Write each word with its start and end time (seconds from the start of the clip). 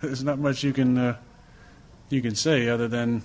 there's 0.00 0.22
not 0.22 0.38
much 0.38 0.62
you 0.62 0.72
can 0.72 0.98
uh, 0.98 1.16
you 2.08 2.22
can 2.22 2.34
say 2.34 2.68
other 2.68 2.88
than 2.88 3.22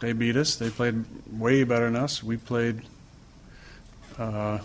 they 0.00 0.12
beat 0.12 0.36
us. 0.36 0.56
They 0.56 0.70
played 0.70 1.04
way 1.30 1.64
better 1.64 1.84
than 1.86 1.96
us. 1.96 2.22
We 2.22 2.36
played 2.36 2.82
uh, 4.18 4.58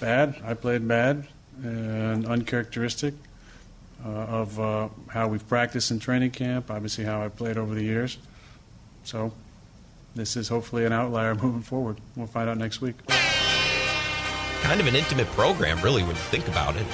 bad. 0.00 0.40
I 0.44 0.54
played 0.54 0.86
bad 0.86 1.26
and 1.62 2.26
uncharacteristic 2.26 3.14
uh, 4.04 4.08
of 4.08 4.58
uh, 4.60 4.88
how 5.08 5.28
we've 5.28 5.46
practiced 5.48 5.90
in 5.90 5.98
training 5.98 6.32
camp. 6.32 6.70
Obviously, 6.70 7.04
how 7.04 7.22
I 7.24 7.28
played 7.28 7.56
over 7.56 7.74
the 7.74 7.84
years. 7.84 8.18
So 9.04 9.32
this 10.14 10.36
is 10.36 10.48
hopefully 10.48 10.84
an 10.84 10.92
outlier 10.92 11.34
moving 11.42 11.62
forward. 11.62 11.98
We'll 12.16 12.26
find 12.26 12.50
out 12.50 12.58
next 12.58 12.80
week. 12.80 12.96
Kind 13.06 14.80
of 14.80 14.86
an 14.86 14.94
intimate 14.94 15.26
program, 15.28 15.80
really, 15.80 16.02
when 16.02 16.12
you 16.12 16.22
think 16.22 16.46
about 16.48 16.76
it. 16.76 16.86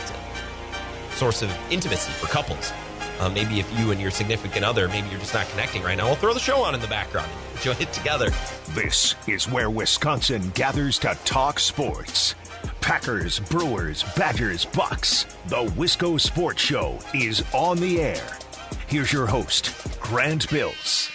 Source 1.19 1.43
of 1.43 1.50
intimacy 1.69 2.12
for 2.12 2.29
couples. 2.29 2.73
Uh, 3.19 3.29
maybe 3.29 3.59
if 3.59 3.69
you 3.77 3.91
and 3.91 4.01
your 4.01 4.12
significant 4.12 4.65
other, 4.65 4.87
maybe 4.87 5.09
you're 5.09 5.19
just 5.19 5.34
not 5.34 5.48
connecting 5.48 5.83
right 5.83 5.98
now, 5.98 6.06
we'll 6.06 6.15
throw 6.15 6.33
the 6.33 6.38
show 6.38 6.62
on 6.62 6.77
in 6.77 6.80
the 6.80 6.87
background 6.87 7.29
and 7.48 7.56
enjoy 7.56 7.73
it 7.83 7.92
together. 7.92 8.30
This 8.69 9.16
is 9.27 9.48
where 9.48 9.69
Wisconsin 9.69 10.51
gathers 10.51 10.97
to 11.01 11.19
talk 11.25 11.59
sports. 11.59 12.37
Packers, 12.80 13.41
Brewers, 13.41 14.05
Badgers, 14.16 14.65
Bucks. 14.65 15.25
The 15.48 15.65
Wisco 15.77 16.20
Sports 16.20 16.62
Show 16.62 17.01
is 17.12 17.42
on 17.53 17.78
the 17.78 18.00
air. 18.00 18.39
Here's 18.87 19.12
your 19.12 19.27
host, 19.27 19.75
Grant 19.98 20.48
Bills. 20.50 21.11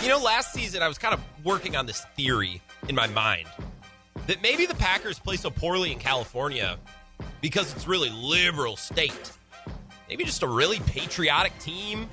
You 0.00 0.08
know, 0.08 0.18
last 0.18 0.52
season 0.52 0.80
I 0.80 0.86
was 0.86 0.96
kind 0.96 1.12
of 1.12 1.20
working 1.42 1.74
on 1.74 1.86
this 1.86 2.02
theory 2.16 2.62
in 2.88 2.94
my 2.94 3.08
mind 3.08 3.48
that 4.26 4.42
maybe 4.42 4.66
the 4.66 4.74
Packers 4.74 5.18
play 5.18 5.36
so 5.36 5.50
poorly 5.50 5.92
in 5.92 5.98
California 5.98 6.78
because 7.40 7.74
it's 7.74 7.86
really 7.86 8.10
liberal 8.10 8.76
state. 8.76 9.32
Maybe 10.08 10.24
just 10.24 10.42
a 10.42 10.48
really 10.48 10.80
patriotic 10.80 11.56
team. 11.58 12.08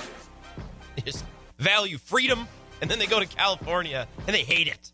Just 1.05 1.25
value 1.57 1.97
freedom, 1.97 2.47
and 2.81 2.89
then 2.89 2.99
they 2.99 3.05
go 3.05 3.19
to 3.19 3.25
California 3.25 4.07
and 4.25 4.35
they 4.35 4.43
hate 4.43 4.67
it. 4.67 4.91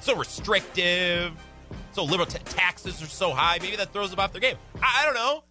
So 0.00 0.16
restrictive, 0.16 1.32
so 1.92 2.04
liberal 2.04 2.26
t- 2.26 2.38
taxes 2.44 3.02
are 3.02 3.06
so 3.06 3.30
high. 3.30 3.58
Maybe 3.60 3.76
that 3.76 3.92
throws 3.92 4.10
them 4.10 4.20
off 4.20 4.32
their 4.32 4.40
game. 4.40 4.56
I, 4.82 5.02
I 5.02 5.04
don't 5.04 5.14
know. 5.14 5.44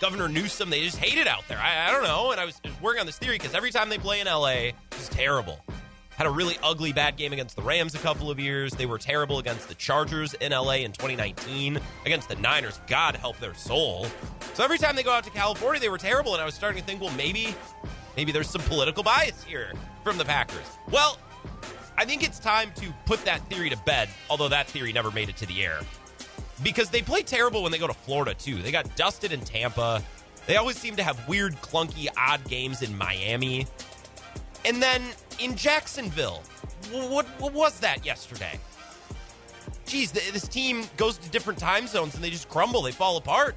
Governor 0.00 0.28
Newsom, 0.28 0.70
they 0.70 0.84
just 0.84 0.98
hate 0.98 1.18
it 1.18 1.26
out 1.26 1.42
there. 1.48 1.58
I, 1.58 1.88
I 1.88 1.90
don't 1.90 2.04
know. 2.04 2.30
And 2.30 2.40
I 2.40 2.44
was, 2.44 2.60
was 2.64 2.80
working 2.80 3.00
on 3.00 3.06
this 3.06 3.18
theory 3.18 3.36
because 3.36 3.54
every 3.54 3.72
time 3.72 3.88
they 3.88 3.98
play 3.98 4.20
in 4.20 4.26
LA, 4.26 4.70
it's 4.92 5.08
terrible 5.08 5.60
had 6.18 6.26
a 6.26 6.30
really 6.30 6.58
ugly 6.64 6.92
bad 6.92 7.16
game 7.16 7.32
against 7.32 7.54
the 7.54 7.62
Rams 7.62 7.94
a 7.94 7.98
couple 7.98 8.28
of 8.28 8.40
years. 8.40 8.72
They 8.72 8.86
were 8.86 8.98
terrible 8.98 9.38
against 9.38 9.68
the 9.68 9.74
Chargers 9.76 10.34
in 10.34 10.50
LA 10.50 10.78
in 10.78 10.90
2019. 10.90 11.78
Against 12.04 12.28
the 12.28 12.34
Niners, 12.34 12.80
God 12.88 13.14
help 13.14 13.38
their 13.38 13.54
soul. 13.54 14.08
So 14.54 14.64
every 14.64 14.78
time 14.78 14.96
they 14.96 15.04
go 15.04 15.12
out 15.12 15.22
to 15.24 15.30
California, 15.30 15.80
they 15.80 15.88
were 15.88 15.96
terrible. 15.96 16.32
And 16.32 16.42
I 16.42 16.44
was 16.44 16.54
starting 16.54 16.80
to 16.80 16.84
think, 16.84 17.00
well, 17.00 17.14
maybe, 17.14 17.54
maybe 18.16 18.32
there's 18.32 18.50
some 18.50 18.62
political 18.62 19.04
bias 19.04 19.44
here 19.44 19.72
from 20.02 20.18
the 20.18 20.24
Packers. 20.24 20.66
Well, 20.90 21.18
I 21.96 22.04
think 22.04 22.24
it's 22.24 22.40
time 22.40 22.72
to 22.76 22.92
put 23.06 23.24
that 23.24 23.48
theory 23.48 23.70
to 23.70 23.76
bed, 23.78 24.08
although 24.28 24.48
that 24.48 24.66
theory 24.66 24.92
never 24.92 25.12
made 25.12 25.28
it 25.28 25.36
to 25.36 25.46
the 25.46 25.64
air. 25.64 25.78
Because 26.64 26.90
they 26.90 27.00
play 27.00 27.22
terrible 27.22 27.62
when 27.62 27.70
they 27.70 27.78
go 27.78 27.86
to 27.86 27.94
Florida, 27.94 28.34
too. 28.34 28.60
They 28.60 28.72
got 28.72 28.96
dusted 28.96 29.30
in 29.30 29.40
Tampa. 29.42 30.02
They 30.48 30.56
always 30.56 30.78
seem 30.78 30.96
to 30.96 31.04
have 31.04 31.28
weird, 31.28 31.54
clunky, 31.62 32.08
odd 32.16 32.42
games 32.48 32.82
in 32.82 32.98
Miami. 32.98 33.68
And 34.64 34.82
then 34.82 35.02
in 35.38 35.56
Jacksonville, 35.56 36.42
what, 36.92 37.26
what 37.38 37.52
was 37.52 37.80
that 37.80 38.04
yesterday? 38.04 38.58
Geez, 39.86 40.12
this 40.12 40.46
team 40.46 40.84
goes 40.96 41.16
to 41.18 41.28
different 41.30 41.58
time 41.58 41.86
zones 41.86 42.14
and 42.14 42.22
they 42.22 42.30
just 42.30 42.48
crumble. 42.48 42.82
They 42.82 42.92
fall 42.92 43.16
apart. 43.16 43.56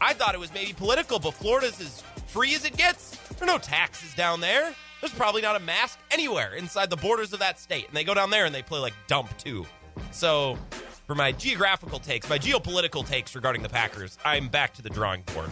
I 0.00 0.12
thought 0.12 0.34
it 0.34 0.40
was 0.40 0.52
maybe 0.52 0.72
political, 0.72 1.18
but 1.18 1.34
Florida's 1.34 1.80
as 1.80 2.02
free 2.26 2.54
as 2.54 2.64
it 2.64 2.76
gets. 2.76 3.16
There 3.38 3.48
are 3.48 3.52
no 3.52 3.58
taxes 3.58 4.14
down 4.14 4.40
there. 4.40 4.74
There's 5.00 5.12
probably 5.12 5.42
not 5.42 5.56
a 5.56 5.60
mask 5.60 5.98
anywhere 6.10 6.54
inside 6.54 6.90
the 6.90 6.96
borders 6.96 7.32
of 7.32 7.38
that 7.40 7.60
state. 7.60 7.86
And 7.86 7.96
they 7.96 8.04
go 8.04 8.14
down 8.14 8.30
there 8.30 8.44
and 8.44 8.54
they 8.54 8.62
play 8.62 8.80
like 8.80 8.94
dump 9.06 9.36
too. 9.38 9.66
So, 10.10 10.58
for 11.06 11.14
my 11.14 11.30
geographical 11.32 11.98
takes, 11.98 12.28
my 12.28 12.38
geopolitical 12.38 13.06
takes 13.06 13.34
regarding 13.34 13.62
the 13.62 13.68
Packers, 13.68 14.18
I'm 14.24 14.48
back 14.48 14.74
to 14.74 14.82
the 14.82 14.90
drawing 14.90 15.22
board. 15.34 15.50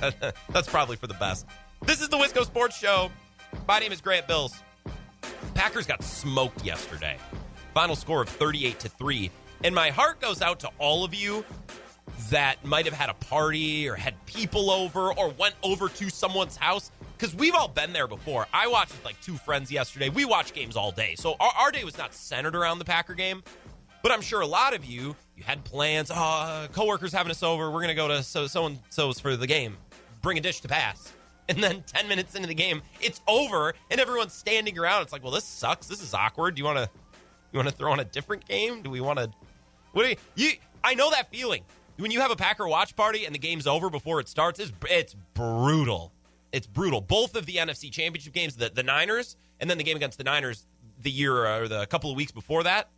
That's 0.50 0.68
probably 0.68 0.96
for 0.96 1.06
the 1.06 1.14
best. 1.14 1.46
This 1.84 2.00
is 2.00 2.08
the 2.08 2.18
Wisco 2.18 2.44
Sports 2.44 2.76
Show. 2.76 3.10
My 3.66 3.78
name 3.78 3.92
is 3.92 4.00
Grant 4.00 4.28
Bills. 4.28 4.54
Packers 5.54 5.86
got 5.86 6.02
smoked 6.02 6.64
yesterday. 6.64 7.16
Final 7.74 7.96
score 7.96 8.22
of 8.22 8.28
38 8.28 8.78
to 8.80 8.88
3. 8.88 9.30
And 9.64 9.74
my 9.74 9.90
heart 9.90 10.20
goes 10.20 10.42
out 10.42 10.60
to 10.60 10.70
all 10.78 11.04
of 11.04 11.14
you 11.14 11.44
that 12.30 12.64
might 12.64 12.84
have 12.84 12.94
had 12.94 13.08
a 13.10 13.14
party 13.14 13.88
or 13.88 13.94
had 13.94 14.14
people 14.26 14.70
over 14.70 15.12
or 15.12 15.30
went 15.30 15.54
over 15.62 15.88
to 15.88 16.10
someone's 16.10 16.56
house 16.56 16.90
because 17.16 17.34
we've 17.34 17.54
all 17.54 17.68
been 17.68 17.92
there 17.92 18.08
before. 18.08 18.46
I 18.52 18.66
watched 18.66 18.92
with 18.92 19.04
like 19.04 19.20
two 19.20 19.36
friends 19.36 19.70
yesterday. 19.70 20.08
We 20.08 20.24
watch 20.24 20.52
games 20.52 20.76
all 20.76 20.90
day. 20.90 21.14
So 21.16 21.36
our, 21.38 21.52
our, 21.58 21.70
day 21.70 21.84
was 21.84 21.96
not 21.96 22.14
centered 22.14 22.56
around 22.56 22.78
the 22.78 22.84
Packer 22.84 23.14
game. 23.14 23.42
But 24.02 24.10
I'm 24.10 24.20
sure 24.20 24.40
a 24.40 24.46
lot 24.46 24.74
of 24.74 24.84
you, 24.84 25.14
you 25.36 25.44
had 25.44 25.62
plans. 25.62 26.10
Oh, 26.12 26.66
coworkers 26.72 27.12
having 27.12 27.30
us 27.30 27.44
over. 27.44 27.70
We're 27.70 27.78
going 27.78 27.88
to 27.88 27.94
go 27.94 28.08
to 28.08 28.24
so 28.24 28.48
so 28.48 28.66
and 28.66 28.80
so's 28.90 29.20
for 29.20 29.36
the 29.36 29.46
game. 29.46 29.76
Bring 30.22 30.38
a 30.38 30.40
dish 30.40 30.60
to 30.62 30.68
pass 30.68 31.12
and 31.48 31.62
then 31.62 31.82
10 31.86 32.08
minutes 32.08 32.34
into 32.34 32.48
the 32.48 32.54
game 32.54 32.82
it's 33.00 33.20
over 33.26 33.74
and 33.90 34.00
everyone's 34.00 34.32
standing 34.32 34.78
around. 34.78 35.02
It's 35.02 35.12
like 35.12 35.22
well 35.22 35.32
this 35.32 35.44
sucks. 35.44 35.86
This 35.86 36.02
is 36.02 36.14
awkward. 36.14 36.54
Do 36.54 36.60
you 36.60 36.64
want 36.64 36.78
to 36.78 36.90
you 37.52 37.58
want 37.58 37.68
to 37.68 37.74
throw 37.74 37.92
on 37.92 38.00
a 38.00 38.04
different 38.04 38.46
game? 38.46 38.82
Do 38.82 38.90
we 38.90 39.00
want 39.00 39.18
to 39.18 39.30
what 39.92 40.04
do 40.04 40.08
you, 40.10 40.16
you 40.36 40.52
i 40.84 40.94
know 40.94 41.10
that 41.10 41.30
feeling. 41.30 41.64
When 41.98 42.10
you 42.10 42.20
have 42.20 42.30
a 42.30 42.36
packer 42.36 42.66
watch 42.66 42.96
party 42.96 43.26
and 43.26 43.34
the 43.34 43.38
game's 43.38 43.66
over 43.66 43.90
before 43.90 44.20
it 44.20 44.28
starts 44.28 44.58
it's, 44.58 44.72
it's 44.90 45.14
brutal. 45.34 46.12
It's 46.52 46.66
brutal. 46.66 47.00
Both 47.00 47.36
of 47.36 47.46
the 47.46 47.56
nfc 47.56 47.90
championship 47.92 48.32
games 48.32 48.56
the, 48.56 48.70
the 48.70 48.82
niners 48.82 49.36
and 49.60 49.68
then 49.68 49.78
the 49.78 49.84
game 49.84 49.96
against 49.96 50.18
the 50.18 50.24
niners 50.24 50.66
the 51.00 51.10
year 51.10 51.46
or 51.46 51.68
the 51.68 51.86
couple 51.86 52.10
of 52.10 52.16
weeks 52.16 52.32
before 52.32 52.62
that 52.62 52.88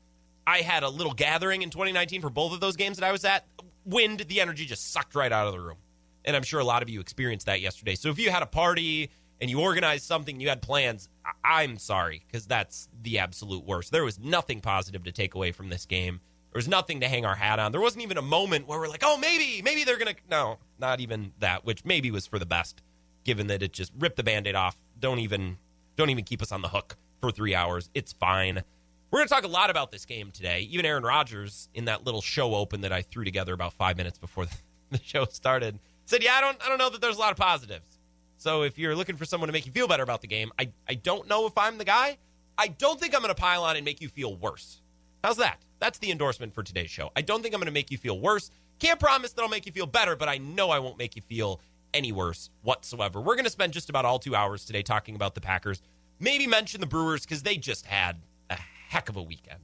i 0.47 0.59
had 0.59 0.83
a 0.83 0.89
little 0.89 1.15
gathering 1.15 1.63
in 1.63 1.71
2019 1.71 2.21
for 2.21 2.29
both 2.29 2.53
of 2.53 2.61
those 2.61 2.77
games 2.77 2.99
that 2.99 3.07
i 3.07 3.13
was 3.13 3.25
at. 3.25 3.47
Wind 3.87 4.21
the 4.29 4.41
energy 4.41 4.65
just 4.65 4.93
sucked 4.93 5.15
right 5.15 5.33
out 5.33 5.47
of 5.47 5.53
the 5.53 5.61
room 5.61 5.77
and 6.25 6.37
I'm 6.37 6.43
sure 6.43 6.61
a 6.61 6.65
lot 6.65 6.83
of 6.83 6.89
you 6.89 7.01
experienced 7.01 7.47
that 7.47 7.61
yesterday. 7.61 7.95
So 7.95 8.09
if 8.11 8.19
you 8.19 8.31
had 8.31 8.43
a 8.43 8.47
party 8.47 9.11
and 9.41 9.51
you 9.51 9.61
organized 9.61 10.05
something, 10.05 10.41
you 10.41 10.49
had 10.49 10.63
plans, 10.63 11.09
I- 11.25 11.63
I'm 11.63 11.79
sorry, 11.79 12.25
because 12.27 12.47
that's 12.47 12.89
the 13.03 13.19
absolute 13.19 13.65
worst. 13.65 13.93
There 13.93 14.05
was 14.05 14.19
nothing 14.19 14.61
positive 14.61 15.05
to 15.05 15.13
take 15.13 15.35
away 15.35 15.53
from 15.53 15.69
this 15.69 15.87
game. 15.87 16.21
There 16.53 16.59
was 16.59 16.69
nothing 16.69 17.01
to 17.01 17.09
hang 17.09 17.25
our 17.27 17.35
hat 17.35 17.59
on. 17.59 17.73
There 17.73 17.81
wasn't 17.81 18.05
even 18.05 18.17
a 18.17 18.23
moment 18.23 18.69
where 18.69 18.79
we're 18.79 18.89
like, 18.89 19.03
oh, 19.05 19.19
maybe, 19.19 19.61
maybe 19.63 19.83
they're 19.85 19.99
going 19.99 20.15
to. 20.15 20.21
No, 20.31 20.59
not 20.79 21.01
even 21.01 21.33
that, 21.41 21.65
which 21.65 21.85
maybe 21.85 22.11
was 22.13 22.27
for 22.29 22.39
the 22.39 22.47
best, 22.47 22.81
given 23.25 23.49
that 23.49 23.61
it 23.63 23.73
just 23.73 23.93
ripped 23.99 24.17
the 24.17 24.23
band 24.23 24.47
aid 24.47 24.55
off. 24.55 24.77
Don't 25.01 25.19
even, 25.19 25.59
don't 25.97 26.11
even 26.11 26.23
keep 26.25 26.41
us 26.41 26.53
on 26.53 26.63
the 26.63 26.69
hook 26.69 26.97
for 27.21 27.33
three 27.33 27.57
hours. 27.57 27.91
It's 27.93 28.13
fine. 28.13 28.63
We're 29.11 29.19
going 29.19 29.29
to 29.29 29.35
talk 29.35 29.45
a 29.45 29.49
lot 29.49 29.69
about 29.71 29.91
this 29.91 30.05
game 30.05 30.31
today. 30.31 30.61
Even 30.71 30.87
Aaron 30.87 31.03
Rodgers, 31.03 31.69
in 31.75 31.87
that 31.87 32.05
little 32.05 32.23
show 32.23 32.55
open 32.55 32.83
that 32.83 32.93
I 32.93 33.03
threw 33.03 33.25
together 33.25 33.53
about 33.53 33.73
five 33.73 33.97
minutes 33.97 34.19
before 34.19 34.47
the 34.91 35.01
show 35.03 35.25
started, 35.25 35.79
said, 36.07 36.23
"Yeah, 36.23 36.35
I 36.35 36.41
don't, 36.41 36.63
I 36.65 36.69
don't 36.69 36.79
know 36.79 36.91
that 36.91 37.01
there's 37.01 37.17
a 37.17 37.21
lot 37.21 37.31
of 37.31 37.37
positives. 37.37 37.99
So 38.37 38.63
if 38.63 38.79
you're 38.79 38.95
looking 38.95 39.17
for 39.17 39.25
someone 39.25 39.49
to 39.49 39.53
make 39.53 39.67
you 39.67 39.73
feel 39.73 39.89
better 39.89 40.03
about 40.03 40.21
the 40.21 40.27
game, 40.27 40.53
I, 40.59 40.71
I 40.89 40.95
don't 40.95 41.29
know 41.29 41.47
if 41.47 41.57
I'm 41.57 41.79
the 41.79 41.85
guy. 41.85 42.19
I 42.59 42.69
don't 42.69 43.01
think 43.01 43.15
I'm 43.15 43.21
going 43.23 43.35
to 43.35 43.41
pile 43.41 43.65
on 43.65 43.77
and 43.77 43.85
make 43.85 44.01
you 44.01 44.09
feel 44.09 44.37
worse. 44.37 44.83
How's 45.23 45.39
that? 45.39 45.63
That's 45.81 45.99
the 45.99 46.11
endorsement 46.11 46.55
for 46.55 46.63
today's 46.63 46.91
show. 46.91 47.11
I 47.17 47.23
don't 47.23 47.43
think 47.43 47.55
I'm 47.55 47.61
going 47.61 47.67
to 47.67 47.73
make 47.73 47.91
you 47.91 47.99
feel 47.99 48.21
worse. 48.21 48.51
Can't 48.79 49.01
promise 49.01 49.33
that 49.33 49.43
I'll 49.43 49.49
make 49.49 49.67
you 49.67 49.73
feel 49.73 49.87
better, 49.87 50.15
but 50.17 50.29
I 50.29 50.39
know 50.39 50.71
I 50.71 50.79
won't 50.79 50.99
make 50.99 51.17
you 51.17 51.23
feel 51.23 51.61
any 51.95 52.13
worse 52.13 52.51
whatsoever. 52.63 53.21
We're 53.21 53.37
going 53.37 53.45
to 53.45 53.51
spend 53.51 53.73
just 53.73 53.89
about 53.89 54.05
all 54.05 54.19
two 54.19 54.35
hours 54.35 54.65
today 54.65 54.83
talking 54.83 55.15
about 55.15 55.35
the 55.35 55.41
Packers. 55.41 55.81
Maybe 56.21 56.47
mention 56.47 56.81
the 56.81 56.87
Brewers 56.87 57.23
because 57.23 57.43
they 57.43 57.57
just 57.57 57.87
had 57.87 58.21
a 58.51 58.59
heck 58.89 59.09
of 59.09 59.17
a 59.17 59.23
weekend. 59.23 59.61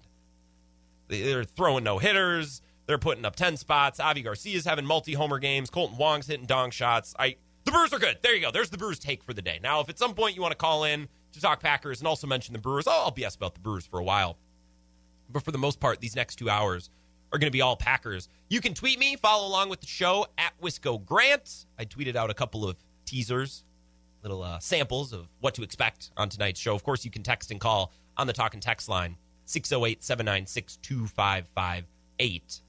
They're 1.08 1.44
throwing 1.44 1.84
no 1.84 1.98
hitters. 1.98 2.62
They're 2.90 2.98
putting 2.98 3.24
up 3.24 3.36
10 3.36 3.56
spots. 3.56 4.00
Avi 4.00 4.20
Garcia's 4.20 4.64
having 4.64 4.84
multi 4.84 5.12
homer 5.12 5.38
games. 5.38 5.70
Kolten 5.70 5.96
Wong's 5.96 6.26
hitting 6.26 6.46
dong 6.46 6.72
shots. 6.72 7.14
I 7.16 7.36
The 7.64 7.70
Brewers 7.70 7.92
are 7.92 8.00
good. 8.00 8.18
There 8.20 8.34
you 8.34 8.40
go. 8.40 8.50
There's 8.50 8.68
the 8.68 8.78
Brewers 8.78 8.98
take 8.98 9.22
for 9.22 9.32
the 9.32 9.42
day. 9.42 9.60
Now, 9.62 9.78
if 9.78 9.88
at 9.88 9.96
some 9.96 10.12
point 10.12 10.34
you 10.34 10.42
want 10.42 10.50
to 10.50 10.58
call 10.58 10.82
in 10.82 11.06
to 11.30 11.40
talk 11.40 11.60
Packers 11.60 12.00
and 12.00 12.08
also 12.08 12.26
mention 12.26 12.52
the 12.52 12.58
Brewers, 12.58 12.88
I'll, 12.88 13.02
I'll 13.02 13.12
BS 13.12 13.36
about 13.36 13.54
the 13.54 13.60
Brewers 13.60 13.86
for 13.86 14.00
a 14.00 14.02
while. 14.02 14.38
But 15.30 15.44
for 15.44 15.52
the 15.52 15.58
most 15.58 15.78
part, 15.78 16.00
these 16.00 16.16
next 16.16 16.34
two 16.34 16.50
hours 16.50 16.90
are 17.32 17.38
going 17.38 17.46
to 17.46 17.52
be 17.52 17.60
all 17.60 17.76
Packers. 17.76 18.28
You 18.48 18.60
can 18.60 18.74
tweet 18.74 18.98
me, 18.98 19.14
follow 19.14 19.46
along 19.46 19.68
with 19.68 19.82
the 19.82 19.86
show 19.86 20.26
at 20.36 20.52
Wisco 20.60 20.98
Grant. 21.06 21.66
I 21.78 21.84
tweeted 21.84 22.16
out 22.16 22.28
a 22.28 22.34
couple 22.34 22.68
of 22.68 22.76
teasers, 23.04 23.62
little 24.24 24.42
uh, 24.42 24.58
samples 24.58 25.12
of 25.12 25.28
what 25.38 25.54
to 25.54 25.62
expect 25.62 26.10
on 26.16 26.28
tonight's 26.28 26.58
show. 26.58 26.74
Of 26.74 26.82
course, 26.82 27.04
you 27.04 27.12
can 27.12 27.22
text 27.22 27.52
and 27.52 27.60
call 27.60 27.92
on 28.16 28.26
the 28.26 28.32
talk 28.32 28.54
and 28.54 28.60
text 28.60 28.88
line 28.88 29.16
608 29.44 30.02
796 30.02 30.78
2558. 30.78 32.62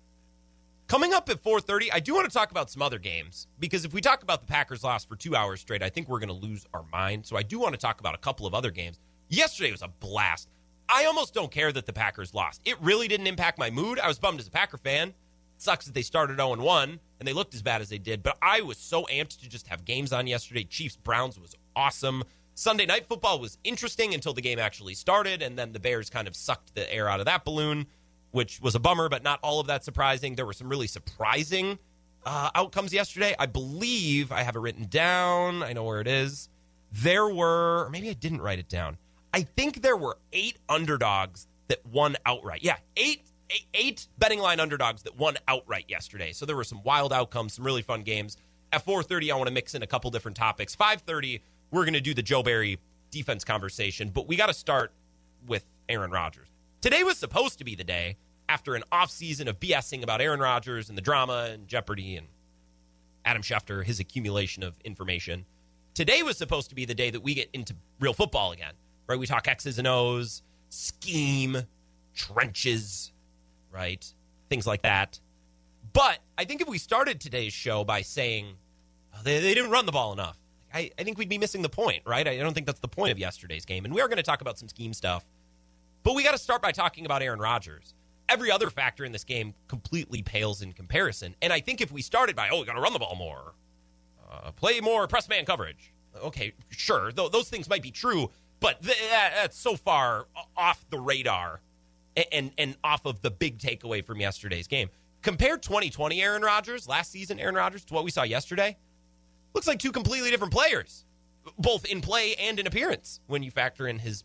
Coming 0.92 1.14
up 1.14 1.30
at 1.30 1.42
4:30, 1.42 1.88
I 1.94 2.02
do 2.02 2.14
want 2.14 2.30
to 2.30 2.38
talk 2.38 2.52
about 2.52 2.70
some 2.70 2.82
other 2.82 3.00
games 3.00 3.48
because 3.60 3.86
if 3.86 3.94
we 3.94 4.02
talk 4.02 4.24
about 4.24 4.42
the 4.42 4.46
Packers 4.46 4.84
loss 4.84 5.06
for 5.06 5.16
2 5.16 5.38
hours 5.38 5.62
straight, 5.62 5.82
I 5.82 5.88
think 5.88 6.10
we're 6.10 6.20
going 6.20 6.28
to 6.28 6.34
lose 6.34 6.66
our 6.74 6.84
mind. 6.92 7.26
So 7.26 7.38
I 7.38 7.44
do 7.44 7.60
want 7.60 7.74
to 7.74 7.80
talk 7.80 8.02
about 8.02 8.14
a 8.14 8.18
couple 8.18 8.46
of 8.46 8.54
other 8.54 8.72
games. 8.72 9.00
Yesterday 9.30 9.72
was 9.72 9.82
a 9.82 9.88
blast. 9.88 10.50
I 10.90 11.06
almost 11.06 11.34
don't 11.34 11.50
care 11.50 11.72
that 11.72 11.86
the 11.86 11.94
Packers 11.94 12.34
lost. 12.34 12.60
It 12.66 12.76
really 12.82 13.08
didn't 13.08 13.28
impact 13.28 13.58
my 13.58 13.70
mood. 13.70 14.00
I 14.00 14.10
was 14.10 14.20
bummed 14.20 14.42
as 14.42 14.50
a 14.50 14.52
Packer 14.52 14.78
fan, 14.78 15.14
sucks 15.56 15.86
that 15.86 15.94
they 15.94 16.02
started 16.02 16.36
0 16.36 16.58
1 16.58 17.00
and 17.20 17.26
they 17.26 17.32
looked 17.32 17.56
as 17.56 17.62
bad 17.62 17.80
as 17.80 17.88
they 17.88 17.98
did, 17.98 18.22
but 18.22 18.38
I 18.42 18.60
was 18.60 18.78
so 18.78 19.06
amped 19.06 19.40
to 19.40 19.48
just 19.48 19.68
have 19.68 19.86
games 19.86 20.12
on 20.12 20.28
yesterday. 20.28 20.66
Chiefs 20.66 20.98
Browns 20.98 21.40
was 21.40 21.56
awesome. 21.74 22.26
Sunday 22.54 22.86
night 22.86 23.08
football 23.08 23.40
was 23.40 23.58
interesting 23.64 24.14
until 24.14 24.34
the 24.34 24.42
game 24.42 24.60
actually 24.60 24.96
started, 24.96 25.42
and 25.42 25.58
then 25.58 25.72
the 25.72 25.80
Bears 25.80 26.10
kind 26.10 26.28
of 26.28 26.36
sucked 26.36 26.76
the 26.76 26.94
air 26.94 27.08
out 27.08 27.22
of 27.22 27.28
that 27.28 27.46
balloon, 27.46 27.88
which 28.32 28.60
was 28.62 28.76
a 28.76 28.80
bummer, 28.80 29.10
but 29.10 29.24
not 29.24 29.40
all 29.42 29.60
of 29.60 29.68
that 29.68 29.84
surprising. 29.84 30.36
There 30.36 30.46
were 30.46 30.54
some 30.54 30.70
really 30.70 30.88
surprising 30.88 31.80
uh, 32.26 32.50
outcomes 32.56 32.94
yesterday. 32.94 33.36
I 33.38 33.46
believe 33.46 34.32
I 34.32 34.44
have 34.44 34.56
it 34.56 34.60
written 34.60 34.86
down. 34.86 35.64
I 35.64 35.74
know 35.74 35.84
where 35.84 36.02
it 36.02 36.08
is. 36.08 36.50
There 36.92 37.28
were, 37.28 37.86
or 37.86 37.90
maybe 37.90 38.10
I 38.10 38.14
didn't 38.14 38.42
write 38.42 38.60
it 38.60 38.70
down. 38.70 38.98
I 39.34 39.44
think 39.44 39.82
there 39.82 39.96
were 39.96 40.18
eight 40.34 40.58
underdogs 40.68 41.48
that 41.68 41.86
won 41.86 42.18
outright. 42.26 42.64
Yeah, 42.64 42.78
eight 42.98 43.24
eight, 43.52 43.66
eight 43.74 44.08
betting 44.18 44.40
line 44.40 44.60
underdogs 44.60 45.04
that 45.04 45.18
won 45.18 45.38
outright 45.48 45.86
yesterday. 45.88 46.32
So 46.32 46.46
there 46.46 46.56
were 46.56 46.64
some 46.64 46.84
wild 46.84 47.14
outcomes, 47.14 47.54
some 47.54 47.66
really 47.66 47.82
fun 47.82 48.04
games. 48.04 48.38
At 48.74 48.86
4:30, 48.86 49.32
I 49.32 49.36
want 49.36 49.48
to 49.48 49.54
mix 49.54 49.76
in 49.76 49.84
a 49.84 49.88
couple 49.88 50.10
different 50.12 50.38
topics. 50.38 50.76
5:30, 50.76 51.42
we're 51.72 51.84
going 51.84 51.94
to 51.94 52.02
do 52.02 52.14
the 52.14 52.24
Joe 52.24 52.44
Barry 52.44 52.80
defense 53.10 53.44
conversation, 53.44 54.10
but 54.10 54.28
we 54.28 54.36
got 54.36 54.48
to 54.48 54.54
start 54.54 54.94
with 55.46 55.66
Aaron 55.90 56.12
Rodgers. 56.12 56.48
Today 56.82 57.04
was 57.04 57.20
supposed 57.20 57.60
to 57.60 57.64
be 57.64 57.76
the 57.76 57.84
day 57.84 58.18
after 58.50 58.74
an 58.74 58.84
offseason 58.92 59.48
of 59.48 59.60
BSing 59.60 60.02
about 60.02 60.20
Aaron 60.20 60.40
Rodgers 60.40 60.90
and 60.90 60.98
the 60.98 61.02
drama 61.02 61.50
and 61.54 61.68
Jeopardy 61.68 62.16
and 62.16 62.26
Adam 63.24 63.44
Schefter, 63.44 63.86
his 63.86 64.00
accumulation 64.00 64.64
of 64.64 64.74
information. 64.84 65.46
Today 65.94 66.24
was 66.24 66.38
supposed 66.38 66.70
to 66.70 66.76
be 66.76 66.86
the 66.86 66.96
day 66.96 67.12
that 67.12 67.22
we 67.22 67.36
get 67.36 67.50
into 67.54 67.76
real 68.00 68.14
football 68.14 68.52
again, 68.52 68.74
right? 69.06 69.20
We 69.20 69.28
talk 69.28 69.48
X's 69.48 69.78
and 69.78 69.88
O's, 69.88 70.42
scheme, 70.70 71.68
trenches, 72.16 73.12
right? 73.72 74.04
Things 74.50 74.66
like 74.66 74.82
that. 74.82 75.20
But 75.94 76.18
I 76.36 76.46
think 76.46 76.62
if 76.62 76.68
we 76.68 76.80
started 76.80 77.22
today's 77.22 77.54
show 77.54 77.84
by 77.84 78.02
saying 78.02 78.56
oh, 79.14 79.20
they, 79.24 79.40
they 79.40 79.54
didn't 79.54 79.70
run 79.70 79.86
the 79.86 79.92
ball 79.92 80.14
enough, 80.14 80.40
I, 80.74 80.90
I 80.98 81.04
think 81.04 81.20
we'd 81.20 81.30
be 81.30 81.38
missing 81.38 81.62
the 81.62 81.70
point, 81.70 82.02
right? 82.08 82.28
I 82.28 82.38
don't 82.38 82.56
think 82.56 82.66
that's 82.66 82.80
the 82.80 82.88
point 82.88 83.12
of 83.12 83.20
yesterday's 83.20 83.66
game. 83.66 83.86
And 83.86 83.94
we 83.94 84.02
are 84.02 84.08
going 84.08 84.18
to 84.18 84.24
talk 84.24 84.42
about 84.42 84.58
some 84.58 84.68
scheme 84.68 84.94
stuff. 84.94 85.24
But 86.04 86.16
we 86.16 86.24
got 86.24 86.32
to 86.32 86.38
start 86.38 86.62
by 86.62 86.72
talking 86.72 87.06
about 87.06 87.22
Aaron 87.22 87.40
Rodgers. 87.40 87.94
Every 88.30 88.50
other 88.50 88.70
factor 88.70 89.04
in 89.04 89.12
this 89.12 89.24
game 89.24 89.54
completely 89.68 90.22
pales 90.22 90.62
in 90.62 90.74
comparison. 90.74 91.36
And 91.42 91.52
I 91.52 91.60
think 91.60 91.82
if 91.82 91.92
we 91.92 92.02
started 92.02 92.36
by, 92.36 92.50
oh, 92.50 92.60
we 92.60 92.66
got 92.66 92.74
to 92.74 92.82
run 92.82 92.94
the 92.94 93.00
ball 93.00 93.16
more, 93.16 93.54
uh, 94.32 94.52
play 94.52 94.80
more 94.80 95.08
press 95.08 95.28
man 95.28 95.46
coverage. 95.46 95.94
Okay, 96.24 96.54
sure, 96.70 97.12
th- 97.12 97.32
those 97.32 97.50
things 97.50 97.70
might 97.70 97.82
be 97.82 97.92
true, 97.92 98.30
but 98.60 98.82
th- 98.82 98.98
that's 99.10 99.58
so 99.58 99.76
far 99.76 100.28
off 100.58 100.86
the 100.90 101.00
radar 101.00 101.62
and, 102.16 102.26
and, 102.32 102.52
and 102.58 102.76
off 102.84 103.06
of 103.06 103.22
the 103.22 103.32
big 103.32 103.60
takeaway 103.60 104.04
from 104.04 104.20
yesterday's 104.20 104.68
game. 104.68 104.90
Compare 105.22 105.58
2020 105.58 106.22
Aaron 106.22 106.42
Rodgers, 106.42 106.88
last 106.88 107.12
season 107.12 107.40
Aaron 107.40 107.56
Rodgers, 107.56 107.86
to 107.86 107.94
what 107.94 108.04
we 108.04 108.12
saw 108.12 108.24
yesterday. 108.24 108.78
Looks 109.54 109.68
like 109.68 109.80
two 109.80 109.92
completely 109.92 110.32
different 110.32 110.54
players, 110.54 111.06
both 111.58 111.86
in 111.86 112.02
play 112.02 112.36
and 112.36 112.60
in 112.60 112.68
appearance, 112.68 113.20
when 113.28 113.44
you 113.44 113.52
factor 113.52 113.88
in 113.88 114.00
his 114.00 114.24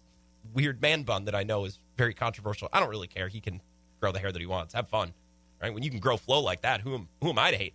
weird 0.53 0.81
man 0.81 1.03
bun 1.03 1.25
that 1.25 1.35
I 1.35 1.43
know 1.43 1.65
is 1.65 1.79
very 1.97 2.15
controversial. 2.15 2.69
I 2.73 2.81
don't 2.81 2.91
really 2.91 3.09
care. 3.09 3.29
He 3.29 3.41
can 3.41 3.61
grow 4.01 4.13
the 4.13 4.19
hair 4.19 4.33
that 4.33 4.41
he 4.41 4.47
wants. 4.47 4.75
Have 4.75 4.89
fun. 4.89 5.13
Right? 5.63 5.73
When 5.73 5.83
you 5.83 5.91
can 5.91 6.01
grow 6.01 6.17
flow 6.17 6.41
like 6.41 6.63
that, 6.63 6.81
who 6.81 6.95
am, 6.95 7.09
who 7.23 7.31
am 7.31 7.39
I 7.39 7.51
to 7.51 7.57
hate? 7.57 7.75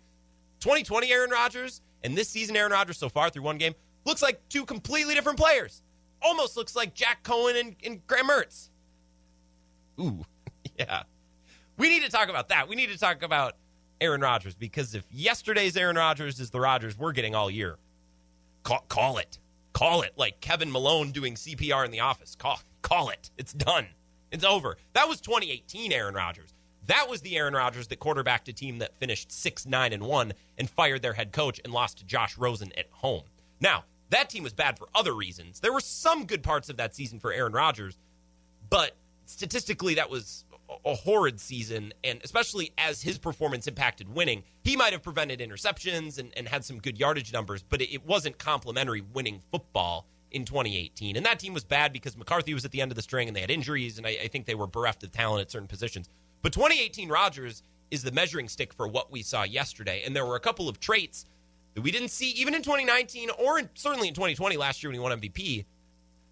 2020 0.60 1.10
Aaron 1.12 1.30
Rodgers 1.30 1.82
and 2.04 2.16
this 2.16 2.28
season 2.28 2.56
Aaron 2.56 2.72
Rodgers 2.72 2.98
so 2.98 3.08
far 3.08 3.30
through 3.30 3.42
one 3.42 3.58
game 3.58 3.74
looks 4.04 4.22
like 4.22 4.40
two 4.48 4.64
completely 4.64 5.14
different 5.14 5.38
players. 5.38 5.82
Almost 6.20 6.56
looks 6.56 6.76
like 6.76 6.94
Jack 6.94 7.22
Coan 7.24 7.58
and, 7.58 7.76
and 7.84 8.06
Graham 8.06 8.28
Mertz. 8.28 8.68
Ooh, 10.00 10.24
yeah. 10.78 11.02
We 11.76 11.88
need 11.88 12.04
to 12.04 12.10
talk 12.10 12.28
about 12.28 12.48
that. 12.50 12.68
We 12.68 12.76
need 12.76 12.90
to 12.90 12.98
talk 12.98 13.22
about 13.22 13.56
Aaron 14.00 14.20
Rodgers 14.20 14.54
because 14.54 14.94
if 14.94 15.04
yesterday's 15.10 15.76
Aaron 15.76 15.96
Rodgers 15.96 16.38
is 16.40 16.50
the 16.50 16.60
Rodgers 16.60 16.96
we're 16.98 17.12
getting 17.12 17.34
all 17.34 17.50
year, 17.50 17.76
call, 18.62 18.84
call 18.88 19.18
it. 19.18 19.38
Call 19.72 20.02
it 20.02 20.12
like 20.16 20.40
Kevin 20.40 20.70
Malone 20.70 21.12
doing 21.12 21.34
CPR 21.34 21.84
in 21.84 21.90
the 21.90 22.00
office. 22.00 22.34
Call, 22.34 22.60
call 22.82 23.08
it. 23.08 23.30
It's 23.38 23.52
done. 23.52 23.86
It's 24.30 24.44
over. 24.44 24.76
That 24.92 25.08
was 25.08 25.20
2018 25.20 25.92
Aaron 25.92 26.14
Rodgers. 26.14 26.54
That 26.86 27.08
was 27.08 27.20
the 27.20 27.36
Aaron 27.36 27.54
Rodgers 27.54 27.86
that 27.88 28.00
quarterbacked 28.00 28.48
a 28.48 28.52
team 28.52 28.78
that 28.78 28.96
finished 28.98 29.30
6 29.30 29.66
9 29.66 29.92
and 29.92 30.02
1 30.02 30.32
and 30.58 30.68
fired 30.68 31.02
their 31.02 31.12
head 31.12 31.32
coach 31.32 31.60
and 31.64 31.72
lost 31.72 31.98
to 31.98 32.04
Josh 32.04 32.36
Rosen 32.36 32.72
at 32.76 32.86
home. 32.90 33.22
Now, 33.60 33.84
that 34.10 34.28
team 34.28 34.42
was 34.42 34.52
bad 34.52 34.78
for 34.78 34.88
other 34.94 35.14
reasons. 35.14 35.60
There 35.60 35.72
were 35.72 35.80
some 35.80 36.26
good 36.26 36.42
parts 36.42 36.68
of 36.68 36.76
that 36.78 36.94
season 36.94 37.18
for 37.20 37.32
Aaron 37.32 37.52
Rodgers, 37.52 37.96
but 38.68 38.96
statistically, 39.26 39.94
that 39.94 40.10
was 40.10 40.44
a 40.84 40.94
horrid 40.94 41.40
season, 41.40 41.92
and 42.02 42.20
especially 42.24 42.72
as 42.78 43.02
his 43.02 43.18
performance 43.18 43.66
impacted 43.66 44.14
winning, 44.14 44.42
he 44.62 44.76
might 44.76 44.92
have 44.92 45.02
prevented 45.02 45.40
interceptions 45.40 46.18
and, 46.18 46.32
and 46.36 46.48
had 46.48 46.64
some 46.64 46.78
good 46.78 46.98
yardage 46.98 47.32
numbers, 47.32 47.62
but 47.62 47.80
it, 47.80 47.92
it 47.92 48.06
wasn't 48.06 48.38
complimentary 48.38 49.00
winning 49.00 49.42
football 49.50 50.06
in 50.30 50.44
2018. 50.44 51.16
And 51.16 51.24
that 51.26 51.38
team 51.38 51.54
was 51.54 51.64
bad 51.64 51.92
because 51.92 52.16
McCarthy 52.16 52.54
was 52.54 52.64
at 52.64 52.70
the 52.70 52.80
end 52.80 52.90
of 52.90 52.96
the 52.96 53.02
string 53.02 53.28
and 53.28 53.36
they 53.36 53.40
had 53.40 53.50
injuries, 53.50 53.98
and 53.98 54.06
I, 54.06 54.10
I 54.24 54.28
think 54.28 54.46
they 54.46 54.54
were 54.54 54.66
bereft 54.66 55.02
of 55.02 55.12
talent 55.12 55.42
at 55.42 55.50
certain 55.50 55.68
positions. 55.68 56.08
But 56.40 56.52
2018 56.52 57.08
Rodgers 57.08 57.62
is 57.90 58.02
the 58.02 58.12
measuring 58.12 58.48
stick 58.48 58.72
for 58.72 58.88
what 58.88 59.12
we 59.12 59.22
saw 59.22 59.42
yesterday, 59.42 60.02
and 60.04 60.16
there 60.16 60.26
were 60.26 60.36
a 60.36 60.40
couple 60.40 60.68
of 60.68 60.80
traits 60.80 61.26
that 61.74 61.82
we 61.82 61.90
didn't 61.90 62.08
see 62.08 62.30
even 62.30 62.54
in 62.54 62.62
2019 62.62 63.30
or 63.38 63.58
in, 63.58 63.68
certainly 63.74 64.08
in 64.08 64.14
2020 64.14 64.56
last 64.56 64.82
year 64.82 64.90
when 64.90 64.94
he 64.94 65.00
won 65.00 65.18
MVP. 65.20 65.64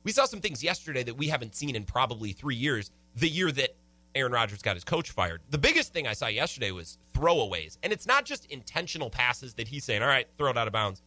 We 0.03 0.13
saw 0.13 0.25
some 0.25 0.41
things 0.41 0.65
yesterday 0.65 1.03
that 1.03 1.17
we 1.17 1.29
haven't 1.29 1.55
seen 1.55 1.77
in 1.77 1.85
probably 1.85 2.33
three 2.33 2.57
years. 2.57 2.91
The 3.17 3.29
year 3.29 3.53
that 3.53 3.71
Aaron 4.15 4.33
Rodgers 4.33 4.63
got 4.63 4.77
his 4.77 4.85
coach 4.85 5.11
fired. 5.11 5.41
The 5.51 5.59
biggest 5.59 5.93
thing 5.93 6.07
I 6.07 6.13
saw 6.13 6.27
yesterday 6.27 6.71
was 6.71 6.99
throwaways. 7.15 7.79
And 7.83 7.93
it's 7.93 8.07
not 8.07 8.25
just 8.25 8.47
intentional 8.47 9.11
passes 9.11 9.55
that 9.55 9.69
he's 9.69 9.85
saying, 9.85 10.03
all 10.03 10.09
right, 10.09 10.27
throw 10.37 10.51
it 10.51 10.59
out 10.59 10.67
of 10.67 10.73
bounds. 10.73 11.03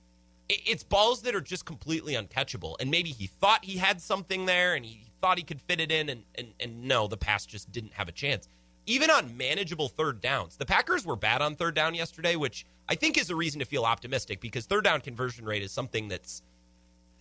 It's 0.49 0.83
balls 0.83 1.21
that 1.23 1.35
are 1.35 1.41
just 1.41 1.65
completely 1.65 2.13
uncatchable. 2.13 2.75
And 2.79 2.91
maybe 2.91 3.09
he 3.09 3.27
thought 3.27 3.65
he 3.65 3.77
had 3.77 4.01
something 4.01 4.45
there 4.45 4.75
and 4.75 4.85
he 4.85 5.05
thought 5.21 5.37
he 5.37 5.43
could 5.43 5.61
fit 5.61 5.79
it 5.79 5.91
in. 5.91 6.09
And, 6.09 6.23
and, 6.35 6.49
and 6.59 6.83
no, 6.83 7.07
the 7.07 7.17
pass 7.17 7.45
just 7.45 7.71
didn't 7.71 7.93
have 7.93 8.07
a 8.07 8.11
chance. 8.11 8.47
Even 8.85 9.09
on 9.09 9.35
manageable 9.37 9.87
third 9.87 10.19
downs, 10.19 10.57
the 10.57 10.65
Packers 10.65 11.05
were 11.05 11.15
bad 11.15 11.41
on 11.41 11.55
third 11.55 11.73
down 11.73 11.95
yesterday, 11.95 12.35
which 12.35 12.65
I 12.89 12.95
think 12.95 13.17
is 13.17 13.29
a 13.29 13.35
reason 13.35 13.59
to 13.59 13.65
feel 13.65 13.85
optimistic 13.85 14.41
because 14.41 14.65
third 14.65 14.83
down 14.83 14.99
conversion 14.99 15.45
rate 15.45 15.63
is 15.63 15.71
something 15.71 16.09
that's 16.09 16.41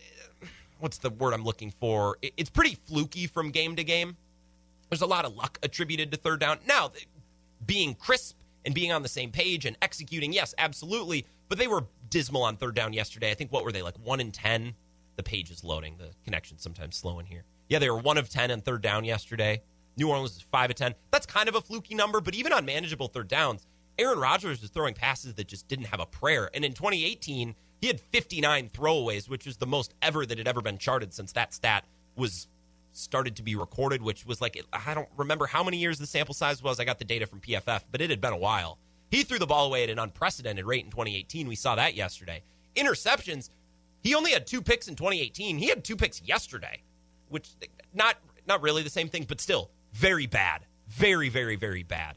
eh, 0.01 0.47
what's 0.81 0.99
the 0.99 1.11
word 1.11 1.33
I'm 1.33 1.45
looking 1.45 1.73
for? 1.79 2.19
It's 2.37 2.51
pretty 2.51 2.77
fluky 2.87 3.29
from 3.29 3.53
game 3.53 3.77
to 3.77 3.85
game. 3.85 4.17
There's 4.93 5.01
a 5.01 5.07
lot 5.07 5.25
of 5.25 5.35
luck 5.35 5.59
attributed 5.63 6.11
to 6.11 6.19
third 6.19 6.41
down. 6.41 6.59
Now, 6.69 6.93
being 7.65 7.95
crisp 7.95 8.37
and 8.67 8.75
being 8.75 8.93
on 8.93 9.01
the 9.01 9.09
same 9.09 9.31
page 9.31 9.65
and 9.65 9.75
executing, 9.81 10.35
yes, 10.35 10.55
absolutely. 10.59 11.25
But 11.49 11.57
they 11.57 11.67
were 11.67 11.87
dismal 12.11 12.43
on 12.43 12.59
third 12.59 12.75
down 12.75 12.93
yesterday. 12.93 13.31
I 13.31 13.35
think 13.35 13.51
what 13.51 13.65
were 13.65 13.73
they 13.73 13.81
like 13.81 13.95
one 14.05 14.21
in 14.21 14.33
ten? 14.33 14.75
The 15.17 15.23
page 15.23 15.51
is 15.51 15.65
loading. 15.65 15.97
The 15.97 16.11
connection's 16.27 16.63
sometimes 16.63 16.95
slow 16.95 17.19
in 17.21 17.25
here. 17.25 17.45
Yeah, 17.71 17.79
they 17.79 17.89
were 17.89 17.97
one 17.97 18.19
of 18.19 18.29
ten 18.29 18.51
on 18.51 18.61
third 18.61 18.83
down 18.83 19.07
yesterday. 19.07 19.63
New 19.97 20.11
Orleans 20.11 20.37
is 20.37 20.43
five 20.43 20.69
of 20.69 20.77
ten. 20.77 20.95
That's 21.11 21.25
kind 21.25 21.49
of 21.49 21.55
a 21.55 21.63
fluky 21.63 21.95
number, 21.95 22.21
but 22.21 22.35
even 22.35 22.53
on 22.53 22.67
manageable 22.67 23.09
third 23.09 23.29
downs, 23.29 23.67
Aaron 23.99 24.19
Rodgers 24.19 24.61
was 24.61 24.69
throwing 24.69 24.93
passes 24.93 25.33
that 25.37 25.49
just 25.49 25.69
didn't 25.69 25.87
have 25.87 26.01
a 26.01 26.07
prayer. 26.07 26.51
And 26.53 26.67
in 26.67 26.75
2018, 26.75 27.55
he 27.81 27.87
had 27.87 27.99
59 27.99 28.69
throwaways, 28.69 29.27
which 29.27 29.47
was 29.47 29.57
the 29.57 29.67
most 29.67 29.95
ever 30.03 30.27
that 30.27 30.37
had 30.37 30.47
ever 30.47 30.61
been 30.61 30.77
charted 30.77 31.15
since 31.15 31.33
that 31.33 31.55
stat 31.55 31.87
was 32.15 32.47
started 32.93 33.37
to 33.37 33.43
be 33.43 33.57
recorded, 33.57 34.03
which 34.03 34.27
was 34.27 34.41
like, 34.41 34.63
I 34.73 34.95
don't 34.95 35.09
remember 35.17 35.47
how 35.47 35.63
many 35.63 35.79
years 35.79 35.99
the 35.99 36.07
sample 36.07 36.35
size 36.35 36.63
was. 36.63 36.79
I 36.79 36.85
got 36.85 36.99
the 36.99 37.05
data 37.05 37.27
from 37.27 37.41
PFF, 37.41 37.83
but 37.91 38.01
it 38.01 38.11
had 38.11 38.21
been 38.21 38.33
a 38.33 38.39
while. 38.39 38.79
He 39.11 39.23
threw 39.25 39.39
the 39.39 39.47
ball 39.47 39.67
away 39.67 39.85
at 39.85 39.91
an 39.91 39.99
unprecedented 39.99 40.65
rate 40.65 40.85
in 40.85 40.91
2018. 40.91 41.47
We 41.47 41.55
saw 41.55 41.75
that 41.75 41.95
yesterday. 41.95 42.43
Interceptions, 42.77 43.51
he 44.03 44.15
only 44.15 44.33
had 44.33 44.47
two 44.47 44.63
picks 44.63 44.89
in 44.89 44.97
2018. 44.97 45.59
He 45.59 45.69
had 45.69 45.85
two 45.85 45.97
picks 45.97 46.23
yesterday, 46.23 46.83
which 47.29 47.49
not 47.93 48.17
not 48.47 48.63
really 48.63 48.83
the 48.83 48.91
same 48.91 49.09
thing, 49.09 49.25
but 49.29 49.41
still 49.41 49.71
very 49.93 50.27
bad. 50.27 50.65
Very, 50.89 51.29
very, 51.29 51.57
very 51.57 51.83
bad. 51.83 52.17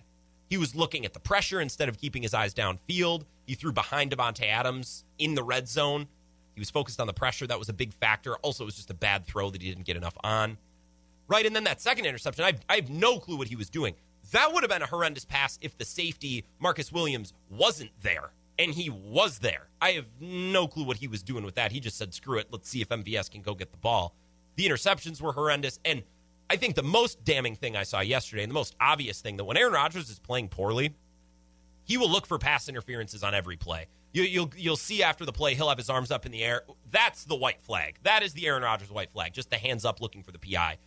He 0.50 0.58
was 0.58 0.75
looking 0.75 1.05
at 1.05 1.13
the 1.13 1.20
pressure 1.20 1.60
instead 1.60 1.89
of 1.89 1.98
keeping 1.98 2.24
his 2.24 2.34
eyes 2.34 2.53
downfield. 2.53 3.25
He 3.46 3.55
threw 3.55 3.72
behind 3.72 4.12
Davante 4.12 4.48
Adams 4.48 5.03
in 5.17 5.36
the 5.36 5.44
red 5.44 5.67
zone. 5.67 6.08
He 6.53 6.62
was 6.62 6.70
focused 6.70 7.00
on 7.00 7.08
the 7.08 7.13
pressure. 7.13 7.46
That 7.46 7.60
was 7.60 7.70
a 7.70 7.74
big 7.74 7.94
factor. 7.94 8.36
Also, 8.38 8.63
it 8.63 8.67
was 8.67 8.75
just 8.75 8.89
a 8.89 8.96
bad 8.96 9.25
throw 9.25 9.50
that 9.50 9.62
he 9.62 9.70
didn't 9.70 9.86
get 9.86 9.98
enough 9.98 10.17
on. 10.24 10.58
Right. 11.27 11.46
And 11.46 11.55
then 11.55 11.63
that 11.63 11.82
second 11.82 12.05
interception, 12.05 12.44
I 12.44 12.53
I 12.70 12.75
have 12.75 12.89
no 12.89 13.20
clue 13.20 13.38
what 13.38 13.48
he 13.48 13.55
was 13.55 13.70
doing. 13.70 13.96
That 14.32 14.53
would 14.53 14.63
have 14.63 14.70
been 14.70 14.82
a 14.82 14.88
horrendous 14.88 15.25
pass 15.25 15.58
if 15.62 15.77
the 15.77 15.86
safety, 15.86 16.46
Marcus 16.60 16.91
Williams, 16.91 17.34
wasn't 17.50 17.91
there. 18.01 18.32
And 18.58 18.74
he 18.74 18.89
was 18.89 19.39
there. 19.39 19.67
I 19.82 19.91
have 19.91 20.08
no 20.20 20.67
clue 20.67 20.86
what 20.86 20.98
he 20.98 21.08
was 21.08 21.22
doing 21.22 21.44
with 21.44 21.55
that. 21.55 21.72
He 21.72 21.79
just 21.79 21.98
said, 21.98 22.13
screw 22.13 22.39
it. 22.39 22.48
Let's 22.51 22.70
see 22.70 22.82
if 22.82 22.89
MVS 22.89 23.29
can 23.29 23.41
go 23.41 23.53
get 23.53 23.72
the 23.72 23.77
ball. 23.77 24.15
The 24.55 24.65
interceptions 24.65 25.22
were 25.22 25.34
horrendous. 25.34 25.79
And 25.84 26.03
I 26.50 26.55
think 26.55 26.75
the 26.75 26.84
most 26.84 27.24
damning 27.24 27.55
thing 27.55 27.75
I 27.75 27.84
saw 27.84 28.00
yesterday, 28.00 28.44
and 28.44 28.50
the 28.50 28.55
most 28.55 28.75
obvious 28.79 29.20
thing, 29.20 29.38
that 29.38 29.44
when 29.44 29.58
Aaron 29.58 29.74
Rodgers 29.74 30.10
is 30.10 30.20
playing 30.20 30.50
poorly, 30.50 30.96
he 31.84 31.98
will 31.98 32.10
look 32.10 32.25
for 32.25 32.39
pass 32.39 32.70
interferences 32.70 33.24
on 33.24 33.36
every 33.36 33.58
play. 33.58 33.88
You, 34.13 34.22
will 34.24 34.29
you'll, 34.29 34.51
you'll 34.55 34.75
see 34.77 35.03
after 35.03 35.25
the 35.25 35.34
play, 35.34 35.55
he'll 35.55 35.70
have 35.70 35.77
his 35.77 35.89
arms 35.89 36.10
up 36.10 36.25
in 36.25 36.32
the 36.32 36.44
air. 36.44 36.63
That's 36.89 37.25
the 37.25 37.36
white 37.36 37.62
flag. 37.62 37.98
That 38.03 38.24
is 38.24 38.34
the 38.34 38.48
Aaron 38.48 38.63
Rodgers 38.63 38.89
white 38.89 39.10
flag. 39.10 39.34
Just 39.34 39.50
the 39.50 39.58
hands 39.58 39.84
up, 39.84 40.00
looking 40.00 40.24
for 40.24 40.32
the 40.32 40.39
PI. 40.39 40.77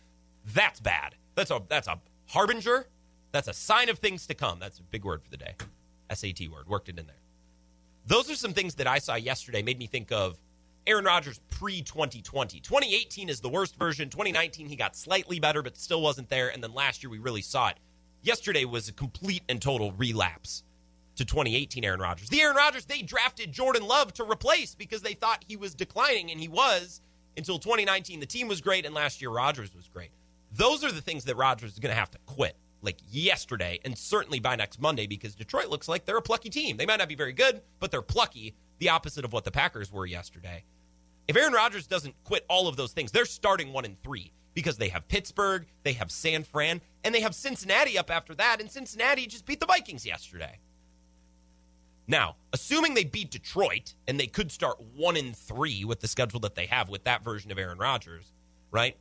That's 0.45 0.79
bad. 0.79 1.15
That's 1.35 1.51
a 1.51 1.61
that's 1.67 1.87
a 1.87 1.99
harbinger. 2.27 2.87
That's 3.31 3.47
a 3.47 3.53
sign 3.53 3.89
of 3.89 3.99
things 3.99 4.25
to 4.27 4.33
come. 4.33 4.59
That's 4.59 4.79
a 4.79 4.83
big 4.83 5.03
word 5.05 5.21
for 5.21 5.29
the 5.29 5.37
day. 5.37 5.55
SAT 6.11 6.49
word, 6.51 6.67
worked 6.67 6.89
it 6.89 6.97
in 6.97 7.05
there. 7.05 7.15
Those 8.07 8.29
are 8.29 8.35
some 8.35 8.53
things 8.53 8.75
that 8.75 8.87
I 8.87 8.97
saw 8.97 9.15
yesterday, 9.15 9.61
made 9.61 9.77
me 9.77 9.85
think 9.85 10.11
of 10.11 10.39
Aaron 10.87 11.05
Rodgers 11.05 11.39
pre 11.51 11.81
2020. 11.81 12.59
2018 12.59 13.29
is 13.29 13.39
the 13.39 13.49
worst 13.49 13.75
version. 13.77 14.09
2019, 14.09 14.67
he 14.67 14.75
got 14.75 14.95
slightly 14.95 15.39
better, 15.39 15.61
but 15.61 15.77
still 15.77 16.01
wasn't 16.01 16.29
there. 16.29 16.49
And 16.49 16.63
then 16.63 16.73
last 16.73 17.03
year, 17.03 17.11
we 17.11 17.19
really 17.19 17.43
saw 17.43 17.69
it. 17.69 17.77
Yesterday 18.23 18.65
was 18.65 18.87
a 18.87 18.93
complete 18.93 19.43
and 19.47 19.61
total 19.61 19.91
relapse 19.91 20.63
to 21.15 21.25
2018 21.25 21.83
Aaron 21.83 21.99
Rodgers. 21.99 22.29
The 22.29 22.41
Aaron 22.41 22.55
Rodgers 22.55 22.85
they 22.85 23.01
drafted 23.01 23.51
Jordan 23.51 23.85
Love 23.85 24.13
to 24.15 24.23
replace 24.23 24.73
because 24.73 25.01
they 25.01 25.13
thought 25.13 25.45
he 25.47 25.55
was 25.55 25.75
declining, 25.75 26.31
and 26.31 26.39
he 26.39 26.47
was 26.47 27.01
until 27.37 27.59
2019. 27.59 28.19
The 28.19 28.25
team 28.25 28.47
was 28.47 28.61
great, 28.61 28.85
and 28.85 28.95
last 28.95 29.21
year 29.21 29.29
Rodgers 29.29 29.75
was 29.75 29.87
great. 29.87 30.11
Those 30.51 30.83
are 30.83 30.91
the 30.91 31.01
things 31.01 31.25
that 31.25 31.35
Rodgers 31.35 31.73
is 31.73 31.79
going 31.79 31.93
to 31.93 31.99
have 31.99 32.11
to 32.11 32.17
quit, 32.25 32.55
like 32.81 32.97
yesterday, 33.09 33.79
and 33.85 33.97
certainly 33.97 34.39
by 34.39 34.55
next 34.55 34.81
Monday, 34.81 35.07
because 35.07 35.35
Detroit 35.35 35.69
looks 35.69 35.87
like 35.87 36.05
they're 36.05 36.17
a 36.17 36.21
plucky 36.21 36.49
team. 36.49 36.77
They 36.77 36.85
might 36.85 36.99
not 36.99 37.09
be 37.09 37.15
very 37.15 37.33
good, 37.33 37.61
but 37.79 37.91
they're 37.91 38.01
plucky, 38.01 38.55
the 38.79 38.89
opposite 38.89 39.25
of 39.25 39.33
what 39.33 39.43
the 39.43 39.51
Packers 39.51 39.91
were 39.91 40.05
yesterday. 40.05 40.63
If 41.27 41.37
Aaron 41.37 41.53
Rodgers 41.53 41.85
doesn't 41.85 42.15
quit 42.23 42.45
all 42.49 42.67
of 42.67 42.75
those 42.75 42.91
things, 42.91 43.11
they're 43.11 43.25
starting 43.25 43.71
one 43.71 43.85
and 43.85 44.01
three 44.01 44.33
because 44.55 44.77
they 44.77 44.89
have 44.89 45.07
Pittsburgh, 45.07 45.67
they 45.83 45.93
have 45.93 46.11
San 46.11 46.43
Fran, 46.43 46.81
and 47.03 47.13
they 47.13 47.21
have 47.21 47.35
Cincinnati 47.35 47.97
up 47.97 48.09
after 48.09 48.33
that, 48.35 48.59
and 48.59 48.69
Cincinnati 48.71 49.27
just 49.27 49.45
beat 49.45 49.59
the 49.59 49.65
Vikings 49.65 50.05
yesterday. 50.05 50.59
Now, 52.07 52.37
assuming 52.51 52.95
they 52.95 53.03
beat 53.03 53.29
Detroit 53.29 53.93
and 54.07 54.19
they 54.19 54.25
could 54.25 54.51
start 54.51 54.81
one 54.95 55.15
in 55.15 55.33
three 55.33 55.85
with 55.85 55.99
the 55.99 56.07
schedule 56.07 56.39
that 56.39 56.55
they 56.55 56.65
have 56.65 56.89
with 56.89 57.03
that 57.03 57.23
version 57.23 57.51
of 57.51 57.59
Aaron 57.59 57.77
Rodgers, 57.77 58.33
right? 58.71 58.97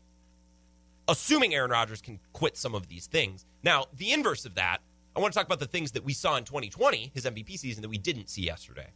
Assuming 1.09 1.55
Aaron 1.55 1.71
Rodgers 1.71 2.03
can 2.03 2.21
quit 2.35 2.57
some 2.57 2.75
of 2.75 2.89
these 2.89 3.07
things. 3.07 3.47
Now, 3.63 3.87
the 3.97 4.13
inverse 4.13 4.45
of 4.45 4.55
that, 4.57 4.79
I 5.17 5.21
want 5.21 5.33
to 5.33 5.39
talk 5.39 5.47
about 5.47 5.59
the 5.59 5.67
things 5.67 5.93
that 5.93 6.05
we 6.05 6.13
saw 6.13 6.37
in 6.37 6.45
2020, 6.45 7.11
his 7.15 7.25
MVP 7.25 7.59
season, 7.59 7.83
that 7.83 7.89
we 7.89 7.99
didn't 7.99 8.29
see 8.29 8.43
yesterday, 8.43 8.89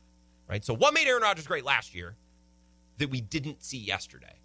right? 0.48 0.64
So, 0.64 0.74
what 0.74 0.94
made 0.94 1.08
Aaron 1.08 1.22
Rodgers 1.22 1.46
great 1.46 1.64
last 1.64 1.94
year 1.94 2.16
that 2.98 3.10
we 3.10 3.20
didn't 3.20 3.64
see 3.64 3.78
yesterday? 3.78 4.38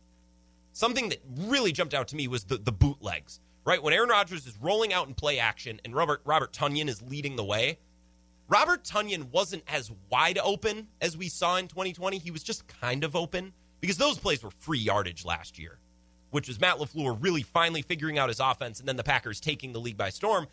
Something 0.72 1.10
that 1.10 1.22
really 1.36 1.72
jumped 1.72 1.94
out 1.94 2.08
to 2.10 2.16
me 2.16 2.28
was 2.28 2.46
the, 2.46 2.58
the 2.58 2.72
bootlegs, 2.72 3.42
right? 3.66 3.84
When 3.84 3.94
Aaron 3.94 4.10
Rodgers 4.10 4.48
is 4.48 4.58
rolling 4.62 4.94
out 4.94 5.08
in 5.08 5.14
play 5.14 5.38
action 5.38 5.82
and 5.84 5.94
Robert 5.94 6.22
Robert 6.24 6.54
Tonyan 6.54 6.88
is 6.88 7.02
leading 7.02 7.36
the 7.36 7.44
way, 7.44 7.80
Robert 8.48 8.86
Tonyan 8.86 9.30
wasn't 9.32 9.64
as 9.68 9.92
wide 10.10 10.40
open 10.42 10.88
as 11.02 11.18
we 11.18 11.28
saw 11.28 11.58
in 11.58 11.68
2020. 11.68 12.18
He 12.18 12.32
was 12.32 12.44
just 12.44 12.66
kind 12.68 13.04
of 13.04 13.16
open 13.16 13.52
because 13.82 13.98
those 13.98 14.18
plays 14.18 14.42
were 14.42 14.52
free 14.52 14.80
yardage 14.80 15.26
last 15.26 15.60
year, 15.60 15.80
which 16.32 16.48
was 16.48 16.60
Matt 16.60 16.78
LaFleur 16.78 17.18
really 17.20 17.42
finally 17.42 17.82
figuring 17.82 18.18
out 18.18 18.30
his 18.30 18.40
offense 18.40 18.80
and 18.80 18.88
then 18.88 18.98
the 18.98 19.04
Packers 19.04 19.40
taking 19.40 19.74
the 19.74 19.80
league 19.80 19.98
by 19.98 20.10
storm. 20.10 20.48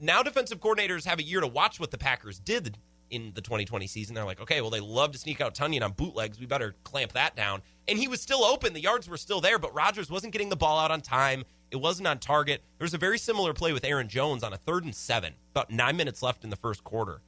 Now 0.00 0.22
defensive 0.22 0.60
coordinators 0.60 1.04
have 1.04 1.18
a 1.18 1.22
year 1.22 1.40
to 1.40 1.46
watch 1.46 1.78
what 1.78 1.90
the 1.90 1.98
Packers 1.98 2.38
did 2.38 2.78
in 3.10 3.32
the 3.34 3.40
2020 3.40 3.86
season. 3.86 4.14
They're 4.14 4.24
like, 4.24 4.40
okay, 4.40 4.60
well, 4.60 4.70
they 4.70 4.80
love 4.80 5.12
to 5.12 5.18
sneak 5.18 5.40
out 5.40 5.54
Tonyan 5.54 5.82
on 5.82 5.92
bootlegs. 5.92 6.40
We 6.40 6.46
better 6.46 6.74
clamp 6.84 7.12
that 7.12 7.36
down. 7.36 7.62
And 7.86 7.98
he 7.98 8.08
was 8.08 8.20
still 8.20 8.44
open. 8.44 8.72
The 8.72 8.80
yards 8.80 9.08
were 9.08 9.16
still 9.16 9.40
there, 9.40 9.58
but 9.58 9.74
Rodgers 9.74 10.10
wasn't 10.10 10.32
getting 10.32 10.48
the 10.48 10.56
ball 10.56 10.78
out 10.78 10.90
on 10.90 11.00
time. 11.00 11.44
It 11.70 11.76
wasn't 11.76 12.08
on 12.08 12.18
target. 12.18 12.62
There 12.78 12.84
was 12.84 12.94
a 12.94 12.98
very 12.98 13.18
similar 13.18 13.52
play 13.52 13.72
with 13.72 13.84
Aaron 13.84 14.08
Jones 14.08 14.42
on 14.42 14.52
a 14.52 14.56
third 14.56 14.84
and 14.84 14.94
seven, 14.94 15.34
about 15.52 15.70
nine 15.70 15.96
minutes 15.96 16.22
left 16.22 16.44
in 16.44 16.50
the 16.50 16.56
first 16.56 16.84
quarter. 16.84 17.20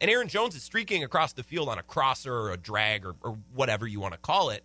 And 0.00 0.10
Aaron 0.10 0.28
Jones 0.28 0.56
is 0.56 0.62
streaking 0.62 1.04
across 1.04 1.32
the 1.32 1.44
field 1.44 1.68
on 1.68 1.78
a 1.78 1.82
crosser 1.82 2.34
or 2.34 2.52
a 2.52 2.56
drag 2.56 3.06
or, 3.06 3.14
or 3.22 3.38
whatever 3.54 3.86
you 3.86 4.00
want 4.00 4.14
to 4.14 4.18
call 4.18 4.50
it. 4.50 4.64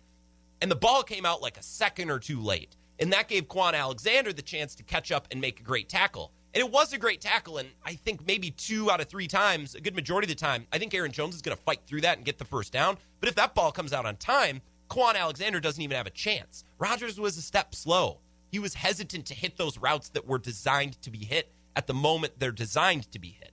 And 0.60 0.70
the 0.70 0.76
ball 0.76 1.02
came 1.02 1.24
out 1.24 1.42
like 1.42 1.56
a 1.56 1.62
second 1.62 2.10
or 2.10 2.18
two 2.18 2.40
late. 2.40 2.76
And 2.98 3.12
that 3.12 3.28
gave 3.28 3.46
Kwon 3.48 3.74
Alexander 3.74 4.32
the 4.32 4.42
chance 4.42 4.74
to 4.76 4.82
catch 4.82 5.12
up 5.12 5.28
and 5.30 5.40
make 5.40 5.60
a 5.60 5.62
great 5.62 5.88
tackle. 5.88 6.32
And 6.54 6.64
it 6.64 6.72
was 6.72 6.92
a 6.92 6.98
great 6.98 7.20
tackle. 7.20 7.58
And 7.58 7.68
I 7.84 7.94
think 7.94 8.26
maybe 8.26 8.50
two 8.50 8.90
out 8.90 9.00
of 9.00 9.08
three 9.08 9.28
times, 9.28 9.74
a 9.74 9.80
good 9.80 9.94
majority 9.94 10.26
of 10.26 10.36
the 10.36 10.44
time, 10.44 10.66
I 10.72 10.78
think 10.78 10.94
Aaron 10.94 11.12
Jones 11.12 11.36
is 11.36 11.42
going 11.42 11.56
to 11.56 11.62
fight 11.62 11.80
through 11.86 12.00
that 12.00 12.16
and 12.16 12.26
get 12.26 12.38
the 12.38 12.44
first 12.44 12.72
down. 12.72 12.98
But 13.20 13.28
if 13.28 13.36
that 13.36 13.54
ball 13.54 13.70
comes 13.70 13.92
out 13.92 14.06
on 14.06 14.16
time, 14.16 14.60
Kwon 14.90 15.14
Alexander 15.14 15.60
doesn't 15.60 15.82
even 15.82 15.96
have 15.96 16.06
a 16.06 16.10
chance. 16.10 16.64
Rodgers 16.78 17.20
was 17.20 17.36
a 17.36 17.42
step 17.42 17.74
slow. 17.74 18.18
He 18.50 18.58
was 18.58 18.74
hesitant 18.74 19.26
to 19.26 19.34
hit 19.34 19.56
those 19.58 19.78
routes 19.78 20.08
that 20.10 20.26
were 20.26 20.38
designed 20.38 21.00
to 21.02 21.10
be 21.10 21.18
hit 21.18 21.52
at 21.76 21.86
the 21.86 21.94
moment 21.94 22.32
they're 22.38 22.50
designed 22.50 23.10
to 23.12 23.18
be 23.18 23.28
hit. 23.28 23.52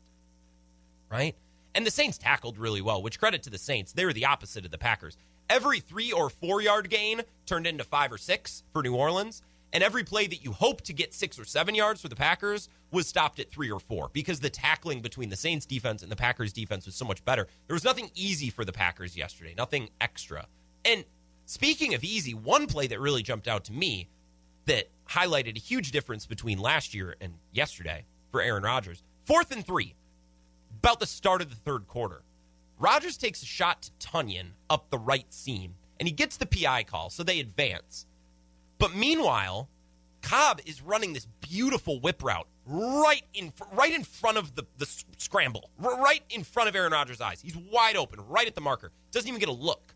Right? 1.12 1.36
And 1.76 1.86
the 1.86 1.92
Saints 1.92 2.18
tackled 2.18 2.58
really 2.58 2.82
well, 2.82 3.04
which 3.04 3.20
credit 3.20 3.44
to 3.44 3.50
the 3.50 3.58
Saints. 3.58 3.92
They 3.92 4.06
were 4.06 4.14
the 4.14 4.26
opposite 4.26 4.64
of 4.64 4.72
the 4.72 4.78
Packers. 4.78 5.18
Every 5.50 5.80
three 5.80 6.12
or 6.12 6.30
four 6.30 6.62
yard 6.62 6.90
gain 6.90 7.22
turned 7.46 7.68
into 7.68 7.84
five 7.84 8.12
or 8.12 8.18
six 8.18 8.64
for 8.74 8.82
New 8.82 8.96
Orleans. 8.96 9.42
And 9.74 9.84
every 9.84 10.04
play 10.04 10.26
that 10.28 10.44
you 10.44 10.54
hope 10.54 10.82
to 10.84 10.94
get 10.94 11.14
six 11.14 11.38
or 11.38 11.44
seven 11.44 11.76
yards 11.76 12.02
for 12.02 12.08
the 12.08 12.16
Packers 12.16 12.70
was 12.92 13.08
stopped 13.08 13.40
at 13.40 13.52
three 13.52 13.70
or 13.70 13.80
four 13.80 14.10
because 14.14 14.40
the 14.40 14.50
tackling 14.50 15.02
between 15.02 15.30
the 15.30 15.36
Saints 15.36 15.66
defense 15.66 16.02
and 16.02 16.10
the 16.10 16.16
Packers 16.16 16.54
defense 16.54 16.86
was 16.86 16.96
so 16.96 17.04
much 17.04 17.26
better. 17.26 17.48
There 17.68 17.74
was 17.74 17.84
nothing 17.84 18.10
easy 18.16 18.50
for 18.50 18.64
the 18.64 18.72
Packers 18.72 19.18
yesterday, 19.18 19.54
nothing 19.58 19.90
extra. 20.00 20.48
And 20.86 21.04
speaking 21.46 21.94
of 21.94 22.06
easy, 22.06 22.34
one 22.34 22.68
play 22.68 22.88
that 22.88 23.02
really 23.02 23.22
jumped 23.22 23.50
out 23.50 23.66
to 23.66 23.74
me 23.74 24.08
that 24.66 24.90
highlighted 25.10 25.58
a 25.58 25.60
huge 25.60 25.92
difference 25.92 26.26
between 26.26 26.58
last 26.58 26.94
year 26.94 27.18
and 27.20 27.34
yesterday 27.52 28.06
for 28.32 28.42
Aaron 28.42 28.64
Rodgers 28.64 29.04
fourth 29.26 29.52
and 29.52 29.66
three, 29.66 29.96
about 30.78 31.00
the 31.00 31.06
start 31.06 31.42
of 31.42 31.50
the 31.50 31.56
third 31.56 31.88
quarter. 31.88 32.22
Rodgers 32.78 33.18
takes 33.18 33.42
a 33.42 33.46
shot 33.46 33.84
to 33.84 34.08
Tonyan 34.08 34.52
up 34.70 34.90
the 34.90 34.98
right 34.98 35.32
seam, 35.34 35.76
and 36.00 36.08
he 36.08 36.14
gets 36.14 36.38
the 36.38 36.46
PI 36.46 36.84
call, 36.84 37.10
so 37.10 37.24
they 37.24 37.40
advance. 37.40 38.06
But 38.78 38.96
meanwhile, 38.96 39.70
Cobb 40.22 40.60
is 40.66 40.82
running 40.82 41.14
this 41.14 41.28
beautiful 41.42 42.00
whip 42.00 42.24
route 42.24 42.48
right 42.66 43.24
in 43.34 43.54
right 43.74 43.94
in 43.94 44.04
front 44.04 44.38
of 44.38 44.56
the, 44.56 44.64
the 44.78 44.88
scramble, 45.18 45.70
right 45.78 46.24
in 46.30 46.44
front 46.44 46.68
of 46.68 46.76
Aaron 46.76 46.92
Rodgers' 46.92 47.22
eyes. 47.22 47.40
He's 47.42 47.56
wide 47.56 47.96
open, 47.96 48.20
right 48.28 48.48
at 48.48 48.56
the 48.56 48.62
marker. 48.62 48.92
Doesn't 49.12 49.28
even 49.28 49.40
get 49.40 49.50
a 49.50 49.54
look, 49.54 49.94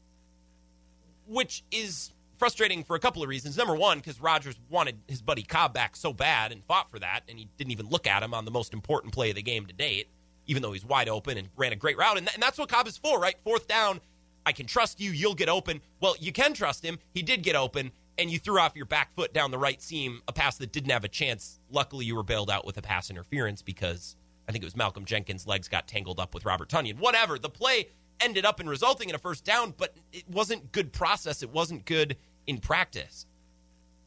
which 1.27 1.63
is 1.71 2.13
frustrating 2.38 2.83
for 2.86 2.95
a 2.95 3.00
couple 3.00 3.21
of 3.21 3.27
reasons. 3.27 3.57
Number 3.57 3.75
one, 3.75 3.98
because 3.98 4.21
Rodgers 4.21 4.57
wanted 4.69 5.00
his 5.07 5.21
buddy 5.21 5.43
Cobb 5.43 5.74
back 5.74 5.95
so 5.95 6.13
bad 6.13 6.53
and 6.53 6.63
fought 6.63 6.89
for 6.89 7.00
that, 7.00 7.21
and 7.27 7.38
he 7.38 7.50
didn't 7.57 7.71
even 7.71 7.88
look 7.89 8.07
at 8.07 8.24
him 8.24 8.33
on 8.33 8.45
the 8.45 8.51
most 8.51 8.71
important 8.71 9.13
play 9.13 9.31
of 9.31 9.36
the 9.36 9.41
game 9.41 9.65
to 9.65 9.74
date 9.74 10.07
even 10.50 10.63
though 10.63 10.72
he's 10.72 10.84
wide 10.84 11.08
open 11.08 11.38
and 11.38 11.48
ran 11.56 11.72
a 11.72 11.75
great 11.75 11.96
route. 11.96 12.18
And, 12.18 12.25
th- 12.25 12.34
and 12.34 12.41
that's 12.41 12.58
what 12.58 12.70
Cobb 12.70 12.88
is 12.88 12.98
for, 12.98 13.20
right? 13.20 13.36
Fourth 13.44 13.68
down, 13.68 14.01
I 14.48 14.51
can 14.51 14.65
trust 14.65 15.00
you. 15.00 15.12
You'll 15.12 15.36
get 15.36 15.48
open. 15.48 15.79
Well, 16.01 16.15
you 16.20 16.32
can 16.32 16.56
trust 16.56 16.84
him. 16.84 16.98
He 17.13 17.22
did 17.22 17.44
get 17.44 17.56
open, 17.56 17.91
and 18.18 18.32
you 18.32 18.39
threw 18.39 18.60
off 18.60 18.75
your 18.75 18.88
back 18.88 19.13
foot 19.15 19.32
down 19.32 19.51
the 19.51 19.60
right 19.60 19.79
seam, 19.79 20.24
a 20.27 20.34
pass 20.34 20.58
that 20.58 20.72
didn't 20.72 20.89
have 20.89 21.03
a 21.03 21.08
chance. 21.08 21.60
Luckily, 21.70 22.06
you 22.06 22.15
were 22.15 22.24
bailed 22.24 22.50
out 22.50 22.65
with 22.65 22.77
a 22.77 22.82
pass 22.82 23.12
interference 23.12 23.62
because 23.62 24.15
I 24.48 24.51
think 24.51 24.63
it 24.63 24.65
was 24.65 24.75
Malcolm 24.75 25.06
Jenkins' 25.06 25.46
legs 25.46 25.68
got 25.68 25.88
tangled 25.88 26.20
up 26.20 26.34
with 26.34 26.46
Robert 26.46 26.68
Tonyan. 26.68 26.98
Whatever. 26.98 27.38
The 27.38 27.50
play 27.50 27.89
ended 28.20 28.44
up 28.44 28.60
in 28.60 28.68
resulting 28.68 29.10
in 29.10 29.13
a 29.13 29.20
first 29.20 29.46
down, 29.46 29.75
but 29.77 29.94
it 30.12 30.27
wasn't 30.27 30.72
good 30.72 30.91
process. 30.91 31.44
It 31.44 31.51
wasn't 31.51 31.86
good 31.86 32.18
in 32.48 32.58
practice. 32.58 33.27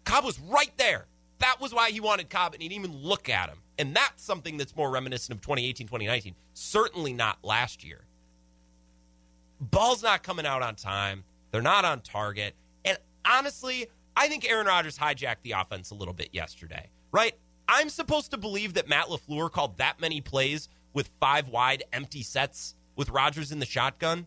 Cobb 0.05 0.25
was 0.25 0.41
right 0.41 0.77
there. 0.77 1.07
That 1.39 1.61
was 1.61 1.73
why 1.73 1.93
he 1.93 2.01
wanted 2.01 2.31
Cobb, 2.31 2.55
and 2.55 2.63
he 2.63 2.69
didn't 2.69 2.85
even 2.85 2.97
look 2.97 3.29
at 3.29 3.49
him. 3.49 3.59
And 3.83 3.97
that's 3.97 4.23
something 4.23 4.59
that's 4.59 4.77
more 4.77 4.93
reminiscent 4.93 5.37
of 5.37 5.41
2018, 5.41 5.89
2019. 5.89 6.37
Certainly 6.55 7.15
not 7.15 7.39
last 7.43 7.83
year. 7.83 8.05
Ball's 9.61 10.05
not 10.05 10.23
coming 10.23 10.47
out 10.47 10.63
on 10.63 10.77
time. 10.77 11.25
They're 11.51 11.63
not 11.63 11.85
on 11.85 12.01
target. 12.01 12.55
And 12.85 12.97
honestly, 13.25 13.89
I 14.17 14.29
think 14.29 14.49
Aaron 14.49 14.69
Rodgers 14.69 14.97
hijacked 14.97 15.43
the 15.43 15.51
offense 15.51 15.91
a 15.91 15.97
little 15.97 16.15
bit 16.15 16.29
yesterday, 16.31 16.91
right? 17.11 17.35
I'm 17.67 17.89
supposed 17.89 18.31
to 18.31 18.39
believe 18.39 18.75
that 18.75 18.89
Matt 18.89 19.07
LaFleur 19.07 19.51
called 19.51 19.79
that 19.79 20.01
many 20.01 20.21
plays 20.21 20.69
with 20.93 21.11
five 21.19 21.49
wide 21.49 21.83
empty 21.93 22.23
sets 22.23 22.77
with 22.95 23.11
Rodgers 23.11 23.51
in 23.51 23.59
the 23.59 23.67
shotgun. 23.67 24.27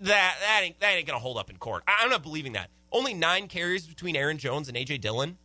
That 0.00 0.34
that 0.40 0.60
ain't 0.64 0.80
that 0.80 0.96
ain't 0.96 1.06
gonna 1.06 1.20
hold 1.20 1.38
up 1.38 1.50
in 1.50 1.56
court. 1.56 1.84
I'm 1.86 2.10
not 2.10 2.24
believing 2.24 2.54
that. 2.54 2.70
Only 2.90 3.14
nine 3.14 3.46
carries 3.46 3.86
between 3.86 4.16
Aaron 4.16 4.38
Jones 4.38 4.66
and 4.66 4.76
AJ 4.76 5.02
Dillon. 5.02 5.38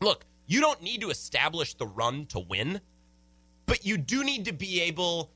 Look, 0.00 0.26
you 0.50 0.60
don't 0.60 0.82
need 0.82 1.00
to 1.00 1.10
establish 1.10 1.74
the 1.74 1.86
run 1.86 2.26
to 2.26 2.40
win, 2.40 2.80
but 3.66 3.86
you 3.86 3.96
do 3.96 4.24
need 4.24 4.46
to 4.46 4.52
be 4.52 4.80
able 4.80 5.30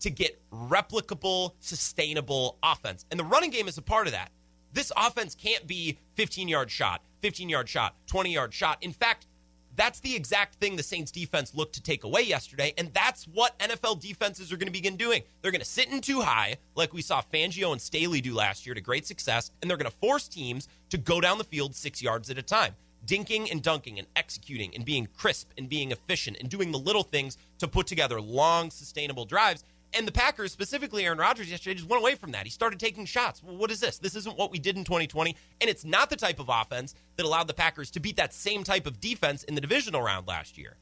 to 0.00 0.10
get 0.10 0.38
replicable, 0.52 1.52
sustainable 1.58 2.58
offense. 2.62 3.06
And 3.10 3.18
the 3.18 3.24
running 3.24 3.48
game 3.48 3.66
is 3.66 3.78
a 3.78 3.82
part 3.82 4.06
of 4.06 4.12
that. 4.12 4.30
This 4.74 4.92
offense 4.94 5.34
can't 5.34 5.66
be 5.66 5.96
15 6.16 6.48
yard 6.48 6.70
shot, 6.70 7.00
15 7.22 7.48
yard 7.48 7.66
shot, 7.66 7.96
20 8.08 8.30
yard 8.30 8.52
shot. 8.52 8.76
In 8.82 8.92
fact, 8.92 9.26
that's 9.74 10.00
the 10.00 10.14
exact 10.14 10.56
thing 10.56 10.76
the 10.76 10.82
Saints 10.82 11.10
defense 11.10 11.54
looked 11.54 11.74
to 11.76 11.82
take 11.82 12.04
away 12.04 12.20
yesterday. 12.20 12.74
And 12.76 12.92
that's 12.92 13.24
what 13.24 13.58
NFL 13.60 14.02
defenses 14.02 14.52
are 14.52 14.58
going 14.58 14.66
to 14.66 14.72
begin 14.72 14.96
doing. 14.98 15.22
They're 15.40 15.52
going 15.52 15.62
to 15.62 15.66
sit 15.66 15.90
in 15.90 16.02
too 16.02 16.20
high, 16.20 16.56
like 16.74 16.92
we 16.92 17.00
saw 17.00 17.22
Fangio 17.32 17.72
and 17.72 17.80
Staley 17.80 18.20
do 18.20 18.34
last 18.34 18.66
year 18.66 18.74
to 18.74 18.82
great 18.82 19.06
success. 19.06 19.50
And 19.62 19.70
they're 19.70 19.78
going 19.78 19.90
to 19.90 19.96
force 19.96 20.28
teams 20.28 20.68
to 20.90 20.98
go 20.98 21.22
down 21.22 21.38
the 21.38 21.44
field 21.44 21.74
six 21.74 22.02
yards 22.02 22.28
at 22.28 22.36
a 22.36 22.42
time 22.42 22.74
dinking 23.06 23.50
and 23.50 23.62
dunking 23.62 23.98
and 23.98 24.08
executing 24.16 24.74
and 24.74 24.84
being 24.84 25.08
crisp 25.16 25.50
and 25.56 25.68
being 25.68 25.92
efficient 25.92 26.36
and 26.40 26.48
doing 26.48 26.72
the 26.72 26.78
little 26.78 27.02
things 27.02 27.36
to 27.58 27.68
put 27.68 27.86
together 27.86 28.20
long, 28.20 28.70
sustainable 28.70 29.24
drives. 29.24 29.64
And 29.94 30.06
the 30.06 30.12
Packers, 30.12 30.52
specifically 30.52 31.06
Aaron 31.06 31.18
Rodgers, 31.18 31.50
yesterday 31.50 31.74
just 31.74 31.88
went 31.88 32.02
away 32.02 32.14
from 32.14 32.32
that. 32.32 32.44
He 32.44 32.50
started 32.50 32.78
taking 32.78 33.06
shots. 33.06 33.42
Well, 33.42 33.56
what 33.56 33.70
is 33.70 33.80
this? 33.80 33.98
This 33.98 34.14
isn't 34.16 34.36
what 34.36 34.50
we 34.50 34.58
did 34.58 34.76
in 34.76 34.84
2020. 34.84 35.34
And 35.60 35.70
it's 35.70 35.84
not 35.84 36.10
the 36.10 36.16
type 36.16 36.40
of 36.40 36.50
offense 36.50 36.94
that 37.16 37.24
allowed 37.24 37.46
the 37.46 37.54
Packers 37.54 37.90
to 37.92 38.00
beat 38.00 38.16
that 38.16 38.34
same 38.34 38.64
type 38.64 38.86
of 38.86 39.00
defense 39.00 39.44
in 39.44 39.54
the 39.54 39.60
divisional 39.60 40.02
round 40.02 40.26
last 40.26 40.58
year. 40.58 40.76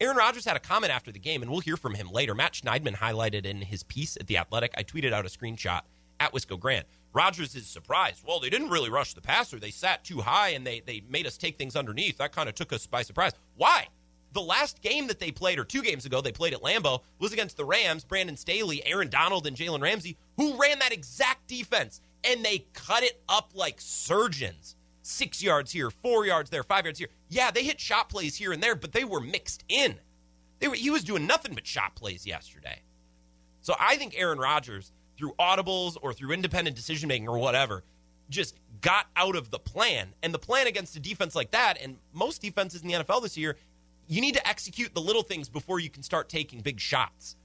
Aaron 0.00 0.16
Rodgers 0.16 0.44
had 0.44 0.56
a 0.56 0.60
comment 0.60 0.92
after 0.92 1.10
the 1.10 1.18
game, 1.18 1.42
and 1.42 1.50
we'll 1.50 1.60
hear 1.60 1.76
from 1.76 1.94
him 1.94 2.08
later. 2.10 2.34
Matt 2.34 2.52
Schneidman 2.52 2.94
highlighted 2.94 3.44
in 3.44 3.62
his 3.62 3.82
piece 3.82 4.16
at 4.16 4.28
The 4.28 4.38
Athletic. 4.38 4.72
I 4.78 4.84
tweeted 4.84 5.12
out 5.12 5.26
a 5.26 5.28
screenshot 5.28 5.82
at 6.20 6.32
Wisco 6.32 6.58
Grant. 6.58 6.86
Rodgers 7.12 7.54
is 7.54 7.66
surprised. 7.66 8.22
Well, 8.26 8.40
they 8.40 8.50
didn't 8.50 8.70
really 8.70 8.90
rush 8.90 9.14
the 9.14 9.20
passer. 9.20 9.58
They 9.58 9.70
sat 9.70 10.04
too 10.04 10.20
high 10.20 10.50
and 10.50 10.66
they, 10.66 10.80
they 10.80 11.02
made 11.08 11.26
us 11.26 11.36
take 11.36 11.56
things 11.56 11.76
underneath. 11.76 12.18
That 12.18 12.32
kind 12.32 12.48
of 12.48 12.54
took 12.54 12.72
us 12.72 12.86
by 12.86 13.02
surprise. 13.02 13.32
Why? 13.56 13.88
The 14.32 14.42
last 14.42 14.82
game 14.82 15.06
that 15.06 15.18
they 15.18 15.30
played, 15.30 15.58
or 15.58 15.64
two 15.64 15.82
games 15.82 16.04
ago, 16.04 16.20
they 16.20 16.32
played 16.32 16.52
at 16.52 16.60
Lambeau, 16.62 17.00
was 17.18 17.32
against 17.32 17.56
the 17.56 17.64
Rams, 17.64 18.04
Brandon 18.04 18.36
Staley, 18.36 18.84
Aaron 18.84 19.08
Donald, 19.08 19.46
and 19.46 19.56
Jalen 19.56 19.80
Ramsey, 19.80 20.18
who 20.36 20.60
ran 20.60 20.78
that 20.80 20.92
exact 20.92 21.48
defense. 21.48 22.02
And 22.24 22.44
they 22.44 22.66
cut 22.74 23.02
it 23.02 23.22
up 23.28 23.52
like 23.54 23.80
surgeons. 23.80 24.76
Six 25.00 25.42
yards 25.42 25.72
here, 25.72 25.90
four 25.90 26.26
yards 26.26 26.50
there, 26.50 26.62
five 26.62 26.84
yards 26.84 26.98
here. 26.98 27.08
Yeah, 27.30 27.50
they 27.50 27.64
hit 27.64 27.80
shot 27.80 28.10
plays 28.10 28.36
here 28.36 28.52
and 28.52 28.62
there, 28.62 28.74
but 28.74 28.92
they 28.92 29.04
were 29.04 29.20
mixed 29.20 29.64
in. 29.68 29.98
They 30.58 30.68
were, 30.68 30.74
he 30.74 30.90
was 30.90 31.04
doing 31.04 31.26
nothing 31.26 31.54
but 31.54 31.66
shot 31.66 31.94
plays 31.94 32.26
yesterday. 32.26 32.82
So 33.62 33.74
I 33.80 33.96
think 33.96 34.14
Aaron 34.16 34.38
Rodgers 34.38 34.92
through 35.18 35.32
audibles 35.38 35.96
or 36.00 36.12
through 36.12 36.32
independent 36.32 36.76
decision 36.76 37.08
making 37.08 37.28
or 37.28 37.38
whatever, 37.38 37.82
just 38.30 38.54
got 38.80 39.06
out 39.16 39.36
of 39.36 39.50
the 39.50 39.58
plan. 39.58 40.14
And 40.22 40.32
the 40.32 40.38
plan 40.38 40.66
against 40.66 40.96
a 40.96 41.00
defense 41.00 41.34
like 41.34 41.50
that, 41.50 41.78
and 41.82 41.96
most 42.12 42.40
defenses 42.40 42.82
in 42.82 42.88
the 42.88 42.94
NFL 42.94 43.22
this 43.22 43.36
year, 43.36 43.56
you 44.06 44.20
need 44.20 44.34
to 44.34 44.48
execute 44.48 44.94
the 44.94 45.00
little 45.00 45.22
things 45.22 45.48
before 45.48 45.80
you 45.80 45.90
can 45.90 46.02
start 46.02 46.28
taking 46.28 46.60
big 46.60 46.80
shots. 46.80 47.36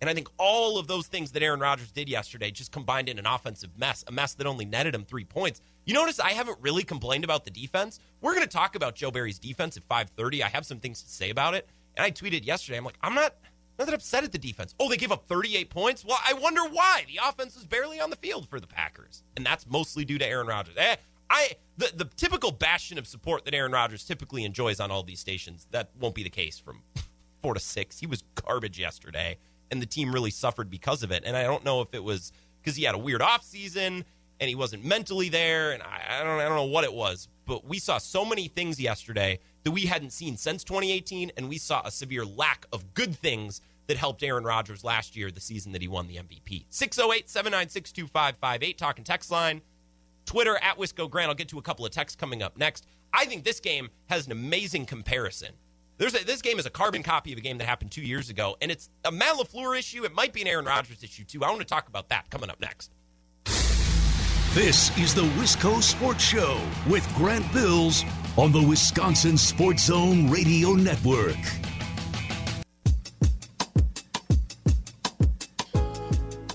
And 0.00 0.10
I 0.10 0.14
think 0.14 0.28
all 0.38 0.78
of 0.78 0.86
those 0.86 1.06
things 1.06 1.32
that 1.32 1.42
Aaron 1.42 1.60
Rodgers 1.60 1.90
did 1.90 2.08
yesterday 2.08 2.50
just 2.50 2.70
combined 2.70 3.08
in 3.08 3.18
an 3.18 3.26
offensive 3.26 3.70
mess, 3.78 4.04
a 4.06 4.12
mess 4.12 4.34
that 4.34 4.46
only 4.46 4.66
netted 4.66 4.94
him 4.94 5.04
three 5.04 5.24
points. 5.24 5.62
You 5.86 5.94
notice 5.94 6.20
I 6.20 6.32
haven't 6.32 6.58
really 6.60 6.82
complained 6.82 7.24
about 7.24 7.44
the 7.44 7.50
defense. 7.50 7.98
We're 8.20 8.34
going 8.34 8.46
to 8.46 8.52
talk 8.52 8.74
about 8.74 8.94
Joe 8.94 9.10
Barry's 9.10 9.38
defense 9.38 9.76
at 9.76 9.88
5:30. 9.88 10.42
I 10.42 10.48
have 10.48 10.66
some 10.66 10.80
things 10.80 11.02
to 11.02 11.08
say 11.08 11.30
about 11.30 11.54
it. 11.54 11.66
And 11.96 12.04
I 12.04 12.10
tweeted 12.10 12.44
yesterday. 12.44 12.76
I'm 12.76 12.84
like, 12.84 12.98
I'm 13.00 13.14
not 13.14 13.36
not 13.78 13.86
that 13.86 13.94
upset 13.94 14.24
at 14.24 14.32
the 14.32 14.38
defense. 14.38 14.74
Oh, 14.80 14.88
they 14.88 14.96
gave 14.96 15.12
up 15.12 15.26
38 15.28 15.70
points? 15.70 16.04
Well, 16.04 16.18
I 16.26 16.32
wonder 16.32 16.62
why. 16.62 17.04
The 17.06 17.20
offense 17.28 17.54
was 17.54 17.66
barely 17.66 18.00
on 18.00 18.10
the 18.10 18.16
field 18.16 18.48
for 18.48 18.58
the 18.58 18.66
Packers. 18.66 19.22
And 19.36 19.44
that's 19.44 19.66
mostly 19.66 20.04
due 20.04 20.18
to 20.18 20.26
Aaron 20.26 20.46
Rodgers. 20.46 20.74
Eh, 20.78 20.96
I 21.28 21.50
the, 21.76 21.90
the 21.94 22.04
typical 22.04 22.52
bastion 22.52 22.98
of 22.98 23.06
support 23.06 23.44
that 23.44 23.54
Aaron 23.54 23.72
Rodgers 23.72 24.04
typically 24.04 24.44
enjoys 24.44 24.80
on 24.80 24.90
all 24.90 25.02
these 25.02 25.20
stations, 25.20 25.66
that 25.72 25.90
won't 25.98 26.14
be 26.14 26.22
the 26.22 26.30
case 26.30 26.58
from 26.58 26.82
four 27.42 27.54
to 27.54 27.60
six. 27.60 27.98
He 28.00 28.06
was 28.06 28.22
garbage 28.34 28.78
yesterday, 28.78 29.38
and 29.70 29.82
the 29.82 29.86
team 29.86 30.12
really 30.12 30.30
suffered 30.30 30.70
because 30.70 31.02
of 31.02 31.10
it. 31.10 31.24
And 31.26 31.36
I 31.36 31.42
don't 31.42 31.64
know 31.64 31.80
if 31.82 31.94
it 31.94 32.02
was 32.02 32.32
because 32.60 32.76
he 32.76 32.84
had 32.84 32.94
a 32.94 32.98
weird 32.98 33.20
offseason 33.20 34.04
and 34.38 34.48
he 34.48 34.54
wasn't 34.54 34.84
mentally 34.84 35.28
there, 35.28 35.72
and 35.72 35.82
I, 35.82 36.20
I 36.20 36.24
don't 36.24 36.38
I 36.40 36.44
don't 36.44 36.56
know 36.56 36.64
what 36.64 36.84
it 36.84 36.92
was, 36.92 37.28
but 37.46 37.66
we 37.66 37.78
saw 37.78 37.98
so 37.98 38.24
many 38.24 38.48
things 38.48 38.78
yesterday 38.80 39.38
that 39.66 39.72
we 39.72 39.84
hadn't 39.84 40.12
seen 40.12 40.36
since 40.36 40.62
2018, 40.62 41.32
and 41.36 41.48
we 41.48 41.58
saw 41.58 41.82
a 41.84 41.90
severe 41.90 42.24
lack 42.24 42.66
of 42.72 42.94
good 42.94 43.16
things 43.16 43.60
that 43.88 43.96
helped 43.96 44.22
Aaron 44.22 44.44
Rodgers 44.44 44.84
last 44.84 45.16
year, 45.16 45.28
the 45.32 45.40
season 45.40 45.72
that 45.72 45.82
he 45.82 45.88
won 45.88 46.06
the 46.06 46.18
MVP. 46.18 46.66
608 46.70 47.28
796 47.28 47.90
2558, 47.90 48.78
talking 48.78 49.02
text 49.02 49.28
line. 49.32 49.60
Twitter 50.24 50.56
at 50.62 50.78
Wisco 50.78 51.10
Grant. 51.10 51.30
I'll 51.30 51.34
get 51.34 51.48
to 51.48 51.58
a 51.58 51.62
couple 51.62 51.84
of 51.84 51.90
texts 51.90 52.14
coming 52.14 52.44
up 52.44 52.56
next. 52.56 52.86
I 53.12 53.24
think 53.24 53.42
this 53.42 53.58
game 53.58 53.90
has 54.06 54.26
an 54.26 54.30
amazing 54.30 54.86
comparison. 54.86 55.50
There's 55.98 56.14
a, 56.14 56.24
this 56.24 56.42
game 56.42 56.60
is 56.60 56.66
a 56.66 56.70
carbon 56.70 57.02
copy 57.02 57.32
of 57.32 57.38
a 57.38 57.42
game 57.42 57.58
that 57.58 57.64
happened 57.64 57.90
two 57.90 58.02
years 58.02 58.30
ago, 58.30 58.56
and 58.62 58.70
it's 58.70 58.88
a 59.04 59.10
Matt 59.10 59.34
LaFleur 59.34 59.76
issue. 59.76 60.04
It 60.04 60.14
might 60.14 60.32
be 60.32 60.42
an 60.42 60.46
Aaron 60.46 60.66
Rodgers 60.66 61.02
issue, 61.02 61.24
too. 61.24 61.42
I 61.42 61.48
want 61.48 61.58
to 61.58 61.66
talk 61.66 61.88
about 61.88 62.08
that 62.10 62.30
coming 62.30 62.50
up 62.50 62.60
next. 62.60 62.92
This 64.54 64.96
is 64.96 65.12
the 65.12 65.22
Wisco 65.22 65.82
Sports 65.82 66.22
Show 66.22 66.60
with 66.88 67.04
Grant 67.16 67.52
Bills 67.52 68.04
on 68.36 68.52
the 68.52 68.62
Wisconsin 68.62 69.38
Sports 69.38 69.84
Zone 69.84 70.30
Radio 70.30 70.74
Network. 70.74 71.36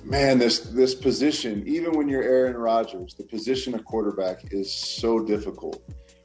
Man, 0.03 0.37
this 0.37 0.59
this 0.59 0.93
position, 0.93 1.63
even 1.65 1.97
when 1.97 2.07
you're 2.07 2.23
Aaron 2.23 2.55
Rodgers, 2.55 3.15
the 3.15 3.23
position 3.23 3.73
of 3.73 3.85
quarterback 3.85 4.53
is 4.53 4.73
so 4.73 5.19
difficult. 5.19 5.81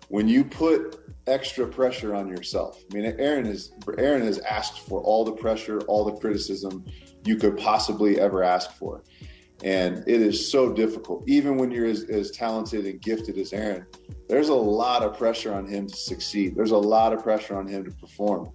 When 0.08 0.28
you 0.28 0.44
put 0.44 1.00
extra 1.26 1.66
pressure 1.66 2.14
on 2.14 2.28
yourself. 2.28 2.82
I 2.90 2.94
mean, 2.94 3.16
Aaron 3.18 3.46
is 3.46 3.72
Aaron 3.98 4.22
has 4.22 4.38
asked 4.40 4.80
for 4.80 5.00
all 5.02 5.24
the 5.24 5.32
pressure, 5.32 5.80
all 5.82 6.04
the 6.04 6.12
criticism 6.12 6.84
you 7.24 7.36
could 7.36 7.56
possibly 7.56 8.20
ever 8.20 8.42
ask 8.42 8.72
for. 8.72 9.02
And 9.64 10.04
it 10.06 10.20
is 10.20 10.50
so 10.50 10.72
difficult. 10.72 11.24
Even 11.26 11.56
when 11.56 11.70
you're 11.70 11.86
as, 11.86 12.04
as 12.04 12.30
talented 12.30 12.86
and 12.86 13.00
gifted 13.00 13.38
as 13.38 13.52
Aaron, 13.52 13.86
there's 14.28 14.48
a 14.48 14.54
lot 14.54 15.02
of 15.02 15.16
pressure 15.16 15.54
on 15.54 15.66
him 15.66 15.86
to 15.86 15.96
succeed. 15.96 16.54
There's 16.56 16.72
a 16.72 16.78
lot 16.78 17.12
of 17.12 17.22
pressure 17.22 17.56
on 17.56 17.66
him 17.66 17.84
to 17.84 17.90
perform. 17.90 18.50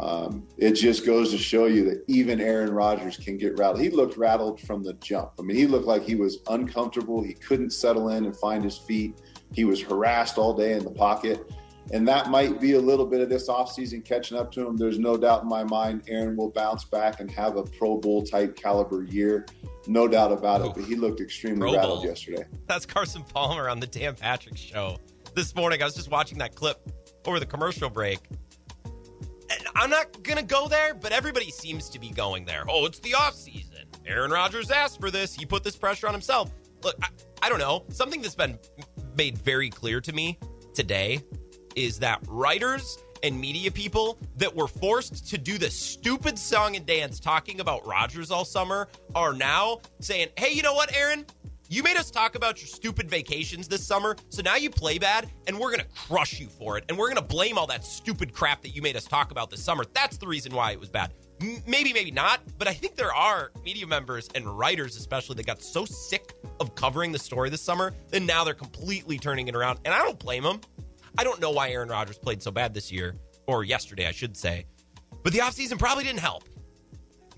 Um, 0.00 0.46
it 0.56 0.72
just 0.72 1.04
goes 1.04 1.30
to 1.32 1.38
show 1.38 1.66
you 1.66 1.84
that 1.84 2.02
even 2.08 2.40
Aaron 2.40 2.72
Rodgers 2.72 3.16
can 3.16 3.36
get 3.36 3.58
rattled. 3.58 3.80
He 3.80 3.90
looked 3.90 4.16
rattled 4.16 4.60
from 4.60 4.82
the 4.82 4.94
jump. 4.94 5.32
I 5.38 5.42
mean, 5.42 5.56
he 5.56 5.66
looked 5.66 5.86
like 5.86 6.02
he 6.02 6.14
was 6.14 6.38
uncomfortable. 6.48 7.22
He 7.22 7.34
couldn't 7.34 7.70
settle 7.70 8.08
in 8.08 8.24
and 8.24 8.36
find 8.36 8.64
his 8.64 8.78
feet. 8.78 9.20
He 9.52 9.64
was 9.64 9.82
harassed 9.82 10.38
all 10.38 10.54
day 10.54 10.72
in 10.72 10.84
the 10.84 10.90
pocket. 10.90 11.50
And 11.92 12.08
that 12.08 12.30
might 12.30 12.60
be 12.60 12.74
a 12.74 12.80
little 12.80 13.04
bit 13.04 13.20
of 13.20 13.28
this 13.28 13.48
offseason 13.48 14.04
catching 14.04 14.38
up 14.38 14.50
to 14.52 14.66
him. 14.66 14.76
There's 14.76 14.98
no 14.98 15.16
doubt 15.16 15.42
in 15.42 15.48
my 15.48 15.64
mind 15.64 16.02
Aaron 16.08 16.36
will 16.36 16.50
bounce 16.50 16.84
back 16.84 17.20
and 17.20 17.30
have 17.30 17.56
a 17.56 17.64
Pro 17.64 17.98
Bowl 17.98 18.22
type 18.22 18.56
caliber 18.56 19.02
year. 19.02 19.46
No 19.86 20.06
doubt 20.08 20.32
about 20.32 20.64
it. 20.64 20.72
But 20.74 20.84
he 20.84 20.94
looked 20.94 21.20
extremely 21.20 21.74
rattled 21.74 22.04
yesterday. 22.04 22.44
That's 22.66 22.86
Carson 22.86 23.24
Palmer 23.24 23.68
on 23.68 23.80
the 23.80 23.88
Dan 23.88 24.14
Patrick 24.14 24.56
show 24.56 24.96
this 25.34 25.54
morning. 25.54 25.82
I 25.82 25.84
was 25.84 25.94
just 25.94 26.10
watching 26.10 26.38
that 26.38 26.54
clip 26.54 26.88
over 27.26 27.40
the 27.40 27.46
commercial 27.46 27.90
break. 27.90 28.20
And 29.50 29.66
I'm 29.74 29.90
not 29.90 30.22
going 30.22 30.38
to 30.38 30.44
go 30.44 30.68
there, 30.68 30.94
but 30.94 31.12
everybody 31.12 31.50
seems 31.50 31.88
to 31.90 31.98
be 31.98 32.10
going 32.10 32.44
there. 32.44 32.64
Oh, 32.68 32.86
it's 32.86 33.00
the 33.00 33.10
offseason. 33.10 33.84
Aaron 34.06 34.30
Rodgers 34.30 34.70
asked 34.70 35.00
for 35.00 35.10
this. 35.10 35.34
He 35.34 35.44
put 35.44 35.62
this 35.62 35.76
pressure 35.76 36.06
on 36.06 36.14
himself. 36.14 36.50
Look, 36.82 36.96
I, 37.02 37.08
I 37.42 37.48
don't 37.48 37.58
know. 37.58 37.84
Something 37.90 38.22
that's 38.22 38.34
been 38.34 38.58
made 39.16 39.38
very 39.38 39.70
clear 39.70 40.00
to 40.00 40.12
me 40.12 40.38
today 40.74 41.20
is 41.76 41.98
that 41.98 42.20
writers 42.26 42.98
and 43.22 43.40
media 43.40 43.70
people 43.70 44.18
that 44.36 44.54
were 44.54 44.66
forced 44.66 45.28
to 45.28 45.38
do 45.38 45.58
the 45.58 45.70
stupid 45.70 46.38
song 46.38 46.76
and 46.76 46.84
dance 46.84 47.20
talking 47.20 47.60
about 47.60 47.86
Rodgers 47.86 48.30
all 48.30 48.44
summer 48.44 48.88
are 49.14 49.32
now 49.32 49.80
saying, 50.00 50.28
hey, 50.36 50.52
you 50.52 50.62
know 50.62 50.74
what, 50.74 50.94
Aaron? 50.96 51.24
You 51.72 51.82
made 51.82 51.96
us 51.96 52.10
talk 52.10 52.34
about 52.34 52.60
your 52.60 52.66
stupid 52.66 53.08
vacations 53.08 53.66
this 53.66 53.82
summer, 53.82 54.14
so 54.28 54.42
now 54.42 54.56
you 54.56 54.68
play 54.68 54.98
bad, 54.98 55.30
and 55.46 55.58
we're 55.58 55.70
gonna 55.70 55.88
crush 55.96 56.38
you 56.38 56.46
for 56.46 56.76
it, 56.76 56.84
and 56.90 56.98
we're 56.98 57.08
gonna 57.08 57.22
blame 57.22 57.56
all 57.56 57.66
that 57.68 57.82
stupid 57.82 58.34
crap 58.34 58.60
that 58.60 58.76
you 58.76 58.82
made 58.82 58.94
us 58.94 59.06
talk 59.06 59.30
about 59.30 59.48
this 59.48 59.64
summer. 59.64 59.86
That's 59.94 60.18
the 60.18 60.26
reason 60.26 60.54
why 60.54 60.72
it 60.72 60.78
was 60.78 60.90
bad. 60.90 61.14
Maybe, 61.66 61.94
maybe 61.94 62.10
not, 62.10 62.42
but 62.58 62.68
I 62.68 62.74
think 62.74 62.94
there 62.94 63.14
are 63.14 63.52
media 63.64 63.86
members 63.86 64.28
and 64.34 64.46
writers, 64.46 64.98
especially, 64.98 65.36
that 65.36 65.46
got 65.46 65.62
so 65.62 65.86
sick 65.86 66.34
of 66.60 66.74
covering 66.74 67.10
the 67.10 67.18
story 67.18 67.48
this 67.48 67.62
summer, 67.62 67.94
that 68.10 68.20
now 68.20 68.44
they're 68.44 68.52
completely 68.52 69.18
turning 69.18 69.48
it 69.48 69.56
around, 69.56 69.78
and 69.86 69.94
I 69.94 69.98
don't 70.00 70.18
blame 70.18 70.42
them. 70.42 70.60
I 71.16 71.24
don't 71.24 71.40
know 71.40 71.52
why 71.52 71.70
Aaron 71.70 71.88
Rodgers 71.88 72.18
played 72.18 72.42
so 72.42 72.50
bad 72.50 72.74
this 72.74 72.92
year, 72.92 73.16
or 73.46 73.64
yesterday, 73.64 74.06
I 74.06 74.12
should 74.12 74.36
say. 74.36 74.66
But 75.22 75.32
the 75.32 75.38
offseason 75.38 75.78
probably 75.78 76.04
didn't 76.04 76.20
help. 76.20 76.44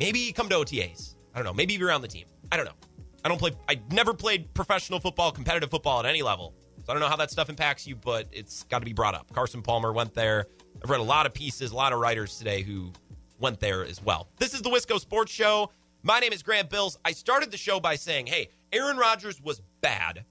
Maybe 0.01 0.33
come 0.33 0.49
to 0.49 0.57
OTAs. 0.57 1.15
I 1.33 1.39
don't 1.39 1.45
know. 1.45 1.55
Maybe 1.55 1.77
be 1.77 1.85
around 1.85 2.03
the 2.03 2.09
team. 2.09 2.27
I 2.51 2.57
don't 2.57 2.67
know. 2.67 2.75
I 3.25 3.29
don't 3.29 3.39
play, 3.39 3.53
I 3.69 3.81
never 3.91 4.13
played 4.13 4.53
professional 4.53 5.01
football, 5.01 5.33
competitive 5.33 5.71
football 5.71 5.99
at 6.01 6.07
any 6.07 6.23
level. 6.23 6.55
So 6.85 6.93
I 6.93 6.93
don't 6.93 7.01
know 7.01 7.09
how 7.09 7.17
that 7.17 7.31
stuff 7.31 7.49
impacts 7.49 7.87
you, 7.87 7.97
but 7.97 8.29
it's 8.31 8.65
got 8.65 8.81
to 8.81 8.85
be 8.85 8.93
brought 8.93 9.15
up. 9.15 9.33
Carson 9.33 9.63
Palmer 9.63 9.93
went 9.93 10.13
there. 10.13 10.47
I've 10.83 10.91
read 10.91 11.01
a 11.01 11.05
lot 11.05 11.25
of 11.25 11.33
pieces, 11.33 11.73
a 11.73 11.75
lot 11.75 11.95
of 11.95 12.01
writers 12.01 12.37
today 12.37 12.61
who 12.61 12.93
went 13.39 13.61
there 13.61 13.85
as 13.85 14.03
well. 14.03 14.29
This 14.37 14.53
is 14.53 14.61
the 14.61 14.69
Wisco 14.69 15.01
Sports 15.01 15.33
Show. 15.33 15.71
My 16.03 16.19
name 16.21 16.35
is 16.35 16.43
Grant 16.43 16.69
Bills. 16.69 16.99
I 17.03 17.13
started 17.13 17.51
the 17.51 17.57
show 17.57 17.81
by 17.81 17.97
saying, 17.97 18.27
hey, 18.27 18.51
Aaron 18.73 18.99
Rodgers 18.99 19.41
was 19.41 19.63
bad. 19.81 20.27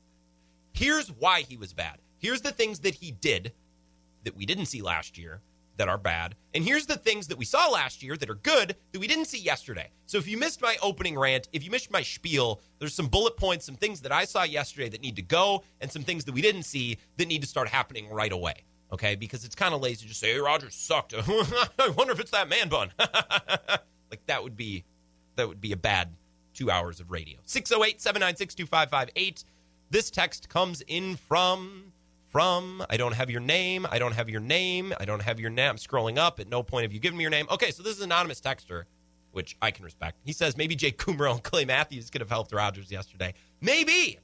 Here's 0.74 1.08
why 1.10 1.42
he 1.42 1.58
was 1.58 1.74
bad. 1.74 1.98
Here's 2.20 2.42
the 2.42 2.52
things 2.52 2.80
that 2.82 2.94
he 2.94 3.12
did 3.12 3.54
that 4.24 4.38
we 4.38 4.46
didn't 4.46 4.68
see 4.68 4.84
last 4.84 5.18
year 5.18 5.42
that 5.78 5.90
are 5.90 5.98
bad. 5.98 6.36
And 6.54 6.64
here's 6.64 6.86
the 6.86 6.98
things 6.98 7.28
that 7.28 7.38
we 7.38 7.46
saw 7.46 7.68
last 7.68 8.04
year 8.04 8.16
that 8.18 8.30
are 8.30 8.36
good 8.36 8.76
that 8.92 9.00
we 9.00 9.08
didn't 9.08 9.26
see 9.26 9.40
yesterday. 9.40 9.90
So 10.06 10.18
if 10.18 10.28
you 10.28 10.38
missed 10.38 10.62
my 10.62 10.78
opening 10.82 11.18
rant, 11.18 11.50
if 11.52 11.64
you 11.64 11.72
missed 11.72 11.92
my 11.92 12.04
spiel, 12.04 12.62
there's 12.80 12.94
some 12.94 13.08
bullet 13.08 13.38
points, 13.38 13.66
some 13.66 13.76
things 13.76 14.02
that 14.02 14.12
I 14.12 14.26
saw 14.26 14.44
yesterday 14.44 14.90
that 14.90 15.02
need 15.02 15.16
to 15.16 15.22
go, 15.22 15.64
and 15.82 15.92
some 15.92 16.04
things 16.04 16.26
that 16.26 16.34
we 16.34 16.42
didn't 16.42 16.64
see 16.64 16.98
that 17.18 17.28
need 17.28 17.42
to 17.42 17.48
start 17.48 17.68
happening 17.68 18.10
right 18.10 18.32
away. 18.32 18.64
Okay? 18.92 19.16
Because 19.16 19.44
it's 19.46 19.56
kind 19.56 19.74
of 19.74 19.82
lazy 19.82 20.04
to 20.04 20.08
just 20.10 20.20
say, 20.20 20.34
hey, 20.34 20.40
Rodgers 20.40 20.76
sucked. 20.76 21.14
I 21.18 21.90
wonder 21.98 22.14
if 22.14 22.20
it's 22.20 22.32
that 22.32 22.50
man 22.50 22.70
bun. 22.70 22.92
like 24.12 24.26
that 24.28 24.44
would 24.44 24.56
be 24.56 24.84
that 25.36 25.48
would 25.48 25.62
be 25.62 25.72
a 25.72 25.78
bad 25.78 26.10
two 26.54 26.70
hours 26.70 27.00
of 27.00 27.10
radio. 27.10 27.40
608 27.46 28.00
796 28.00 28.54
2558. 28.56 29.44
This 29.90 30.10
text 30.12 30.50
comes 30.50 30.82
in 30.82 31.16
from 31.16 31.93
from. 32.34 32.86
I 32.90 32.98
don't 32.98 33.14
have 33.14 33.30
your 33.30 33.40
name. 33.40 33.88
I 33.90 34.00
don't 34.00 34.12
have 34.12 34.30
your 34.30 34.42
name. 34.42 34.94
I 35.00 35.06
don't 35.06 35.22
have 35.22 35.40
your 35.40 35.50
name. 35.50 35.70
I'm 35.70 35.78
scrolling 35.78 36.18
up. 36.18 36.42
At 36.42 36.50
no 36.50 36.64
point 36.64 36.84
have 36.84 36.92
you 36.92 37.00
given 37.00 37.18
me 37.18 37.22
your 37.22 37.32
name. 37.32 37.46
Okay, 37.50 37.72
so 37.72 37.82
this 37.82 37.94
is 37.94 38.00
an 38.00 38.12
anonymous 38.12 38.42
texter, 38.42 38.84
which 39.32 39.56
I 39.62 39.72
can 39.72 39.86
respect. 39.86 40.18
He 40.26 40.34
says 40.34 40.58
maybe 40.58 40.76
Jake 40.76 40.98
Kumerow 40.98 41.36
and 41.36 41.44
Clay 41.44 41.64
Matthews 41.64 42.10
could 42.10 42.20
have 42.20 42.30
helped 42.30 42.52
Rodgers 42.52 42.92
yesterday. 42.92 43.34
Maybe. 43.62 44.20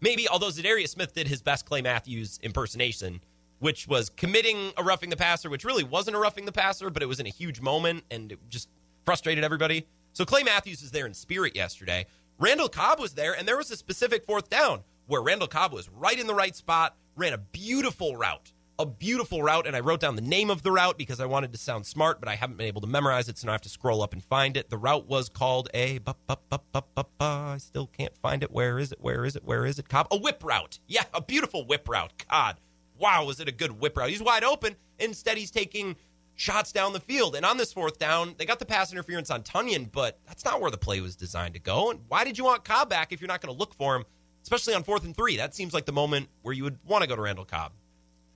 Maybe, 0.00 0.28
although 0.28 0.48
Za'Darius 0.48 0.88
Smith 0.88 1.14
did 1.14 1.28
his 1.28 1.40
best 1.40 1.64
Clay 1.66 1.80
Matthews 1.80 2.40
impersonation 2.42 3.20
which 3.60 3.88
was 3.88 4.10
committing 4.10 4.72
a 4.76 4.82
roughing 4.82 5.08
the 5.08 5.16
passer, 5.16 5.48
which 5.48 5.64
really 5.64 5.84
wasn't 5.84 6.14
a 6.14 6.18
roughing 6.18 6.44
the 6.44 6.52
passer, 6.52 6.90
but 6.90 7.02
it 7.02 7.06
was 7.06 7.18
in 7.18 7.26
a 7.26 7.30
huge 7.30 7.62
moment 7.62 8.04
and 8.10 8.32
it 8.32 8.38
just 8.50 8.68
frustrated 9.06 9.42
everybody. 9.42 9.86
So 10.12 10.26
Clay 10.26 10.42
Matthews 10.42 10.82
was 10.82 10.90
there 10.90 11.06
in 11.06 11.14
spirit 11.14 11.56
yesterday. 11.56 12.04
Randall 12.38 12.68
Cobb 12.68 13.00
was 13.00 13.14
there, 13.14 13.32
and 13.32 13.48
there 13.48 13.56
was 13.56 13.70
a 13.70 13.76
specific 13.76 14.26
fourth 14.26 14.50
down 14.50 14.82
where 15.06 15.22
Randall 15.22 15.48
Cobb 15.48 15.72
was 15.72 15.88
right 15.88 16.18
in 16.18 16.26
the 16.26 16.34
right 16.34 16.54
spot, 16.54 16.96
ran 17.16 17.32
a 17.32 17.38
beautiful 17.38 18.16
route. 18.16 18.52
A 18.76 18.86
beautiful 18.86 19.40
route, 19.40 19.68
and 19.68 19.76
I 19.76 19.80
wrote 19.80 20.00
down 20.00 20.16
the 20.16 20.22
name 20.22 20.50
of 20.50 20.62
the 20.64 20.72
route 20.72 20.98
because 20.98 21.20
I 21.20 21.26
wanted 21.26 21.52
to 21.52 21.58
sound 21.58 21.86
smart, 21.86 22.18
but 22.18 22.28
I 22.28 22.34
haven't 22.34 22.56
been 22.56 22.66
able 22.66 22.80
to 22.80 22.88
memorize 22.88 23.28
it, 23.28 23.38
so 23.38 23.46
now 23.46 23.52
I 23.52 23.54
have 23.54 23.60
to 23.60 23.68
scroll 23.68 24.02
up 24.02 24.12
and 24.12 24.22
find 24.22 24.56
it. 24.56 24.68
The 24.68 24.76
route 24.76 25.06
was 25.06 25.28
called 25.28 25.68
a. 25.72 25.98
Bu- 25.98 26.14
bu- 26.26 26.34
bu- 26.50 26.58
bu- 26.72 26.80
bu- 26.96 27.02
bu- 27.18 27.24
I 27.24 27.58
still 27.58 27.86
can't 27.86 28.16
find 28.16 28.42
it. 28.42 28.50
Where 28.50 28.80
is 28.80 28.90
it? 28.90 28.98
Where 29.00 29.24
is 29.24 29.36
it? 29.36 29.44
Where 29.44 29.64
is 29.64 29.78
it? 29.78 29.88
Cobb. 29.88 30.08
A 30.10 30.16
whip 30.16 30.42
route. 30.42 30.80
Yeah, 30.88 31.04
a 31.14 31.22
beautiful 31.22 31.64
whip 31.64 31.88
route. 31.88 32.12
God, 32.28 32.58
wow, 32.98 33.24
was 33.24 33.38
it 33.38 33.46
a 33.48 33.52
good 33.52 33.80
whip 33.80 33.96
route? 33.96 34.10
He's 34.10 34.20
wide 34.22 34.42
open. 34.42 34.74
Instead, 34.98 35.38
he's 35.38 35.52
taking 35.52 35.94
shots 36.34 36.72
down 36.72 36.92
the 36.92 36.98
field. 37.00 37.36
And 37.36 37.46
on 37.46 37.58
this 37.58 37.72
fourth 37.72 38.00
down, 38.00 38.34
they 38.38 38.44
got 38.44 38.58
the 38.58 38.66
pass 38.66 38.90
interference 38.90 39.30
on 39.30 39.44
Tonyan, 39.44 39.88
but 39.92 40.18
that's 40.26 40.44
not 40.44 40.60
where 40.60 40.72
the 40.72 40.78
play 40.78 41.00
was 41.00 41.14
designed 41.14 41.54
to 41.54 41.60
go. 41.60 41.92
And 41.92 42.00
why 42.08 42.24
did 42.24 42.36
you 42.36 42.42
want 42.42 42.64
Cobb 42.64 42.90
back 42.90 43.12
if 43.12 43.20
you're 43.20 43.28
not 43.28 43.40
going 43.40 43.54
to 43.54 43.58
look 43.58 43.72
for 43.74 43.94
him, 43.94 44.04
especially 44.44 44.74
on 44.74 44.84
fourth 44.84 45.04
and 45.04 45.16
three? 45.16 45.36
That 45.36 45.54
seems 45.54 45.74
like 45.74 45.86
the 45.86 45.92
moment 45.92 46.28
where 46.42 46.54
you 46.54 46.62
would 46.62 46.78
want 46.86 47.02
to 47.02 47.08
go 47.08 47.16
to 47.16 47.22
Randall 47.22 47.44
Cobb. 47.44 47.72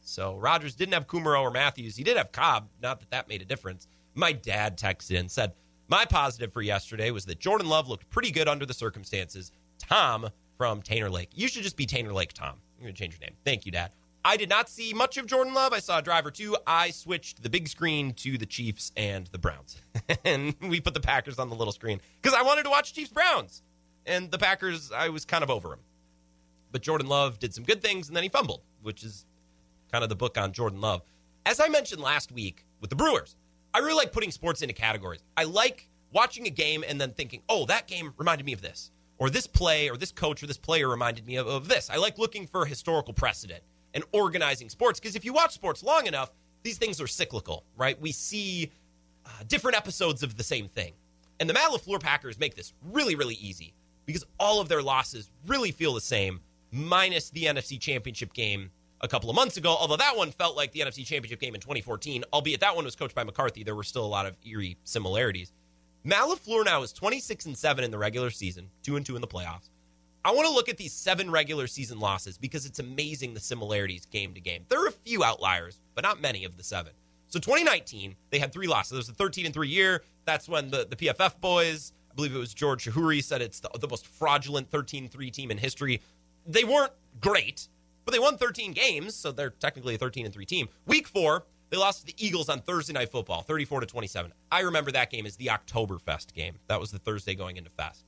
So 0.00 0.34
Rodgers 0.36 0.74
didn't 0.74 0.94
have 0.94 1.06
Kumerow 1.06 1.42
or 1.42 1.50
Matthews. 1.50 1.96
He 1.96 2.02
did 2.02 2.16
have 2.16 2.32
Cobb. 2.32 2.68
Not 2.82 2.98
that 3.00 3.10
that 3.10 3.28
made 3.28 3.42
a 3.42 3.44
difference. 3.44 3.86
My 4.14 4.32
dad 4.32 4.76
texted 4.76 5.12
in 5.12 5.28
said, 5.28 5.52
My 5.86 6.04
positive 6.04 6.52
for 6.52 6.62
yesterday 6.62 7.10
was 7.10 7.26
that 7.26 7.38
Jordan 7.38 7.68
Love 7.68 7.88
looked 7.88 8.08
pretty 8.10 8.30
good 8.30 8.48
under 8.48 8.66
the 8.66 8.74
circumstances. 8.74 9.52
Tom 9.78 10.28
from 10.56 10.82
Tanner 10.82 11.10
Lake. 11.10 11.30
You 11.34 11.46
should 11.46 11.62
just 11.62 11.76
be 11.76 11.86
Tanner 11.86 12.12
Lake 12.12 12.32
Tom. 12.32 12.56
I'm 12.78 12.84
going 12.84 12.94
to 12.94 12.98
change 12.98 13.14
your 13.14 13.28
name. 13.28 13.36
Thank 13.44 13.64
you, 13.64 13.72
Dad. 13.72 13.92
I 14.24 14.36
did 14.36 14.48
not 14.48 14.68
see 14.68 14.92
much 14.92 15.16
of 15.16 15.26
Jordan 15.26 15.54
Love. 15.54 15.72
I 15.72 15.78
saw 15.78 15.98
a 15.98 16.02
drive 16.02 16.26
or 16.26 16.30
two. 16.30 16.56
I 16.66 16.90
switched 16.90 17.42
the 17.42 17.48
big 17.48 17.68
screen 17.68 18.12
to 18.14 18.36
the 18.36 18.46
Chiefs 18.46 18.92
and 18.96 19.26
the 19.28 19.38
Browns. 19.38 19.80
and 20.24 20.54
we 20.60 20.80
put 20.80 20.94
the 20.94 21.00
Packers 21.00 21.38
on 21.38 21.48
the 21.48 21.56
little 21.56 21.72
screen 21.72 22.00
because 22.20 22.36
I 22.36 22.42
wanted 22.42 22.64
to 22.64 22.70
watch 22.70 22.92
Chiefs 22.92 23.12
Browns. 23.12 23.62
And 24.06 24.30
the 24.30 24.38
Packers, 24.38 24.90
I 24.90 25.10
was 25.10 25.24
kind 25.24 25.44
of 25.44 25.50
over 25.50 25.68
them. 25.68 25.80
But 26.72 26.83
Jordan 26.83 27.09
Love 27.09 27.38
did 27.38 27.54
some 27.54 27.64
good 27.64 27.83
things 27.83 28.09
and 28.09 28.16
then 28.16 28.22
he 28.22 28.28
fumbled, 28.28 28.62
which 28.83 29.04
is 29.04 29.26
kind 29.90 30.02
of 30.02 30.11
the 30.11 30.16
book 30.16 30.37
on 30.38 30.52
Jordan 30.52 30.81
Love. 30.81 31.02
As 31.46 31.61
I 31.61 31.68
mentioned 31.68 32.02
last 32.02 32.31
week 32.33 32.64
with 32.81 32.90
the 32.90 32.96
Brewers, 32.96 33.37
I 33.74 33.78
really 33.78 33.94
like 33.94 34.12
putting 34.12 34.31
sports 34.31 34.62
into 34.62 34.74
categories. 34.74 35.22
I 35.37 35.44
like 35.44 35.88
watching 36.12 36.46
a 36.46 36.50
game 36.50 36.85
and 36.87 37.00
then 37.00 37.12
thinking, 37.12 37.42
oh, 37.48 37.66
that 37.66 37.87
game 37.87 38.12
reminded 38.16 38.44
me 38.44 38.52
of 38.52 38.61
this. 38.61 38.90
Or 39.18 39.31
this 39.31 39.46
play 39.46 39.90
or 39.90 39.96
this 39.96 40.12
coach 40.12 40.42
or 40.42 40.46
this 40.46 40.59
player 40.59 40.88
reminded 40.88 41.26
me 41.26 41.37
of, 41.37 41.46
of 41.46 41.68
this. 41.68 41.90
I 41.90 41.96
like 41.96 42.18
looking 42.18 42.46
for 42.46 42.64
historical 42.64 43.12
precedent 43.12 43.62
and 43.94 44.04
organizing 44.12 44.68
sports 44.68 45.00
because 45.00 45.16
if 45.16 45.24
you 45.24 45.33
watch 45.33 45.52
sports 45.52 45.83
long 45.83 46.07
enough, 46.07 46.31
these 46.62 46.78
things 46.78 47.00
are 47.00 47.07
cyclical, 47.07 47.64
right? 47.76 48.00
We 48.00 48.12
see 48.12 48.70
uh, 49.26 49.31
different 49.48 49.76
episodes 49.76 50.22
of 50.22 50.37
the 50.37 50.44
same 50.44 50.68
thing. 50.68 50.92
And 51.40 51.48
the 51.48 51.54
Matt 51.54 51.70
LaFleur 51.70 52.00
Packers 52.00 52.38
make 52.38 52.54
this 52.54 52.72
really, 52.92 53.14
really 53.14 53.35
easy 53.35 53.74
because 54.07 54.24
all 54.38 54.61
of 54.61 54.68
their 54.68 54.83
losses 54.83 55.31
really 55.46 55.70
feel 55.70 55.94
the 55.94 56.00
same, 56.00 56.40
minus 56.70 57.31
the 57.31 57.44
NFC 57.44 57.81
Championship 57.81 58.33
game 58.33 58.70
a 59.00 59.09
couple 59.09 59.31
of 59.31 59.37
months 59.37 59.57
ago, 59.57 59.76
although 59.78 59.96
that 59.96 60.16
one 60.16 60.31
felt 60.31 60.57
like 60.57 60.72
the 60.72 60.81
NFC 60.81 61.07
Championship 61.07 61.40
game 61.40 61.54
in 61.54 61.61
2014, 61.61 62.24
albeit 62.33 62.61
that 62.61 62.74
one 62.74 62.85
was 62.85 62.96
coached 62.96 63.14
by 63.14 63.24
McCarthy. 63.24 63.62
There 63.62 63.74
were 63.74 63.85
still 63.85 64.04
a 64.04 64.07
lot 64.07 64.26
of 64.26 64.37
eerie 64.44 64.76
similarities. 64.85 65.52
Matt 66.04 66.24
LaFleur 66.24 66.64
now 66.64 66.83
is 66.83 66.92
26 66.92 67.46
and 67.46 67.57
7 67.57 67.85
in 67.85 67.90
the 67.90 67.98
regular 67.98 68.31
season, 68.31 68.70
2 68.83 68.96
and 68.96 69.07
2 69.07 69.14
in 69.16 69.20
the 69.20 69.28
playoffs. 69.28 69.70
I 70.24 70.33
want 70.33 70.46
to 70.48 70.52
look 70.52 70.68
at 70.68 70.76
these 70.76 70.92
seven 70.92 71.31
regular 71.31 71.66
season 71.66 72.00
losses 72.00 72.37
because 72.37 72.66
it's 72.66 72.81
amazing 72.81 73.35
the 73.35 73.40
similarities 73.40 74.04
game 74.07 74.35
to 74.35 74.40
game. 74.40 74.64
There 74.68 74.83
are 74.83 74.88
a 74.88 74.92
few 74.92 75.22
outliers, 75.22 75.81
but 75.94 76.02
not 76.02 76.20
many 76.20 76.44
of 76.44 76.57
the 76.57 76.62
seven. 76.62 76.92
So 77.28 77.38
2019, 77.38 78.16
they 78.31 78.38
had 78.38 78.52
three 78.52 78.66
losses. 78.66 78.92
It 78.92 78.96
was 78.96 79.09
a 79.11 79.14
13 79.14 79.46
and 79.46 79.54
3 79.54 79.68
year. 79.68 80.02
That's 80.24 80.48
when 80.48 80.70
the, 80.70 80.87
the 80.88 80.96
PFF 80.96 81.40
boys, 81.40 81.92
I 82.11 82.14
believe 82.14 82.35
it 82.35 82.38
was 82.38 82.52
George 82.52 82.85
Chahrouri, 82.85 83.22
said 83.22 83.42
it's 83.42 83.61
the, 83.61 83.70
the 83.78 83.88
most 83.88 84.07
fraudulent 84.07 84.70
13 84.70 85.09
3 85.09 85.31
team 85.31 85.50
in 85.50 85.59
history. 85.59 86.00
They 86.48 86.64
weren't 86.64 86.92
great, 87.20 87.68
but 88.06 88.12
they 88.12 88.18
won 88.18 88.38
13 88.38 88.72
games, 88.72 89.14
so 89.14 89.30
they're 89.30 89.50
technically 89.50 89.94
a 89.96 89.98
13 89.98 90.24
and 90.24 90.34
3 90.34 90.46
team. 90.46 90.68
Week 90.87 91.06
four, 91.06 91.44
they 91.68 91.76
lost 91.76 92.00
to 92.00 92.06
the 92.06 92.14
Eagles 92.16 92.48
on 92.48 92.62
Thursday 92.62 92.94
Night 92.94 93.11
Football, 93.11 93.42
34 93.42 93.80
to 93.80 93.87
27. 93.87 94.32
I 94.50 94.61
remember 94.61 94.90
that 94.92 95.11
game 95.11 95.26
as 95.26 95.37
the 95.37 95.46
Oktoberfest 95.46 96.32
game. 96.32 96.54
That 96.68 96.80
was 96.80 96.90
the 96.90 96.98
Thursday 96.98 97.34
going 97.34 97.58
into 97.58 97.68
Fest. 97.68 98.06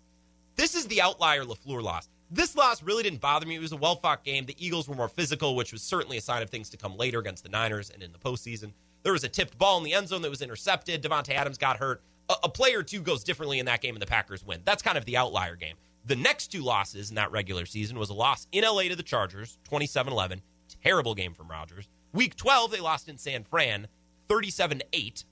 This 0.57 0.75
is 0.75 0.87
the 0.87 1.03
outlier 1.03 1.45
LaFleur 1.45 1.83
loss. 1.83 2.09
This 2.31 2.57
loss 2.57 2.83
really 2.83 3.03
didn't 3.03 3.21
bother 3.21 3.45
me. 3.45 3.57
It 3.57 3.61
was 3.61 3.73
a 3.73 3.77
well 3.77 3.97
fought 3.97 4.25
game. 4.25 4.47
The 4.47 4.57
Eagles 4.65 4.89
were 4.89 4.95
more 4.95 5.09
physical, 5.09 5.55
which 5.55 5.73
was 5.73 5.83
certainly 5.83 6.17
a 6.17 6.23
sign 6.23 6.43
of 6.43 6.49
things 6.49 6.71
to 6.71 6.79
come 6.79 6.97
later 6.97 7.19
against 7.19 7.43
the 7.43 7.51
Niners 7.51 7.91
and 7.91 8.03
in 8.03 8.13
the 8.13 8.19
postseason. 8.19 8.73
There 9.03 9.13
was 9.13 9.25
a 9.25 9.29
tipped 9.29 9.59
ball 9.59 9.79
in 9.79 9.85
the 9.85 9.93
end 9.93 10.09
zone 10.09 10.23
that 10.23 10.31
was 10.31 10.41
intercepted. 10.41 11.03
Davante 11.03 11.31
Adams 11.31 11.59
got 11.59 11.79
hurt. 11.79 12.03
A, 12.31 12.35
a 12.45 12.49
player 12.49 12.79
or 12.79 12.83
two 12.83 13.01
goes 13.01 13.25
differently 13.25 13.59
in 13.59 13.67
that 13.67 13.81
game, 13.83 13.95
and 13.95 14.03
the 14.03 14.07
Packers 14.07 14.45
win. 14.45 14.61
That's 14.65 14.83
kind 14.83 14.97
of 14.97 15.05
the 15.05 15.17
outlier 15.17 15.57
game. 15.57 15.77
The 16.05 16.17
next 16.17 16.49
two 16.49 16.63
losses 16.63 17.11
in 17.11 17.17
that 17.17 17.31
regular 17.31 17.67
season 17.67 17.99
was 17.99 18.11
a 18.11 18.15
loss 18.15 18.47
in 18.53 18.65
LA 18.65 18.85
to 18.85 18.97
the 18.97 19.03
Chargers, 19.03 19.59
27 19.65 20.13
11. 20.13 20.43
Terrible 20.83 21.15
game 21.15 21.35
from 21.35 21.49
Rodgers. 21.49 21.89
Week 22.13 22.37
12, 22.37 22.71
they 22.73 22.81
lost 22.81 23.09
in 23.09 23.19
San 23.19 23.45
Fran, 23.45 23.87
37 24.29 24.83
8, 24.93 25.25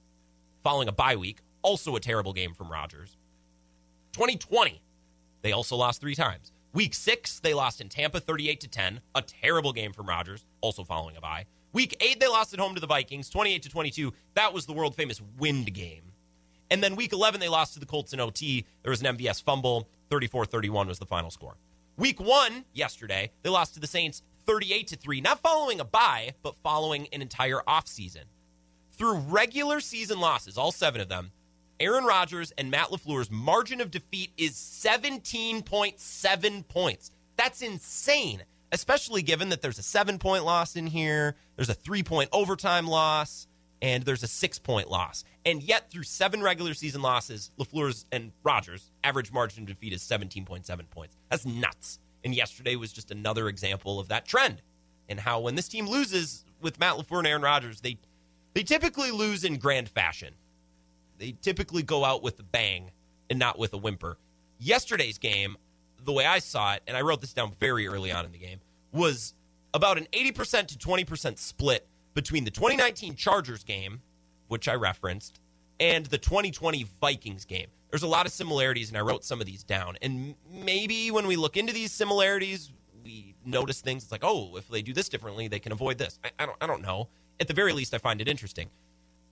following 0.62 0.88
a 0.88 0.92
bye 0.92 1.16
week. 1.16 1.40
Also 1.62 1.96
a 1.96 2.00
terrible 2.00 2.32
game 2.32 2.54
from 2.54 2.70
Rodgers. 2.70 3.16
2020, 4.12 4.80
they 5.42 5.52
also 5.52 5.76
lost 5.76 6.00
three 6.00 6.14
times. 6.14 6.52
Week 6.72 6.94
six, 6.94 7.40
they 7.40 7.54
lost 7.54 7.80
in 7.80 7.88
Tampa 7.88 8.20
38 8.20 8.60
to 8.60 8.68
10, 8.68 9.00
a 9.14 9.22
terrible 9.22 9.72
game 9.72 9.92
from 9.92 10.08
Rodgers, 10.08 10.44
also 10.60 10.84
following 10.84 11.16
a 11.16 11.20
bye. 11.20 11.46
Week 11.72 11.96
eight, 12.00 12.20
they 12.20 12.28
lost 12.28 12.52
at 12.52 12.60
home 12.60 12.74
to 12.74 12.80
the 12.80 12.86
Vikings, 12.86 13.28
28 13.30 13.62
to 13.62 13.68
22. 13.68 14.12
That 14.34 14.52
was 14.52 14.66
the 14.66 14.72
world 14.72 14.94
famous 14.94 15.20
wind 15.38 15.72
game. 15.72 16.02
And 16.70 16.82
then 16.82 16.96
week 16.96 17.12
11, 17.12 17.40
they 17.40 17.48
lost 17.48 17.74
to 17.74 17.80
the 17.80 17.86
Colts 17.86 18.12
in 18.12 18.20
OT. 18.20 18.64
There 18.82 18.90
was 18.90 19.02
an 19.02 19.16
MVS 19.16 19.42
fumble, 19.42 19.88
34 20.10 20.46
31 20.46 20.88
was 20.88 20.98
the 20.98 21.06
final 21.06 21.30
score. 21.30 21.56
Week 21.96 22.20
one, 22.20 22.64
yesterday, 22.72 23.30
they 23.42 23.50
lost 23.50 23.74
to 23.74 23.80
the 23.80 23.86
Saints 23.86 24.22
38 24.46 24.86
to 24.88 24.96
3, 24.96 25.20
not 25.20 25.40
following 25.40 25.80
a 25.80 25.84
bye, 25.84 26.32
but 26.42 26.56
following 26.56 27.08
an 27.12 27.20
entire 27.20 27.60
offseason. 27.66 28.24
Through 28.92 29.18
regular 29.18 29.80
season 29.80 30.20
losses, 30.20 30.56
all 30.56 30.72
seven 30.72 31.00
of 31.00 31.08
them, 31.08 31.32
Aaron 31.80 32.04
Rodgers 32.04 32.52
and 32.58 32.70
Matt 32.70 32.88
LaFleur's 32.88 33.30
margin 33.30 33.80
of 33.80 33.90
defeat 33.90 34.32
is 34.36 34.52
17.7 34.52 36.68
points. 36.68 37.10
That's 37.36 37.62
insane, 37.62 38.42
especially 38.72 39.22
given 39.22 39.50
that 39.50 39.62
there's 39.62 39.78
a 39.78 39.84
seven 39.84 40.18
point 40.18 40.44
loss 40.44 40.76
in 40.76 40.86
here, 40.86 41.36
there's 41.56 41.68
a 41.68 41.74
three 41.74 42.02
point 42.02 42.30
overtime 42.32 42.86
loss, 42.86 43.46
and 43.80 44.04
there's 44.04 44.22
a 44.22 44.28
six 44.28 44.58
point 44.58 44.90
loss. 44.90 45.24
And 45.44 45.62
yet, 45.62 45.90
through 45.90 46.02
seven 46.02 46.42
regular 46.42 46.74
season 46.74 47.02
losses, 47.02 47.50
LaFleur's 47.58 48.06
and 48.12 48.32
Rodgers' 48.42 48.90
average 49.04 49.32
margin 49.32 49.62
of 49.62 49.68
defeat 49.68 49.92
is 49.92 50.02
17.7 50.02 50.90
points. 50.90 51.16
That's 51.30 51.46
nuts. 51.46 51.98
And 52.24 52.34
yesterday 52.34 52.76
was 52.76 52.92
just 52.92 53.10
another 53.10 53.48
example 53.48 54.00
of 54.00 54.08
that 54.08 54.26
trend 54.26 54.60
and 55.08 55.20
how 55.20 55.40
when 55.40 55.54
this 55.54 55.68
team 55.68 55.86
loses 55.86 56.44
with 56.60 56.78
Matt 56.78 56.96
LaFleur 56.96 57.18
and 57.18 57.26
Aaron 57.26 57.42
Rodgers, 57.42 57.80
they, 57.80 57.96
they 58.54 58.62
typically 58.62 59.10
lose 59.10 59.44
in 59.44 59.56
grand 59.56 59.88
fashion 59.88 60.34
they 61.18 61.34
typically 61.42 61.82
go 61.82 62.04
out 62.04 62.22
with 62.22 62.38
a 62.40 62.42
bang 62.42 62.90
and 63.28 63.38
not 63.38 63.58
with 63.58 63.74
a 63.74 63.76
whimper. 63.76 64.16
Yesterday's 64.58 65.18
game, 65.18 65.56
the 66.02 66.12
way 66.12 66.24
I 66.24 66.38
saw 66.38 66.74
it, 66.74 66.82
and 66.86 66.96
I 66.96 67.02
wrote 67.02 67.20
this 67.20 67.32
down 67.32 67.52
very 67.60 67.86
early 67.86 68.10
on 68.10 68.24
in 68.24 68.32
the 68.32 68.38
game, 68.38 68.60
was 68.92 69.34
about 69.74 69.98
an 69.98 70.06
80% 70.12 70.68
to 70.68 70.78
20% 70.78 71.38
split 71.38 71.86
between 72.18 72.42
the 72.42 72.50
2019 72.50 73.14
Chargers 73.14 73.62
game, 73.62 74.02
which 74.48 74.66
I 74.66 74.74
referenced, 74.74 75.38
and 75.78 76.04
the 76.06 76.18
2020 76.18 76.84
Vikings 77.00 77.44
game. 77.44 77.68
There's 77.90 78.02
a 78.02 78.08
lot 78.08 78.26
of 78.26 78.32
similarities, 78.32 78.88
and 78.88 78.98
I 78.98 79.02
wrote 79.02 79.24
some 79.24 79.40
of 79.40 79.46
these 79.46 79.62
down. 79.62 79.96
And 80.02 80.34
maybe 80.50 81.12
when 81.12 81.28
we 81.28 81.36
look 81.36 81.56
into 81.56 81.72
these 81.72 81.92
similarities, 81.92 82.72
we 83.04 83.36
notice 83.44 83.80
things. 83.80 84.02
It's 84.02 84.10
like, 84.10 84.24
oh, 84.24 84.56
if 84.56 84.66
they 84.66 84.82
do 84.82 84.92
this 84.92 85.08
differently, 85.08 85.46
they 85.46 85.60
can 85.60 85.70
avoid 85.70 85.96
this. 85.96 86.18
I, 86.24 86.30
I 86.40 86.46
don't, 86.46 86.56
I 86.60 86.66
don't 86.66 86.82
know. 86.82 87.08
At 87.38 87.46
the 87.46 87.54
very 87.54 87.72
least, 87.72 87.94
I 87.94 87.98
find 87.98 88.20
it 88.20 88.26
interesting. 88.26 88.68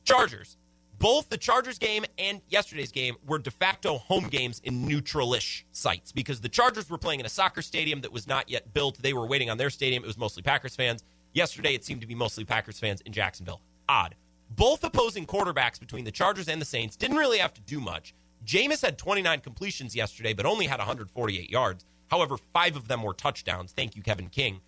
Chargers, 0.04 0.56
both 1.00 1.28
the 1.28 1.38
Chargers 1.38 1.80
game 1.80 2.04
and 2.20 2.40
yesterday's 2.48 2.92
game 2.92 3.16
were 3.26 3.40
de 3.40 3.50
facto 3.50 3.98
home 3.98 4.28
games 4.28 4.60
in 4.62 4.86
neutral-ish 4.86 5.66
sites 5.72 6.12
because 6.12 6.40
the 6.40 6.48
Chargers 6.48 6.88
were 6.88 6.98
playing 6.98 7.18
in 7.18 7.26
a 7.26 7.30
soccer 7.30 7.62
stadium 7.62 8.02
that 8.02 8.12
was 8.12 8.28
not 8.28 8.48
yet 8.48 8.72
built. 8.72 9.02
They 9.02 9.12
were 9.12 9.26
waiting 9.26 9.50
on 9.50 9.58
their 9.58 9.70
stadium. 9.70 10.04
It 10.04 10.06
was 10.06 10.16
mostly 10.16 10.44
Packers 10.44 10.76
fans. 10.76 11.02
Yesterday, 11.36 11.74
it 11.74 11.84
seemed 11.84 12.00
to 12.00 12.06
be 12.06 12.14
mostly 12.14 12.46
Packers 12.46 12.78
fans 12.78 13.02
in 13.02 13.12
Jacksonville. 13.12 13.60
Odd. 13.90 14.14
Both 14.48 14.82
opposing 14.82 15.26
quarterbacks 15.26 15.78
between 15.78 16.06
the 16.06 16.10
Chargers 16.10 16.48
and 16.48 16.58
the 16.58 16.64
Saints 16.64 16.96
didn't 16.96 17.18
really 17.18 17.36
have 17.36 17.52
to 17.52 17.60
do 17.60 17.78
much. 17.78 18.14
Jameis 18.46 18.80
had 18.80 18.96
29 18.96 19.40
completions 19.40 19.94
yesterday, 19.94 20.32
but 20.32 20.46
only 20.46 20.64
had 20.64 20.78
148 20.78 21.50
yards. 21.50 21.84
However, 22.10 22.38
five 22.54 22.74
of 22.74 22.88
them 22.88 23.02
were 23.02 23.12
touchdowns. 23.12 23.72
Thank 23.72 23.96
you, 23.96 24.02
Kevin 24.02 24.30
King. 24.30 24.62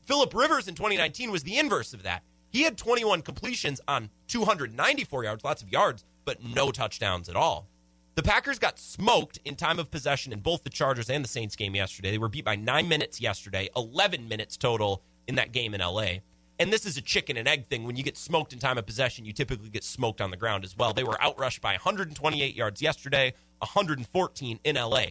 Philip 0.00 0.32
Rivers 0.32 0.66
in 0.66 0.74
2019 0.74 1.30
was 1.30 1.42
the 1.42 1.58
inverse 1.58 1.92
of 1.92 2.04
that. 2.04 2.22
He 2.48 2.62
had 2.62 2.78
21 2.78 3.20
completions 3.20 3.78
on 3.86 4.08
294 4.28 5.24
yards, 5.24 5.44
lots 5.44 5.62
of 5.62 5.70
yards, 5.70 6.06
but 6.24 6.42
no 6.42 6.70
touchdowns 6.70 7.28
at 7.28 7.36
all. 7.36 7.68
The 8.14 8.22
Packers 8.22 8.58
got 8.58 8.78
smoked 8.78 9.40
in 9.44 9.56
time 9.56 9.78
of 9.78 9.90
possession 9.90 10.32
in 10.32 10.40
both 10.40 10.64
the 10.64 10.70
Chargers 10.70 11.10
and 11.10 11.22
the 11.22 11.28
Saints 11.28 11.54
game 11.54 11.74
yesterday. 11.76 12.10
They 12.10 12.18
were 12.18 12.30
beat 12.30 12.46
by 12.46 12.56
nine 12.56 12.88
minutes 12.88 13.20
yesterday, 13.20 13.68
11 13.76 14.26
minutes 14.26 14.56
total 14.56 15.02
in 15.28 15.36
that 15.36 15.52
game 15.52 15.74
in 15.74 15.80
LA. 15.80 16.18
And 16.58 16.72
this 16.72 16.84
is 16.84 16.96
a 16.96 17.00
chicken 17.00 17.36
and 17.36 17.46
egg 17.46 17.68
thing. 17.68 17.84
When 17.84 17.94
you 17.94 18.02
get 18.02 18.16
smoked 18.16 18.52
in 18.52 18.58
time 18.58 18.78
of 18.78 18.86
possession, 18.86 19.24
you 19.24 19.32
typically 19.32 19.68
get 19.68 19.84
smoked 19.84 20.20
on 20.20 20.32
the 20.32 20.36
ground 20.36 20.64
as 20.64 20.76
well. 20.76 20.92
They 20.92 21.04
were 21.04 21.18
outrushed 21.22 21.60
by 21.60 21.72
128 21.72 22.56
yards 22.56 22.82
yesterday, 22.82 23.32
114 23.58 24.58
in 24.64 24.74
LA. 24.74 25.04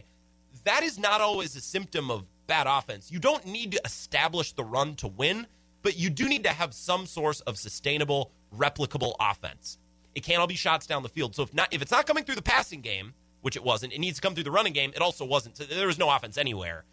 That 0.64 0.82
is 0.82 0.98
not 0.98 1.22
always 1.22 1.56
a 1.56 1.60
symptom 1.62 2.10
of 2.10 2.24
bad 2.46 2.66
offense. 2.66 3.10
You 3.10 3.18
don't 3.18 3.46
need 3.46 3.72
to 3.72 3.80
establish 3.84 4.52
the 4.52 4.64
run 4.64 4.94
to 4.96 5.08
win, 5.08 5.46
but 5.82 5.96
you 5.96 6.10
do 6.10 6.28
need 6.28 6.42
to 6.44 6.50
have 6.50 6.74
some 6.74 7.06
source 7.06 7.40
of 7.42 7.56
sustainable, 7.56 8.30
replicable 8.54 9.14
offense. 9.18 9.78
It 10.14 10.24
can't 10.24 10.40
all 10.40 10.46
be 10.46 10.56
shots 10.56 10.86
down 10.86 11.02
the 11.02 11.08
field. 11.08 11.34
So 11.34 11.44
if 11.44 11.54
not 11.54 11.72
if 11.72 11.80
it's 11.80 11.92
not 11.92 12.06
coming 12.06 12.24
through 12.24 12.34
the 12.34 12.42
passing 12.42 12.80
game, 12.80 13.14
which 13.40 13.56
it 13.56 13.62
wasn't, 13.62 13.92
it 13.92 14.00
needs 14.00 14.16
to 14.16 14.22
come 14.22 14.34
through 14.34 14.44
the 14.44 14.50
running 14.50 14.72
game. 14.72 14.90
It 14.94 15.00
also 15.00 15.24
wasn't. 15.24 15.54
There 15.54 15.86
was 15.86 15.98
no 15.98 16.10
offense 16.10 16.36
anywhere. 16.36 16.84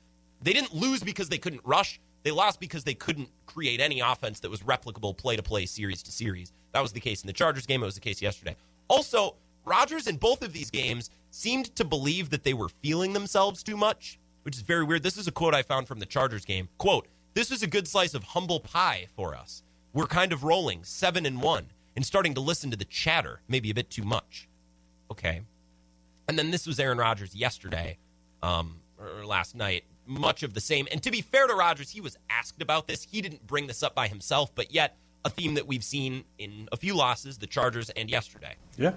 They 0.41 0.53
didn't 0.53 0.75
lose 0.75 1.01
because 1.01 1.29
they 1.29 1.39
couldn't 1.39 1.61
rush. 1.65 1.99
They 2.25 2.31
lost 2.31 2.59
because 2.59 2.83
they 2.83 2.95
couldn't 2.95 3.29
create 3.45 3.79
any 3.79 3.99
offense 3.99 4.39
that 4.39 4.49
was 4.49 4.61
replicable 4.61 5.15
play 5.15 5.35
to 5.35 5.43
play, 5.43 5.67
series 5.67 6.01
to 6.01 6.11
series. 6.11 6.51
That 6.73 6.81
was 6.81 6.91
the 6.91 6.99
case 6.99 7.21
in 7.21 7.27
the 7.27 7.33
Chargers 7.33 7.67
game. 7.67 7.83
It 7.83 7.85
was 7.85 7.93
the 7.93 8.01
case 8.01 8.19
yesterday. 8.19 8.55
Also, 8.87 9.35
Rodgers 9.63 10.07
in 10.07 10.17
both 10.17 10.41
of 10.41 10.51
these 10.51 10.71
games 10.71 11.11
seemed 11.29 11.75
to 11.75 11.85
believe 11.85 12.31
that 12.31 12.43
they 12.43 12.55
were 12.55 12.69
feeling 12.69 13.13
themselves 13.13 13.61
too 13.61 13.77
much, 13.77 14.17
which 14.41 14.55
is 14.55 14.63
very 14.63 14.83
weird. 14.83 15.03
This 15.03 15.17
is 15.17 15.27
a 15.27 15.31
quote 15.31 15.53
I 15.53 15.61
found 15.61 15.87
from 15.87 15.99
the 15.99 16.05
Chargers 16.07 16.45
game. 16.45 16.67
Quote, 16.79 17.07
this 17.35 17.51
is 17.51 17.61
a 17.61 17.67
good 17.67 17.87
slice 17.87 18.15
of 18.15 18.23
humble 18.23 18.59
pie 18.59 19.05
for 19.15 19.35
us. 19.35 19.61
We're 19.93 20.07
kind 20.07 20.33
of 20.33 20.43
rolling 20.43 20.83
seven 20.83 21.27
and 21.27 21.43
one 21.43 21.67
and 21.95 22.03
starting 22.03 22.33
to 22.33 22.41
listen 22.41 22.71
to 22.71 22.77
the 22.77 22.85
chatter, 22.85 23.41
maybe 23.47 23.69
a 23.69 23.75
bit 23.75 23.91
too 23.91 24.03
much. 24.03 24.47
Okay. 25.11 25.41
And 26.27 26.39
then 26.39 26.49
this 26.49 26.65
was 26.65 26.79
Aaron 26.79 26.97
Rodgers 26.97 27.35
yesterday, 27.35 27.99
um, 28.41 28.77
or 28.97 29.23
last 29.27 29.53
night, 29.53 29.83
much 30.05 30.43
of 30.43 30.53
the 30.53 30.61
same. 30.61 30.87
And 30.91 31.01
to 31.03 31.11
be 31.11 31.21
fair 31.21 31.47
to 31.47 31.55
Rodgers, 31.55 31.89
he 31.89 32.01
was 32.01 32.17
asked 32.29 32.61
about 32.61 32.87
this. 32.87 33.03
He 33.03 33.21
didn't 33.21 33.45
bring 33.47 33.67
this 33.67 33.83
up 33.83 33.95
by 33.95 34.07
himself, 34.07 34.53
but 34.53 34.71
yet 34.71 34.97
a 35.23 35.29
theme 35.29 35.55
that 35.55 35.67
we've 35.67 35.83
seen 35.83 36.23
in 36.37 36.69
a 36.71 36.77
few 36.77 36.95
losses, 36.95 37.39
the 37.39 37.47
Chargers 37.47 37.89
and 37.89 38.09
yesterday. 38.09 38.55
Yeah, 38.77 38.93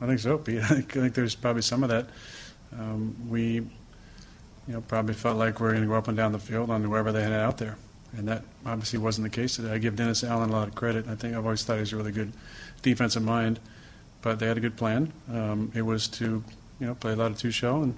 I 0.00 0.06
think 0.06 0.18
so, 0.18 0.38
Pete. 0.38 0.58
I 0.62 0.66
think, 0.66 0.96
I 0.96 1.00
think 1.00 1.14
there's 1.14 1.34
probably 1.34 1.62
some 1.62 1.82
of 1.82 1.88
that. 1.90 2.08
Um, 2.72 3.16
we, 3.28 3.54
you 3.54 3.64
know, 4.66 4.80
probably 4.82 5.14
felt 5.14 5.38
like 5.38 5.60
we 5.60 5.68
are 5.68 5.70
going 5.70 5.82
to 5.82 5.88
go 5.88 5.94
up 5.94 6.08
and 6.08 6.16
down 6.16 6.32
the 6.32 6.38
field 6.38 6.70
on 6.70 6.82
whoever 6.82 7.12
they 7.12 7.22
had 7.22 7.32
out 7.32 7.58
there, 7.58 7.76
and 8.16 8.28
that 8.28 8.44
obviously 8.66 8.98
wasn't 8.98 9.24
the 9.24 9.30
case 9.30 9.56
today. 9.56 9.70
I 9.70 9.78
give 9.78 9.96
Dennis 9.96 10.24
Allen 10.24 10.50
a 10.50 10.52
lot 10.52 10.68
of 10.68 10.74
credit. 10.74 11.06
I 11.08 11.14
think 11.14 11.34
I've 11.34 11.44
always 11.44 11.62
thought 11.64 11.78
he's 11.78 11.92
a 11.92 11.96
really 11.96 12.12
good 12.12 12.32
defensive 12.82 13.22
mind, 13.22 13.60
but 14.20 14.38
they 14.40 14.46
had 14.46 14.58
a 14.58 14.60
good 14.60 14.76
plan. 14.76 15.12
Um, 15.32 15.72
it 15.74 15.82
was 15.82 16.08
to, 16.08 16.44
you 16.80 16.86
know, 16.86 16.94
play 16.94 17.12
a 17.12 17.16
lot 17.16 17.30
of 17.30 17.38
two 17.38 17.50
show 17.50 17.82
and 17.82 17.96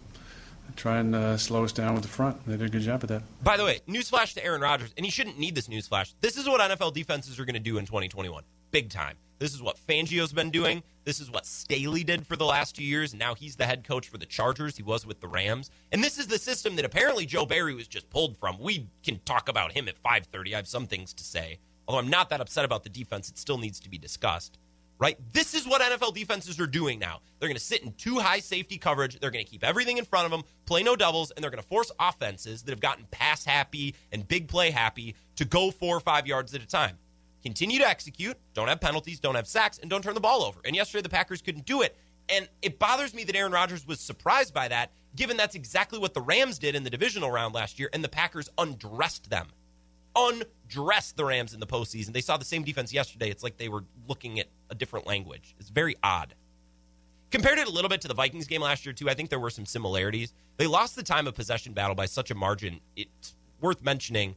try 0.77 0.99
and 0.99 1.15
uh, 1.15 1.37
slow 1.37 1.65
us 1.65 1.73
down 1.73 1.95
with 1.95 2.03
the 2.03 2.09
front. 2.09 2.45
They 2.47 2.57
did 2.57 2.67
a 2.67 2.69
good 2.69 2.83
job 2.83 3.03
at 3.03 3.09
that. 3.09 3.23
By 3.43 3.57
the 3.57 3.65
way, 3.65 3.81
newsflash 3.89 4.35
to 4.35 4.45
Aaron 4.45 4.61
Rodgers, 4.61 4.93
and 4.97 5.05
he 5.05 5.11
shouldn't 5.11 5.39
need 5.39 5.55
this 5.55 5.69
newsflash. 5.69 6.15
This 6.21 6.37
is 6.37 6.49
what 6.49 6.61
NFL 6.61 6.95
defenses 6.95 7.39
are 7.39 7.45
going 7.45 7.55
to 7.55 7.61
do 7.61 7.79
in 7.79 7.87
2021, 7.87 8.45
big 8.71 8.91
time. 8.91 9.17
This 9.39 9.55
is 9.55 9.63
what 9.63 9.79
Fangio's 9.79 10.35
been 10.35 10.51
doing. 10.51 10.83
This 11.05 11.19
is 11.19 11.31
what 11.31 11.47
Staley 11.47 12.05
did 12.05 12.27
for 12.27 12.37
the 12.37 12.45
last 12.45 12.77
two 12.77 12.85
years. 12.85 13.15
Now 13.15 13.35
he's 13.35 13.57
the 13.57 13.65
head 13.65 13.85
coach 13.85 14.07
for 14.09 14.19
the 14.19 14.27
Chargers. 14.27 14.77
He 14.77 14.83
was 14.83 15.07
with 15.07 15.21
the 15.21 15.29
Rams. 15.29 15.71
And 15.93 16.05
this 16.05 16.19
is 16.19 16.27
the 16.27 16.39
system 16.39 16.77
that 16.77 16.85
apparently 16.85 17.25
Joe 17.25 17.47
Barry 17.47 17.75
was 17.75 17.89
just 17.89 18.11
pulled 18.11 18.37
from. 18.37 18.59
We 18.61 18.89
can 19.03 19.19
talk 19.25 19.49
about 19.49 19.73
him 19.73 19.89
at 19.89 20.03
5:30. 20.03 20.53
I 20.53 20.57
have 20.57 20.69
some 20.69 20.87
things 20.87 21.15
to 21.15 21.25
say. 21.25 21.59
Although 21.89 22.01
I'm 22.01 22.11
not 22.11 22.29
that 22.29 22.43
upset 22.43 22.67
about 22.67 22.85
the 22.85 22.91
defense, 22.91 23.31
it 23.31 23.39
still 23.39 23.57
needs 23.57 23.81
to 23.81 23.89
be 23.89 23.97
discussed 23.97 24.59
right? 25.01 25.19
This 25.33 25.55
is 25.55 25.67
what 25.67 25.81
NFL 25.81 26.15
defenses 26.15 26.61
are 26.61 26.67
doing 26.67 26.99
now. 26.99 27.23
They're 27.39 27.49
going 27.49 27.57
to 27.57 27.65
sit 27.65 27.83
in 27.83 27.93
two 27.95 28.19
high 28.19 28.39
safety 28.39 28.77
coverage. 28.79 29.19
They're 29.19 29.31
going 29.31 29.45
to 29.45 29.51
keep 29.51 29.65
everything 29.65 29.97
in 29.97 30.05
front 30.05 30.27
of 30.27 30.31
them, 30.31 30.43
play 30.67 30.83
no 30.83 30.95
doubles, 30.95 31.33
and 31.33 31.43
they're 31.43 31.51
going 31.51 31.63
to 31.63 31.69
force 31.69 31.91
offenses 31.99 32.63
that 32.63 32.71
have 32.71 32.81
gotten 32.81 33.07
pass 33.11 33.45
happy 33.45 33.97
and 34.13 34.29
big 34.29 34.47
play 34.47 34.71
happy 34.71 35.17
to 35.37 35.45
go 35.45 35.71
four 35.71 35.97
or 35.97 36.01
five 36.01 36.27
yards 36.27 36.55
at 36.55 36.63
a 36.63 36.67
time. 36.67 36.99
Continue 37.43 37.79
to 37.79 37.89
execute, 37.89 38.37
don't 38.53 38.69
have 38.69 38.83
penalties, 38.83 39.19
don't 39.19 39.35
have 39.35 39.49
sacks, 39.49 39.79
and 39.79 39.89
don't 39.89 40.05
turn 40.05 40.15
the 40.15 40.21
ball 40.21 40.45
over. 40.45 40.61
And 40.67 40.77
yesterday, 40.77 41.01
the 41.03 41.09
Packers 41.09 41.41
couldn't 41.41 41.65
do 41.65 41.81
it. 41.81 41.97
And 42.29 42.47
it 42.61 42.79
bothers 42.79 43.15
me 43.15 43.25
that 43.25 43.35
Aaron 43.35 43.51
Rodgers 43.51 43.87
was 43.87 43.99
surprised 43.99 44.53
by 44.53 44.69
that, 44.69 44.93
given 45.17 45.39
that's 45.39 45.55
exactly 45.55 45.99
what 45.99 46.13
the 46.13 46.21
Rams 46.21 46.59
did 46.59 46.75
in 46.75 46.85
the 46.85 46.91
divisional 46.91 47.31
round 47.31 47.55
last 47.55 47.79
year, 47.79 47.89
and 47.95 48.05
the 48.05 48.09
Packers 48.09 48.51
undressed 48.59 49.31
them 49.31 49.49
undressed 50.17 51.17
the 51.17 51.25
Rams 51.25 51.55
in 51.55 51.61
the 51.61 51.67
postseason. 51.67 52.13
They 52.13 52.21
saw 52.21 52.37
the 52.37 52.45
same 52.45 52.63
defense 52.63 52.93
yesterday. 52.93 53.31
It's 53.31 53.43
like 53.43 53.57
they 53.57 53.69
were 53.69 53.85
looking 54.09 54.41
at 54.41 54.47
a 54.71 54.75
different 54.75 55.07
language. 55.07 55.55
It's 55.59 55.71
very 55.71 55.97
odd. 56.03 56.35
Compared 57.31 57.59
it 57.59 57.69
a 57.69 57.71
little 57.71 57.89
bit 57.89 58.01
to 58.01 58.09
the 58.09 58.15
Vikings 58.15 58.47
game 58.47 58.61
last 58.61 58.85
year, 58.85 58.93
too, 58.93 59.09
I 59.09 59.15
think 59.15 59.31
there 59.31 59.39
were 59.39 59.51
some 59.51 59.67
similarities. 59.67 60.33
They 60.57 60.67
lost 60.67 60.97
the 60.97 61.03
time 61.03 61.27
of 61.27 61.35
possession 61.35 61.73
battle 61.73 61.95
by 61.95 62.07
such 62.07 62.31
a 62.31 62.35
margin. 62.35 62.81
It's 62.97 63.37
worth 63.61 63.83
mentioning. 63.83 64.35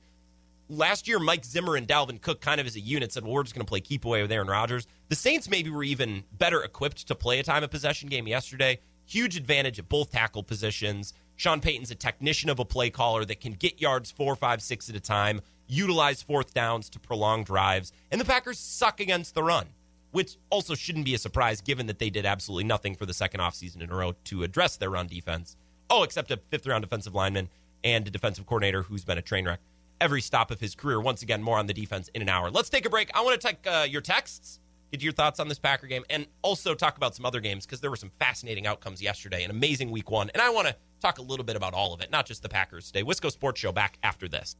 Last 0.69 1.07
year, 1.07 1.19
Mike 1.19 1.43
Zimmer 1.43 1.75
and 1.75 1.87
Dalvin 1.87 2.21
Cook, 2.21 2.39
kind 2.39 2.61
of 2.61 2.67
as 2.67 2.75
a 2.75 2.79
unit, 2.79 3.11
said, 3.11 3.23
well, 3.23 3.33
we're 3.33 3.43
just 3.43 3.55
going 3.55 3.65
to 3.65 3.69
play 3.69 3.81
keep 3.81 4.05
away 4.05 4.21
with 4.21 4.31
Aaron 4.31 4.47
Rodgers. 4.47 4.87
The 5.09 5.15
Saints 5.15 5.49
maybe 5.49 5.69
were 5.69 5.83
even 5.83 6.23
better 6.31 6.63
equipped 6.63 7.07
to 7.07 7.15
play 7.15 7.39
a 7.39 7.43
time 7.43 7.63
of 7.63 7.71
possession 7.71 8.09
game 8.09 8.27
yesterday. 8.27 8.79
Huge 9.05 9.35
advantage 9.35 9.79
at 9.79 9.89
both 9.89 10.11
tackle 10.11 10.43
positions. 10.43 11.13
Sean 11.35 11.59
Payton's 11.59 11.91
a 11.91 11.95
technician 11.95 12.49
of 12.49 12.59
a 12.59 12.65
play 12.65 12.89
caller 12.89 13.25
that 13.25 13.41
can 13.41 13.53
get 13.53 13.81
yards 13.81 14.11
four, 14.11 14.35
five, 14.35 14.61
six 14.61 14.89
at 14.89 14.95
a 14.95 14.99
time, 14.99 15.41
utilize 15.73 16.21
fourth 16.21 16.53
downs 16.53 16.89
to 16.89 16.99
prolong 16.99 17.43
drives, 17.43 17.91
and 18.11 18.21
the 18.21 18.25
Packers 18.25 18.59
suck 18.59 18.99
against 18.99 19.35
the 19.35 19.43
run, 19.43 19.67
which 20.11 20.37
also 20.49 20.75
shouldn't 20.75 21.05
be 21.05 21.13
a 21.13 21.17
surprise 21.17 21.61
given 21.61 21.87
that 21.87 21.99
they 21.99 22.09
did 22.09 22.25
absolutely 22.25 22.63
nothing 22.63 22.95
for 22.95 23.05
the 23.05 23.13
second 23.13 23.39
offseason 23.41 23.81
in 23.81 23.89
a 23.89 23.95
row 23.95 24.13
to 24.25 24.43
address 24.43 24.77
their 24.77 24.89
run 24.89 25.07
defense. 25.07 25.55
Oh, 25.89 26.03
except 26.03 26.31
a 26.31 26.37
fifth 26.37 26.67
round 26.67 26.83
defensive 26.83 27.15
lineman 27.15 27.49
and 27.83 28.07
a 28.07 28.11
defensive 28.11 28.45
coordinator 28.45 28.83
who's 28.83 29.03
been 29.03 29.17
a 29.17 29.21
train 29.21 29.45
wreck 29.45 29.59
every 30.03 30.21
stop 30.21 30.51
of 30.51 30.59
his 30.59 30.75
career. 30.75 30.99
Once 30.99 31.21
again, 31.21 31.41
more 31.41 31.57
on 31.57 31.65
the 31.67 31.73
defense 31.73 32.09
in 32.09 32.21
an 32.21 32.27
hour. 32.27 32.51
Let's 32.51 32.69
take 32.69 32.85
a 32.85 32.89
break. 32.89 33.09
I 33.15 33.23
want 33.23 33.39
to 33.39 33.47
take 33.47 33.65
uh, 33.65 33.85
your 33.89 34.01
texts, 34.01 34.59
get 34.91 35.01
your 35.01 35.13
thoughts 35.13 35.39
on 35.39 35.47
this 35.47 35.59
Packer 35.59 35.87
game, 35.87 36.03
and 36.09 36.27
also 36.41 36.75
talk 36.75 36.97
about 36.97 37.15
some 37.15 37.25
other 37.25 37.39
games 37.39 37.65
because 37.65 37.79
there 37.79 37.89
were 37.89 37.95
some 37.95 38.11
fascinating 38.19 38.67
outcomes 38.67 39.01
yesterday. 39.01 39.43
An 39.43 39.49
amazing 39.49 39.91
week 39.91 40.11
one, 40.11 40.29
and 40.31 40.41
I 40.41 40.49
want 40.49 40.67
to 40.67 40.75
talk 40.99 41.19
a 41.19 41.21
little 41.21 41.45
bit 41.45 41.55
about 41.55 41.73
all 41.73 41.93
of 41.93 42.01
it, 42.01 42.11
not 42.11 42.25
just 42.25 42.43
the 42.43 42.49
Packers 42.49 42.87
today. 42.87 43.03
Wisco 43.03 43.31
Sports 43.31 43.61
Show 43.61 43.71
back 43.71 43.97
after 44.03 44.27
this. 44.27 44.57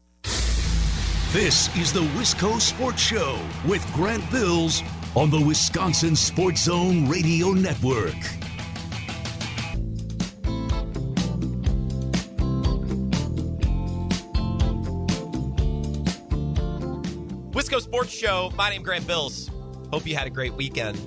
This 1.33 1.75
is 1.75 1.91
the 1.91 2.03
Wisco 2.15 2.61
Sports 2.61 3.01
Show 3.01 3.39
with 3.67 3.83
Grant 3.91 4.23
Bills 4.29 4.83
on 5.15 5.31
the 5.31 5.41
Wisconsin 5.41 6.15
Sports 6.15 6.65
Zone 6.65 7.09
Radio 7.09 7.53
Network. 7.53 8.13
Wisco 17.49 17.81
Sports 17.81 18.11
Show. 18.11 18.51
My 18.55 18.69
name 18.69 18.83
Grant 18.83 19.07
Bills. 19.07 19.49
Hope 19.91 20.05
you 20.05 20.15
had 20.15 20.27
a 20.27 20.29
great 20.29 20.53
weekend. 20.53 20.99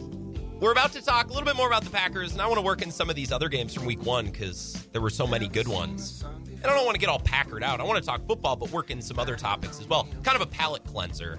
We're 0.60 0.72
about 0.72 0.90
to 0.94 1.04
talk 1.04 1.26
a 1.26 1.28
little 1.28 1.44
bit 1.44 1.54
more 1.54 1.68
about 1.68 1.84
the 1.84 1.90
Packers, 1.90 2.32
and 2.32 2.42
I 2.42 2.48
want 2.48 2.58
to 2.58 2.64
work 2.64 2.82
in 2.82 2.90
some 2.90 3.08
of 3.08 3.14
these 3.14 3.30
other 3.30 3.48
games 3.48 3.72
from 3.72 3.84
week 3.84 4.04
one 4.04 4.24
because 4.24 4.72
there 4.90 5.00
were 5.00 5.08
so 5.08 5.28
many 5.28 5.46
good 5.46 5.68
ones. 5.68 6.24
And 6.66 6.72
I 6.72 6.78
don't 6.78 6.84
want 6.84 6.96
to 6.96 7.00
get 7.00 7.08
all 7.08 7.20
packered 7.20 7.62
out. 7.62 7.80
I 7.80 7.84
want 7.84 8.02
to 8.02 8.04
talk 8.04 8.26
football, 8.26 8.56
but 8.56 8.72
work 8.72 8.90
in 8.90 9.00
some 9.00 9.20
other 9.20 9.36
topics 9.36 9.78
as 9.78 9.86
well. 9.86 10.08
Kind 10.24 10.34
of 10.34 10.42
a 10.42 10.46
palate 10.46 10.82
cleanser. 10.82 11.38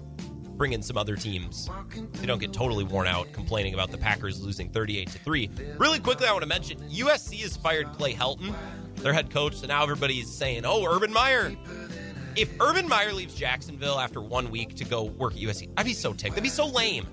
Bring 0.55 0.71
in 0.71 0.81
some 0.81 0.97
other 0.97 1.17
teams. 1.17 1.69
They 2.13 2.25
don't 2.25 2.39
get 2.39 2.53
totally 2.53 2.85
worn 2.85 3.07
out 3.07 3.33
complaining 3.33 3.73
about 3.73 3.91
the 3.91 3.97
Packers 3.97 4.41
losing 4.41 4.69
38 4.69 5.09
to 5.09 5.19
3. 5.19 5.49
Really 5.77 5.99
quickly, 5.99 6.27
I 6.27 6.31
want 6.31 6.43
to 6.43 6.47
mention 6.47 6.79
USC 6.89 7.41
has 7.41 7.57
fired 7.57 7.91
Clay 7.91 8.13
Helton, 8.13 8.55
their 8.95 9.11
head 9.11 9.29
coach, 9.29 9.57
so 9.57 9.67
now 9.67 9.83
everybody's 9.83 10.31
saying, 10.33 10.61
oh, 10.63 10.85
Urban 10.85 11.11
Meyer. 11.11 11.53
If 12.37 12.49
Urban 12.61 12.87
Meyer 12.87 13.11
leaves 13.11 13.35
Jacksonville 13.35 13.99
after 13.99 14.21
one 14.21 14.49
week 14.49 14.75
to 14.75 14.85
go 14.85 15.03
work 15.03 15.33
at 15.33 15.39
USC, 15.39 15.69
I'd 15.75 15.85
be 15.85 15.91
so 15.91 16.13
ticked. 16.13 16.35
That'd 16.35 16.43
be 16.43 16.49
so 16.49 16.67
lame. 16.67 17.05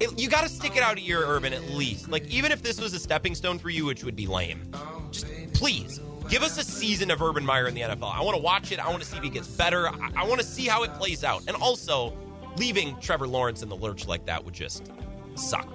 It, 0.00 0.18
you 0.18 0.28
got 0.28 0.42
to 0.42 0.48
stick 0.48 0.76
it 0.76 0.82
out 0.82 0.98
a 0.98 1.00
year, 1.00 1.22
Urban, 1.24 1.52
at 1.52 1.70
least. 1.70 2.08
Like, 2.08 2.26
even 2.26 2.50
if 2.50 2.64
this 2.64 2.80
was 2.80 2.94
a 2.94 2.98
stepping 2.98 3.36
stone 3.36 3.60
for 3.60 3.70
you, 3.70 3.84
which 3.84 4.02
would 4.02 4.16
be 4.16 4.26
lame, 4.26 4.72
just 5.12 5.26
please 5.54 6.00
give 6.28 6.42
us 6.42 6.58
a 6.58 6.64
season 6.64 7.10
of 7.10 7.22
Urban 7.22 7.44
Meyer 7.44 7.66
in 7.66 7.74
the 7.74 7.80
NFL. 7.80 8.14
I 8.14 8.22
want 8.22 8.36
to 8.36 8.42
watch 8.42 8.72
it. 8.72 8.78
I 8.78 8.88
want 8.88 9.02
to 9.02 9.08
see 9.08 9.16
if 9.16 9.22
he 9.22 9.30
gets 9.30 9.48
better. 9.48 9.88
I, 9.88 10.10
I 10.16 10.26
want 10.26 10.40
to 10.40 10.46
see 10.46 10.66
how 10.66 10.82
it 10.82 10.92
plays 10.94 11.24
out. 11.24 11.42
And 11.48 11.56
also, 11.56 12.16
leaving 12.56 12.98
Trevor 13.00 13.26
Lawrence 13.26 13.62
in 13.62 13.68
the 13.68 13.76
lurch 13.76 14.06
like 14.06 14.26
that 14.26 14.44
would 14.44 14.54
just 14.54 14.90
suck. 15.34 15.68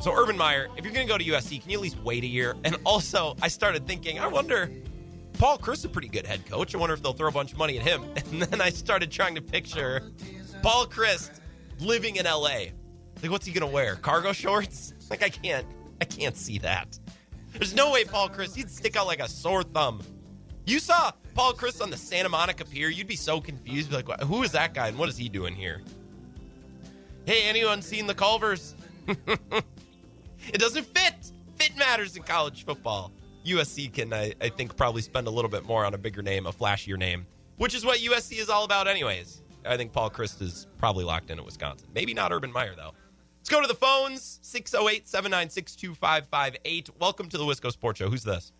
So, 0.00 0.12
Urban 0.12 0.36
Meyer, 0.36 0.68
if 0.76 0.84
you're 0.84 0.92
going 0.92 1.06
to 1.06 1.12
go 1.12 1.18
to 1.18 1.24
USC, 1.24 1.60
can 1.60 1.70
you 1.70 1.78
at 1.78 1.82
least 1.82 1.98
wait 2.02 2.24
a 2.24 2.26
year? 2.26 2.54
And 2.64 2.76
also, 2.84 3.36
I 3.40 3.48
started 3.48 3.86
thinking, 3.86 4.18
I 4.18 4.26
wonder, 4.26 4.68
Paul 5.38 5.58
Chryst 5.58 5.74
is 5.74 5.84
a 5.84 5.88
pretty 5.88 6.08
good 6.08 6.26
head 6.26 6.44
coach. 6.46 6.74
I 6.74 6.78
wonder 6.78 6.94
if 6.94 7.02
they'll 7.02 7.12
throw 7.12 7.28
a 7.28 7.32
bunch 7.32 7.52
of 7.52 7.58
money 7.58 7.78
at 7.78 7.84
him. 7.84 8.04
And 8.32 8.42
then 8.42 8.60
I 8.60 8.70
started 8.70 9.10
trying 9.10 9.36
to 9.36 9.42
picture 9.42 10.10
Paul 10.62 10.86
Chryst 10.86 11.30
living 11.78 12.16
in 12.16 12.24
LA 12.24 12.66
like, 13.22 13.30
what's 13.30 13.46
he 13.46 13.52
gonna 13.52 13.70
wear? 13.70 13.94
Cargo 13.96 14.32
shorts? 14.32 14.94
Like, 15.08 15.22
I 15.22 15.28
can't, 15.28 15.66
I 16.00 16.04
can't 16.04 16.36
see 16.36 16.58
that. 16.58 16.98
There's 17.52 17.74
no 17.74 17.90
way 17.90 18.04
Paul 18.04 18.28
Chryst, 18.28 18.56
he'd 18.56 18.70
stick 18.70 18.96
out 18.96 19.06
like 19.06 19.20
a 19.20 19.28
sore 19.28 19.62
thumb. 19.62 20.02
You 20.64 20.78
saw 20.78 21.12
Paul 21.34 21.54
Chryst 21.54 21.82
on 21.82 21.90
the 21.90 21.96
Santa 21.96 22.28
Monica 22.28 22.64
Pier, 22.64 22.88
you'd 22.88 23.06
be 23.06 23.16
so 23.16 23.40
confused. 23.40 23.90
Be 23.90 23.96
like, 23.96 24.20
who 24.22 24.42
is 24.42 24.52
that 24.52 24.74
guy 24.74 24.88
and 24.88 24.98
what 24.98 25.08
is 25.08 25.16
he 25.16 25.28
doing 25.28 25.54
here? 25.54 25.80
Hey, 27.26 27.44
anyone 27.44 27.82
seen 27.82 28.06
the 28.06 28.14
Culvers? 28.14 28.74
it 29.06 30.58
doesn't 30.58 30.86
fit. 30.86 31.32
Fit 31.56 31.76
matters 31.76 32.16
in 32.16 32.22
college 32.22 32.64
football. 32.64 33.12
USC 33.44 33.92
can, 33.92 34.12
I, 34.12 34.34
I 34.40 34.48
think, 34.48 34.76
probably 34.76 35.02
spend 35.02 35.26
a 35.26 35.30
little 35.30 35.50
bit 35.50 35.64
more 35.64 35.84
on 35.84 35.94
a 35.94 35.98
bigger 35.98 36.22
name, 36.22 36.46
a 36.46 36.52
flashier 36.52 36.96
name, 36.96 37.26
which 37.56 37.74
is 37.74 37.84
what 37.84 37.98
USC 37.98 38.38
is 38.38 38.48
all 38.48 38.64
about, 38.64 38.86
anyways. 38.86 39.42
I 39.64 39.76
think 39.76 39.92
Paul 39.92 40.10
Chryst 40.10 40.42
is 40.42 40.66
probably 40.78 41.04
locked 41.04 41.30
in 41.30 41.38
at 41.38 41.44
Wisconsin. 41.44 41.88
Maybe 41.94 42.14
not 42.14 42.32
Urban 42.32 42.52
Meyer, 42.52 42.74
though. 42.76 42.92
Let's 43.42 43.50
go 43.50 43.60
to 43.60 43.66
the 43.66 43.74
phones 43.74 44.38
608 44.42 45.08
796 45.08 45.74
2558. 45.74 46.90
Welcome 47.00 47.28
to 47.28 47.36
the 47.36 47.42
Wisco 47.42 47.72
Sports 47.72 47.98
Show. 47.98 48.08
Who's 48.08 48.22
this? 48.22 48.52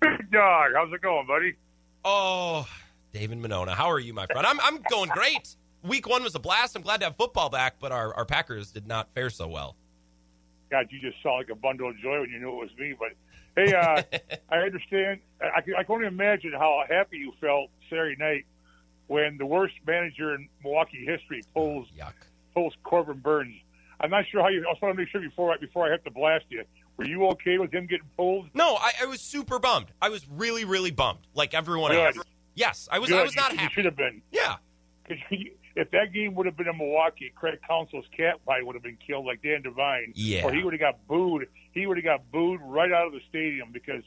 Big 0.00 0.30
dog, 0.30 0.70
how's 0.74 0.90
it 0.90 1.02
going, 1.02 1.26
buddy? 1.26 1.54
Oh, 2.02 2.66
David 3.12 3.36
Monona. 3.36 3.74
How 3.74 3.90
are 3.90 3.98
you, 3.98 4.14
my 4.14 4.24
friend? 4.24 4.46
I'm, 4.46 4.58
I'm 4.60 4.80
going 4.88 5.10
great. 5.10 5.54
Week 5.82 6.08
one 6.08 6.22
was 6.22 6.34
a 6.34 6.38
blast. 6.38 6.76
I'm 6.76 6.82
glad 6.82 7.00
to 7.00 7.06
have 7.08 7.16
football 7.16 7.50
back, 7.50 7.74
but 7.78 7.92
our, 7.92 8.14
our 8.14 8.24
Packers 8.24 8.70
did 8.70 8.86
not 8.86 9.12
fare 9.14 9.28
so 9.28 9.46
well. 9.46 9.76
God, 10.70 10.86
you 10.88 10.98
just 10.98 11.22
saw 11.22 11.34
like 11.34 11.50
a 11.50 11.54
bundle 11.54 11.90
of 11.90 11.98
joy 11.98 12.20
when 12.20 12.30
you 12.30 12.38
knew 12.38 12.48
it 12.48 12.70
was 12.70 12.70
me. 12.78 12.94
But 12.98 13.10
hey, 13.54 13.74
uh, 13.74 14.02
I 14.50 14.60
understand. 14.60 15.20
I, 15.42 15.60
can, 15.60 15.74
I 15.74 15.82
can 15.82 15.94
only 15.94 16.06
imagine 16.06 16.52
how 16.52 16.84
happy 16.88 17.18
you 17.18 17.34
felt 17.38 17.68
Saturday 17.90 18.16
night 18.18 18.46
when 19.08 19.36
the 19.36 19.44
worst 19.44 19.74
manager 19.86 20.34
in 20.34 20.48
Milwaukee 20.64 21.04
history 21.04 21.42
pulls 21.52 21.86
Yuck. 21.88 22.14
Corbin 22.84 23.18
Burnes. 23.18 23.54
I'm 24.00 24.10
not 24.10 24.24
sure 24.30 24.42
how 24.42 24.48
you. 24.48 24.64
I 24.68 24.72
just 24.72 24.82
want 24.82 24.94
to 24.94 25.00
make 25.00 25.08
sure 25.08 25.20
before 25.20 25.52
I, 25.52 25.56
before 25.58 25.86
I 25.86 25.90
have 25.90 26.04
to 26.04 26.10
blast 26.10 26.44
you. 26.48 26.64
Were 26.96 27.04
you 27.06 27.26
okay 27.28 27.58
with 27.58 27.72
him 27.72 27.86
getting 27.86 28.06
pulled? 28.16 28.48
No, 28.54 28.74
I, 28.76 28.92
I 29.02 29.06
was 29.06 29.20
super 29.20 29.58
bummed. 29.58 29.86
I 30.02 30.08
was 30.08 30.26
really, 30.28 30.64
really 30.64 30.90
bummed, 30.90 31.20
like 31.34 31.54
everyone 31.54 31.92
Good. 31.92 32.16
else. 32.16 32.26
Yes, 32.54 32.88
I 32.90 32.98
was. 32.98 33.08
Good. 33.08 33.20
I 33.20 33.22
was 33.22 33.36
not 33.36 33.52
you, 33.52 33.58
happy. 33.58 33.70
You 33.70 33.74
should 33.74 33.84
have 33.84 33.96
been. 33.96 34.22
Yeah, 34.32 34.56
if 35.76 35.90
that 35.92 36.12
game 36.12 36.34
would 36.34 36.46
have 36.46 36.56
been 36.56 36.68
in 36.68 36.76
Milwaukee, 36.76 37.32
Craig 37.34 37.60
Counsell's 37.68 38.04
cat 38.16 38.40
probably 38.44 38.64
would 38.64 38.74
have 38.74 38.82
been 38.82 38.98
killed 39.04 39.26
like 39.26 39.42
Dan 39.42 39.62
Devine. 39.62 40.12
Yeah. 40.14 40.44
Or 40.44 40.52
he 40.52 40.62
would 40.62 40.72
have 40.72 40.80
got 40.80 41.06
booed. 41.06 41.46
He 41.72 41.86
would 41.86 41.96
have 41.96 42.04
got 42.04 42.30
booed 42.32 42.60
right 42.62 42.90
out 42.92 43.06
of 43.06 43.12
the 43.12 43.20
stadium 43.28 43.70
because 43.72 44.02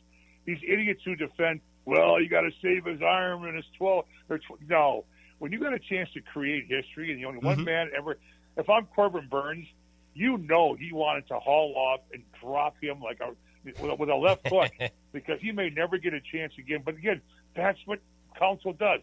these 0.46 0.60
idiots 0.68 1.02
who 1.06 1.16
defend, 1.16 1.62
well, 1.86 2.22
you 2.22 2.28
got 2.30 2.42
to 2.42 2.52
save 2.62 2.86
his 2.86 3.02
arm 3.02 3.46
and 3.46 3.56
his 3.56 3.66
12. 3.78 4.06
Or 4.30 4.38
tw- 4.38 4.44
no. 4.68 5.06
When 5.40 5.52
you 5.52 5.60
got 5.60 5.74
a 5.74 5.80
chance 5.80 6.10
to 6.14 6.22
create 6.22 6.66
history 6.68 7.12
and 7.12 7.20
the 7.20 7.26
only 7.26 7.40
one 7.40 7.60
Mhm. 7.60 7.66
man 7.66 7.90
ever, 7.98 8.18
if 8.58 8.70
I'm 8.70 8.86
Corbin 8.88 9.28
Burnes, 9.30 9.68
you 10.14 10.38
know 10.38 10.74
he 10.74 10.92
wanted 10.92 11.28
to 11.30 11.40
haul 11.40 11.74
off 11.76 12.02
and 12.14 12.24
drop 12.42 12.76
him 12.82 13.02
like 13.02 13.20
a 13.22 13.32
with 13.64 13.92
a, 13.92 13.96
with 13.96 14.10
a 14.10 14.16
left 14.16 14.48
hook 14.50 14.72
because 15.12 15.40
he 15.40 15.52
may 15.52 15.70
never 15.70 15.98
get 15.98 16.14
a 16.14 16.22
chance 16.22 16.54
again. 16.58 16.82
But 16.84 16.96
again, 16.96 17.22
that's 17.56 17.80
what 17.86 18.00
Counsell 18.38 18.74
does. 18.74 19.02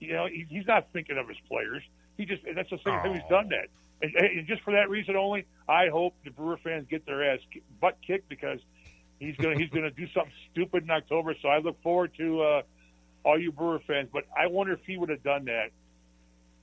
You 0.00 0.12
know, 0.12 0.26
he, 0.26 0.46
he's 0.48 0.66
not 0.66 0.88
thinking 0.92 1.18
of 1.18 1.28
his 1.28 1.38
players. 1.48 1.82
He 2.16 2.24
just 2.24 2.42
that's 2.54 2.70
the 2.70 2.78
second 2.78 3.00
time 3.00 3.14
he's 3.14 3.28
done 3.28 3.48
that. 3.48 3.68
And, 4.02 4.14
and 4.16 4.46
just 4.46 4.62
for 4.62 4.72
that 4.72 4.90
reason 4.90 5.16
only, 5.16 5.46
I 5.68 5.88
hope 5.88 6.14
the 6.24 6.30
Brewer 6.30 6.58
fans 6.62 6.86
get 6.90 7.06
their 7.06 7.32
ass 7.32 7.40
butt 7.80 7.98
kicked 8.06 8.28
because 8.28 8.60
he's 9.18 9.36
gonna 9.36 9.56
he's 9.56 9.70
gonna 9.70 9.90
do 9.90 10.06
something 10.14 10.32
stupid 10.52 10.84
in 10.84 10.90
October. 10.90 11.34
So 11.40 11.48
I 11.48 11.58
look 11.58 11.80
forward 11.82 12.12
to 12.18 12.42
uh, 12.42 12.62
all 13.24 13.38
you 13.38 13.52
Brewer 13.52 13.80
fans. 13.86 14.08
But 14.12 14.24
I 14.36 14.46
wonder 14.48 14.72
if 14.72 14.80
he 14.86 14.96
would 14.96 15.08
have 15.08 15.22
done 15.22 15.46
that. 15.46 15.70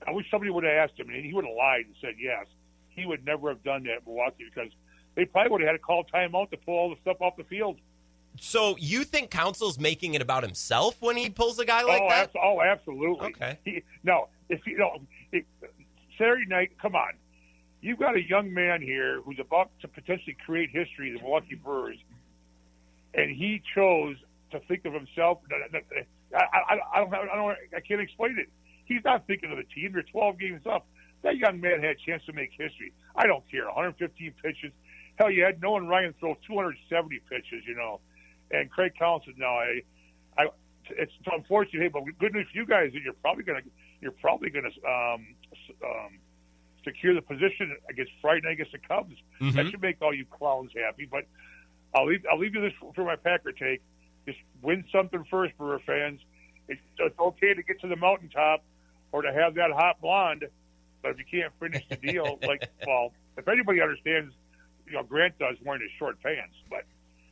I 0.07 0.11
wish 0.11 0.29
somebody 0.31 0.51
would 0.51 0.63
have 0.63 0.89
asked 0.89 0.99
him, 0.99 1.09
and 1.09 1.25
he 1.25 1.33
would 1.33 1.45
have 1.45 1.55
lied 1.55 1.85
and 1.85 1.95
said 2.01 2.15
yes. 2.19 2.45
He 2.89 3.05
would 3.05 3.25
never 3.25 3.49
have 3.49 3.63
done 3.63 3.83
that 3.83 3.99
in 3.99 4.05
Milwaukee 4.05 4.45
because 4.53 4.71
they 5.15 5.25
probably 5.25 5.51
would 5.51 5.61
have 5.61 5.69
had 5.69 5.73
to 5.73 5.79
call 5.79 6.05
timeout 6.13 6.51
to 6.51 6.57
pull 6.57 6.75
all 6.75 6.89
the 6.89 6.97
stuff 7.01 7.17
off 7.21 7.37
the 7.37 7.43
field. 7.43 7.77
So 8.39 8.75
you 8.79 9.03
think 9.03 9.29
Counsell's 9.29 9.77
making 9.77 10.13
it 10.13 10.21
about 10.21 10.43
himself 10.43 11.01
when 11.01 11.17
he 11.17 11.29
pulls 11.29 11.59
a 11.59 11.65
guy 11.65 11.83
oh, 11.83 11.87
like 11.87 12.01
oh, 12.01 12.09
that? 12.09 12.31
oh, 12.41 12.61
absolutely. 12.61 13.27
Okay. 13.27 13.59
He, 13.63 13.83
no, 14.03 14.29
if 14.49 14.65
you 14.65 14.77
know, 14.77 14.99
it, 15.31 15.45
Saturday 16.17 16.45
night, 16.47 16.71
come 16.81 16.95
on. 16.95 17.13
You've 17.81 17.99
got 17.99 18.15
a 18.15 18.21
young 18.21 18.53
man 18.53 18.81
here 18.81 19.21
who's 19.21 19.39
about 19.39 19.71
to 19.81 19.87
potentially 19.87 20.37
create 20.45 20.69
history, 20.69 21.11
the 21.11 21.19
Milwaukee 21.21 21.55
Brewers, 21.55 21.97
and 23.13 23.35
he 23.35 23.61
chose 23.75 24.17
to 24.51 24.59
think 24.61 24.85
of 24.85 24.93
himself. 24.93 25.39
I, 25.51 26.39
I, 26.39 26.79
I 26.93 26.99
don't, 26.99 27.11
have, 27.11 27.29
I 27.31 27.35
don't, 27.35 27.57
I 27.75 27.79
can't 27.79 28.01
explain 28.01 28.37
it. 28.37 28.49
He's 28.91 29.03
not 29.05 29.25
thinking 29.25 29.51
of 29.51 29.57
the 29.57 29.63
team. 29.63 29.93
They're 29.93 30.03
12 30.03 30.37
games 30.37 30.61
up. 30.69 30.85
That 31.23 31.37
young 31.37 31.61
man 31.61 31.79
had 31.81 31.91
a 31.91 31.95
chance 32.05 32.23
to 32.25 32.33
make 32.33 32.49
history. 32.51 32.91
I 33.15 33.25
don't 33.25 33.43
care. 33.49 33.65
115 33.65 34.33
pitches. 34.43 34.73
Hell, 35.15 35.31
you 35.31 35.43
had 35.43 35.61
Nolan 35.61 35.87
Ryan 35.87 36.13
throw 36.19 36.35
270 36.45 37.19
pitches, 37.29 37.63
you 37.65 37.75
know, 37.75 38.01
and 38.51 38.69
Craig 38.69 38.93
Counsell. 38.99 39.31
No, 39.37 39.47
I, 39.47 39.81
I, 40.37 40.47
it's 40.89 41.13
unfortunate, 41.31 41.83
hey, 41.83 41.87
but 41.87 42.03
good 42.19 42.33
news 42.33 42.47
for 42.51 42.57
you 42.57 42.65
guys 42.65 42.91
that 42.93 43.01
you're 43.01 43.13
probably 43.13 43.43
gonna 43.43 43.61
you're 44.01 44.11
probably 44.11 44.49
gonna 44.49 44.69
um, 44.85 45.35
um, 45.85 46.17
secure 46.83 47.13
the 47.13 47.21
position 47.21 47.77
against 47.89 48.11
Friday 48.21 48.41
night 48.43 48.53
against 48.53 48.71
the 48.73 48.79
Cubs. 48.79 49.15
Mhm. 49.39 49.53
That 49.53 49.67
should 49.69 49.81
make 49.81 50.01
all 50.01 50.13
you 50.13 50.25
clowns 50.25 50.71
happy. 50.75 51.07
But 51.09 51.27
I'll 51.95 52.07
leave 52.07 52.25
I'll 52.29 52.39
leave 52.39 52.55
you 52.55 52.61
this 52.61 52.73
for 52.95 53.05
my 53.05 53.15
Packer 53.15 53.51
take. 53.53 53.81
Just 54.25 54.39
win 54.61 54.83
something 54.91 55.23
first, 55.29 55.55
Brewer 55.57 55.79
fans. 55.85 56.19
It's, 56.67 56.81
it's 56.99 57.19
okay 57.19 57.53
to 57.53 57.63
get 57.63 57.79
to 57.81 57.87
the 57.87 57.95
mountaintop 57.95 58.63
or 59.11 59.21
to 59.21 59.31
have 59.33 59.55
that 59.55 59.71
hot 59.71 60.01
blonde, 60.01 60.45
but 61.01 61.11
if 61.11 61.17
you 61.17 61.25
can't 61.29 61.53
finish 61.59 61.83
the 61.89 61.97
deal, 61.97 62.39
like 62.47 62.69
well, 62.85 63.11
if 63.37 63.47
anybody 63.47 63.81
understands, 63.81 64.33
you 64.85 64.93
know, 64.93 65.03
Grant 65.03 65.37
does 65.39 65.57
wearing 65.63 65.81
his 65.81 65.91
short 65.97 66.21
pants. 66.21 66.55
But 66.69 66.85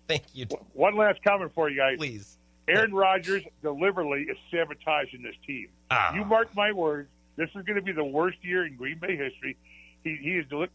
Thank 0.08 0.24
you. 0.34 0.46
one 0.74 0.96
last 0.96 1.24
comment 1.24 1.52
for 1.54 1.70
you 1.70 1.78
guys. 1.78 1.98
Please. 1.98 2.38
Aaron 2.68 2.94
Rodgers 2.94 3.44
deliberately 3.64 4.24
is 4.30 4.38
sabotaging 4.52 5.24
this 5.24 5.36
team. 5.46 5.70
Ah. 5.90 6.14
You 6.14 6.24
mark 6.24 6.56
my 6.56 6.72
words. 6.72 7.10
This 7.36 7.50
is 7.56 7.66
going 7.66 7.76
to 7.76 7.82
be 7.82 7.92
the 7.92 8.04
worst 8.04 8.38
year 8.42 8.66
in 8.66 8.76
Green 8.76 9.00
Bay 9.00 9.16
history. 9.16 9.58
He, 10.04 10.18
he 10.22 10.38
is. 10.38 10.46
Deli- 10.50 10.70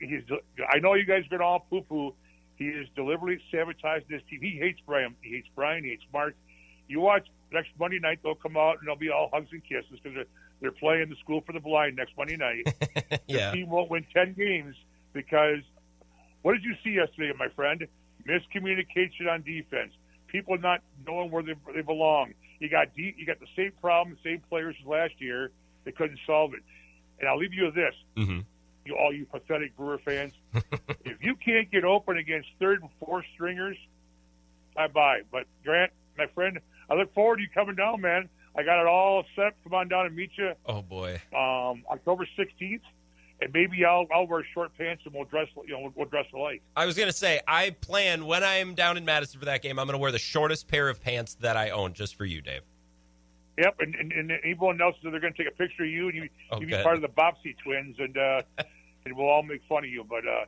he 0.00 0.06
is. 0.06 0.24
I 0.68 0.78
know 0.78 0.94
you 0.94 1.04
guys 1.04 1.22
have 1.22 1.30
been 1.30 1.40
all 1.40 1.66
poo 1.70 1.82
poo. 1.82 2.14
He 2.56 2.66
is 2.66 2.88
deliberately 2.94 3.42
sabotaging 3.50 4.08
this 4.10 4.22
team. 4.28 4.40
He 4.42 4.58
hates 4.58 4.80
Brian. 4.86 5.14
He 5.22 5.30
hates 5.30 5.48
Brian. 5.54 5.84
He 5.84 5.90
hates 5.90 6.02
Mark. 6.12 6.34
You 6.88 7.00
watch 7.00 7.26
next 7.52 7.70
Monday 7.78 7.98
night. 7.98 8.20
They'll 8.22 8.34
come 8.34 8.56
out 8.56 8.78
and 8.78 8.88
they'll 8.88 8.96
be 8.96 9.10
all 9.10 9.30
hugs 9.32 9.48
and 9.52 9.62
kisses 9.62 9.98
because 10.02 10.14
they're 10.14 10.24
they're 10.60 10.72
playing 10.72 11.08
the 11.08 11.16
School 11.16 11.40
for 11.40 11.52
the 11.52 11.60
Blind 11.60 11.96
next 11.96 12.16
Monday 12.16 12.36
night. 12.36 12.66
Yeah. 13.26 13.50
The 13.50 13.58
team 13.58 13.70
won't 13.70 13.90
win 13.90 14.04
ten 14.12 14.34
games 14.34 14.74
because 15.12 15.60
what 16.42 16.52
did 16.52 16.64
you 16.64 16.74
see 16.82 16.90
yesterday, 16.90 17.32
my 17.38 17.48
friend? 17.48 17.86
Miscommunication 18.26 19.28
on 19.30 19.42
defense. 19.42 19.92
People 20.26 20.58
not 20.58 20.80
knowing 21.06 21.30
where 21.30 21.42
they, 21.42 21.54
they 21.74 21.82
belong. 21.82 22.34
You 22.58 22.68
got 22.68 22.94
de- 22.94 23.14
you 23.16 23.26
got 23.26 23.40
the 23.40 23.46
same 23.56 23.72
problem, 23.80 24.16
same 24.24 24.42
players 24.48 24.76
as 24.80 24.86
last 24.86 25.14
year. 25.18 25.50
They 25.84 25.92
couldn't 25.92 26.18
solve 26.26 26.54
it. 26.54 26.60
And 27.18 27.28
I'll 27.28 27.38
leave 27.38 27.52
you 27.52 27.66
with 27.66 27.74
this: 27.74 27.94
hmm 28.16 28.40
you 28.84 28.96
all 28.96 29.12
you 29.12 29.26
pathetic 29.26 29.76
Brewer 29.76 29.98
fans. 30.04 30.32
if 31.04 31.22
you 31.22 31.36
can't 31.36 31.70
get 31.70 31.84
open 31.84 32.16
against 32.16 32.48
third 32.58 32.80
and 32.82 32.90
fourth 32.98 33.24
stringers, 33.34 33.76
bye 34.74 34.88
bye. 34.88 35.20
But 35.30 35.44
Grant, 35.64 35.92
my 36.16 36.26
friend, 36.34 36.58
I 36.90 36.94
look 36.94 37.14
forward 37.14 37.36
to 37.36 37.42
you 37.42 37.48
coming 37.54 37.76
down, 37.76 38.00
man. 38.00 38.28
I 38.56 38.62
got 38.64 38.80
it 38.80 38.86
all 38.86 39.24
set. 39.36 39.54
Come 39.62 39.74
on 39.74 39.88
down 39.88 40.06
and 40.06 40.16
meet 40.16 40.30
you 40.36 40.52
Oh 40.66 40.82
boy. 40.82 41.20
um, 41.32 41.84
October 41.90 42.26
16th, 42.36 42.80
and 43.40 43.52
maybe 43.52 43.84
I'll 43.84 44.06
I'll 44.12 44.26
wear 44.26 44.44
short 44.52 44.76
pants 44.76 45.02
and 45.04 45.14
we'll 45.14 45.24
dress 45.24 45.46
you 45.66 45.72
know 45.72 45.92
we'll, 45.94 46.08
dress 46.08 46.26
alike. 46.34 46.62
I 46.76 46.86
was 46.86 46.96
gonna 46.96 47.12
say 47.12 47.40
I 47.46 47.70
plan 47.70 48.26
when 48.26 48.42
I'm 48.42 48.74
down 48.74 48.96
in 48.96 49.04
Madison 49.04 49.38
for 49.38 49.46
that 49.46 49.62
game. 49.62 49.78
I'm 49.78 49.86
gonna 49.86 49.98
wear 49.98 50.10
the 50.12 50.18
shortest 50.18 50.66
pair 50.66 50.88
of 50.88 51.00
pants 51.00 51.34
that 51.40 51.56
I 51.56 51.70
own 51.70 51.92
just 51.92 52.16
for 52.16 52.24
you, 52.24 52.40
Dave. 52.42 52.62
Yep, 53.56 53.76
and 53.80 53.94
and, 53.94 54.12
and 54.12 54.30
everyone 54.32 54.80
else 54.80 54.96
they're 55.02 55.12
going 55.20 55.32
to 55.34 55.44
take 55.44 55.52
a 55.52 55.56
picture 55.56 55.84
of 55.84 55.90
you 55.90 56.08
and 56.08 56.16
you 56.16 56.28
Oh, 56.50 56.60
you 56.60 56.66
be 56.66 56.72
part 56.82 56.96
of 56.96 57.02
the 57.02 57.08
Bobbsey 57.08 57.54
twins, 57.62 57.96
and 57.98 58.16
uh, 58.16 58.42
and 59.04 59.16
we'll 59.16 59.28
all 59.28 59.42
make 59.42 59.60
fun 59.68 59.84
of 59.84 59.90
you. 59.90 60.04
But 60.08 60.26
uh, 60.26 60.44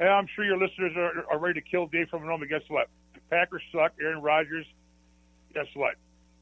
and 0.00 0.08
I'm 0.08 0.28
sure 0.34 0.44
your 0.44 0.56
listeners 0.58 0.92
are, 0.96 1.26
are 1.30 1.38
ready 1.38 1.60
to 1.60 1.68
kill 1.68 1.86
Dave 1.88 2.08
from 2.08 2.22
home. 2.22 2.40
But 2.40 2.48
guess 2.48 2.62
what? 2.68 2.88
The 3.14 3.20
Packers 3.30 3.62
suck. 3.72 3.92
Aaron 4.00 4.22
Rodgers. 4.22 4.66
Guess 5.54 5.66
what? 5.74 5.94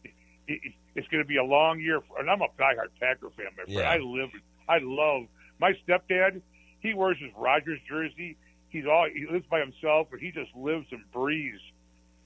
It, 0.04 0.10
it, 0.48 0.72
it's 0.94 1.08
going 1.08 1.22
to 1.22 1.28
be 1.28 1.36
a 1.36 1.44
long 1.44 1.80
year. 1.80 2.00
For, 2.00 2.20
and 2.20 2.30
I'm 2.30 2.40
a 2.42 2.48
diehard 2.58 2.88
Packer 3.00 3.30
fan, 3.36 3.46
my 3.56 3.64
friend. 3.64 3.68
Yeah. 3.68 3.90
I 3.90 3.98
live. 3.98 4.30
I 4.68 4.78
love 4.82 5.24
my 5.60 5.72
stepdad. 5.86 6.40
He 6.80 6.94
wears 6.94 7.16
his 7.18 7.30
Rodgers 7.36 7.78
jersey. 7.88 8.36
He's 8.68 8.86
all 8.86 9.06
he 9.12 9.26
lives 9.30 9.44
by 9.50 9.60
himself, 9.60 10.08
but 10.10 10.18
he 10.20 10.30
just 10.32 10.54
lives 10.56 10.86
and 10.90 11.02
breathes 11.12 11.60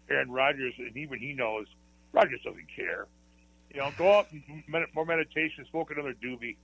Aaron 0.09 0.31
Rodgers, 0.31 0.75
and 0.79 0.97
even 0.97 1.19
he 1.19 1.33
knows 1.33 1.67
Rodgers 2.13 2.41
doesn't 2.45 2.69
care. 2.75 3.07
You 3.75 3.81
know, 3.81 3.91
go 3.99 4.19
out 4.19 4.31
and 4.31 4.43
med- 4.69 4.87
more 4.95 5.05
meditation, 5.05 5.67
smoke 5.71 5.91
another 5.91 6.15
doobie. 6.15 6.57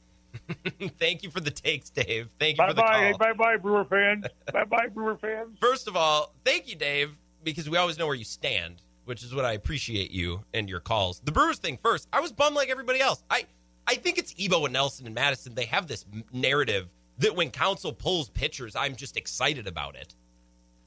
Thank 0.98 1.22
you 1.22 1.30
for 1.30 1.40
the 1.40 1.50
takes, 1.50 1.90
Dave. 1.90 2.28
Thank 2.38 2.56
you 2.56 2.62
Bye 2.62 2.68
for 2.68 2.74
the 2.74 2.80
bye, 2.80 2.88
call. 2.92 3.00
hey, 3.00 3.12
bye 3.18 3.32
bye, 3.34 3.56
Brewer 3.56 3.84
fans. 3.84 4.24
bye 4.52 4.64
bye, 4.64 4.86
Brewer 4.86 5.18
fans. 5.20 5.58
First 5.60 5.88
of 5.88 5.96
all, 5.96 6.32
thank 6.44 6.68
you, 6.68 6.76
Dave, 6.76 7.14
because 7.42 7.68
we 7.68 7.76
always 7.76 7.98
know 7.98 8.06
where 8.06 8.14
you 8.14 8.24
stand, 8.24 8.80
which 9.04 9.22
is 9.22 9.34
what 9.34 9.44
I 9.44 9.52
appreciate 9.52 10.10
you 10.10 10.44
and 10.54 10.68
your 10.68 10.80
calls. 10.80 11.20
The 11.20 11.32
Brewers 11.32 11.58
thing 11.58 11.78
first. 11.82 12.08
I 12.12 12.20
was 12.20 12.32
bummed 12.32 12.56
like 12.56 12.68
everybody 12.68 13.00
else. 13.00 13.22
I 13.30 13.46
I 13.86 13.96
think 13.96 14.18
it's 14.18 14.34
Ebo 14.38 14.64
and 14.64 14.72
Nelson 14.72 15.06
and 15.06 15.14
Madison. 15.14 15.54
They 15.54 15.64
have 15.66 15.88
this 15.88 16.04
narrative 16.32 16.88
that 17.18 17.34
when 17.34 17.50
Counsell 17.50 17.92
pulls 17.92 18.28
pitchers, 18.28 18.76
I'm 18.76 18.96
just 18.96 19.16
excited 19.16 19.66
about 19.66 19.96
it. 19.96 20.14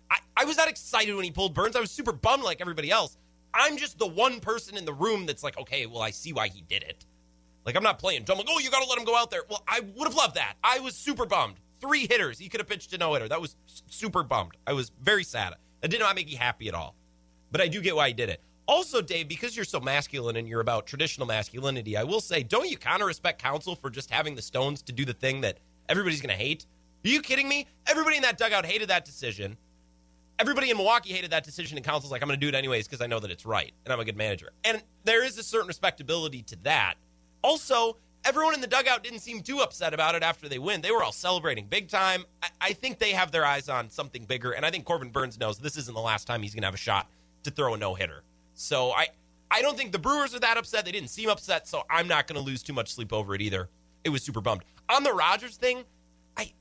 I, 0.10 0.18
I 0.38 0.46
was 0.46 0.58
not 0.58 0.70
excited 0.70 1.14
when 1.14 1.26
he 1.26 1.32
pulled 1.32 1.54
Burnes. 1.54 1.76
I 1.76 1.80
was 1.82 1.92
super 1.92 2.12
bummed 2.12 2.44
like 2.44 2.62
everybody 2.62 2.92
else. 2.92 3.18
I'm 3.54 3.78
just 3.78 3.98
the 3.98 4.08
one 4.08 4.40
person 4.40 4.78
in 4.78 4.86
the 4.86 4.94
room 4.94 5.26
that's 5.26 5.44
like, 5.44 5.58
okay, 5.58 5.86
well, 5.86 6.02
I 6.02 6.12
see 6.12 6.34
why 6.34 6.50
he 6.50 6.62
did 6.62 6.84
it. 6.84 7.06
Like, 7.66 7.76
I'm 7.76 7.84
not 7.84 8.00
playing 8.00 8.24
dumb. 8.24 8.38
Like, 8.38 8.48
oh, 8.50 8.60
you 8.60 8.70
got 8.70 8.84
to 8.84 8.90
let 8.90 8.98
him 8.98 9.06
go 9.06 9.16
out 9.16 9.32
there. 9.32 9.42
Well, 9.50 9.64
I 9.68 9.80
would 9.80 10.08
have 10.08 10.16
loved 10.16 10.36
that. 10.36 10.56
I 10.64 10.80
was 10.80 10.96
super 10.96 11.26
bummed. 11.26 11.56
Three 11.82 12.06
hitters. 12.08 12.38
He 12.38 12.50
could 12.50 12.60
have 12.60 12.68
pitched 12.68 12.94
a 12.94 12.98
no 12.98 13.14
hitter. 13.14 13.28
That 13.28 13.42
was 13.42 13.56
super 13.66 14.24
bummed. 14.24 14.58
I 14.68 14.74
was 14.74 14.92
very 15.02 15.24
sad. 15.24 15.56
That 15.82 15.90
did 15.90 16.00
not 16.00 16.16
make 16.16 16.28
me 16.28 16.36
happy 16.36 16.68
at 16.68 16.76
all. 16.76 16.96
But 17.52 17.62
I 17.62 17.68
do 17.68 17.82
get 17.82 17.96
why 17.96 18.10
he 18.10 18.14
did 18.14 18.30
it. 18.30 18.42
Also, 18.68 19.02
Dave, 19.02 19.28
because 19.28 19.56
you're 19.56 19.66
so 19.66 19.80
masculine 19.80 20.38
and 20.38 20.48
you're 20.48 20.62
about 20.62 20.88
traditional 20.88 21.28
masculinity, 21.28 21.96
I 21.96 22.04
will 22.04 22.22
say, 22.22 22.42
don't 22.42 22.70
you 22.70 22.78
kind 22.78 23.02
of 23.02 23.08
respect 23.08 23.42
Counsell 23.42 23.76
for 23.76 23.90
just 23.90 24.10
having 24.10 24.36
the 24.36 24.42
stones 24.42 24.82
to 24.84 24.92
do 24.92 25.06
the 25.06 25.14
thing 25.14 25.42
that 25.42 25.60
everybody's 25.88 26.22
going 26.22 26.36
to 26.36 26.44
hate? 26.44 26.66
Are 27.06 27.10
you 27.10 27.22
kidding 27.22 27.48
me? 27.48 27.68
Everybody 27.86 28.16
in 28.16 28.24
that 28.24 28.40
dugout 28.40 28.66
hated 28.66 28.90
that 28.90 29.06
decision. 29.06 29.58
Everybody 30.40 30.72
in 30.72 30.78
Milwaukee 30.78 31.14
hated 31.14 31.32
that 31.32 31.44
decision, 31.44 31.78
and 31.78 31.86
Counsell's 31.86 32.12
like, 32.12 32.22
I'm 32.24 32.28
going 32.28 32.40
to 32.40 32.44
do 32.44 32.50
it 32.50 32.58
anyways 32.58 32.88
because 32.88 33.02
I 33.02 33.08
know 33.08 33.20
that 33.20 33.30
it's 33.30 33.46
right 33.46 33.72
and 33.86 33.94
I'm 33.94 34.00
a 34.00 34.06
good 34.06 34.18
manager. 34.18 34.50
And 34.64 34.82
there 35.04 35.24
is 35.24 35.38
a 35.38 35.44
certain 35.44 35.68
respectability 35.68 36.42
to 36.44 36.56
that. 36.64 36.96
Also, 37.44 37.98
everyone 38.26 38.56
in 38.56 38.62
the 38.62 38.68
dugout 38.68 39.04
didn't 39.04 39.20
seem 39.20 39.42
too 39.42 39.60
upset 39.60 39.94
about 39.94 40.16
it 40.16 40.24
after 40.24 40.50
they 40.50 40.58
win. 40.58 40.82
They 40.82 40.92
were 40.92 41.04
all 41.04 41.12
celebrating 41.12 41.68
big 41.68 41.88
time. 41.88 42.26
I, 42.42 42.48
I 42.60 42.74
think 42.74 42.98
they 42.98 43.12
have 43.12 43.32
their 43.32 43.46
eyes 43.46 43.70
on 43.70 43.92
something 43.92 44.26
bigger, 44.26 44.52
and 44.52 44.66
I 44.66 44.72
think 44.72 44.84
Corbin 44.86 45.10
Burnes 45.10 45.40
knows 45.40 45.60
this 45.60 45.78
isn't 45.78 45.94
the 45.94 46.02
last 46.02 46.26
time 46.26 46.42
he's 46.42 46.56
going 46.56 46.64
to 46.64 46.68
have 46.68 46.74
a 46.74 46.78
shot 46.78 47.08
to 47.46 47.52
throw 47.52 47.74
a 47.74 47.78
no 47.78 47.96
hitter. 47.96 48.24
So 48.54 48.92
I, 48.92 49.08
I 49.50 49.62
don't 49.62 49.78
think 49.78 49.92
the 49.92 50.00
Brewers 50.00 50.36
are 50.36 50.40
that 50.40 50.58
upset. 50.58 50.86
They 50.86 50.92
didn't 50.92 51.10
seem 51.10 51.30
upset, 51.30 51.68
so 51.68 51.84
I'm 51.90 52.08
not 52.08 52.28
going 52.28 52.40
to 52.40 52.46
lose 52.46 52.62
too 52.62 52.74
much 52.74 52.94
sleep 52.94 53.14
over 53.14 53.34
it 53.34 53.42
either. 53.42 53.70
It 54.04 54.10
was 54.10 54.24
super 54.24 54.42
bummed. 54.42 54.64
On 54.90 55.04
the 55.04 55.14
Rodgers 55.14 55.58
thing, 55.58 55.84
I. 56.38 56.52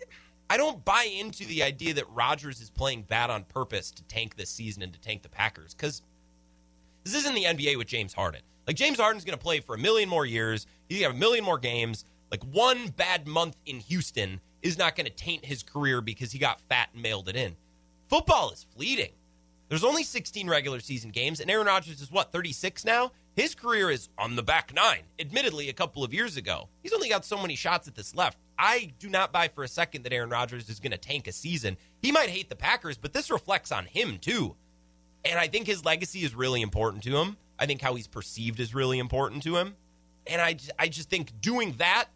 I 0.50 0.58
don't 0.58 0.84
buy 0.84 1.04
into 1.04 1.46
the 1.46 1.62
idea 1.62 1.94
that 1.94 2.04
Rodgers 2.10 2.60
is 2.60 2.68
playing 2.68 3.04
bad 3.04 3.30
on 3.30 3.44
purpose 3.44 3.90
to 3.92 4.04
tank 4.04 4.36
this 4.36 4.50
season 4.50 4.82
and 4.82 4.92
to 4.92 5.00
tank 5.00 5.22
the 5.22 5.28
Packers 5.30 5.72
because 5.72 6.02
this 7.02 7.14
isn't 7.14 7.34
the 7.34 7.44
NBA 7.44 7.78
with 7.78 7.86
James 7.86 8.12
Harden. 8.12 8.42
Like 8.66 8.76
James 8.76 8.98
Harden's 8.98 9.24
going 9.24 9.38
to 9.38 9.42
play 9.42 9.60
for 9.60 9.74
a 9.74 9.78
million 9.78 10.08
more 10.08 10.26
years. 10.26 10.66
He's 10.88 11.00
going 11.00 11.10
to 11.10 11.14
have 11.14 11.16
a 11.16 11.18
million 11.18 11.44
more 11.44 11.58
games. 11.58 12.04
Like 12.30 12.42
one 12.44 12.88
bad 12.88 13.26
month 13.26 13.56
in 13.66 13.80
Houston 13.80 14.40
is 14.62 14.78
not 14.78 14.96
going 14.96 15.06
to 15.06 15.12
taint 15.12 15.44
his 15.44 15.62
career 15.62 16.00
because 16.00 16.32
he 16.32 16.38
got 16.38 16.60
fat 16.60 16.90
and 16.92 17.02
mailed 17.02 17.28
it 17.28 17.36
in. 17.36 17.56
Football 18.08 18.50
is 18.50 18.66
fleeting. 18.74 19.12
There's 19.68 19.84
only 19.84 20.02
16 20.02 20.48
regular 20.48 20.80
season 20.80 21.10
games, 21.10 21.40
and 21.40 21.50
Aaron 21.50 21.66
Rodgers 21.66 22.00
is 22.00 22.10
what 22.10 22.32
36 22.32 22.84
now. 22.84 23.12
His 23.34 23.54
career 23.54 23.90
is 23.90 24.08
on 24.18 24.36
the 24.36 24.42
back 24.42 24.72
nine. 24.74 25.02
Admittedly, 25.18 25.68
a 25.68 25.72
couple 25.72 26.04
of 26.04 26.14
years 26.14 26.36
ago, 26.36 26.68
he's 26.82 26.92
only 26.92 27.08
got 27.08 27.24
so 27.24 27.40
many 27.40 27.56
shots 27.56 27.88
at 27.88 27.94
this 27.94 28.14
left. 28.14 28.38
I 28.58 28.92
do 29.00 29.08
not 29.08 29.32
buy 29.32 29.48
for 29.48 29.64
a 29.64 29.68
second 29.68 30.02
that 30.02 30.12
Aaron 30.12 30.30
Rodgers 30.30 30.68
is 30.68 30.78
going 30.78 30.92
to 30.92 30.98
tank 30.98 31.26
a 31.26 31.32
season. 31.32 31.76
He 32.00 32.12
might 32.12 32.28
hate 32.28 32.48
the 32.48 32.56
Packers, 32.56 32.96
but 32.96 33.12
this 33.12 33.30
reflects 33.30 33.72
on 33.72 33.86
him 33.86 34.18
too. 34.18 34.54
And 35.24 35.38
I 35.38 35.48
think 35.48 35.66
his 35.66 35.84
legacy 35.84 36.20
is 36.20 36.34
really 36.34 36.62
important 36.62 37.02
to 37.04 37.16
him. 37.16 37.36
I 37.58 37.66
think 37.66 37.80
how 37.80 37.94
he's 37.94 38.06
perceived 38.06 38.60
is 38.60 38.74
really 38.74 38.98
important 38.98 39.42
to 39.44 39.56
him. 39.56 39.74
And 40.26 40.40
I, 40.40 40.56
I 40.78 40.88
just 40.88 41.10
think 41.10 41.40
doing 41.40 41.72
that 41.78 42.06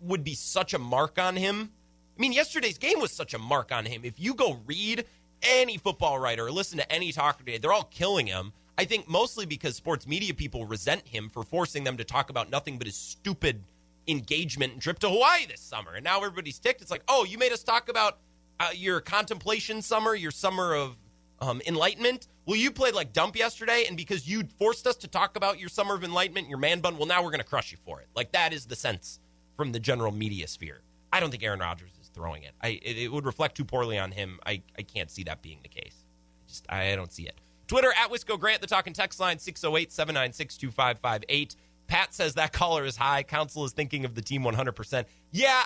would 0.00 0.24
be 0.24 0.34
such 0.34 0.74
a 0.74 0.78
mark 0.78 1.18
on 1.18 1.36
him. 1.36 1.70
I 2.16 2.20
mean, 2.20 2.32
yesterday's 2.32 2.78
game 2.78 3.00
was 3.00 3.12
such 3.12 3.34
a 3.34 3.38
mark 3.38 3.72
on 3.72 3.86
him. 3.86 4.02
If 4.04 4.18
you 4.18 4.34
go 4.34 4.60
read 4.66 5.04
any 5.42 5.78
football 5.78 6.18
writer 6.18 6.50
listen 6.50 6.78
to 6.78 6.92
any 6.92 7.12
talker 7.12 7.38
today, 7.38 7.58
they're 7.58 7.72
all 7.72 7.84
killing 7.84 8.26
him. 8.26 8.52
I 8.76 8.84
think 8.84 9.08
mostly 9.08 9.44
because 9.44 9.74
sports 9.74 10.06
media 10.06 10.34
people 10.34 10.64
resent 10.64 11.06
him 11.08 11.28
for 11.28 11.42
forcing 11.42 11.84
them 11.84 11.96
to 11.96 12.04
talk 12.04 12.30
about 12.30 12.50
nothing 12.50 12.78
but 12.78 12.86
his 12.86 12.96
stupid 12.96 13.64
engagement 14.06 14.72
and 14.72 14.82
trip 14.82 14.98
to 15.00 15.08
Hawaii 15.08 15.46
this 15.46 15.60
summer. 15.60 15.94
And 15.94 16.04
now 16.04 16.18
everybody's 16.18 16.58
ticked. 16.58 16.80
It's 16.80 16.90
like, 16.90 17.02
oh, 17.08 17.24
you 17.24 17.38
made 17.38 17.52
us 17.52 17.62
talk 17.62 17.88
about 17.88 18.18
uh, 18.60 18.70
your 18.74 19.00
contemplation 19.00 19.82
summer, 19.82 20.14
your 20.14 20.30
summer 20.30 20.74
of 20.74 20.96
um, 21.40 21.60
enlightenment. 21.66 22.28
Well, 22.46 22.56
you 22.56 22.70
played 22.70 22.94
like 22.94 23.12
dump 23.12 23.36
yesterday, 23.36 23.84
and 23.86 23.96
because 23.96 24.28
you 24.28 24.44
forced 24.58 24.86
us 24.86 24.96
to 24.96 25.08
talk 25.08 25.36
about 25.36 25.58
your 25.58 25.68
summer 25.68 25.94
of 25.94 26.02
enlightenment, 26.02 26.48
your 26.48 26.58
man 26.58 26.80
bun, 26.80 26.96
well, 26.96 27.06
now 27.06 27.22
we're 27.22 27.30
going 27.30 27.40
to 27.40 27.46
crush 27.46 27.72
you 27.72 27.78
for 27.84 28.00
it. 28.00 28.08
Like 28.16 28.32
that 28.32 28.52
is 28.52 28.66
the 28.66 28.76
sense 28.76 29.20
from 29.56 29.72
the 29.72 29.80
general 29.80 30.12
media 30.12 30.46
sphere. 30.46 30.80
I 31.12 31.20
don't 31.20 31.30
think 31.30 31.42
Aaron 31.42 31.60
Rodgers 31.60 31.90
throwing 32.18 32.42
it. 32.42 32.52
I 32.60 32.80
it, 32.82 32.98
it 32.98 33.12
would 33.12 33.24
reflect 33.24 33.56
too 33.56 33.64
poorly 33.64 33.96
on 33.96 34.10
him. 34.10 34.40
I, 34.44 34.62
I 34.76 34.82
can't 34.82 35.10
see 35.10 35.22
that 35.24 35.40
being 35.40 35.60
the 35.62 35.68
case. 35.68 36.04
Just 36.48 36.66
I 36.68 36.96
don't 36.96 37.12
see 37.12 37.24
it. 37.24 37.34
Twitter 37.68 37.92
at 37.96 38.10
Wisco 38.10 38.38
Grant, 38.40 38.60
the 38.60 38.66
talking 38.66 38.92
text 38.92 39.20
line 39.20 39.38
608 39.38 39.92
796 39.92 40.56
2558. 40.56 41.54
Pat 41.86 42.12
says 42.12 42.34
that 42.34 42.52
caller 42.52 42.84
is 42.84 42.96
high. 42.96 43.22
Counsell 43.22 43.64
is 43.64 43.72
thinking 43.72 44.04
of 44.04 44.14
the 44.14 44.20
team 44.20 44.42
100%. 44.42 45.04
Yeah, 45.30 45.64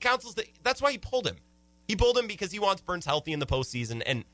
Counsell's 0.00 0.34
the, 0.34 0.44
that's 0.62 0.82
why 0.82 0.90
he 0.90 0.98
pulled 0.98 1.26
him. 1.26 1.36
He 1.86 1.94
pulled 1.96 2.18
him 2.18 2.26
because 2.26 2.50
he 2.50 2.58
wants 2.58 2.82
Burnes 2.82 3.06
healthy 3.06 3.32
in 3.32 3.38
the 3.38 3.46
postseason. 3.46 4.02
And 4.04 4.24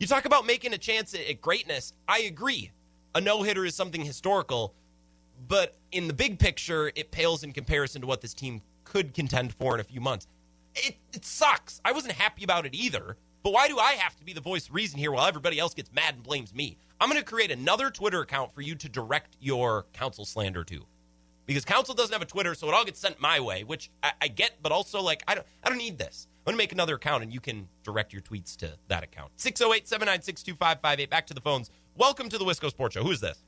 you 0.00 0.06
talk 0.06 0.24
about 0.24 0.44
making 0.44 0.74
a 0.74 0.78
chance 0.78 1.14
at, 1.14 1.26
at 1.28 1.40
greatness. 1.40 1.92
I 2.08 2.20
agree. 2.20 2.72
A 3.14 3.20
no 3.20 3.42
hitter 3.42 3.64
is 3.64 3.74
something 3.74 4.02
historical, 4.02 4.74
but 5.46 5.76
in 5.92 6.08
the 6.08 6.14
big 6.14 6.38
picture, 6.38 6.90
it 6.94 7.10
pales 7.10 7.44
in 7.44 7.52
comparison 7.52 8.00
to 8.00 8.06
what 8.06 8.20
this 8.20 8.34
team 8.34 8.62
could 8.84 9.14
contend 9.14 9.54
for 9.54 9.74
in 9.74 9.80
a 9.80 9.84
few 9.84 10.00
months. 10.00 10.26
It, 10.74 10.96
it 11.12 11.24
sucks. 11.24 11.80
I 11.84 11.92
wasn't 11.92 12.14
happy 12.14 12.44
about 12.44 12.66
it 12.66 12.74
either. 12.74 13.16
But 13.42 13.52
why 13.52 13.66
do 13.68 13.78
I 13.78 13.92
have 13.92 14.16
to 14.16 14.24
be 14.24 14.32
the 14.32 14.40
voice 14.40 14.68
of 14.68 14.74
reason 14.74 14.98
here 14.98 15.10
while 15.10 15.26
everybody 15.26 15.58
else 15.58 15.74
gets 15.74 15.92
mad 15.92 16.14
and 16.14 16.22
blames 16.22 16.54
me? 16.54 16.78
I'm 17.00 17.08
going 17.10 17.20
to 17.20 17.28
create 17.28 17.50
another 17.50 17.90
Twitter 17.90 18.20
account 18.20 18.52
for 18.52 18.60
you 18.62 18.76
to 18.76 18.88
direct 18.88 19.36
your 19.40 19.86
Counsell 19.92 20.24
slander 20.24 20.62
to. 20.64 20.86
Because 21.44 21.64
Counsell 21.64 21.96
doesn't 21.96 22.12
have 22.12 22.22
a 22.22 22.26
Twitter, 22.26 22.54
so 22.54 22.68
it 22.68 22.74
all 22.74 22.84
gets 22.84 23.00
sent 23.00 23.20
my 23.20 23.40
way, 23.40 23.64
which 23.64 23.90
I, 24.02 24.12
I 24.22 24.28
get, 24.28 24.52
but 24.62 24.70
also 24.70 25.02
like 25.02 25.24
I 25.26 25.34
don't 25.34 25.46
I 25.64 25.68
don't 25.68 25.78
need 25.78 25.98
this. 25.98 26.28
I'm 26.46 26.52
going 26.52 26.56
to 26.56 26.62
make 26.62 26.72
another 26.72 26.94
account 26.94 27.24
and 27.24 27.32
you 27.32 27.40
can 27.40 27.68
direct 27.82 28.12
your 28.12 28.22
tweets 28.22 28.56
to 28.58 28.76
that 28.88 29.02
account. 29.02 29.32
608 29.36 29.88
796 29.88 30.42
2558. 30.44 31.10
Back 31.10 31.26
to 31.26 31.34
the 31.34 31.40
phones. 31.40 31.70
Welcome 31.96 32.28
to 32.28 32.38
the 32.38 32.44
Wisco 32.44 32.70
Sports 32.70 32.94
Show. 32.94 33.02
Who 33.02 33.10
is 33.10 33.20
this? 33.20 33.42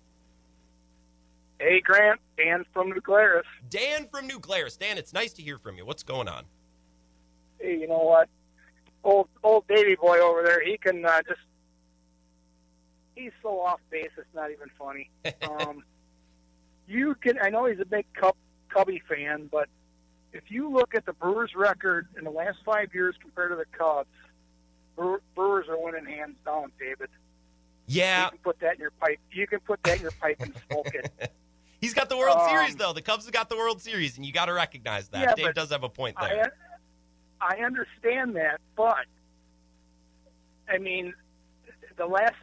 Hey, 1.60 1.80
Grant. 1.80 2.20
Dan 2.36 2.64
from 2.72 2.90
New 2.90 3.00
Glarus. 3.00 3.46
Dan 3.70 4.08
from 4.08 4.26
New 4.26 4.40
Glarus. 4.40 4.76
Dan, 4.76 4.98
it's 4.98 5.12
nice 5.12 5.32
to 5.34 5.42
hear 5.42 5.56
from 5.56 5.76
you. 5.76 5.86
What's 5.86 6.02
going 6.02 6.28
on? 6.28 6.44
Hey, 7.58 7.78
you 7.78 7.88
know 7.88 7.98
what? 7.98 8.28
Old 9.02 9.28
old 9.42 9.66
Davy 9.68 9.96
boy 9.96 10.18
over 10.18 10.42
there, 10.42 10.64
he 10.64 10.78
can 10.78 11.04
uh, 11.04 11.22
just. 11.26 11.40
He's 13.14 13.32
so 13.42 13.60
off 13.60 13.80
base, 13.90 14.10
it's 14.16 14.34
not 14.34 14.50
even 14.50 14.70
funny. 14.78 15.10
Um, 15.42 15.84
you 16.86 17.14
can. 17.14 17.38
I 17.40 17.48
know 17.48 17.66
he's 17.66 17.80
a 17.80 17.84
big 17.84 18.06
Cub, 18.14 18.34
Cubby 18.68 19.02
fan, 19.08 19.48
but 19.50 19.68
if 20.32 20.44
you 20.48 20.70
look 20.70 20.94
at 20.94 21.06
the 21.06 21.12
Brewers' 21.12 21.54
record 21.54 22.08
in 22.18 22.24
the 22.24 22.30
last 22.30 22.58
five 22.64 22.92
years 22.92 23.14
compared 23.20 23.50
to 23.52 23.56
the 23.56 23.64
Cubs, 23.76 24.08
Brewers 25.34 25.66
are 25.68 25.78
winning 25.82 26.04
hands 26.04 26.36
down, 26.44 26.72
David. 26.78 27.08
Yeah, 27.86 28.24
you 28.24 28.30
can 28.30 28.38
put 28.38 28.60
that 28.60 28.74
in 28.74 28.80
your 28.80 28.90
pipe. 28.90 29.18
You 29.30 29.46
can 29.46 29.60
put 29.60 29.82
that 29.84 29.96
in 29.96 30.02
your 30.02 30.10
pipe 30.12 30.36
and 30.40 30.54
smoke 30.70 30.94
it. 30.94 31.32
He's 31.80 31.92
got 31.92 32.08
the 32.08 32.16
World 32.16 32.38
um, 32.38 32.48
Series 32.48 32.76
though. 32.76 32.94
The 32.94 33.02
Cubs 33.02 33.24
have 33.24 33.34
got 33.34 33.50
the 33.50 33.56
World 33.56 33.80
Series, 33.80 34.16
and 34.16 34.24
you 34.24 34.32
got 34.32 34.46
to 34.46 34.54
recognize 34.54 35.08
that. 35.08 35.20
Yeah, 35.20 35.34
Dave 35.34 35.54
does 35.54 35.70
have 35.70 35.84
a 35.84 35.88
point 35.88 36.16
there. 36.18 36.54
I, 37.44 37.58
understand 37.58 38.36
that, 38.36 38.60
but 38.76 39.04
I 40.68 40.78
mean, 40.78 41.14
the 41.96 42.06
last 42.06 42.34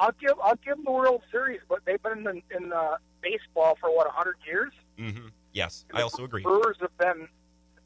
I'll 0.00 0.12
give 0.20 0.38
I'll 0.42 0.56
give 0.56 0.76
them 0.76 0.84
the 0.84 0.92
World 0.92 1.22
Series, 1.30 1.60
but 1.68 1.80
they've 1.84 2.02
been 2.02 2.26
in, 2.26 2.42
in 2.56 2.72
uh, 2.72 2.96
baseball 3.22 3.76
for 3.80 3.94
what 3.94 4.06
hundred 4.08 4.36
years. 4.46 4.72
Mm-hmm. 4.98 5.28
Yes, 5.52 5.84
I 5.92 6.02
also 6.02 6.24
agree. 6.24 6.42
Brewers 6.42 6.76
have 6.80 6.96
been 6.98 7.28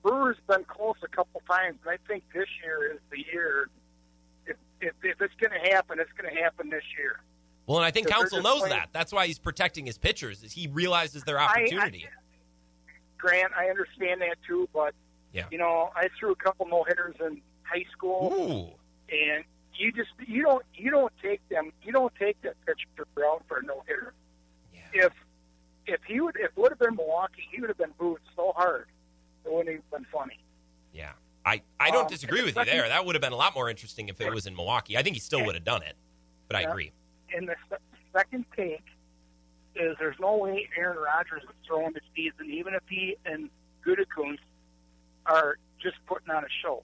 Brewers 0.02 0.36
been 0.48 0.64
close 0.64 0.96
a 1.02 1.08
couple 1.08 1.42
times, 1.48 1.78
and 1.84 1.90
I 1.90 1.98
think 2.08 2.24
this 2.32 2.48
year 2.62 2.94
is 2.94 3.00
the 3.10 3.24
year. 3.32 3.68
If 4.46 4.56
if, 4.80 4.94
if 5.02 5.20
it's 5.20 5.34
going 5.40 5.52
to 5.60 5.70
happen, 5.70 5.98
it's 5.98 6.12
going 6.12 6.34
to 6.34 6.40
happen 6.40 6.70
this 6.70 6.84
year. 6.96 7.20
Well, 7.66 7.78
and 7.78 7.84
I 7.84 7.90
think 7.90 8.08
Counsell 8.08 8.40
knows 8.40 8.60
playing. 8.60 8.74
that. 8.74 8.88
That's 8.92 9.12
why 9.12 9.26
he's 9.26 9.38
protecting 9.38 9.84
his 9.84 9.98
pitchers. 9.98 10.42
Is 10.42 10.52
he 10.52 10.68
realizes 10.68 11.24
their 11.24 11.38
opportunity. 11.38 12.06
I, 12.06 12.08
I, 12.08 12.22
Grant, 13.18 13.52
I 13.54 13.66
understand 13.68 14.22
that 14.22 14.36
too, 14.46 14.68
but 14.72 14.94
yeah. 15.38 15.46
you 15.50 15.58
know, 15.58 15.90
I 15.94 16.08
threw 16.18 16.32
a 16.32 16.36
couple 16.36 16.66
no 16.66 16.84
hitters 16.84 17.16
in 17.20 17.40
high 17.62 17.84
school, 17.92 18.32
Ooh. 18.32 19.14
and 19.14 19.44
you 19.74 19.92
just 19.92 20.10
you 20.26 20.42
don't 20.42 20.64
you 20.74 20.90
don't 20.90 21.12
take 21.22 21.46
them 21.48 21.72
you 21.82 21.92
don't 21.92 22.14
take 22.16 22.40
that 22.42 22.54
pitcher 22.66 22.86
out 23.24 23.42
for 23.48 23.58
a 23.58 23.62
no 23.62 23.82
hitter. 23.86 24.14
Yeah. 24.74 25.06
If 25.06 25.12
if 25.86 26.00
he 26.06 26.20
would, 26.20 26.36
if 26.36 26.46
it 26.46 26.56
would 26.56 26.72
have 26.72 26.78
been 26.78 26.96
Milwaukee, 26.96 27.48
he 27.50 27.60
would 27.60 27.70
have 27.70 27.78
been 27.78 27.94
booed 27.98 28.20
so 28.36 28.52
hard 28.54 28.88
it 29.48 29.54
wouldn't 29.54 29.76
have 29.76 29.90
been 29.90 30.06
funny. 30.12 30.38
Yeah, 30.92 31.12
I, 31.44 31.62
I 31.78 31.90
don't 31.90 32.02
um, 32.02 32.08
disagree 32.08 32.42
with 32.42 32.54
second, 32.54 32.72
you 32.72 32.80
there. 32.80 32.88
That 32.88 33.04
would 33.04 33.14
have 33.14 33.22
been 33.22 33.32
a 33.32 33.36
lot 33.36 33.54
more 33.54 33.70
interesting 33.70 34.08
if 34.08 34.20
it 34.20 34.32
was 34.32 34.46
in 34.46 34.54
Milwaukee. 34.54 34.96
I 34.96 35.02
think 35.02 35.14
he 35.14 35.20
still 35.20 35.44
would 35.44 35.54
have 35.54 35.64
done 35.64 35.82
it, 35.82 35.96
but 36.46 36.56
I 36.56 36.62
agree. 36.62 36.92
And 37.34 37.48
the 37.48 37.56
second 38.12 38.44
take 38.56 38.84
is 39.74 39.96
there's 39.98 40.18
no 40.20 40.36
way 40.36 40.68
Aaron 40.76 40.98
Rodgers 40.98 41.42
is 41.42 41.54
throwing 41.66 41.92
the 41.92 42.00
season, 42.14 42.50
even 42.50 42.74
if 42.74 42.82
he 42.88 43.16
and 43.24 43.48
Gutekunst 43.86 44.38
are 45.28 45.58
just 45.80 45.96
putting 46.06 46.30
on 46.30 46.44
a 46.44 46.48
show, 46.62 46.82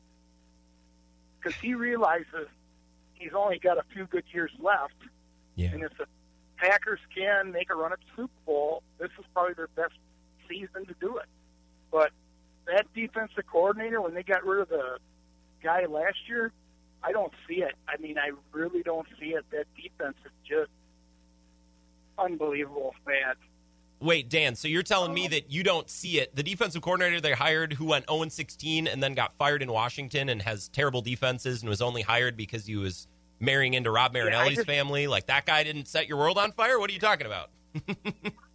because 1.40 1.59
he 1.61 1.74
realizes 1.74 2.49
he's 3.14 3.32
only 3.34 3.59
got 3.59 3.78
a 3.78 3.84
few 3.92 4.07
good 4.07 4.24
years 4.32 4.51
left. 4.61 4.95
Yeah. 5.57 5.70
And 5.72 5.82
if 5.82 5.97
the 5.99 6.07
Packers 6.57 7.01
can 7.14 7.53
make 7.53 7.70
a 7.70 7.74
run 7.74 7.92
at 7.92 7.99
the 8.01 8.22
Super 8.22 8.40
Bowl, 8.47 8.82
this 8.99 9.11
is 9.18 9.24
probably 9.32 9.55
their 9.55 9.68
best 9.68 9.95
season 10.49 10.86
to 10.86 10.95
do 11.01 11.16
it. 11.18 11.26
But 11.90 12.11
that 12.66 12.86
defensive 12.95 13.45
coordinator, 13.51 14.01
when 14.01 14.14
they 14.14 14.22
got 14.22 14.45
rid 14.45 14.61
of 14.61 14.68
the 14.68 14.99
guy 15.62 15.86
last 15.86 16.18
year, 16.28 16.53
I 17.03 17.12
don't 17.12 17.32
see 17.47 17.57
it. 17.57 17.74
I 17.88 18.01
mean, 18.01 18.18
I 18.18 18.30
really 18.53 18.82
don't 18.82 19.07
see 19.20 19.34
it. 19.34 19.45
That 19.51 19.66
defense 19.76 20.16
is 20.24 20.32
just 20.49 20.70
unbelievable 22.18 22.95
bad. 23.05 23.36
Wait, 24.05 24.28
Dan, 24.28 24.55
so 24.55 24.68
you're 24.68 24.82
telling 24.82 25.14
me 25.14 25.26
that 25.28 25.50
you 25.50 25.62
don't 25.62 25.88
see 25.88 26.18
it. 26.20 26.36
The 26.36 26.42
defensive 26.42 26.82
coordinator 26.82 27.22
they 27.22 27.32
hired 27.32 27.72
who 27.72 27.86
went 27.86 28.05
0 28.09 28.28
16 28.28 28.86
and 28.86 29.02
then 29.02 29.14
got 29.14 29.34
fired 29.38 29.62
in 29.62 29.72
Washington 29.72 30.28
and 30.28 30.42
has 30.42 30.68
terrible 30.68 31.00
defenses 31.00 31.62
and 31.62 31.70
was 31.70 31.80
only 31.80 32.02
hired 32.02 32.36
because 32.36 32.66
he 32.66 32.76
was 32.76 33.09
marrying 33.40 33.72
into 33.72 33.90
Rod 33.90 34.14
Yeah, 34.14 34.24
Marinelli's 34.24 34.57
just- 34.57 34.66
family. 34.66 35.07
Like 35.07 35.26
that 35.28 35.46
guy 35.46 35.64
didn't 35.64 35.88
set 35.88 36.07
your 36.07 36.18
world 36.18 36.36
on 36.36 36.52
fire. 36.52 36.78
What 36.78 36.90
are 36.90 36.92
you 36.92 36.98
talking 37.00 37.26
about? 37.26 37.48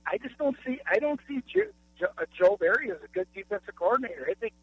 I 0.06 0.20
just 0.20 0.38
don't 0.38 0.56
see. 0.64 0.80
I 0.88 1.00
don't 1.00 1.20
see 1.28 1.42
Joe, 1.52 1.64
Joe, 2.00 2.08
uh, 2.20 2.26
Joe 2.38 2.56
Barry 2.60 2.92
as 2.92 2.98
a 3.04 3.08
good 3.08 3.28
defensive 3.34 3.76
coordinator. 3.76 4.28
I 4.30 4.36
think 4.36 4.54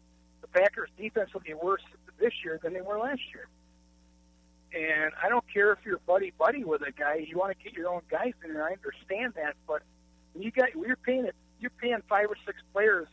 the 0.41 0.47
Packers' 0.47 0.89
defense 0.97 1.33
will 1.33 1.41
be 1.41 1.53
worse 1.53 1.83
this 2.17 2.33
year 2.45 2.59
than 2.63 2.73
they 2.73 2.81
were 2.81 2.97
last 2.97 3.21
year. 3.33 3.47
And 4.73 5.11
I 5.21 5.27
don't 5.27 5.45
care 5.53 5.71
if 5.73 5.79
you're 5.85 5.99
buddy 6.07 6.31
buddy 6.37 6.63
with 6.63 6.81
a 6.81 6.91
guy. 6.91 7.25
You 7.27 7.37
want 7.37 7.57
to 7.57 7.63
get 7.63 7.73
your 7.73 7.89
own 7.89 8.01
guys 8.09 8.33
in 8.43 8.53
there. 8.53 8.63
I 8.65 8.71
understand 8.73 9.33
that, 9.35 9.55
but 9.67 9.81
when 10.37 10.43
you 10.43 10.51
got 10.51 10.69
you're 10.75 10.95
paying 10.95 11.25
it. 11.25 11.35
You're 11.59 11.71
paying 11.71 11.97
five 12.07 12.27
or 12.29 12.35
six 12.45 12.59
players 12.71 13.07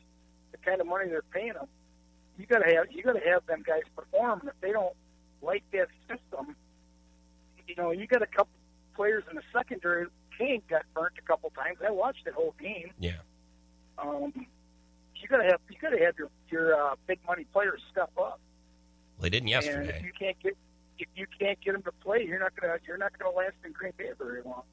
the 0.52 0.58
kind 0.58 0.80
of 0.80 0.86
money 0.86 1.08
they're 1.08 1.22
paying 1.22 1.54
them. 1.54 1.66
You 2.38 2.44
got 2.44 2.58
to 2.58 2.74
have 2.74 2.86
you 2.90 3.02
got 3.02 3.14
to 3.14 3.30
have 3.30 3.46
them 3.46 3.62
guys 3.66 3.82
perform. 3.96 4.40
And 4.40 4.50
if 4.50 4.60
they 4.60 4.72
don't 4.72 4.94
like 5.40 5.64
that 5.72 5.88
system, 6.06 6.54
you 7.66 7.74
know, 7.76 7.90
you 7.90 8.06
got 8.06 8.20
a 8.20 8.26
couple 8.26 8.52
players 8.94 9.24
in 9.30 9.36
the 9.36 9.42
secondary. 9.52 10.06
Kane 10.38 10.62
got 10.68 10.82
burnt 10.94 11.14
a 11.18 11.22
couple 11.22 11.50
times. 11.50 11.78
I 11.86 11.90
watched 11.90 12.26
that 12.26 12.34
whole 12.34 12.54
game. 12.60 12.90
Yeah. 12.98 13.12
Um, 13.98 14.32
you 15.14 15.28
got 15.28 15.38
to 15.38 15.44
have 15.44 15.60
you 15.70 15.76
got 15.80 15.90
to 15.90 16.04
have 16.04 16.18
your 16.18 16.28
your 16.50 16.74
uh, 16.74 16.96
big 17.06 17.20
money 17.26 17.46
players 17.52 17.80
step 17.90 18.10
up. 18.18 18.40
Well, 19.16 19.22
they 19.22 19.30
didn't 19.30 19.48
yesterday. 19.48 19.88
And 19.88 19.90
if 19.90 20.02
you 20.02 20.12
can't 20.18 20.38
get 20.42 20.56
if 20.98 21.08
you 21.16 21.26
can't 21.40 21.58
get 21.64 21.72
them 21.72 21.82
to 21.84 21.92
play, 21.92 22.26
you're 22.26 22.40
not 22.40 22.54
gonna 22.60 22.76
you're 22.86 22.98
not 22.98 23.18
gonna 23.18 23.34
last 23.34 23.54
in 23.64 23.72
Green 23.72 23.92
Bay 23.96 24.10
very 24.18 24.42
long. 24.42 24.64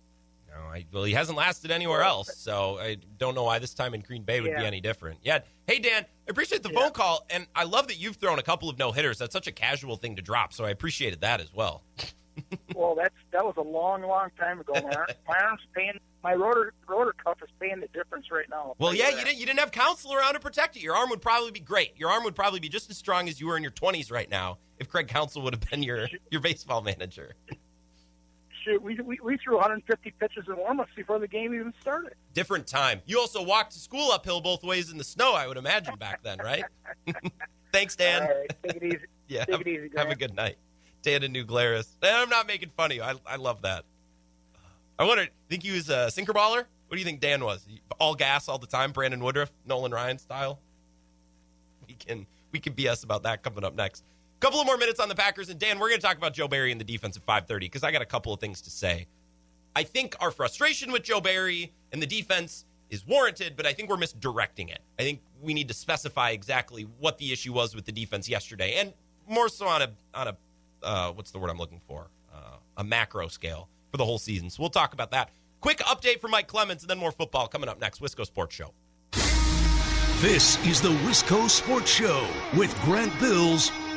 No, 0.53 0.57
I, 0.69 0.85
well, 0.91 1.03
he 1.03 1.13
hasn't 1.13 1.37
lasted 1.37 1.71
anywhere 1.71 2.01
else, 2.01 2.35
so 2.35 2.77
I 2.77 2.97
don't 3.17 3.35
know 3.35 3.43
why 3.43 3.59
this 3.59 3.73
time 3.73 3.93
in 3.93 4.01
Green 4.01 4.23
Bay 4.23 4.41
would 4.41 4.55
be 4.55 4.65
any 4.65 4.81
different. 4.81 5.19
Yeah. 5.23 5.39
Hey, 5.65 5.79
Dan, 5.79 6.03
I 6.03 6.29
appreciate 6.29 6.61
the 6.61 6.69
Yeah. 6.71 6.79
phone 6.81 6.91
call, 6.91 7.25
and 7.29 7.47
I 7.55 7.63
love 7.63 7.87
that 7.87 7.97
you've 7.97 8.17
thrown 8.17 8.37
a 8.37 8.43
couple 8.43 8.69
of 8.69 8.77
no 8.77 8.91
hitters. 8.91 9.17
That's 9.17 9.31
such 9.33 9.47
a 9.47 9.51
casual 9.51 9.95
thing 9.95 10.17
to 10.17 10.21
drop, 10.21 10.51
so 10.53 10.65
I 10.65 10.71
appreciated 10.71 11.21
that 11.21 11.39
as 11.39 11.53
well. 11.53 11.83
well, 12.75 12.95
that's 12.95 13.15
that 13.31 13.45
was 13.45 13.55
a 13.57 13.61
long, 13.61 14.01
long 14.01 14.29
time 14.37 14.59
ago. 14.59 14.73
My, 14.73 14.91
arm, 14.93 15.07
my 15.27 15.37
arm's 15.37 15.61
paying. 15.73 15.99
My 16.23 16.33
rotor 16.33 16.73
rotor 16.87 17.13
cuff 17.13 17.37
is 17.41 17.49
paying 17.59 17.79
the 17.79 17.87
difference 17.87 18.29
right 18.29 18.45
now. 18.49 18.75
Well, 18.77 18.93
yeah, 18.93 19.09
you 19.09 19.23
didn't 19.23 19.37
you 19.39 19.45
didn't 19.45 19.59
have 19.59 19.71
Counsell 19.71 20.13
around 20.13 20.33
to 20.35 20.39
protect 20.39 20.75
it. 20.75 20.81
Your 20.83 20.95
arm 20.95 21.09
would 21.09 21.21
probably 21.21 21.51
be 21.51 21.59
great. 21.59 21.97
Your 21.97 22.09
arm 22.11 22.23
would 22.25 22.35
probably 22.35 22.59
be 22.59 22.69
just 22.69 22.89
as 22.91 22.97
strong 22.97 23.27
as 23.27 23.39
you 23.39 23.47
were 23.47 23.57
in 23.57 23.63
your 23.63 23.71
20s 23.71 24.11
right 24.11 24.29
now 24.29 24.59
if 24.79 24.87
Craig 24.89 25.07
Counsell 25.07 25.41
would 25.41 25.53
have 25.55 25.69
been 25.69 25.81
your 25.81 26.07
your 26.29 26.41
baseball 26.41 26.81
manager. 26.81 27.35
Shoot, 28.63 28.81
we, 28.81 28.95
we 28.95 29.19
we 29.23 29.37
threw 29.37 29.55
150 29.55 30.11
pitches 30.19 30.45
in 30.47 30.55
warmups 30.55 30.93
before 30.95 31.19
the 31.19 31.27
game 31.27 31.53
even 31.53 31.73
started. 31.81 32.13
Different 32.33 32.67
time. 32.67 33.01
You 33.05 33.19
also 33.19 33.41
walked 33.43 33.71
to 33.73 33.79
school 33.79 34.11
uphill 34.11 34.41
both 34.41 34.63
ways 34.63 34.91
in 34.91 34.97
the 34.97 35.03
snow, 35.03 35.33
I 35.33 35.47
would 35.47 35.57
imagine 35.57 35.95
back 35.95 36.21
then, 36.21 36.37
right? 36.39 36.63
Thanks, 37.71 37.95
Dan. 37.95 38.23
Right, 38.23 38.55
take 38.63 38.75
it 38.75 38.83
easy. 38.83 38.97
Yeah, 39.27 39.45
Take 39.45 39.51
have, 39.53 39.61
it 39.61 39.67
easy, 39.69 39.89
have 39.95 40.09
a 40.09 40.15
good 40.15 40.35
night. 40.35 40.57
Dan 41.03 41.23
in 41.23 41.31
New 41.31 41.45
Glarus. 41.45 41.87
I'm 42.03 42.27
not 42.27 42.47
making 42.47 42.69
fun 42.75 42.91
of 42.91 42.97
you. 42.97 43.01
I, 43.01 43.13
I 43.25 43.37
love 43.37 43.61
that. 43.61 43.85
I 44.99 45.05
wonder, 45.05 45.25
think 45.49 45.63
he 45.63 45.71
was 45.71 45.89
a 45.89 46.11
sinker 46.11 46.33
baller? 46.33 46.65
What 46.91 46.95
do 46.95 46.97
you 46.97 47.05
think 47.05 47.21
Dan 47.21 47.45
was? 47.45 47.65
All 47.97 48.13
gas 48.13 48.49
all 48.49 48.57
the 48.57 48.67
time, 48.67 48.91
Brandon 48.91 49.23
Woodruff, 49.23 49.49
Nolan 49.65 49.93
Ryan 49.93 50.17
style? 50.17 50.59
We 51.87 51.93
can 51.93 52.27
we 52.51 52.59
can 52.59 52.73
BS 52.73 53.05
about 53.05 53.23
that 53.23 53.41
coming 53.41 53.63
up 53.63 53.73
next. 53.73 54.03
Couple 54.41 54.59
of 54.59 54.65
more 54.65 54.77
minutes 54.77 54.99
on 54.99 55.07
the 55.07 55.13
Packers, 55.13 55.49
and 55.49 55.59
Dan, 55.59 55.77
we're 55.77 55.89
going 55.89 56.01
to 56.01 56.05
talk 56.05 56.17
about 56.17 56.33
Joe 56.33 56.47
Barry 56.47 56.71
and 56.71 56.81
the 56.81 56.85
defense 56.85 57.15
at 57.15 57.23
5:30 57.23 57.59
because 57.59 57.83
I 57.83 57.91
got 57.91 58.01
a 58.01 58.07
couple 58.07 58.33
of 58.33 58.39
things 58.39 58.59
to 58.61 58.71
say. 58.71 59.05
I 59.75 59.83
think 59.83 60.15
our 60.19 60.31
frustration 60.31 60.91
with 60.91 61.03
Joe 61.03 61.21
Barry 61.21 61.71
and 61.93 62.01
the 62.01 62.07
defense 62.07 62.65
is 62.89 63.05
warranted, 63.05 63.55
but 63.55 63.67
I 63.67 63.73
think 63.73 63.87
we're 63.87 63.97
misdirecting 63.97 64.69
it. 64.69 64.79
I 64.99 65.03
think 65.03 65.21
we 65.43 65.53
need 65.53 65.67
to 65.67 65.75
specify 65.75 66.31
exactly 66.31 66.87
what 66.99 67.19
the 67.19 67.31
issue 67.31 67.53
was 67.53 67.75
with 67.75 67.85
the 67.85 67.91
defense 67.91 68.27
yesterday, 68.27 68.79
and 68.79 68.93
more 69.29 69.47
so 69.47 69.67
on 69.67 69.83
a 69.83 69.89
on 70.15 70.29
a 70.29 70.37
uh, 70.81 71.11
what's 71.11 71.29
the 71.29 71.37
word 71.37 71.51
I'm 71.51 71.59
looking 71.59 71.81
for? 71.87 72.09
Uh, 72.33 72.55
a 72.77 72.83
macro 72.83 73.27
scale 73.27 73.69
for 73.91 73.97
the 73.97 74.05
whole 74.05 74.17
season. 74.17 74.49
So 74.49 74.63
we'll 74.63 74.71
talk 74.71 74.93
about 74.93 75.11
that. 75.11 75.29
Quick 75.59 75.77
update 75.81 76.19
from 76.19 76.31
Mike 76.31 76.47
Clemens, 76.47 76.81
and 76.81 76.89
then 76.89 76.97
more 76.97 77.11
football 77.11 77.47
coming 77.47 77.69
up 77.69 77.79
next. 77.79 78.01
Wisco 78.01 78.25
Sports 78.25 78.55
Show. 78.55 78.73
This 80.21 80.63
is 80.65 80.81
the 80.81 80.89
Wisco 80.89 81.47
Sports 81.47 81.91
Show 81.91 82.27
with 82.55 82.75
Grant 82.81 83.17
Bills 83.19 83.71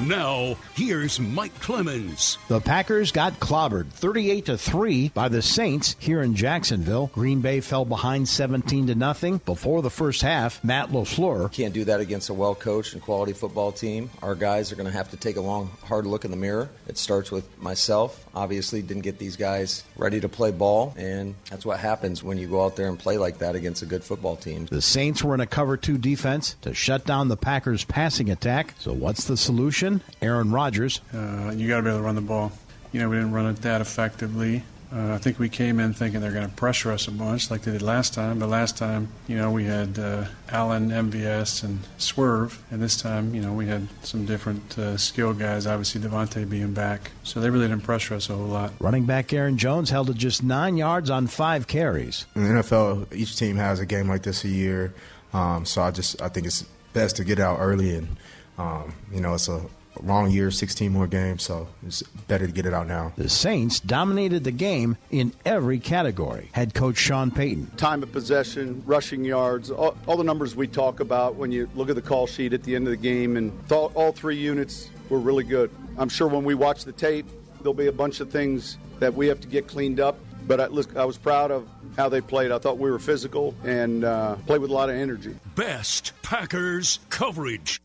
Now, 0.00 0.56
here's 0.74 1.20
Mike 1.20 1.54
Clemens. 1.60 2.36
The 2.48 2.60
Packers 2.60 3.12
got 3.12 3.38
clobbered 3.38 3.90
38 3.90 4.46
to 4.46 4.58
3 4.58 5.10
by 5.10 5.28
the 5.28 5.40
Saints 5.40 5.94
here 6.00 6.20
in 6.20 6.34
Jacksonville. 6.34 7.10
Green 7.14 7.40
Bay 7.40 7.60
fell 7.60 7.84
behind 7.84 8.28
17 8.28 8.88
to 8.88 8.96
nothing 8.96 9.38
before 9.38 9.82
the 9.82 9.90
first 9.90 10.20
half. 10.20 10.62
Matt 10.64 10.90
LaFleur 10.90 11.52
Can't 11.52 11.72
do 11.72 11.84
that 11.84 12.00
against 12.00 12.28
a 12.28 12.34
well 12.34 12.56
coached 12.56 12.94
and 12.94 13.02
quality 13.02 13.32
football 13.32 13.70
team. 13.70 14.10
Our 14.20 14.34
guys 14.34 14.72
are 14.72 14.76
going 14.76 14.90
to 14.90 14.92
have 14.92 15.10
to 15.10 15.16
take 15.16 15.36
a 15.36 15.40
long, 15.40 15.70
hard 15.84 16.06
look 16.06 16.24
in 16.24 16.32
the 16.32 16.36
mirror. 16.36 16.68
It 16.88 16.98
starts 16.98 17.30
with 17.30 17.46
myself. 17.62 18.26
Obviously, 18.34 18.82
didn't 18.82 19.04
get 19.04 19.20
these 19.20 19.36
guys 19.36 19.84
ready 19.96 20.20
to 20.20 20.28
play 20.28 20.50
ball, 20.50 20.92
and 20.98 21.36
that's 21.50 21.64
what 21.64 21.78
happens 21.78 22.20
when 22.20 22.36
you 22.36 22.48
go 22.48 22.64
out 22.64 22.74
there 22.74 22.88
and 22.88 22.98
play 22.98 23.16
like 23.16 23.38
that 23.38 23.54
against 23.54 23.82
a 23.82 23.86
good 23.86 24.02
football 24.02 24.34
team. 24.34 24.66
The 24.66 24.82
Saints 24.82 25.22
were 25.22 25.34
in 25.34 25.40
a 25.40 25.46
cover 25.46 25.76
2 25.76 25.98
defense 25.98 26.56
to 26.62 26.74
shut 26.74 27.06
down 27.06 27.28
the 27.28 27.36
Packers' 27.36 27.84
passing 27.84 28.28
attack. 28.30 28.74
So 28.80 28.92
what's 28.92 29.24
the 29.24 29.36
solution? 29.36 29.83
Aaron 30.22 30.50
Rodgers. 30.50 31.00
Uh, 31.12 31.52
you 31.54 31.68
got 31.68 31.78
to 31.78 31.82
be 31.82 31.88
able 31.88 31.98
to 31.98 32.04
run 32.04 32.14
the 32.14 32.20
ball. 32.20 32.52
You 32.92 33.00
know, 33.00 33.08
we 33.08 33.16
didn't 33.16 33.32
run 33.32 33.46
it 33.46 33.56
that 33.62 33.80
effectively. 33.80 34.62
Uh, 34.94 35.12
I 35.12 35.18
think 35.18 35.40
we 35.40 35.48
came 35.48 35.80
in 35.80 35.92
thinking 35.92 36.20
they're 36.20 36.30
going 36.30 36.48
to 36.48 36.54
pressure 36.54 36.92
us 36.92 37.08
a 37.08 37.10
bunch 37.10 37.50
like 37.50 37.62
they 37.62 37.72
did 37.72 37.82
last 37.82 38.14
time. 38.14 38.38
But 38.38 38.48
last 38.48 38.78
time, 38.78 39.08
you 39.26 39.36
know, 39.36 39.50
we 39.50 39.64
had 39.64 39.98
uh, 39.98 40.26
Allen, 40.50 40.90
MVS, 40.90 41.64
and 41.64 41.80
Swerve. 41.98 42.62
And 42.70 42.80
this 42.80 43.00
time, 43.00 43.34
you 43.34 43.40
know, 43.40 43.52
we 43.52 43.66
had 43.66 43.88
some 44.04 44.24
different 44.24 44.78
uh, 44.78 44.96
skill 44.96 45.34
guys, 45.34 45.66
obviously 45.66 46.00
Davante 46.00 46.48
being 46.48 46.74
back. 46.74 47.10
So 47.24 47.40
they 47.40 47.50
really 47.50 47.66
didn't 47.66 47.82
pressure 47.82 48.14
us 48.14 48.30
a 48.30 48.36
whole 48.36 48.46
lot. 48.46 48.72
Running 48.78 49.04
back 49.04 49.32
Aaron 49.32 49.58
Jones 49.58 49.90
held 49.90 50.06
to 50.06 50.14
just 50.14 50.44
9 50.44 50.76
yards 50.76 51.10
on 51.10 51.26
5 51.26 51.66
carries. 51.66 52.26
In 52.36 52.44
the 52.44 52.62
NFL, 52.62 53.12
each 53.12 53.36
team 53.36 53.56
has 53.56 53.80
a 53.80 53.86
game 53.86 54.08
like 54.08 54.22
this 54.22 54.44
a 54.44 54.48
year, 54.48 54.94
um, 55.32 55.64
so 55.66 55.82
I 55.82 55.90
just 55.90 56.22
I 56.22 56.28
think 56.28 56.46
it's 56.46 56.62
best 56.92 57.16
to 57.16 57.24
get 57.24 57.40
out 57.40 57.58
early, 57.58 57.96
and 57.96 58.16
um, 58.58 58.94
you 59.12 59.20
know 59.20 59.34
it's 59.34 59.48
a 59.48 59.60
long 60.02 60.30
year, 60.30 60.50
16 60.50 60.90
more 60.90 61.06
games, 61.06 61.42
so 61.42 61.68
it's 61.86 62.02
better 62.02 62.46
to 62.46 62.52
get 62.52 62.66
it 62.66 62.74
out 62.74 62.86
now. 62.86 63.12
The 63.16 63.28
Saints 63.28 63.80
dominated 63.80 64.44
the 64.44 64.50
game 64.50 64.96
in 65.10 65.32
every 65.44 65.78
category. 65.78 66.50
Head 66.52 66.74
coach 66.74 66.96
Sean 66.96 67.30
Payton. 67.30 67.70
time 67.76 68.02
of 68.02 68.10
possession, 68.12 68.82
rushing 68.86 69.24
yards, 69.24 69.70
all, 69.70 69.96
all 70.06 70.16
the 70.16 70.24
numbers 70.24 70.56
we 70.56 70.66
talk 70.66 71.00
about 71.00 71.36
when 71.36 71.52
you 71.52 71.68
look 71.74 71.88
at 71.90 71.94
the 71.94 72.02
call 72.02 72.26
sheet 72.26 72.52
at 72.52 72.62
the 72.64 72.74
end 72.74 72.86
of 72.86 72.90
the 72.90 72.96
game, 72.96 73.36
and 73.36 73.52
th- 73.68 73.90
all 73.94 74.12
three 74.12 74.36
units 74.36 74.90
were 75.08 75.18
really 75.20 75.44
good. 75.44 75.70
I'm 75.96 76.08
sure 76.08 76.26
when 76.26 76.44
we 76.44 76.54
watch 76.54 76.84
the 76.84 76.92
tape, 76.92 77.26
there'll 77.58 77.74
be 77.74 77.86
a 77.86 77.92
bunch 77.92 78.20
of 78.20 78.30
things 78.30 78.78
that 78.98 79.14
we 79.14 79.26
have 79.28 79.40
to 79.40 79.48
get 79.48 79.68
cleaned 79.68 80.00
up. 80.00 80.18
But 80.46 80.60
I, 80.60 80.66
look, 80.66 80.96
I 80.96 81.04
was 81.04 81.16
proud 81.16 81.50
of 81.50 81.66
how 81.96 82.08
they 82.10 82.20
played. 82.20 82.50
I 82.50 82.58
thought 82.58 82.78
we 82.78 82.90
were 82.90 82.98
physical 82.98 83.54
and 83.64 84.04
uh, 84.04 84.36
played 84.46 84.60
with 84.60 84.70
a 84.70 84.74
lot 84.74 84.90
of 84.90 84.96
energy. 84.96 85.34
Best 85.54 86.12
Packers 86.22 86.98
coverage. 87.08 87.80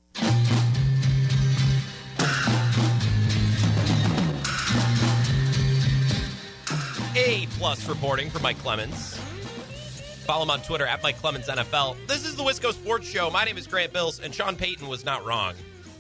Plus 7.60 7.90
reporting 7.90 8.30
for 8.30 8.40
Mike 8.40 8.58
Clemens. 8.60 9.18
Follow 10.26 10.44
him 10.44 10.50
on 10.50 10.62
Twitter 10.62 10.86
at 10.86 11.04
Mike 11.04 11.18
Clemens 11.18 11.48
NFL. 11.48 11.98
This 12.08 12.26
is 12.26 12.38
the 12.38 12.44
Wisco 12.44 12.72
Sports 12.72 13.06
Show. 13.06 13.30
My 13.30 13.44
name 13.44 13.58
is 13.58 13.68
Grant 13.68 13.92
Bills, 13.92 14.22
and 14.22 14.34
Sean 14.34 14.56
Payton 14.56 14.88
was 14.88 15.04
not 15.04 15.26
wrong. 15.26 15.56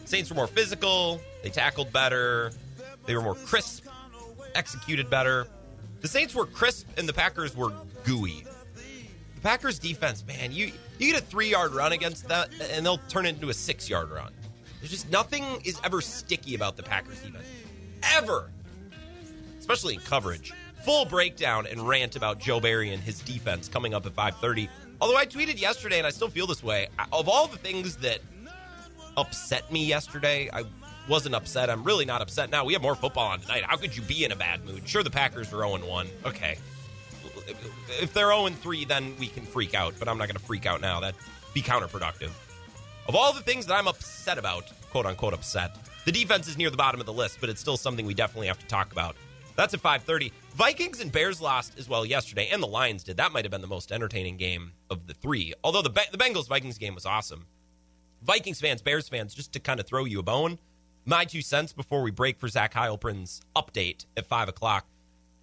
Saints 0.05 0.30
were 0.30 0.38
more 0.38 0.47
physical. 0.47 1.20
They 1.43 1.49
tackled 1.49 1.91
better. 1.91 2.53
They 3.05 3.14
were 3.14 3.22
more 3.22 3.36
crisp, 3.36 3.86
executed 4.55 5.10
better. 5.10 5.47
The 5.99 6.07
Saints 6.07 6.34
were 6.34 6.45
crisp, 6.45 6.88
and 6.97 7.10
the 7.10 7.14
Packers 7.14 7.57
were 7.57 7.74
gooey. 8.05 8.45
The 9.36 9.41
Packers 9.41 9.80
defense, 9.80 10.24
man, 10.26 10.53
you 10.53 10.72
you 10.97 11.12
get 11.12 11.22
a 11.22 11.26
three 11.26 11.49
yard 11.49 11.74
run 11.74 11.91
against 11.91 12.30
that, 12.30 12.51
and 12.72 12.86
they'll 12.86 13.01
turn 13.10 13.26
it 13.26 13.36
into 13.36 13.49
a 13.49 13.53
six 13.53 13.89
yard 13.89 14.12
run. 14.12 14.32
There's 14.80 14.91
just 14.91 15.12
nothing 15.12 15.43
is 15.66 15.78
ever 15.84 15.99
sticky 15.99 16.55
about 16.55 16.78
the 16.78 16.84
Packers 16.84 17.20
defense, 17.22 17.43
ever 18.16 18.49
especially 19.70 19.93
in 19.93 19.99
coverage. 19.99 20.51
Full 20.86 21.06
breakdown 21.06 21.68
and 21.68 21.88
rant 21.88 22.16
about 22.16 22.40
Joe 22.40 22.60
Barry 22.60 22.94
and 22.94 23.04
his 23.04 23.20
defense 23.20 23.68
coming 23.68 23.94
up 23.94 24.06
at 24.06 24.16
5:30. 24.16 24.70
Although 25.02 25.18
I 25.18 25.26
tweeted 25.26 25.60
yesterday 25.60 25.98
and 25.98 26.08
I 26.08 26.10
still 26.10 26.30
feel 26.30 26.48
this 26.48 26.64
way. 26.64 26.88
Of 27.12 27.30
all 27.30 27.48
the 27.48 27.58
things 27.58 27.98
that 27.98 28.20
upset 29.18 29.72
me 29.72 29.86
yesterday, 29.86 30.50
I 30.52 30.64
wasn't 31.08 31.36
upset. 31.36 31.70
I'm 31.70 31.84
really 31.84 32.06
not 32.06 32.22
upset 32.22 32.50
now. 32.50 32.64
We 32.64 32.74
have 32.74 32.82
more 32.82 32.96
football 32.96 33.28
on 33.28 33.40
tonight. 33.42 33.64
How 33.64 33.76
could 33.76 33.96
you 33.96 34.02
be 34.04 34.24
in 34.24 34.32
a 34.32 34.36
bad 34.36 34.64
mood? 34.66 34.88
Sure 34.88 35.04
the 35.04 35.10
Packers 35.10 35.48
are 35.54 35.58
0 35.58 35.86
1. 35.86 36.08
Okay. 36.26 36.58
If 38.02 38.14
they're 38.14 38.32
0 38.32 38.50
3, 38.50 38.86
then 38.86 39.16
we 39.18 39.28
can 39.28 39.46
freak 39.46 39.74
out, 39.74 39.96
but 40.00 40.08
I'm 40.08 40.18
not 40.18 40.28
going 40.28 40.38
to 40.38 40.46
freak 40.46 40.66
out 40.66 40.82
now. 40.82 41.00
That'd 41.00 41.20
be 41.54 41.62
counterproductive. 41.62 42.30
Of 43.08 43.16
all 43.16 43.34
the 43.34 43.42
things 43.42 43.66
that 43.66 43.74
I'm 43.74 43.88
upset 43.88 44.38
about, 44.38 44.66
quote 44.92 45.06
unquote 45.06 45.34
upset, 45.34 45.76
the 46.06 46.12
defense 46.12 46.48
is 46.48 46.58
near 46.58 46.70
the 46.70 46.78
bottom 46.78 47.00
of 47.00 47.06
the 47.06 47.14
list, 47.14 47.40
but 47.42 47.50
it's 47.50 47.60
still 47.60 47.78
something 47.78 48.06
we 48.06 48.14
definitely 48.14 48.48
have 48.48 48.60
to 48.60 48.68
talk 48.68 48.92
about. 48.92 49.16
That's 49.56 49.74
at 49.74 49.82
5:30. 49.82 50.32
Vikings 50.60 50.99
and 50.99 51.10
Bears 51.10 51.39
lost 51.39 51.80
as 51.80 51.88
well 51.88 52.05
yesterday, 52.05 52.49
and 52.51 52.62
the 52.62 52.68
Lions 52.68 53.05
did. 53.05 53.16
That 53.16 53.32
might 53.32 53.45
have 53.45 53.51
been 53.51 53.62
the 53.62 53.66
most 53.68 53.93
entertaining 53.93 54.36
game 54.36 54.74
of 54.89 55.07
the 55.07 55.14
three. 55.14 55.53
Although 55.64 55.82
the 55.82 55.89
the 56.12 56.18
Bengals 56.18 56.49
Vikings 56.49 56.78
game 56.78 56.93
was 56.93 57.05
awesome. 57.05 57.45
Vikings 58.24 58.60
fans, 58.60 58.82
Bears 58.82 59.07
fans, 59.07 59.34
just 59.34 59.53
to 59.53 59.62
kind 59.62 59.80
of 59.80 59.88
throw 59.88 60.03
you 60.03 60.20
a 60.20 60.22
bone, 60.22 60.60
my 61.05 61.24
two 61.24 61.41
cents 61.41 61.72
before 61.72 62.01
we 62.01 62.12
break 62.12 62.38
for 62.38 62.49
Zach 62.49 62.74
Heilprin's 62.74 63.39
update 63.55 64.05
at 64.18 64.26
5 64.26 64.49
o'clock. 64.49 64.86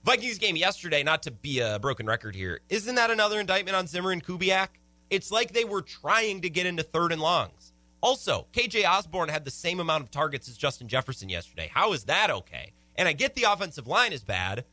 Vikings 0.05 0.37
game 0.37 0.55
yesterday, 0.55 1.03
not 1.03 1.23
to 1.23 1.31
be 1.31 1.61
a 1.61 1.79
broken 1.79 2.05
record 2.05 2.35
here, 2.37 2.61
isn't 2.69 2.97
that 2.97 3.11
another 3.11 3.41
indictment 3.41 3.75
on 3.75 3.87
Zimmer 3.87 4.11
and 4.11 4.23
Kubiak? 4.23 4.69
It's 5.09 5.31
like 5.31 5.55
they 5.55 5.65
were 5.65 5.81
trying 5.81 6.43
to 6.43 6.51
get 6.51 6.67
into 6.67 6.83
third 6.83 7.11
and 7.11 7.23
longs. 7.23 7.73
Also, 8.03 8.49
KJ 8.53 8.87
Osborn 8.87 9.31
had 9.31 9.47
the 9.47 9.51
same 9.51 9.81
amount 9.81 10.05
of 10.05 10.11
targets 10.11 10.47
as 10.47 10.59
Justin 10.59 10.89
Jefferson 10.89 11.31
yesterday. 11.31 11.71
How 11.73 11.95
is 11.95 12.05
that 12.05 12.29
okay? 12.29 12.75
And 12.97 13.09
I 13.09 13.15
get 13.15 13.35
the 13.35 13.45
offensive 13.45 13.87
line 13.87 14.13
is 14.13 14.23
bad, 14.23 14.67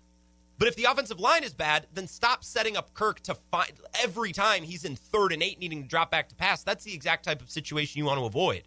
but 0.63 0.69
if 0.69 0.77
the 0.77 0.85
offensive 0.85 1.19
line 1.19 1.43
is 1.43 1.53
bad, 1.53 1.87
then 1.93 2.07
stop 2.07 2.41
setting 2.41 2.77
up 2.77 2.93
Kirk 2.93 3.19
to 3.23 3.35
find 3.51 3.73
every 4.01 4.31
time 4.31 4.63
he's 4.63 4.85
in 4.85 4.95
third 4.95 5.33
and 5.33 5.43
eight 5.43 5.59
needing 5.59 5.81
to 5.81 5.89
drop 5.89 6.09
back 6.09 6.29
to 6.29 6.35
pass. 6.35 6.63
That's 6.63 6.85
the 6.85 6.93
exact 6.93 7.25
type 7.25 7.41
of 7.41 7.51
situation 7.51 7.99
you 7.99 8.05
want 8.05 8.17
to 8.17 8.25
avoid. 8.25 8.63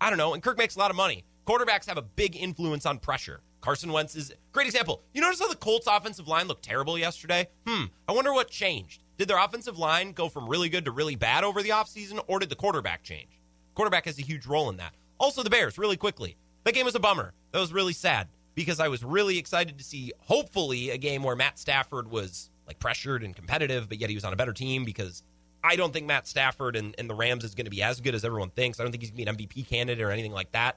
I 0.00 0.08
don't 0.10 0.18
know. 0.18 0.34
And 0.34 0.42
Kirk 0.42 0.58
makes 0.58 0.74
a 0.74 0.80
lot 0.80 0.90
of 0.90 0.96
money. 0.96 1.22
Quarterbacks 1.46 1.86
have 1.86 1.96
a 1.96 2.02
big 2.02 2.34
influence 2.34 2.84
on 2.86 2.98
pressure. 2.98 3.40
Carson 3.60 3.92
Wentz 3.92 4.16
is 4.16 4.34
great 4.50 4.66
example. 4.66 5.04
You 5.14 5.20
notice 5.20 5.38
how 5.38 5.46
the 5.46 5.54
Colts 5.54 5.86
offensive 5.86 6.26
line 6.26 6.48
looked 6.48 6.64
terrible 6.64 6.98
yesterday? 6.98 7.46
Hmm. 7.64 7.84
I 8.08 8.12
wonder 8.14 8.32
what 8.32 8.50
changed. 8.50 9.04
Did 9.16 9.28
their 9.28 9.38
offensive 9.38 9.78
line 9.78 10.10
go 10.10 10.28
from 10.28 10.48
really 10.48 10.68
good 10.68 10.86
to 10.86 10.90
really 10.90 11.14
bad 11.14 11.44
over 11.44 11.62
the 11.62 11.68
offseason, 11.68 12.20
or 12.26 12.40
did 12.40 12.48
the 12.48 12.56
quarterback 12.56 13.04
change? 13.04 13.40
Quarterback 13.76 14.06
has 14.06 14.18
a 14.18 14.22
huge 14.22 14.44
role 14.44 14.70
in 14.70 14.78
that. 14.78 14.92
Also, 15.20 15.44
the 15.44 15.50
Bears, 15.50 15.78
really 15.78 15.96
quickly. 15.96 16.36
That 16.64 16.74
game 16.74 16.84
was 16.84 16.96
a 16.96 17.00
bummer. 17.00 17.32
That 17.52 17.60
was 17.60 17.72
really 17.72 17.92
sad 17.92 18.26
because 18.58 18.80
I 18.80 18.88
was 18.88 19.04
really 19.04 19.38
excited 19.38 19.78
to 19.78 19.84
see, 19.84 20.12
hopefully, 20.18 20.90
a 20.90 20.98
game 20.98 21.22
where 21.22 21.36
Matt 21.36 21.60
Stafford 21.60 22.10
was 22.10 22.50
like 22.66 22.80
pressured 22.80 23.22
and 23.22 23.32
competitive, 23.36 23.88
but 23.88 23.98
yet 23.98 24.10
he 24.10 24.16
was 24.16 24.24
on 24.24 24.32
a 24.32 24.36
better 24.36 24.52
team 24.52 24.84
because 24.84 25.22
I 25.62 25.76
don't 25.76 25.92
think 25.92 26.06
Matt 26.06 26.26
Stafford 26.26 26.74
and, 26.74 26.92
and 26.98 27.08
the 27.08 27.14
Rams 27.14 27.44
is 27.44 27.54
going 27.54 27.66
to 27.66 27.70
be 27.70 27.84
as 27.84 28.00
good 28.00 28.16
as 28.16 28.24
everyone 28.24 28.50
thinks. 28.50 28.80
I 28.80 28.82
don't 28.82 28.90
think 28.90 29.04
he's 29.04 29.12
going 29.12 29.24
to 29.24 29.32
be 29.32 29.46
an 29.46 29.48
MVP 29.48 29.68
candidate 29.68 30.04
or 30.04 30.10
anything 30.10 30.32
like 30.32 30.50
that. 30.50 30.76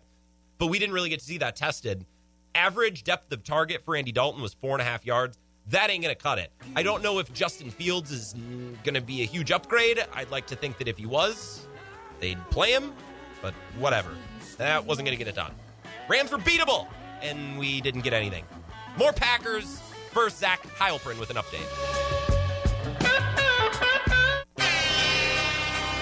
But 0.60 0.68
we 0.68 0.78
didn't 0.78 0.94
really 0.94 1.10
get 1.10 1.22
to 1.22 1.26
see 1.26 1.40
that 1.40 1.56
tested. 1.56 2.06
Average 2.54 3.04
depth 3.04 3.32
of 3.32 3.44
target 3.44 3.82
for 3.84 3.96
Andy 3.96 4.12
Dalton 4.12 4.44
was 4.44 4.54
four 4.54 4.74
and 4.74 4.82
a 4.84 4.86
half 4.86 5.04
yards. 5.04 5.40
That 5.70 5.90
ain't 5.90 6.04
going 6.04 6.16
to 6.16 6.22
cut 6.22 6.38
it. 6.38 6.52
I 6.76 6.84
don't 6.84 7.02
know 7.02 7.18
if 7.18 7.34
Justin 7.34 7.72
Fields 7.72 8.12
is 8.12 8.36
going 8.84 8.94
to 8.94 9.02
be 9.02 9.24
a 9.24 9.26
huge 9.26 9.50
upgrade. 9.50 10.06
I'd 10.14 10.30
like 10.30 10.46
to 10.48 10.56
think 10.56 10.78
that 10.78 10.88
if 10.88 11.00
he 11.00 11.08
was, 11.08 11.66
they'd 12.20 12.38
play 12.52 12.74
him, 12.74 12.94
but 13.42 13.56
whatever. 13.80 14.12
That 14.58 14.86
wasn't 14.86 15.08
going 15.08 15.18
to 15.18 15.24
get 15.24 15.28
it 15.28 15.36
done. 15.36 15.54
Rams 16.08 16.32
were 16.32 16.38
beatable, 16.38 16.88
and 17.22 17.58
we 17.58 17.82
didn't 17.82 18.02
get 18.02 18.14
anything. 18.14 18.44
More 18.98 19.14
Packers. 19.14 19.82
First, 20.12 20.40
Zach 20.40 20.62
Heilprin 20.78 21.20
with 21.20 21.30
an 21.30 21.38
update. 21.38 21.68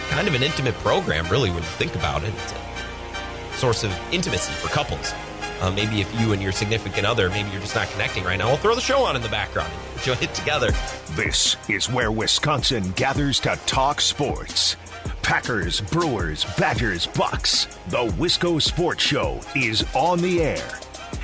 Kind 0.09 0.27
of 0.27 0.33
an 0.33 0.43
intimate 0.43 0.73
program, 0.75 1.27
really, 1.27 1.49
when 1.49 1.59
you 1.59 1.69
think 1.69 1.95
about 1.95 2.23
it. 2.23 2.33
It's 2.33 2.53
a 2.53 3.57
source 3.57 3.83
of 3.83 3.91
intimacy 4.11 4.51
for 4.53 4.67
couples. 4.69 5.13
Uh, 5.61 5.69
maybe 5.71 6.01
if 6.01 6.19
you 6.19 6.31
and 6.31 6.41
your 6.41 6.51
significant 6.51 7.05
other, 7.05 7.29
maybe 7.29 7.49
you're 7.49 7.61
just 7.61 7.75
not 7.75 7.89
connecting 7.91 8.23
right 8.23 8.37
now, 8.37 8.47
we'll 8.47 8.57
throw 8.57 8.73
the 8.73 8.81
show 8.81 9.03
on 9.03 9.15
in 9.15 9.21
the 9.21 9.29
background 9.29 9.71
and 9.71 9.97
enjoy 9.99 10.23
it 10.23 10.33
together. 10.33 10.71
This 11.11 11.57
is 11.67 11.89
where 11.89 12.11
Wisconsin 12.11 12.91
gathers 12.93 13.39
to 13.41 13.59
talk 13.65 14.01
sports. 14.01 14.77
Packers, 15.21 15.81
Brewers, 15.81 16.45
Badgers, 16.57 17.05
Bucks. 17.05 17.65
The 17.89 18.07
Wisco 18.17 18.61
Sports 18.61 19.03
Show 19.03 19.41
is 19.55 19.85
on 19.93 20.19
the 20.19 20.41
air. 20.41 20.79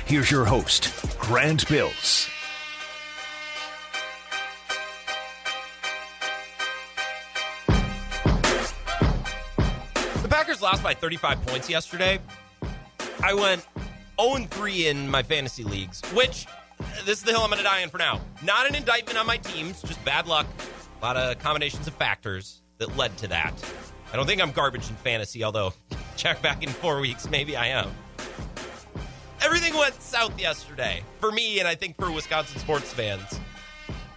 Here's 0.06 0.30
your 0.30 0.44
host, 0.44 1.18
Grant 1.18 1.68
Bills. 1.68 2.30
The 10.22 10.28
Packers 10.28 10.62
lost 10.62 10.84
by 10.84 10.94
35 10.94 11.44
points 11.44 11.68
yesterday. 11.68 12.20
I 13.20 13.34
went 13.34 13.66
0 14.20 14.46
3 14.48 14.86
in 14.86 15.10
my 15.10 15.24
fantasy 15.24 15.64
leagues, 15.64 16.00
which 16.12 16.46
this 17.04 17.18
is 17.18 17.24
the 17.24 17.32
hill 17.32 17.40
I'm 17.40 17.50
going 17.50 17.58
to 17.58 17.64
die 17.64 17.82
on 17.82 17.88
for 17.88 17.98
now. 17.98 18.20
Not 18.44 18.68
an 18.68 18.76
indictment 18.76 19.18
on 19.18 19.26
my 19.26 19.38
teams, 19.38 19.82
just 19.82 20.04
bad 20.04 20.28
luck. 20.28 20.46
A 21.02 21.04
lot 21.04 21.16
of 21.16 21.40
combinations 21.40 21.88
of 21.88 21.94
factors 21.94 22.62
that 22.78 22.96
led 22.96 23.16
to 23.16 23.26
that. 23.26 23.52
I 24.12 24.16
don't 24.16 24.26
think 24.26 24.40
I'm 24.40 24.52
garbage 24.52 24.88
in 24.88 24.94
fantasy, 24.94 25.42
although 25.42 25.72
check 26.16 26.40
back 26.42 26.62
in 26.62 26.68
four 26.68 27.00
weeks, 27.00 27.28
maybe 27.28 27.56
I 27.56 27.66
am. 27.66 27.90
Everything 29.46 29.74
went 29.78 30.02
south 30.02 30.40
yesterday 30.40 31.04
for 31.20 31.30
me, 31.30 31.60
and 31.60 31.68
I 31.68 31.76
think 31.76 31.96
for 31.96 32.10
Wisconsin 32.10 32.58
sports 32.58 32.92
fans. 32.92 33.38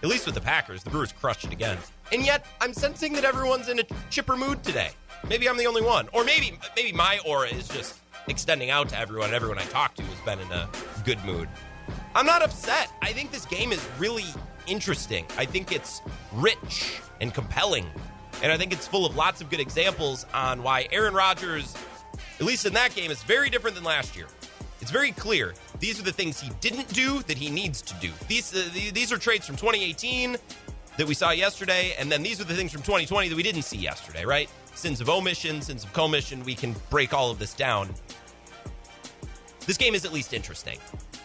At 0.02 0.08
least 0.08 0.26
with 0.26 0.34
the 0.34 0.40
Packers, 0.40 0.82
the 0.82 0.90
Brewers 0.90 1.12
crushed 1.12 1.44
it 1.44 1.52
again. 1.52 1.78
And 2.10 2.26
yet, 2.26 2.46
I'm 2.60 2.74
sensing 2.74 3.12
that 3.12 3.24
everyone's 3.24 3.68
in 3.68 3.78
a 3.78 3.84
chipper 4.10 4.36
mood 4.36 4.64
today. 4.64 4.90
Maybe 5.28 5.48
I'm 5.48 5.56
the 5.56 5.68
only 5.68 5.82
one, 5.82 6.08
or 6.12 6.24
maybe 6.24 6.58
maybe 6.74 6.90
my 6.90 7.20
aura 7.24 7.46
is 7.46 7.68
just 7.68 8.00
extending 8.26 8.70
out 8.70 8.88
to 8.88 8.98
everyone. 8.98 9.32
Everyone 9.32 9.56
I 9.56 9.62
talk 9.66 9.94
to 9.94 10.02
has 10.02 10.20
been 10.22 10.40
in 10.40 10.50
a 10.50 10.68
good 11.04 11.24
mood. 11.24 11.48
I'm 12.16 12.26
not 12.26 12.42
upset. 12.42 12.90
I 13.00 13.12
think 13.12 13.30
this 13.30 13.46
game 13.46 13.70
is 13.70 13.86
really 14.00 14.26
interesting. 14.66 15.26
I 15.38 15.44
think 15.44 15.70
it's 15.70 16.02
rich 16.32 17.00
and 17.20 17.32
compelling. 17.32 17.86
And 18.42 18.50
I 18.50 18.56
think 18.56 18.72
it's 18.72 18.88
full 18.88 19.06
of 19.06 19.14
lots 19.14 19.40
of 19.40 19.48
good 19.48 19.60
examples 19.60 20.26
on 20.34 20.64
why 20.64 20.88
Aaron 20.90 21.14
Rodgers, 21.14 21.76
at 22.40 22.44
least 22.44 22.66
in 22.66 22.72
that 22.72 22.96
game, 22.96 23.12
is 23.12 23.22
very 23.22 23.48
different 23.48 23.76
than 23.76 23.84
last 23.84 24.16
year. 24.16 24.26
It's 24.80 24.90
very 24.90 25.12
clear. 25.12 25.54
These 25.78 26.00
are 26.00 26.02
the 26.02 26.12
things 26.12 26.40
he 26.40 26.50
didn't 26.60 26.88
do 26.92 27.20
that 27.22 27.36
he 27.36 27.50
needs 27.50 27.82
to 27.82 27.94
do. 28.00 28.10
These 28.28 28.54
uh, 28.54 28.68
these 28.92 29.12
are 29.12 29.18
traits 29.18 29.46
from 29.46 29.56
2018 29.56 30.36
that 30.96 31.06
we 31.06 31.14
saw 31.14 31.30
yesterday, 31.30 31.94
and 31.98 32.10
then 32.10 32.22
these 32.22 32.40
are 32.40 32.44
the 32.44 32.54
things 32.54 32.72
from 32.72 32.82
2020 32.82 33.28
that 33.28 33.36
we 33.36 33.42
didn't 33.42 33.62
see 33.62 33.78
yesterday, 33.78 34.24
right? 34.24 34.48
Sins 34.74 35.00
of 35.00 35.08
omission, 35.08 35.62
sins 35.62 35.84
of 35.84 35.92
commission. 35.92 36.42
We 36.44 36.54
can 36.54 36.74
break 36.88 37.12
all 37.12 37.30
of 37.30 37.38
this 37.38 37.54
down. 37.54 37.88
This 39.66 39.76
game 39.76 39.94
is 39.94 40.04
at 40.04 40.12
least 40.12 40.32
interesting, 40.32 40.78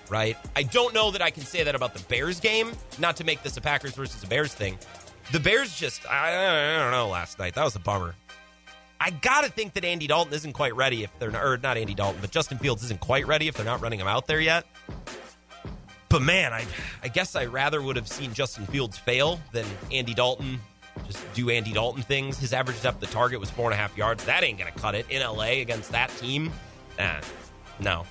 right? 0.10 0.38
I 0.56 0.64
don't 0.64 0.93
know 0.93 1.10
that 1.12 1.22
I 1.22 1.30
can 1.30 1.43
say 1.43 1.64
that 1.64 1.76
about 1.76 1.93
the 1.93 2.03
Bears 2.03 2.39
game, 2.39 2.74
not 2.99 3.16
to 3.18 3.24
make 3.24 3.41
this 3.41 3.58
a 3.58 3.62
Packers 3.62 3.93
versus 3.95 4.24
a 4.24 4.28
Bears 4.28 4.53
thing. 4.53 4.78
The 5.32 5.39
Bears 5.39 5.76
just, 5.76 6.08
I, 6.10 6.76
I 6.76 6.80
don't 6.80 6.91
know, 6.91 7.08
last 7.08 7.39
night. 7.39 7.56
That 7.56 7.64
was 7.64 7.76
a 7.76 7.80
bummer. 7.80 8.16
I 9.00 9.10
gotta 9.10 9.50
think 9.50 9.74
that 9.74 9.86
Andy 9.86 10.08
Dalton 10.08 10.34
isn't 10.34 10.54
quite 10.54 10.76
ready 10.76 11.04
if 11.04 11.18
they're 11.20 11.32
not, 11.32 11.43
or 11.43 11.58
not 11.58 11.78
Andy 11.78 11.93
Dalton, 11.93 12.22
but 12.22 12.32
Justin 12.32 12.58
Fields 12.58 12.84
isn't 12.84 13.00
quite 13.00 13.28
ready 13.28 13.48
if 13.48 13.56
they're 13.56 13.66
not 13.66 13.82
running 13.82 14.00
him 14.00 14.08
out 14.08 14.28
there 14.28 14.39
yet. 14.39 14.66
But 16.10 16.22
man, 16.22 16.54
I, 16.54 16.66
I 17.04 17.10
guess 17.10 17.36
I 17.36 17.46
rather 17.46 17.82
would 17.82 17.98
have 17.98 18.08
seen 18.08 18.34
Justin 18.34 18.66
Fields 18.68 18.98
fail 18.98 19.39
than 19.52 19.66
Andy 19.91 20.14
Dalton 20.14 20.60
just 21.06 21.34
do 21.34 21.50
Andy 21.50 21.74
Dalton 21.74 22.02
things. 22.04 22.38
His 22.38 22.54
average 22.54 22.82
depth 22.82 23.04
of 23.04 23.12
target 23.12 23.39
was 23.39 23.50
four 23.50 23.66
and 23.66 23.74
a 23.74 23.78
half 23.78 23.98
yards. 23.98 24.24
That 24.26 24.43
ain't 24.43 24.58
gonna 24.58 24.72
cut 24.72 24.96
it 24.96 25.06
in 25.10 25.22
LA 25.22 25.62
against 25.62 25.91
that 25.91 26.10
team. 26.18 26.52
Nah, 26.98 27.20
no. 27.80 28.06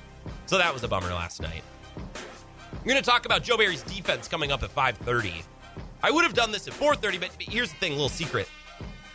So 0.46 0.58
that 0.58 0.72
was 0.72 0.82
a 0.84 0.88
bummer 0.88 1.08
last 1.08 1.40
night. 1.40 1.62
I'm 1.96 2.86
gonna 2.86 3.02
talk 3.02 3.24
about 3.24 3.42
Joe 3.42 3.56
Barry's 3.56 3.82
defense 3.82 4.28
coming 4.28 4.52
up 4.52 4.62
at 4.62 4.74
5:30. 4.74 5.42
I 6.02 6.10
would 6.10 6.24
have 6.24 6.34
done 6.34 6.52
this 6.52 6.68
at 6.68 6.74
4:30, 6.74 7.18
but 7.18 7.30
here's 7.38 7.70
the 7.70 7.76
thing, 7.76 7.92
little 7.92 8.08
secret. 8.08 8.48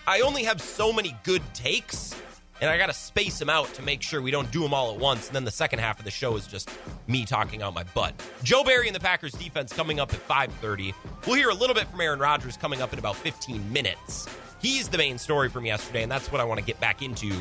I 0.09 0.21
only 0.21 0.41
have 0.45 0.59
so 0.59 0.91
many 0.91 1.15
good 1.23 1.43
takes, 1.53 2.15
and 2.61 2.67
I 2.67 2.79
got 2.79 2.87
to 2.87 2.93
space 2.93 3.37
them 3.37 3.47
out 3.47 3.71
to 3.75 3.83
make 3.83 4.01
sure 4.01 4.23
we 4.23 4.31
don't 4.31 4.49
do 4.49 4.63
them 4.63 4.73
all 4.73 4.91
at 4.91 4.99
once. 4.99 5.27
And 5.27 5.35
then 5.35 5.45
the 5.45 5.51
second 5.51 5.77
half 5.77 5.99
of 5.99 6.03
the 6.03 6.09
show 6.09 6.35
is 6.35 6.47
just 6.47 6.71
me 7.05 7.25
talking 7.25 7.61
out 7.61 7.75
my 7.75 7.83
butt. 7.83 8.15
Joe 8.41 8.63
Barry 8.63 8.87
and 8.87 8.95
the 8.95 8.99
Packers 8.99 9.33
defense 9.33 9.71
coming 9.71 9.99
up 9.99 10.11
at 10.11 10.19
5:30. 10.27 10.95
We'll 11.27 11.35
hear 11.35 11.49
a 11.49 11.53
little 11.53 11.75
bit 11.75 11.87
from 11.89 12.01
Aaron 12.01 12.17
Rodgers 12.17 12.57
coming 12.57 12.81
up 12.81 12.91
in 12.91 12.97
about 12.97 13.17
15 13.17 13.71
minutes. 13.71 14.27
He's 14.59 14.89
the 14.89 14.97
main 14.97 15.19
story 15.19 15.47
from 15.47 15.63
yesterday, 15.63 16.01
and 16.01 16.11
that's 16.11 16.31
what 16.31 16.41
I 16.41 16.43
want 16.43 16.59
to 16.59 16.65
get 16.65 16.79
back 16.79 17.03
into 17.03 17.31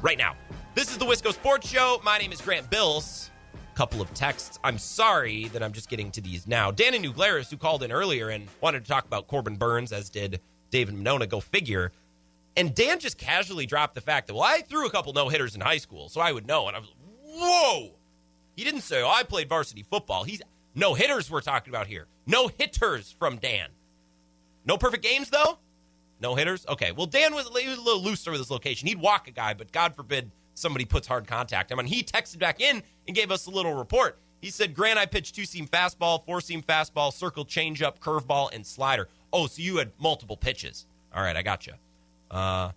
right 0.00 0.16
now. 0.16 0.36
This 0.76 0.92
is 0.92 0.98
the 0.98 1.04
Wisco 1.04 1.32
Sports 1.32 1.68
Show. 1.68 2.00
My 2.04 2.18
name 2.18 2.30
is 2.30 2.40
Grant 2.40 2.70
Bills. 2.70 3.32
Couple 3.74 4.00
of 4.00 4.14
texts. 4.14 4.60
I'm 4.62 4.78
sorry 4.78 5.48
that 5.48 5.64
I'm 5.64 5.72
just 5.72 5.88
getting 5.88 6.12
to 6.12 6.20
these 6.20 6.46
now. 6.46 6.70
Dan 6.70 6.94
in 6.94 7.02
New 7.02 7.12
Glarus, 7.12 7.50
who 7.50 7.56
called 7.56 7.82
in 7.82 7.90
earlier 7.90 8.28
and 8.28 8.46
wanted 8.60 8.84
to 8.84 8.88
talk 8.88 9.04
about 9.04 9.26
Corbin 9.26 9.56
Burnes, 9.56 9.92
as 9.92 10.08
did 10.10 10.40
David 10.70 10.94
Monona, 10.94 11.26
go 11.26 11.40
figure. 11.40 11.90
And 12.56 12.74
Dan 12.74 13.00
just 13.00 13.18
casually 13.18 13.66
dropped 13.66 13.94
the 13.94 14.00
fact 14.00 14.28
that, 14.28 14.34
well, 14.34 14.44
I 14.44 14.60
threw 14.60 14.86
a 14.86 14.90
couple 14.90 15.12
no 15.12 15.28
hitters 15.28 15.54
in 15.54 15.60
high 15.60 15.78
school, 15.78 16.08
so 16.08 16.20
I 16.20 16.32
would 16.32 16.46
know. 16.46 16.68
And 16.68 16.76
I 16.76 16.80
was, 16.80 16.92
whoa! 17.24 17.90
He 18.56 18.62
didn't 18.62 18.82
say, 18.82 19.02
oh, 19.02 19.08
I 19.08 19.24
played 19.24 19.48
varsity 19.48 19.82
football. 19.82 20.24
He's 20.24 20.40
no 20.74 20.94
hitters 20.94 21.30
we're 21.30 21.40
talking 21.40 21.72
about 21.72 21.88
here. 21.88 22.06
No 22.26 22.48
hitters 22.48 23.14
from 23.18 23.36
Dan. 23.36 23.68
No 24.64 24.78
perfect 24.78 25.02
games, 25.02 25.30
though? 25.30 25.58
No 26.20 26.34
hitters? 26.36 26.64
Okay. 26.68 26.92
Well, 26.92 27.06
Dan 27.06 27.34
was, 27.34 27.50
was 27.50 27.78
a 27.78 27.82
little 27.82 28.02
looser 28.02 28.30
with 28.30 28.40
his 28.40 28.50
location. 28.50 28.88
He'd 28.88 29.00
walk 29.00 29.28
a 29.28 29.32
guy, 29.32 29.54
but 29.54 29.72
God 29.72 29.94
forbid 29.94 30.30
somebody 30.54 30.84
puts 30.84 31.06
hard 31.06 31.26
contact 31.26 31.70
on 31.70 31.76
him. 31.76 31.80
And 31.80 31.88
he 31.88 32.02
texted 32.02 32.38
back 32.38 32.60
in 32.60 32.82
and 33.06 33.16
gave 33.16 33.30
us 33.30 33.46
a 33.46 33.50
little 33.50 33.74
report. 33.74 34.18
He 34.40 34.50
said, 34.50 34.74
Grant, 34.74 34.98
I 34.98 35.06
pitched 35.06 35.34
two 35.34 35.44
seam 35.44 35.66
fastball, 35.66 36.24
four 36.24 36.40
seam 36.40 36.62
fastball, 36.62 37.12
circle 37.12 37.44
changeup, 37.44 37.98
curveball, 37.98 38.54
and 38.54 38.64
slider. 38.64 39.08
Oh, 39.32 39.46
so 39.46 39.60
you 39.60 39.78
had 39.78 39.92
multiple 39.98 40.36
pitches. 40.36 40.86
All 41.14 41.22
right, 41.22 41.36
I 41.36 41.42
got 41.42 41.66
you. 41.66 41.74
Uh, 42.30 42.70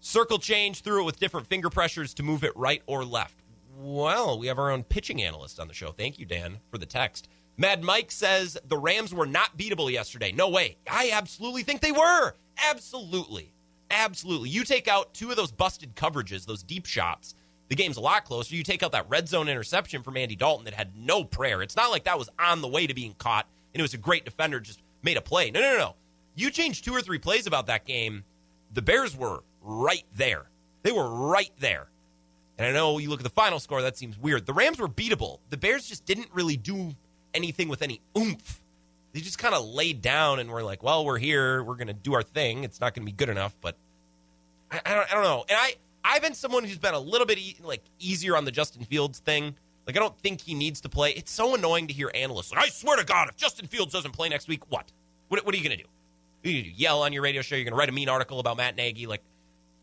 circle 0.00 0.38
change, 0.38 0.82
through 0.82 1.02
it 1.02 1.04
with 1.04 1.18
different 1.18 1.46
finger 1.46 1.70
pressures 1.70 2.14
to 2.14 2.22
move 2.22 2.44
it 2.44 2.56
right 2.56 2.82
or 2.86 3.04
left. 3.04 3.34
Well, 3.78 4.38
we 4.38 4.46
have 4.46 4.58
our 4.58 4.70
own 4.70 4.84
pitching 4.84 5.22
analyst 5.22 5.60
on 5.60 5.68
the 5.68 5.74
show. 5.74 5.92
Thank 5.92 6.18
you, 6.18 6.26
Dan, 6.26 6.58
for 6.70 6.78
the 6.78 6.86
text. 6.86 7.28
Mad 7.58 7.82
Mike 7.82 8.10
says 8.10 8.58
the 8.66 8.76
Rams 8.76 9.14
were 9.14 9.26
not 9.26 9.56
beatable 9.56 9.90
yesterday. 9.90 10.32
No 10.32 10.48
way. 10.48 10.76
I 10.90 11.10
absolutely 11.12 11.62
think 11.62 11.80
they 11.80 11.92
were. 11.92 12.34
Absolutely. 12.70 13.52
Absolutely. 13.90 14.48
You 14.48 14.64
take 14.64 14.88
out 14.88 15.14
two 15.14 15.30
of 15.30 15.36
those 15.36 15.52
busted 15.52 15.94
coverages, 15.94 16.46
those 16.46 16.62
deep 16.62 16.86
shots, 16.86 17.34
the 17.68 17.74
game's 17.74 17.96
a 17.96 18.00
lot 18.00 18.24
closer. 18.24 18.54
You 18.54 18.62
take 18.62 18.82
out 18.82 18.92
that 18.92 19.08
red 19.08 19.28
zone 19.28 19.48
interception 19.48 20.02
from 20.02 20.16
Andy 20.16 20.36
Dalton 20.36 20.64
that 20.66 20.74
had 20.74 20.96
no 20.96 21.24
prayer. 21.24 21.62
It's 21.62 21.76
not 21.76 21.90
like 21.90 22.04
that 22.04 22.18
was 22.18 22.28
on 22.38 22.62
the 22.62 22.68
way 22.68 22.86
to 22.86 22.94
being 22.94 23.14
caught 23.18 23.46
and 23.74 23.80
it 23.80 23.82
was 23.82 23.94
a 23.94 23.98
great 23.98 24.24
defender 24.24 24.60
just 24.60 24.80
made 25.02 25.16
a 25.16 25.20
play. 25.20 25.50
No, 25.50 25.60
no, 25.60 25.72
no, 25.72 25.78
no. 25.78 25.94
You 26.34 26.50
change 26.50 26.82
two 26.82 26.94
or 26.94 27.02
three 27.02 27.18
plays 27.18 27.46
about 27.46 27.66
that 27.66 27.84
game. 27.84 28.24
The 28.72 28.82
Bears 28.82 29.16
were 29.16 29.42
right 29.62 30.04
there. 30.14 30.46
They 30.82 30.92
were 30.92 31.08
right 31.08 31.50
there. 31.58 31.88
And 32.58 32.66
I 32.66 32.72
know 32.72 32.98
you 32.98 33.10
look 33.10 33.20
at 33.20 33.24
the 33.24 33.30
final 33.30 33.60
score, 33.60 33.82
that 33.82 33.96
seems 33.96 34.18
weird. 34.18 34.46
The 34.46 34.52
Rams 34.52 34.78
were 34.78 34.88
beatable. 34.88 35.40
The 35.50 35.56
Bears 35.56 35.86
just 35.86 36.04
didn't 36.06 36.28
really 36.32 36.56
do 36.56 36.94
anything 37.34 37.68
with 37.68 37.82
any 37.82 38.00
oomph. 38.16 38.62
They 39.12 39.20
just 39.20 39.38
kind 39.38 39.54
of 39.54 39.64
laid 39.64 40.02
down 40.02 40.38
and 40.38 40.50
were 40.50 40.62
like, 40.62 40.82
well, 40.82 41.04
we're 41.04 41.18
here. 41.18 41.62
We're 41.62 41.76
going 41.76 41.86
to 41.88 41.94
do 41.94 42.14
our 42.14 42.22
thing. 42.22 42.64
It's 42.64 42.80
not 42.80 42.94
going 42.94 43.06
to 43.06 43.12
be 43.12 43.16
good 43.16 43.28
enough, 43.28 43.56
but 43.60 43.76
I, 44.70 44.80
I, 44.84 44.94
don't, 44.94 45.10
I 45.10 45.14
don't 45.14 45.24
know. 45.24 45.44
And 45.48 45.58
I, 45.58 45.74
I've 46.04 46.22
been 46.22 46.34
someone 46.34 46.64
who's 46.64 46.78
been 46.78 46.94
a 46.94 47.00
little 47.00 47.26
bit 47.26 47.38
e- 47.38 47.56
like 47.62 47.82
easier 47.98 48.36
on 48.36 48.44
the 48.44 48.52
Justin 48.52 48.84
Fields 48.84 49.18
thing. 49.18 49.54
Like 49.86 49.96
I 49.96 50.00
don't 50.00 50.18
think 50.18 50.40
he 50.40 50.54
needs 50.54 50.80
to 50.82 50.88
play. 50.88 51.12
It's 51.12 51.32
so 51.32 51.54
annoying 51.54 51.86
to 51.88 51.94
hear 51.94 52.10
analysts 52.14 52.52
like, 52.52 52.64
I 52.64 52.68
swear 52.68 52.96
to 52.96 53.04
God, 53.04 53.28
if 53.28 53.36
Justin 53.36 53.66
Fields 53.66 53.92
doesn't 53.92 54.12
play 54.12 54.28
next 54.28 54.48
week, 54.48 54.70
what? 54.70 54.92
What, 55.28 55.44
what 55.44 55.54
are 55.54 55.58
you 55.58 55.64
going 55.64 55.76
to 55.76 55.82
do? 55.82 55.88
You? 56.50 56.72
Yell 56.74 57.02
on 57.02 57.12
your 57.12 57.22
radio 57.22 57.42
show? 57.42 57.56
You're 57.56 57.64
going 57.64 57.72
to 57.72 57.78
write 57.78 57.88
a 57.88 57.92
mean 57.92 58.08
article 58.08 58.40
about 58.40 58.56
Matt 58.56 58.76
Nagy? 58.76 59.06
Like, 59.06 59.22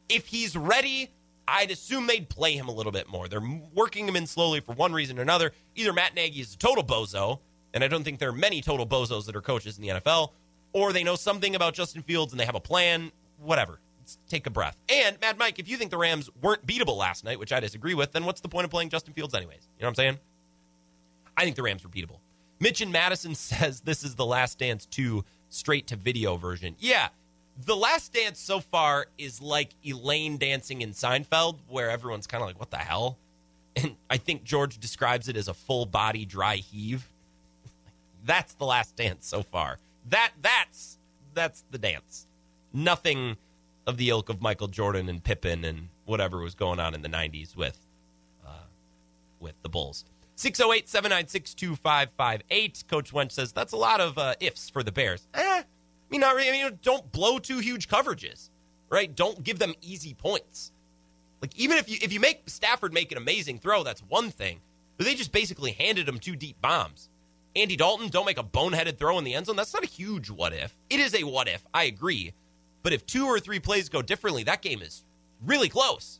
if 0.10 0.28
he's 0.28 0.56
ready, 0.56 1.10
I'd 1.48 1.72
assume 1.72 2.08
they'd 2.08 2.30
play 2.30 2.56
him 2.56 2.68
a 2.68 2.72
little 2.72 2.92
bit 2.92 3.10
more. 3.10 3.28
They're 3.28 3.42
working 3.74 4.08
him 4.08 4.16
in 4.16 4.28
slowly 4.28 4.60
for 4.60 4.74
one 4.74 4.94
reason 4.94 5.20
or 5.20 5.22
another. 5.22 5.52
Either 5.76 5.94
Matt 5.94 6.16
Nagy 6.16 6.42
is 6.42 6.54
a 6.54 6.58
total 6.58 6.84
bozo, 6.84 7.40
and 7.74 7.84
I 7.84 7.88
don't 7.88 8.04
think 8.04 8.20
there 8.20 8.30
are 8.30 8.34
many 8.34 8.62
total 8.62 8.86
bozos 8.86 9.26
that 9.26 9.36
are 9.36 9.42
coaches 9.42 9.78
in 9.78 9.82
the 9.82 9.90
NFL, 9.90 10.32
or 10.74 10.94
they 10.94 11.04
know 11.04 11.16
something 11.16 11.56
about 11.56 11.74
Justin 11.74 12.02
Fields 12.02 12.34
and 12.34 12.40
they 12.40 12.46
have 12.46 12.56
a 12.56 12.60
plan. 12.60 13.12
Whatever. 13.40 13.80
Let's 14.00 14.18
take 14.28 14.48
a 14.48 14.50
breath. 14.50 14.78
And 14.90 15.20
Mad 15.22 15.38
Mike, 15.38 15.60
if 15.60 15.70
you 15.70 15.78
think 15.78 15.92
the 15.92 15.98
Rams 15.98 16.30
weren't 16.42 16.66
beatable 16.66 16.98
last 16.98 17.24
night, 17.24 17.40
which 17.40 17.54
I 17.54 17.60
disagree 17.60 17.94
with, 17.94 18.12
then 18.12 18.26
what's 18.26 18.42
the 18.42 18.50
point 18.50 18.66
of 18.66 18.72
playing 18.72 18.90
Justin 18.90 19.14
Fields 19.14 19.34
anyways? 19.34 19.70
You 19.78 19.84
know 19.84 19.88
what 19.88 19.90
I'm 19.90 19.96
saying? 19.96 20.20
I 21.38 21.44
think 21.44 21.56
the 21.56 21.64
Rams 21.64 21.84
were 21.84 21.90
beatable. 21.90 22.20
Mitch 22.60 22.82
and 22.82 22.92
Madison 22.92 23.36
says 23.36 23.82
this 23.82 24.04
is 24.04 24.16
the 24.16 24.26
Last 24.26 24.60
Dance 24.60 24.86
2 24.88 25.24
straight 25.54 25.88
to 25.88 25.96
video 25.96 26.36
version. 26.36 26.76
Yeah, 26.80 27.10
the 27.66 27.76
Last 27.76 28.14
Dance 28.14 28.40
so 28.40 28.60
far 28.60 29.08
is 29.18 29.42
like 29.42 29.70
Elaine 29.86 30.38
dancing 30.38 30.82
in 30.82 30.92
Seinfeld, 30.92 31.60
where 31.68 31.90
everyone's 31.90 32.28
kind 32.28 32.42
of 32.42 32.48
like, 32.48 32.60
what 32.60 32.72
the 32.72 32.78
hell? 32.78 33.18
And 33.76 33.96
I 34.10 34.18
think 34.18 34.44
George 34.44 34.78
describes 34.78 35.28
it 35.28 35.36
as 35.36 35.48
a 35.48 35.54
full 35.54 35.86
body 35.88 36.26
dry 36.26 36.58
heave. 36.58 37.10
That's 38.24 38.54
the 38.54 38.66
Last 38.66 38.96
Dance 38.96 39.26
so 39.28 39.42
far. 39.42 39.80
That 40.10 40.32
that's 40.42 40.98
that's 41.34 41.64
the 41.72 41.78
dance. 41.78 42.28
Nothing 42.72 43.38
of 43.88 43.98
the 43.98 44.10
ilk 44.10 44.30
of 44.30 44.42
Michael 44.42 44.68
Jordan 44.68 45.10
and 45.10 45.24
Pippen 45.24 45.66
and 45.66 45.90
whatever 46.06 46.40
was 46.40 46.56
going 46.56 46.80
on 46.80 46.94
in 46.94 47.02
the 47.02 47.10
90s 47.10 47.56
with 47.56 47.78
uh, 48.46 48.68
with 49.40 49.56
the 49.62 49.70
Bulls. 49.70 50.06
608 50.36 50.90
796 50.90 51.54
2558. 51.54 52.84
Coach 52.90 53.14
Wentz 53.14 53.36
says 53.36 53.52
that's 53.52 53.74
a 53.74 53.78
lot 53.78 54.02
of 54.02 54.18
uh, 54.18 54.36
ifs 54.40 54.70
for 54.70 54.84
the 54.84 54.92
Bears. 54.92 55.28
Eh, 55.34 55.42
I 55.42 55.64
mean, 56.10 56.22
not 56.22 56.36
really. 56.36 56.50
I 56.50 56.52
mean, 56.70 56.80
don't 56.82 57.12
blow 57.12 57.40
two 57.40 57.60
huge 57.60 57.88
coverages, 57.88 58.50
right? 58.90 59.14
Don't 59.14 59.44
give 59.44 59.60
them 59.60 59.74
easy 59.82 60.14
points. 60.14 60.72
Like, 61.42 61.56
even 61.58 61.78
if 61.78 61.90
you 61.90 61.98
if 62.02 62.14
you 62.14 62.20
make 62.20 62.50
Stafford 62.50 62.94
make 62.94 63.12
an 63.12 63.18
amazing 63.18 63.60
throw, 63.60 63.84
that's 63.84 64.02
one 64.02 64.32
thing. 64.32 64.62
But 64.98 65.06
they 65.06 65.16
just 65.16 65.32
basically 65.32 65.72
handed 65.72 66.08
him 66.08 66.20
two 66.20 66.36
deep 66.36 66.62
bombs. 66.62 67.10
Andy 67.56 67.76
Dalton, 67.76 68.10
don't 68.10 68.26
make 68.26 68.40
a 68.40 68.44
boneheaded 68.44 68.98
throw 68.98 69.18
in 69.18 69.24
the 69.24 69.34
end 69.36 69.46
zone. 69.46 69.56
That's 69.56 69.74
not 69.74 69.84
a 69.84 69.88
huge 69.88 70.30
what 70.30 70.54
if. 70.54 70.76
It 70.90 71.00
is 71.00 71.14
a 71.14 71.24
what 71.24 71.48
if, 71.48 71.64
I 71.74 71.84
agree. 71.84 72.34
But 72.82 72.94
if 72.94 73.06
two 73.06 73.26
or 73.26 73.40
three 73.40 73.60
plays 73.60 73.90
go 73.90 74.02
differently, 74.02 74.44
that 74.44 74.62
game 74.62 74.82
is 74.82 75.04
really 75.46 75.70
close. 75.70 76.20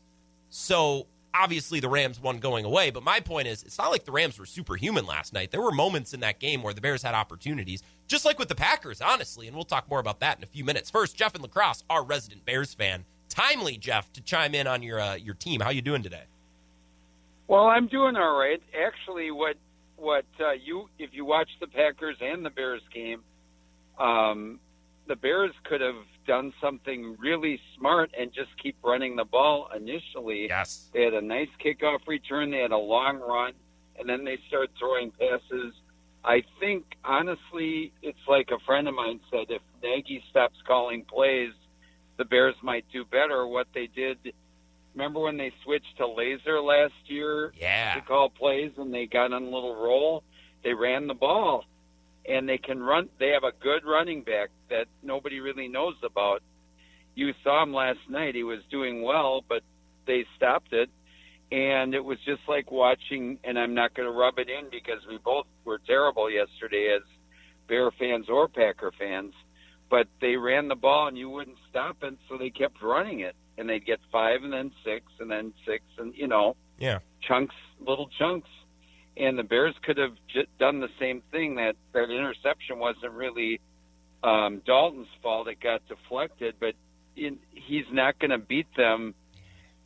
So 0.50 1.06
obviously 1.34 1.80
the 1.80 1.88
Rams 1.88 2.20
won 2.20 2.38
going 2.38 2.64
away. 2.64 2.90
But 2.90 3.02
my 3.02 3.20
point 3.20 3.48
is, 3.48 3.62
it's 3.62 3.76
not 3.76 3.90
like 3.90 4.04
the 4.04 4.12
Rams 4.12 4.38
were 4.38 4.46
superhuman 4.46 5.04
last 5.04 5.32
night. 5.32 5.50
There 5.50 5.60
were 5.60 5.72
moments 5.72 6.14
in 6.14 6.20
that 6.20 6.38
game 6.38 6.62
where 6.62 6.72
the 6.72 6.80
Bears 6.80 7.02
had 7.02 7.14
opportunities, 7.14 7.82
just 8.06 8.24
like 8.24 8.38
with 8.38 8.48
the 8.48 8.54
Packers, 8.54 9.00
honestly. 9.00 9.46
And 9.46 9.56
we'll 9.56 9.64
talk 9.64 9.90
more 9.90 9.98
about 9.98 10.20
that 10.20 10.38
in 10.38 10.44
a 10.44 10.46
few 10.46 10.64
minutes. 10.64 10.90
First, 10.90 11.16
Jeff 11.16 11.34
and 11.34 11.42
La 11.42 11.48
Crosse, 11.48 11.82
our 11.90 12.04
resident 12.04 12.44
Bears 12.44 12.72
fan. 12.72 13.04
Timely, 13.28 13.76
Jeff, 13.76 14.12
to 14.12 14.20
chime 14.20 14.54
in 14.54 14.66
on 14.66 14.82
your 14.82 15.00
uh, 15.00 15.14
your 15.14 15.34
team. 15.34 15.60
How 15.60 15.70
you 15.70 15.82
doing 15.82 16.02
today? 16.02 16.24
Well, 17.48 17.64
I'm 17.64 17.88
doing 17.88 18.16
all 18.16 18.38
right. 18.38 18.62
Actually, 18.86 19.30
what 19.30 19.56
what 19.96 20.24
uh, 20.40 20.52
you 20.52 20.88
if 20.98 21.10
you 21.12 21.24
watch 21.24 21.48
the 21.60 21.66
Packers 21.66 22.16
and 22.20 22.44
the 22.44 22.50
Bears 22.50 22.82
game, 22.92 23.22
um, 23.98 24.60
the 25.06 25.16
Bears 25.16 25.52
could 25.64 25.80
have 25.80 25.96
done 26.26 26.52
something 26.60 27.16
really 27.18 27.60
smart 27.76 28.10
and 28.18 28.32
just 28.32 28.50
keep 28.62 28.76
running 28.82 29.16
the 29.16 29.24
ball 29.24 29.68
initially. 29.76 30.46
Yes. 30.48 30.88
They 30.94 31.02
had 31.02 31.14
a 31.14 31.20
nice 31.20 31.48
kickoff 31.62 32.06
return, 32.06 32.50
they 32.50 32.58
had 32.60 32.72
a 32.72 32.76
long 32.78 33.18
run, 33.20 33.52
and 33.98 34.08
then 34.08 34.24
they 34.24 34.38
start 34.48 34.70
throwing 34.78 35.10
passes. 35.12 35.74
I 36.24 36.42
think, 36.58 36.84
honestly, 37.04 37.92
it's 38.02 38.18
like 38.26 38.48
a 38.50 38.58
friend 38.64 38.88
of 38.88 38.94
mine 38.94 39.20
said 39.30 39.46
if 39.50 39.60
Nagy 39.82 40.22
stops 40.30 40.56
calling 40.66 41.04
plays, 41.04 41.52
the 42.16 42.24
Bears 42.24 42.54
might 42.62 42.86
do 42.92 43.04
better. 43.04 43.46
What 43.46 43.66
they 43.74 43.88
did, 43.88 44.32
remember 44.94 45.20
when 45.20 45.36
they 45.36 45.52
switched 45.62 45.98
to 45.98 46.04
Lazor 46.04 46.64
last 46.64 46.94
year 47.06 47.52
Yeah. 47.60 47.94
to 47.94 48.00
call 48.00 48.30
plays 48.30 48.72
and 48.78 48.94
they 48.94 49.04
got 49.06 49.32
on 49.34 49.42
a 49.42 49.50
little 49.50 49.74
roll? 49.76 50.22
They 50.62 50.72
ran 50.72 51.06
the 51.08 51.14
ball 51.14 51.64
and 52.28 52.48
they 52.48 52.58
can 52.58 52.82
run. 52.82 53.08
They 53.18 53.30
have 53.30 53.44
a 53.44 53.52
good 53.62 53.84
running 53.84 54.22
back 54.22 54.50
that 54.70 54.86
nobody 55.02 55.40
really 55.40 55.68
knows 55.68 55.94
about. 56.02 56.42
You 57.14 57.32
saw 57.42 57.62
him 57.62 57.72
last 57.72 58.00
night; 58.08 58.34
he 58.34 58.42
was 58.42 58.60
doing 58.70 59.02
well, 59.02 59.44
but 59.48 59.62
they 60.06 60.24
stopped 60.36 60.72
it, 60.72 60.90
and 61.52 61.94
it 61.94 62.04
was 62.04 62.18
just 62.26 62.42
like 62.48 62.70
watching. 62.70 63.38
And 63.44 63.58
I'm 63.58 63.74
not 63.74 63.94
going 63.94 64.06
to 64.08 64.12
rub 64.18 64.38
it 64.38 64.48
in 64.48 64.70
because 64.70 65.00
we 65.08 65.18
both 65.18 65.46
were 65.64 65.80
terrible 65.86 66.30
yesterday 66.30 66.94
as 66.96 67.02
Bear 67.68 67.90
fans 67.92 68.26
or 68.28 68.48
Packer 68.48 68.92
fans, 68.98 69.32
but 69.90 70.06
they 70.20 70.36
ran 70.36 70.68
the 70.68 70.74
ball 70.74 71.06
and 71.08 71.16
you 71.16 71.30
wouldn't 71.30 71.56
stop 71.70 71.96
it, 72.02 72.14
so 72.28 72.36
they 72.36 72.50
kept 72.50 72.82
running 72.82 73.20
it, 73.20 73.34
and 73.56 73.68
they'd 73.68 73.86
get 73.86 74.00
five 74.12 74.42
and 74.42 74.52
then 74.52 74.70
six 74.84 75.06
and 75.20 75.30
then 75.30 75.52
six 75.66 75.84
and 75.98 76.14
you 76.14 76.26
know 76.26 76.56
Yeah. 76.78 76.98
chunks, 77.22 77.54
little 77.80 78.08
chunks. 78.18 78.48
And 79.16 79.38
the 79.38 79.44
Bears 79.44 79.74
could 79.82 79.96
have 79.98 80.14
done 80.58 80.80
the 80.80 80.88
same 80.98 81.22
thing. 81.30 81.56
That 81.56 81.76
that 81.92 82.10
interception 82.10 82.78
wasn't 82.78 83.12
really 83.12 83.60
um, 84.24 84.62
Dalton's 84.66 85.08
fault. 85.22 85.48
It 85.48 85.60
got 85.60 85.86
deflected, 85.88 86.56
but 86.58 86.74
in, 87.16 87.38
he's 87.50 87.84
not 87.92 88.18
going 88.18 88.30
to 88.30 88.38
beat 88.38 88.66
them 88.76 89.14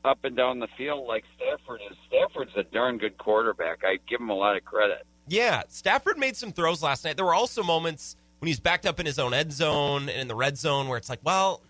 up 0.04 0.18
and 0.24 0.36
down 0.36 0.60
the 0.60 0.68
field 0.78 1.06
like 1.06 1.24
Stafford 1.36 1.80
is. 1.90 1.96
Stafford's 2.06 2.52
a 2.56 2.62
darn 2.62 2.98
good 2.98 3.18
quarterback. 3.18 3.80
I 3.84 3.98
give 4.08 4.20
him 4.20 4.30
a 4.30 4.34
lot 4.34 4.56
of 4.56 4.64
credit. 4.64 5.06
Yeah, 5.26 5.64
Stafford 5.68 6.16
made 6.16 6.36
some 6.36 6.52
throws 6.52 6.82
last 6.82 7.04
night. 7.04 7.16
There 7.16 7.26
were 7.26 7.34
also 7.34 7.62
moments 7.62 8.16
when 8.38 8.46
he's 8.46 8.60
backed 8.60 8.86
up 8.86 8.98
in 9.00 9.06
his 9.06 9.18
own 9.18 9.34
end 9.34 9.52
zone 9.52 10.08
and 10.08 10.20
in 10.20 10.28
the 10.28 10.34
red 10.34 10.56
zone 10.56 10.88
where 10.88 10.96
it's 10.96 11.10
like, 11.10 11.20
well, 11.22 11.60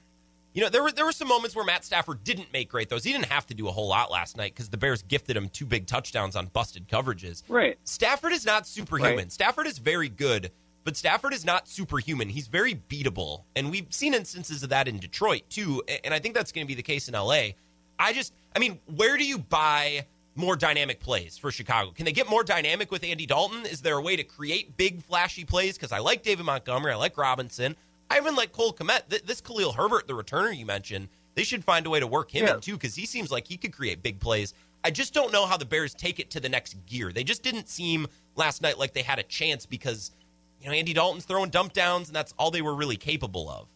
you 0.54 0.62
know, 0.62 0.68
there 0.68 0.82
were 0.82 0.92
there 0.92 1.04
were 1.04 1.12
some 1.12 1.28
moments 1.28 1.54
where 1.54 1.64
Matt 1.64 1.84
Stafford 1.84 2.24
didn't 2.24 2.52
make 2.52 2.70
great 2.70 2.88
throws. 2.88 3.04
He 3.04 3.12
didn't 3.12 3.26
have 3.26 3.46
to 3.46 3.54
do 3.54 3.68
a 3.68 3.72
whole 3.72 3.88
lot 3.88 4.10
last 4.10 4.36
night 4.36 4.54
because 4.54 4.68
the 4.68 4.76
Bears 4.76 5.02
gifted 5.02 5.36
him 5.36 5.48
two 5.48 5.66
big 5.66 5.86
touchdowns 5.86 6.36
on 6.36 6.46
busted 6.46 6.88
coverages. 6.88 7.42
Right. 7.48 7.78
Stafford 7.84 8.32
is 8.32 8.44
not 8.46 8.66
superhuman. 8.66 9.16
Right. 9.16 9.32
Stafford 9.32 9.66
is 9.66 9.78
very 9.78 10.08
good, 10.08 10.50
but 10.84 10.96
Stafford 10.96 11.34
is 11.34 11.44
not 11.44 11.68
superhuman. 11.68 12.28
He's 12.28 12.48
very 12.48 12.74
beatable, 12.74 13.44
and 13.54 13.70
we've 13.70 13.86
seen 13.90 14.14
instances 14.14 14.62
of 14.62 14.70
that 14.70 14.88
in 14.88 14.98
Detroit 14.98 15.42
too. 15.50 15.82
And 16.04 16.14
I 16.14 16.18
think 16.18 16.34
that's 16.34 16.50
going 16.50 16.66
to 16.66 16.68
be 16.68 16.74
the 16.74 16.82
case 16.82 17.08
in 17.08 17.14
LA. 17.14 17.50
I 17.98 18.12
just, 18.12 18.32
I 18.54 18.58
mean, 18.58 18.78
where 18.96 19.16
do 19.16 19.24
you 19.24 19.38
buy 19.38 20.06
more 20.34 20.56
dynamic 20.56 21.00
plays 21.00 21.36
for 21.36 21.50
Chicago? 21.50 21.90
Can 21.90 22.04
they 22.04 22.12
get 22.12 22.30
more 22.30 22.44
dynamic 22.44 22.92
with 22.92 23.02
Andy 23.02 23.26
Dalton? 23.26 23.66
Is 23.66 23.80
there 23.80 23.98
a 23.98 24.00
way 24.00 24.14
to 24.16 24.22
create 24.22 24.76
big, 24.76 25.02
flashy 25.02 25.44
plays? 25.44 25.76
Because 25.76 25.90
I 25.90 25.98
like 25.98 26.22
David 26.22 26.46
Montgomery, 26.46 26.92
I 26.92 26.96
like 26.96 27.18
Robinson, 27.18 27.76
I 28.10 28.16
even 28.18 28.34
like 28.34 28.52
Cole 28.52 28.72
Kmet. 28.72 29.08
Th- 29.10 29.22
This 29.22 29.40
Khalil 29.40 29.72
Herbert, 29.72 30.06
the 30.06 30.14
returner 30.14 30.56
you 30.56 30.64
mentioned, 30.66 31.08
they 31.34 31.44
should 31.44 31.64
find 31.64 31.86
a 31.86 31.90
way 31.90 32.00
to 32.00 32.06
work 32.06 32.30
him 32.34 32.46
Yeah. 32.46 32.54
in 32.54 32.60
too 32.60 32.72
because 32.74 32.94
he 32.94 33.06
seems 33.06 33.30
like 33.30 33.46
he 33.46 33.56
could 33.56 33.72
create 33.72 34.02
big 34.02 34.18
plays. 34.20 34.54
I 34.84 34.90
just 34.90 35.12
don't 35.12 35.32
know 35.32 35.46
how 35.46 35.56
the 35.56 35.64
Bears 35.64 35.94
take 35.94 36.18
it 36.20 36.30
to 36.30 36.40
the 36.40 36.48
next 36.48 36.74
gear. 36.86 37.12
They 37.12 37.24
just 37.24 37.42
didn't 37.42 37.68
seem 37.68 38.06
last 38.36 38.62
night 38.62 38.78
like 38.78 38.92
they 38.94 39.02
had 39.02 39.18
a 39.18 39.22
chance 39.24 39.66
because 39.66 40.12
you 40.60 40.68
know 40.68 40.72
Andy 40.72 40.92
Dalton's 40.94 41.24
throwing 41.24 41.50
dump 41.50 41.72
downs 41.72 42.08
and 42.08 42.16
that's 42.16 42.32
all 42.38 42.50
they 42.50 42.62
were 42.62 42.74
really 42.74 42.96
capable 42.96 43.50
of. 43.50 43.66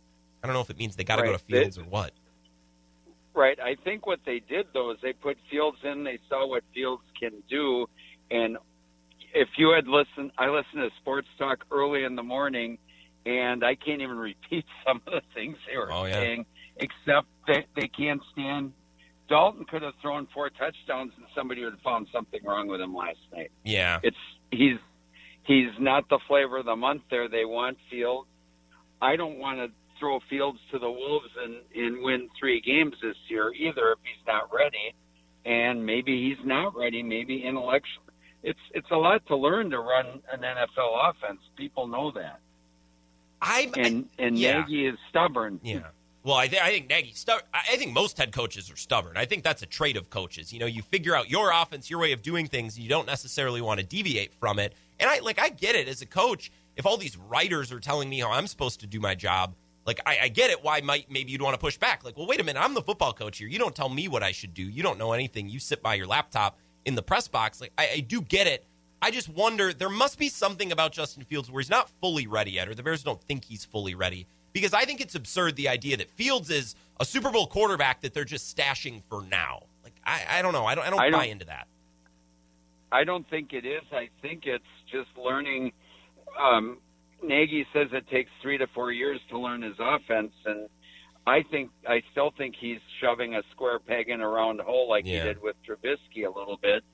I 0.42 0.46
don't 0.46 0.54
know 0.54 0.60
if 0.60 0.70
it 0.70 0.78
means 0.78 0.96
they 0.96 1.04
got 1.04 1.16
to 1.16 1.22
go 1.22 1.32
to 1.32 1.38
Fields 1.38 1.78
or 1.78 1.82
what. 1.82 2.12
Right. 3.34 3.58
I 3.60 3.76
think 3.76 4.06
what 4.06 4.20
they 4.26 4.40
did 4.40 4.66
though 4.72 4.90
is 4.92 4.98
they 5.02 5.12
put 5.12 5.36
Fields 5.50 5.78
in. 5.84 6.04
They 6.04 6.18
saw 6.28 6.46
what 6.46 6.62
Fields 6.74 7.02
can 7.18 7.32
do, 7.48 7.88
and 8.30 8.56
if 9.34 9.48
you 9.56 9.70
had 9.70 9.86
listened, 9.88 10.32
I 10.36 10.48
listened 10.48 10.82
to 10.82 10.90
sports 11.00 11.28
talk 11.38 11.64
early 11.70 12.04
in 12.04 12.14
the 12.16 12.22
morning, 12.22 12.76
and 13.26 13.64
I 13.64 13.74
can't 13.74 14.00
even 14.02 14.16
repeat 14.16 14.64
some 14.86 15.00
of 15.06 15.12
the 15.12 15.22
things 15.34 15.56
they 15.70 15.76
were 15.76 15.92
Oh, 15.92 16.04
yeah. 16.04 16.14
saying, 16.14 16.46
except 16.76 17.28
that 17.48 17.64
they 17.76 17.88
can't 17.88 18.20
stand. 18.32 18.72
Dalton 19.28 19.64
could 19.64 19.82
have 19.82 19.94
thrown 20.02 20.26
four 20.34 20.50
touchdowns, 20.50 21.12
and 21.16 21.26
somebody 21.34 21.62
would 21.64 21.72
have 21.74 21.82
found 21.82 22.08
something 22.12 22.40
wrong 22.44 22.66
with 22.68 22.80
him 22.80 22.94
last 22.94 23.18
night. 23.32 23.50
Yeah. 23.64 24.00
It's 24.02 24.16
he's 24.50 24.76
he's 25.44 25.70
not 25.78 26.08
the 26.08 26.18
flavor 26.28 26.58
of 26.58 26.66
the 26.66 26.76
month 26.76 27.02
there. 27.10 27.28
They 27.28 27.44
want 27.44 27.78
Fields. 27.90 28.28
I 29.00 29.16
don't 29.16 29.38
want 29.38 29.58
to 29.58 29.68
throw 29.98 30.18
Fields 30.28 30.58
to 30.72 30.78
the 30.78 30.90
Wolves 30.90 31.28
and, 31.42 31.56
and 31.74 32.02
win 32.02 32.28
three 32.38 32.60
games 32.60 32.94
this 33.02 33.16
year 33.28 33.52
either 33.54 33.92
if 33.92 33.98
he's 34.02 34.26
not 34.26 34.52
ready. 34.52 34.94
And 35.44 35.84
maybe 35.86 36.28
he's 36.28 36.44
not 36.46 36.76
ready. 36.76 37.02
Maybe 37.02 37.42
intellectually, 37.44 38.06
it's 38.42 38.60
it's 38.74 38.90
a 38.90 38.96
lot 38.96 39.26
to 39.28 39.36
learn 39.36 39.70
to 39.70 39.78
run 39.78 40.06
an 40.32 40.40
NFL 40.40 41.10
offense. 41.10 41.40
People 41.56 41.86
know 41.86 42.10
that. 42.12 42.40
I 43.42 43.70
and 43.76 44.08
and 44.18 44.38
yeah. 44.38 44.60
Nagy 44.60 44.86
is 44.86 44.98
stubborn. 45.10 45.60
Yeah. 45.62 45.80
Well, 46.24 46.36
I, 46.36 46.46
th- 46.46 46.62
I 46.62 46.70
think 46.70 46.88
Nagy. 46.88 47.12
Stu- 47.14 47.32
I 47.52 47.76
think 47.76 47.92
most 47.92 48.16
head 48.16 48.30
coaches 48.32 48.70
are 48.70 48.76
stubborn. 48.76 49.16
I 49.16 49.24
think 49.24 49.42
that's 49.42 49.62
a 49.62 49.66
trait 49.66 49.96
of 49.96 50.08
coaches. 50.08 50.52
You 50.52 50.60
know, 50.60 50.66
you 50.66 50.80
figure 50.82 51.16
out 51.16 51.28
your 51.28 51.50
offense, 51.52 51.90
your 51.90 51.98
way 51.98 52.12
of 52.12 52.22
doing 52.22 52.46
things, 52.46 52.78
you 52.78 52.88
don't 52.88 53.06
necessarily 53.06 53.60
want 53.60 53.80
to 53.80 53.86
deviate 53.86 54.32
from 54.34 54.60
it. 54.60 54.74
And 55.00 55.10
I 55.10 55.18
like, 55.18 55.40
I 55.40 55.48
get 55.48 55.74
it 55.74 55.88
as 55.88 56.00
a 56.00 56.06
coach. 56.06 56.52
If 56.76 56.86
all 56.86 56.96
these 56.96 57.16
writers 57.16 57.72
are 57.72 57.80
telling 57.80 58.08
me 58.08 58.20
how 58.20 58.30
I'm 58.30 58.46
supposed 58.46 58.80
to 58.80 58.86
do 58.86 59.00
my 59.00 59.16
job, 59.16 59.56
like 59.84 60.00
I, 60.06 60.18
I 60.22 60.28
get 60.28 60.50
it. 60.50 60.62
Why 60.62 60.80
might 60.80 61.10
maybe 61.10 61.32
you'd 61.32 61.42
want 61.42 61.54
to 61.54 61.60
push 61.60 61.76
back? 61.76 62.04
Like, 62.04 62.16
well, 62.16 62.28
wait 62.28 62.40
a 62.40 62.44
minute. 62.44 62.62
I'm 62.62 62.74
the 62.74 62.82
football 62.82 63.12
coach 63.12 63.38
here. 63.38 63.48
You 63.48 63.58
don't 63.58 63.74
tell 63.74 63.88
me 63.88 64.06
what 64.06 64.22
I 64.22 64.30
should 64.30 64.54
do. 64.54 64.62
You 64.62 64.84
don't 64.84 64.98
know 64.98 65.12
anything. 65.12 65.48
You 65.48 65.58
sit 65.58 65.82
by 65.82 65.94
your 65.94 66.06
laptop 66.06 66.56
in 66.84 66.94
the 66.94 67.02
press 67.02 67.26
box. 67.26 67.60
Like, 67.60 67.72
I, 67.76 67.88
I 67.94 68.00
do 68.00 68.22
get 68.22 68.46
it. 68.46 68.64
I 69.02 69.10
just 69.10 69.28
wonder. 69.28 69.72
There 69.72 69.88
must 69.90 70.18
be 70.18 70.28
something 70.28 70.70
about 70.72 70.92
Justin 70.92 71.24
Fields 71.24 71.50
where 71.50 71.60
he's 71.60 71.68
not 71.70 71.90
fully 72.00 72.26
ready 72.26 72.52
yet, 72.52 72.68
or 72.68 72.74
the 72.74 72.82
Bears 72.82 73.02
don't 73.02 73.20
think 73.24 73.44
he's 73.44 73.64
fully 73.64 73.94
ready 73.94 74.26
because 74.52 74.72
I 74.72 74.84
think 74.84 75.00
it's 75.00 75.14
absurd 75.14 75.56
the 75.56 75.68
idea 75.68 75.96
that 75.96 76.08
Fields 76.10 76.48
is 76.50 76.74
a 77.00 77.04
Super 77.04 77.30
Bowl 77.30 77.46
quarterback 77.48 78.00
that 78.02 78.14
they're 78.14 78.24
just 78.24 78.56
stashing 78.56 79.02
for 79.08 79.22
now. 79.22 79.64
Like 79.82 79.94
I, 80.06 80.38
I 80.38 80.42
don't 80.42 80.52
know. 80.52 80.64
I 80.64 80.74
don't. 80.76 80.86
I 80.86 80.90
don't 80.90 81.00
I 81.00 81.10
buy 81.10 81.18
don't- 81.24 81.28
into 81.32 81.46
that. 81.46 81.66
I 82.92 83.04
don't 83.04 83.28
think 83.30 83.52
it 83.54 83.64
is. 83.64 83.82
I 83.90 84.10
think 84.20 84.42
it's 84.46 84.64
just 84.90 85.08
learning. 85.16 85.72
Um, 86.38 86.78
Nagy 87.22 87.66
says 87.72 87.88
it 87.92 88.08
takes 88.08 88.30
three 88.42 88.58
to 88.58 88.66
four 88.74 88.92
years 88.92 89.18
to 89.30 89.38
learn 89.38 89.62
his 89.62 89.76
offense, 89.80 90.32
and 90.44 90.68
I 91.26 91.42
think 91.50 91.70
I 91.88 92.02
still 92.12 92.32
think 92.36 92.54
he's 92.60 92.80
shoving 93.00 93.34
a 93.34 93.42
square 93.52 93.78
peg 93.78 94.10
in 94.10 94.20
a 94.20 94.28
round 94.28 94.60
hole 94.60 94.88
like 94.88 95.06
Yeah. 95.06 95.20
he 95.22 95.24
did 95.28 95.42
with 95.42 95.56
Trubisky 95.66 96.26
a 96.26 96.38
little 96.38 96.58
bit. 96.60 96.84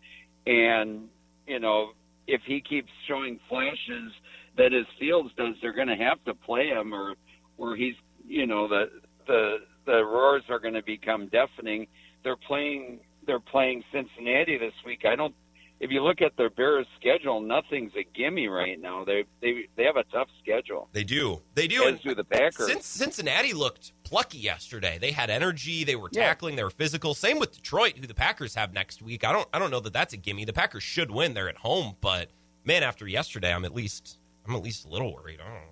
And 0.47 1.09
you 1.49 1.59
know, 1.59 1.91
if 2.27 2.43
he 2.47 2.61
keeps 2.61 2.91
showing 3.09 3.41
flashes 3.49 4.13
that 4.57 4.73
his 4.73 4.87
Fields 4.99 5.31
does, 5.37 5.55
they're 5.63 5.73
going 5.73 5.89
to 5.89 5.97
have 5.97 6.23
to 6.25 6.35
play 6.35 6.69
him, 6.69 6.93
or 6.93 7.15
or 7.57 7.75
he's 7.75 7.95
you 8.27 8.47
know 8.47 8.69
the 8.69 8.85
the 9.27 9.57
the 9.87 10.05
roars 10.05 10.43
are 10.51 10.59
going 10.59 10.75
to 10.75 10.83
become 10.83 11.29
deafening. 11.29 11.87
They're 12.23 12.37
playing 12.37 13.01
they're 13.27 13.41
playing 13.41 13.83
Cincinnati 13.93 14.59
this 14.59 14.75
week. 14.85 15.05
I 15.11 15.17
don't 15.17 15.35
if 15.81 15.91
you 15.91 16.03
look 16.03 16.21
at 16.21 16.37
their 16.37 16.51
Bears 16.51 16.87
schedule, 16.99 17.41
nothing's 17.41 17.93
a 17.97 18.05
gimme 18.17 18.49
right 18.49 18.81
now. 18.81 19.05
They 19.05 19.25
they 19.41 19.69
they 19.77 19.85
have 19.85 19.97
a 19.97 20.05
tough 20.05 20.29
schedule. 20.43 20.89
They 20.93 21.05
do. 21.05 21.43
They 21.55 21.69
do. 21.69 21.85
As 21.85 22.01
do 22.01 22.15
the 22.15 22.25
Packers. 22.25 22.67
Since 22.67 22.87
Cincinnati 22.87 23.53
looked 23.53 23.93
plucky 24.05 24.39
yesterday, 24.39 24.99
they 25.01 25.13
had 25.13 25.31
energy. 25.31 25.85
They 25.85 25.97
were 25.97 26.11
Yeah. 26.13 26.25
tackling. 26.27 26.57
They 26.57 26.65
were 26.65 26.71
physical. 26.71 27.15
Same 27.15 27.39
with 27.39 27.53
Detroit, 27.53 27.99
who 27.99 28.07
the 28.07 28.15
Packers 28.15 28.55
have 28.55 28.73
next 28.73 29.03
week. 29.03 29.25
I 29.25 29.33
don't. 29.33 29.49
I 29.53 29.59
don't 29.59 29.71
know 29.71 29.81
that 29.81 29.93
that's 29.93 30.13
a 30.13 30.17
gimme. 30.17 30.45
The 30.45 30.53
Packers 30.53 30.83
should 30.83 31.11
win. 31.11 31.35
They're 31.35 31.49
at 31.49 31.59
home, 31.59 31.97
but 32.01 32.31
man, 32.65 32.83
after 32.83 33.07
yesterday, 33.07 33.53
I'm 33.55 33.65
at 33.65 33.75
least. 33.75 34.19
I'm 34.47 34.55
at 34.57 34.63
least 34.63 34.87
a 34.87 34.89
little 34.89 35.15
worried. 35.15 35.41
I 35.41 35.45
don't 35.45 35.55
know. 35.55 35.63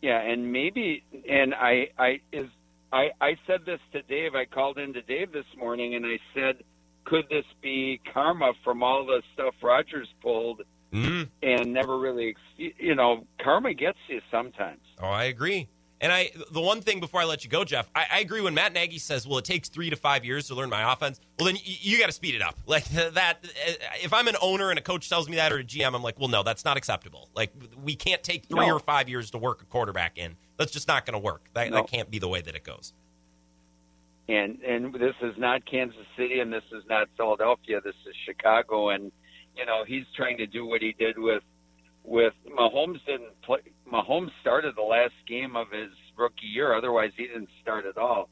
Yeah, 0.00 0.20
and 0.20 0.52
maybe 0.52 1.02
and 1.28 1.54
I 1.54 1.88
I 1.98 2.20
is 2.32 2.46
I 2.92 3.10
I 3.20 3.36
said 3.46 3.66
this 3.66 3.80
to 3.92 4.02
Dave. 4.02 4.34
I 4.34 4.44
called 4.44 4.78
in 4.78 4.92
to 4.94 5.02
Dave 5.02 5.32
this 5.32 5.44
morning 5.56 5.94
and 5.96 6.06
I 6.06 6.18
said, 6.34 6.62
could 7.08 7.24
this 7.30 7.44
be 7.62 8.00
karma 8.12 8.52
from 8.64 8.82
all 8.82 9.04
the 9.06 9.22
stuff 9.34 9.54
Rodgers 9.62 10.08
pulled 10.22 10.62
Mm. 10.90 11.28
and 11.42 11.74
never 11.74 11.98
really 11.98 12.34
you 12.56 12.94
know 12.94 13.26
karma 13.44 13.74
gets 13.74 13.98
you 14.08 14.22
sometimes. 14.30 14.80
Oh, 15.02 15.06
I 15.06 15.24
agree. 15.24 15.68
And 16.00 16.10
I, 16.12 16.30
the 16.52 16.60
one 16.62 16.80
thing 16.80 16.98
before 17.00 17.20
I 17.20 17.24
let 17.24 17.42
you 17.44 17.50
go, 17.50 17.62
Jeff, 17.64 17.90
I, 17.94 18.06
I 18.10 18.18
agree 18.20 18.40
when 18.40 18.54
Matt 18.54 18.72
Nagy 18.72 18.96
says, 18.98 19.26
"Well, 19.28 19.36
it 19.36 19.44
takes 19.44 19.68
three 19.68 19.90
to 19.90 19.96
five 19.96 20.24
years 20.24 20.46
to 20.46 20.54
learn 20.54 20.70
my 20.70 20.90
offense." 20.90 21.20
Well, 21.38 21.44
then 21.46 21.56
you, 21.56 21.76
you 21.80 21.98
got 21.98 22.06
to 22.06 22.12
speed 22.12 22.36
it 22.36 22.40
up. 22.40 22.56
Like 22.66 22.84
that. 22.90 23.44
If 24.02 24.14
I'm 24.14 24.28
an 24.28 24.36
owner 24.40 24.70
and 24.70 24.78
a 24.78 24.82
coach 24.82 25.10
tells 25.10 25.28
me 25.28 25.36
that, 25.36 25.52
or 25.52 25.58
a 25.58 25.64
GM, 25.64 25.94
I'm 25.94 26.02
like, 26.02 26.18
"Well, 26.18 26.28
no, 26.28 26.42
that's 26.42 26.64
not 26.64 26.78
acceptable. 26.78 27.28
Like 27.34 27.52
we 27.82 27.94
can't 27.94 28.22
take 28.22 28.46
three 28.46 28.66
No. 28.66 28.76
or 28.76 28.78
five 28.80 29.10
years 29.10 29.30
to 29.32 29.38
work 29.38 29.60
a 29.60 29.66
quarterback 29.66 30.16
in. 30.16 30.36
That's 30.56 30.72
just 30.72 30.88
not 30.88 31.04
going 31.04 31.12
to 31.14 31.18
work. 31.18 31.50
That, 31.52 31.68
No. 31.68 31.76
that 31.78 31.88
can't 31.90 32.10
be 32.10 32.18
the 32.18 32.28
way 32.28 32.40
that 32.40 32.54
it 32.54 32.64
goes." 32.64 32.94
And 34.28 34.60
and 34.62 34.94
this 34.94 35.14
is 35.22 35.34
not 35.38 35.64
Kansas 35.70 36.06
City 36.16 36.40
and 36.40 36.52
this 36.52 36.64
is 36.72 36.84
not 36.88 37.08
Philadelphia. 37.16 37.80
This 37.82 37.94
is 38.08 38.14
Chicago, 38.26 38.90
and 38.90 39.10
you 39.56 39.64
know 39.66 39.84
he's 39.86 40.04
trying 40.16 40.36
to 40.38 40.46
do 40.46 40.66
what 40.66 40.82
he 40.82 40.92
did 40.98 41.18
with 41.18 41.42
with 42.04 42.34
Mahomes. 42.56 43.04
Didn't 43.06 43.40
play. 43.42 43.58
Mahomes 43.90 44.30
started 44.40 44.74
the 44.76 44.82
last 44.82 45.14
game 45.26 45.56
of 45.56 45.70
his 45.70 45.90
rookie 46.16 46.46
year. 46.46 46.74
Otherwise, 46.76 47.10
he 47.16 47.26
didn't 47.26 47.48
start 47.62 47.86
at 47.86 47.96
all. 47.96 48.28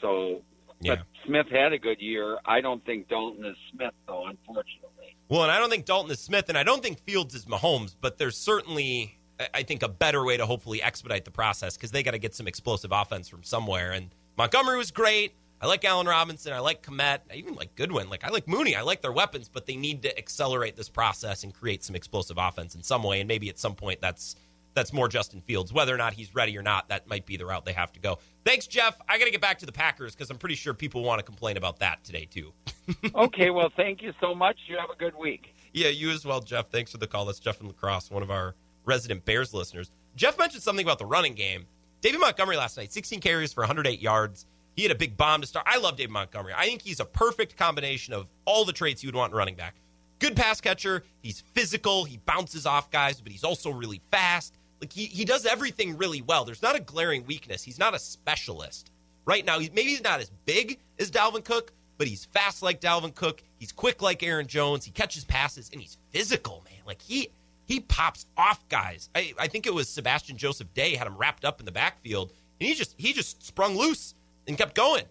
So, 0.00 0.42
Yeah. 0.80 0.96
but 0.96 1.06
Smith 1.26 1.46
had 1.50 1.72
a 1.72 1.78
good 1.78 2.00
year. 2.00 2.38
I 2.44 2.60
don't 2.60 2.84
think 2.84 3.08
Dalton 3.08 3.44
is 3.44 3.56
Smith 3.72 3.94
though, 4.06 4.26
unfortunately. 4.26 5.16
Well, 5.28 5.42
and 5.42 5.50
I 5.52 5.58
don't 5.58 5.68
think 5.70 5.84
Dalton 5.84 6.10
is 6.12 6.20
Smith, 6.20 6.48
and 6.48 6.56
I 6.56 6.62
don't 6.62 6.82
think 6.82 7.00
Fields 7.00 7.34
is 7.34 7.44
Mahomes, 7.46 7.94
but 8.00 8.16
there's 8.18 8.36
certainly, 8.36 9.18
I- 9.38 9.48
I 9.54 9.62
think, 9.64 9.82
a 9.82 9.88
better 9.88 10.24
way 10.24 10.36
to 10.38 10.46
hopefully 10.46 10.80
expedite 10.82 11.24
the 11.26 11.30
process 11.30 11.76
because 11.76 11.90
they 11.90 12.02
got 12.02 12.12
to 12.12 12.18
get 12.18 12.34
some 12.34 12.46
explosive 12.46 12.92
offense 12.92 13.28
from 13.28 13.42
somewhere. 13.42 13.90
And 13.92 14.10
Montgomery 14.38 14.78
was 14.78 14.92
great. 14.92 15.34
I 15.60 15.66
like 15.66 15.84
Allen 15.84 16.06
Robinson. 16.06 16.52
I 16.52 16.60
like 16.60 16.80
Kmet. 16.84 17.18
I 17.28 17.34
even 17.34 17.56
like 17.56 17.74
Goodwin. 17.74 18.08
Like 18.08 18.22
I 18.22 18.28
like 18.28 18.46
Mooney. 18.46 18.76
I 18.76 18.82
like 18.82 19.02
their 19.02 19.10
weapons, 19.10 19.50
but 19.52 19.66
they 19.66 19.74
need 19.74 20.02
to 20.02 20.16
accelerate 20.16 20.76
this 20.76 20.88
process 20.88 21.42
and 21.42 21.52
create 21.52 21.82
some 21.82 21.96
explosive 21.96 22.38
offense 22.38 22.76
in 22.76 22.82
some 22.84 23.02
way. 23.02 23.20
And 23.20 23.26
maybe 23.26 23.48
at 23.48 23.58
some 23.58 23.74
point 23.74 24.00
that's 24.00 24.36
that's 24.74 24.92
more 24.92 25.08
Justin 25.08 25.40
Fields. 25.40 25.72
Whether 25.72 25.92
or 25.92 25.96
not 25.96 26.12
he's 26.12 26.36
ready 26.36 26.56
or 26.56 26.62
not, 26.62 26.88
that 26.90 27.08
might 27.08 27.26
be 27.26 27.36
the 27.36 27.46
route 27.46 27.64
they 27.64 27.72
have 27.72 27.90
to 27.94 28.00
go. 28.00 28.20
Thanks, 28.44 28.68
Jeff. 28.68 28.96
I 29.08 29.18
got 29.18 29.24
to 29.24 29.32
get 29.32 29.40
back 29.40 29.58
to 29.58 29.66
the 29.66 29.72
Packers 29.72 30.14
because 30.14 30.30
I'm 30.30 30.38
pretty 30.38 30.54
sure 30.54 30.72
people 30.72 31.02
want 31.02 31.18
to 31.18 31.24
complain 31.24 31.56
about 31.56 31.80
that 31.80 32.04
today 32.04 32.28
too. 32.30 32.52
okay, 33.16 33.50
well, 33.50 33.72
thank 33.76 34.02
you 34.02 34.12
so 34.20 34.36
much. 34.36 34.56
You 34.68 34.78
have 34.78 34.90
a 34.90 34.96
good 34.96 35.16
week. 35.16 35.52
Yeah, 35.72 35.88
you 35.88 36.10
as 36.10 36.24
well, 36.24 36.40
Jeff. 36.40 36.70
Thanks 36.70 36.92
for 36.92 36.98
the 36.98 37.08
call. 37.08 37.24
That's 37.24 37.40
Jeff 37.40 37.56
from 37.56 37.66
La 37.66 37.72
Crosse, 37.72 38.08
one 38.08 38.22
of 38.22 38.30
our 38.30 38.54
resident 38.84 39.24
Bears 39.24 39.52
listeners. 39.52 39.90
Jeff 40.14 40.38
mentioned 40.38 40.62
something 40.62 40.86
about 40.86 41.00
the 41.00 41.06
running 41.06 41.34
game. 41.34 41.66
David 42.00 42.20
Montgomery 42.20 42.56
last 42.56 42.76
night, 42.76 42.92
16 42.92 43.20
carries 43.20 43.52
for 43.52 43.62
108 43.62 44.00
yards. 44.00 44.46
He 44.76 44.82
had 44.82 44.92
a 44.92 44.94
big 44.94 45.16
bomb 45.16 45.40
to 45.40 45.46
start. 45.46 45.66
I 45.68 45.78
love 45.78 45.96
David 45.96 46.12
Montgomery. 46.12 46.52
I 46.56 46.66
think 46.66 46.82
he's 46.82 47.00
a 47.00 47.04
perfect 47.04 47.56
combination 47.56 48.14
of 48.14 48.30
all 48.44 48.64
the 48.64 48.72
traits 48.72 49.02
you 49.02 49.08
would 49.08 49.16
want 49.16 49.32
in 49.32 49.36
running 49.36 49.56
back. 49.56 49.74
Good 50.20 50.36
pass 50.36 50.60
catcher. 50.60 51.02
He's 51.22 51.40
physical. 51.40 52.04
He 52.04 52.18
bounces 52.18 52.66
off 52.66 52.90
guys, 52.90 53.20
but 53.20 53.32
he's 53.32 53.44
also 53.44 53.70
really 53.70 54.00
fast. 54.12 54.54
Like 54.80 54.92
he, 54.92 55.06
he 55.06 55.24
does 55.24 55.46
everything 55.46 55.96
really 55.96 56.22
well. 56.22 56.44
There's 56.44 56.62
not 56.62 56.76
a 56.76 56.80
glaring 56.80 57.24
weakness. 57.26 57.64
He's 57.64 57.78
not 57.78 57.94
a 57.94 57.98
specialist. 57.98 58.92
Right 59.24 59.44
now, 59.44 59.58
he's, 59.58 59.72
maybe 59.72 59.90
he's 59.90 60.02
not 60.02 60.20
as 60.20 60.30
big 60.44 60.78
as 60.98 61.10
Dalvin 61.10 61.44
Cook, 61.44 61.72
but 61.98 62.06
he's 62.06 62.24
fast 62.26 62.62
like 62.62 62.80
Dalvin 62.80 63.14
Cook. 63.14 63.42
He's 63.58 63.72
quick 63.72 64.00
like 64.00 64.22
Aaron 64.22 64.46
Jones. 64.46 64.84
He 64.84 64.92
catches 64.92 65.24
passes 65.24 65.70
and 65.72 65.80
he's 65.80 65.98
physical, 66.10 66.62
man. 66.64 66.80
Like 66.86 67.02
he 67.02 67.30
he 67.68 67.80
pops 67.80 68.26
off 68.36 68.66
guys. 68.70 69.10
I, 69.14 69.34
I 69.38 69.46
think 69.46 69.66
it 69.66 69.74
was 69.74 69.88
Sebastian 69.88 70.38
Joseph 70.38 70.72
Day 70.72 70.96
had 70.96 71.06
him 71.06 71.16
wrapped 71.16 71.44
up 71.44 71.60
in 71.60 71.66
the 71.66 71.72
backfield, 71.72 72.32
and 72.58 72.66
he 72.66 72.74
just 72.74 72.94
he 72.98 73.12
just 73.12 73.44
sprung 73.46 73.76
loose 73.76 74.14
and 74.48 74.56
kept 74.56 74.74
going. 74.74 75.04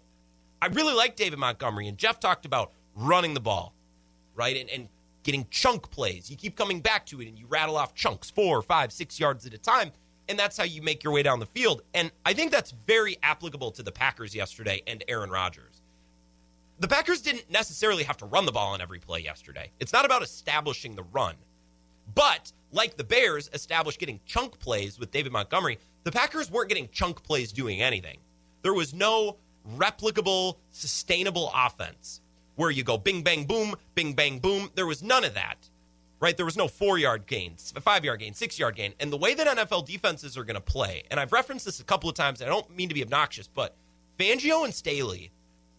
I 0.60 0.66
really 0.68 0.95
like 0.95 1.16
David 1.16 1.38
Montgomery, 1.38 1.88
and 1.88 1.97
Jeff 1.97 2.20
talked 2.20 2.45
about 2.45 2.72
running 2.95 3.36
the 3.36 3.39
ball, 3.39 3.76
right, 4.36 4.58
and, 4.58 4.68
and 4.72 4.89
getting 5.22 5.45
chunk 5.51 5.91
plays. 5.91 6.32
You 6.32 6.36
keep 6.36 6.55
coming 6.55 6.82
back 6.82 7.05
to 7.08 7.22
it, 7.22 7.28
and 7.28 7.38
you 7.38 7.45
rattle 7.45 7.78
off 7.78 7.93
chunks, 7.93 8.32
four, 8.32 8.64
five, 8.64 8.91
six 8.91 9.20
yards 9.20 9.45
at 9.45 9.53
a 9.53 9.60
time, 9.60 9.91
and 10.28 10.39
that's 10.39 10.58
how 10.58 10.64
you 10.64 10.82
make 10.82 11.03
your 11.03 11.14
way 11.14 11.22
down 11.22 11.39
the 11.39 11.45
field. 11.45 11.84
And 11.93 12.12
I 12.26 12.34
think 12.34 12.51
that's 12.51 12.74
very 12.88 13.18
applicable 13.22 13.70
to 13.72 13.84
the 13.84 13.91
Packers 13.91 14.34
yesterday 14.34 14.82
and 14.88 15.03
Aaron 15.08 15.30
Rodgers 15.30 15.84
the 16.80 16.88
Packers 16.88 17.22
didn't 17.22 17.49
necessarily 17.49 18.03
have 18.03 18.18
to 18.18 18.26
run 18.26 18.45
the 18.45 18.51
ball 18.51 18.74
on 18.74 18.82
every 18.82 18.99
play 18.99 19.20
yesterday. 19.20 19.72
It's 19.80 19.93
not 19.93 20.05
about 20.05 20.22
establishing 20.22 20.95
the 20.95 21.03
run. 21.03 21.36
But 22.14 22.51
like 22.72 22.97
the 22.97 23.03
Bears 23.03 23.49
established 23.53 23.99
getting 23.99 24.20
chunk 24.26 24.60
plays 24.60 24.99
with 24.99 25.12
David 25.12 25.32
Montgomery, 25.32 25.80
the 26.03 26.12
Packers 26.12 26.51
weren't 26.51 26.70
getting 26.70 26.89
chunk 26.89 27.24
plays 27.24 27.51
doing 27.51 27.82
anything. 27.82 28.20
There 28.62 28.74
was 28.74 28.93
no 28.93 29.38
replicable, 29.76 30.58
sustainable 30.72 31.51
offense 31.53 32.22
where 32.55 32.72
you 32.72 32.84
go 32.84 32.97
bing, 32.97 33.22
bang, 33.24 33.45
boom, 33.45 33.76
bing, 33.95 34.14
bang, 34.14 34.39
boom. 34.39 34.70
There 34.76 34.88
was 34.88 35.03
none 35.03 35.24
of 35.24 35.34
that, 35.36 35.70
right? 36.20 36.36
There 36.36 36.45
was 36.45 36.58
no 36.58 36.68
four 36.68 36.97
yard 36.97 37.28
gains, 37.28 37.74
five 37.82 38.03
yard 38.03 38.20
gain, 38.20 38.34
six 38.34 38.58
yard 38.58 38.76
gain. 38.76 38.93
And 38.99 39.12
the 39.12 39.18
way 39.18 39.34
that 39.34 39.47
NFL 39.47 39.86
defenses 39.86 40.38
are 40.38 40.43
going 40.43 40.55
to 40.55 40.62
play, 40.62 41.03
and 41.12 41.20
I've 41.20 41.32
referenced 41.32 41.66
this 41.66 41.80
a 41.80 41.84
couple 41.84 42.10
of 42.10 42.16
times, 42.16 42.41
I 42.41 42.45
don't 42.45 42.70
mean 42.76 42.89
to 42.89 42.95
be 42.95 43.03
obnoxious, 43.03 43.47
but 43.47 43.76
Fangio 44.20 44.66
and 44.66 44.74
Staley 44.74 45.32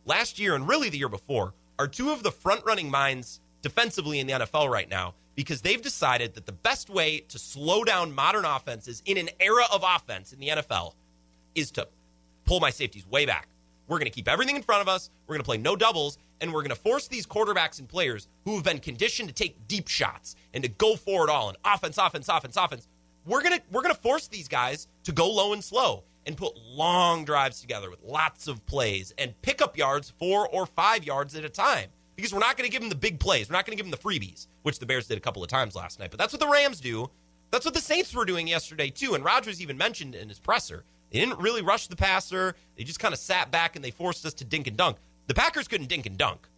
last 0.05 0.39
year 0.39 0.55
and 0.55 0.69
really 0.69 0.89
the 0.89 0.99
year 0.99 1.09
before 1.09 1.55
are 1.79 1.89
two 1.89 2.11
of 2.11 2.23
the 2.23 2.31
front 2.31 2.65
running 2.65 2.91
minds 2.91 3.41
defensively 3.63 4.21
in 4.21 4.27
the 4.27 4.33
NFL 4.35 4.71
right 4.71 4.89
now 4.89 5.15
because 5.39 5.61
they've 5.61 5.81
decided 5.81 6.35
that 6.35 6.47
the 6.47 6.53
best 6.53 6.91
way 6.91 7.21
to 7.21 7.39
slow 7.39 7.85
down 7.85 8.13
modern 8.13 8.45
offenses 8.45 9.05
in 9.05 9.17
an 9.17 9.31
era 9.39 9.63
of 9.73 9.85
offense 9.87 10.33
in 10.33 10.41
the 10.41 10.49
NFL 10.49 10.95
is 11.55 11.71
to 11.71 11.87
pull 12.45 12.59
my 12.59 12.71
safeties 12.71 13.07
way 13.07 13.25
back. 13.25 13.47
We're 13.87 14.01
going 14.01 14.11
to 14.11 14.15
keep 14.15 14.27
everything 14.27 14.57
in 14.57 14.63
front 14.63 14.83
of 14.83 14.89
us. 14.89 15.11
We're 15.29 15.35
going 15.35 15.43
to 15.43 15.47
play 15.47 15.59
no 15.59 15.77
doubles, 15.77 16.19
and 16.41 16.53
we're 16.53 16.63
going 16.63 16.71
to 16.71 16.75
force 16.75 17.07
these 17.07 17.25
quarterbacks 17.25 17.79
and 17.79 17.89
players 17.89 18.27
who 18.45 18.57
have 18.57 18.65
been 18.65 18.81
conditioned 18.81 19.29
to 19.29 19.35
take 19.35 19.69
deep 19.69 19.87
shots 19.87 20.35
and 20.55 20.65
to 20.65 20.69
go 20.71 20.97
for 20.97 21.23
it 21.23 21.31
all 21.31 21.51
and 21.51 21.59
offense, 21.65 21.99
offense, 21.99 22.29
offense, 22.29 22.57
offense. 22.57 22.89
we're 23.25 23.41
gonna 23.41 23.61
we're 23.71 23.83
gonna 23.83 23.95
force 23.95 24.27
these 24.27 24.49
guys 24.49 24.89
to 25.05 25.13
go 25.13 25.31
low 25.31 25.53
and 25.53 25.63
slow 25.63 26.03
and 26.27 26.37
put 26.37 26.57
long 26.67 27.25
drives 27.25 27.61
together 27.61 27.91
with 27.91 28.03
lots 28.03 28.49
of 28.49 28.67
plays 28.67 29.15
and 29.19 29.41
pick 29.43 29.63
up 29.63 29.79
yards 29.79 30.13
four 30.19 30.49
or 30.49 30.67
five 30.67 31.05
yards 31.05 31.37
at 31.37 31.45
a 31.45 31.49
time 31.49 31.91
because 32.19 32.35
we're 32.35 32.41
not 32.41 32.57
going 32.57 32.69
to 32.69 32.73
give 32.73 32.81
them 32.81 32.89
the 32.89 32.97
big 32.97 33.21
plays. 33.21 33.49
We're 33.49 33.53
not 33.53 33.65
going 33.65 33.79
to 33.79 33.81
give 33.81 33.89
them 33.89 33.97
the 33.97 34.05
freebies, 34.05 34.49
which 34.63 34.81
the 34.81 34.87
Bears 34.87 35.07
did 35.07 35.19
a 35.19 35.21
couple 35.21 35.41
of 35.41 35.49
times 35.49 35.77
last 35.77 36.01
night. 36.01 36.11
But 36.11 36.19
that's 36.19 36.33
what 36.33 36.41
the 36.41 36.49
Rams 36.49 36.81
do. 36.81 37.09
That's 37.53 37.65
what 37.65 37.75
the 37.75 37.81
Saints 37.81 38.13
were 38.13 38.25
doing 38.25 38.49
yesterday 38.49 38.91
too. 38.91 39.15
And 39.15 39.25
Rodgers 39.25 39.63
even 39.63 39.79
mentioned 39.79 40.17
in 40.17 40.29
his 40.29 40.41
presser, 40.41 40.83
they 41.13 41.21
didn't 41.21 41.39
really 41.39 41.63
rush 41.63 41.87
the 41.87 41.95
passer. 41.95 42.57
They 42.77 42.83
just 42.83 42.99
kind 42.99 43.15
of 43.15 43.21
sat 43.21 43.53
back 43.53 43.77
and 43.77 43.85
they 43.85 43.93
forced 43.93 44.27
us 44.27 44.35
to 44.35 44.45
dink 44.45 44.67
and 44.67 44.77
dunk. 44.77 44.97
The 45.29 45.35
Packers 45.35 45.69
couldn't 45.69 45.87
dink 45.87 46.07
and 46.07 46.19
dunk. 46.19 46.49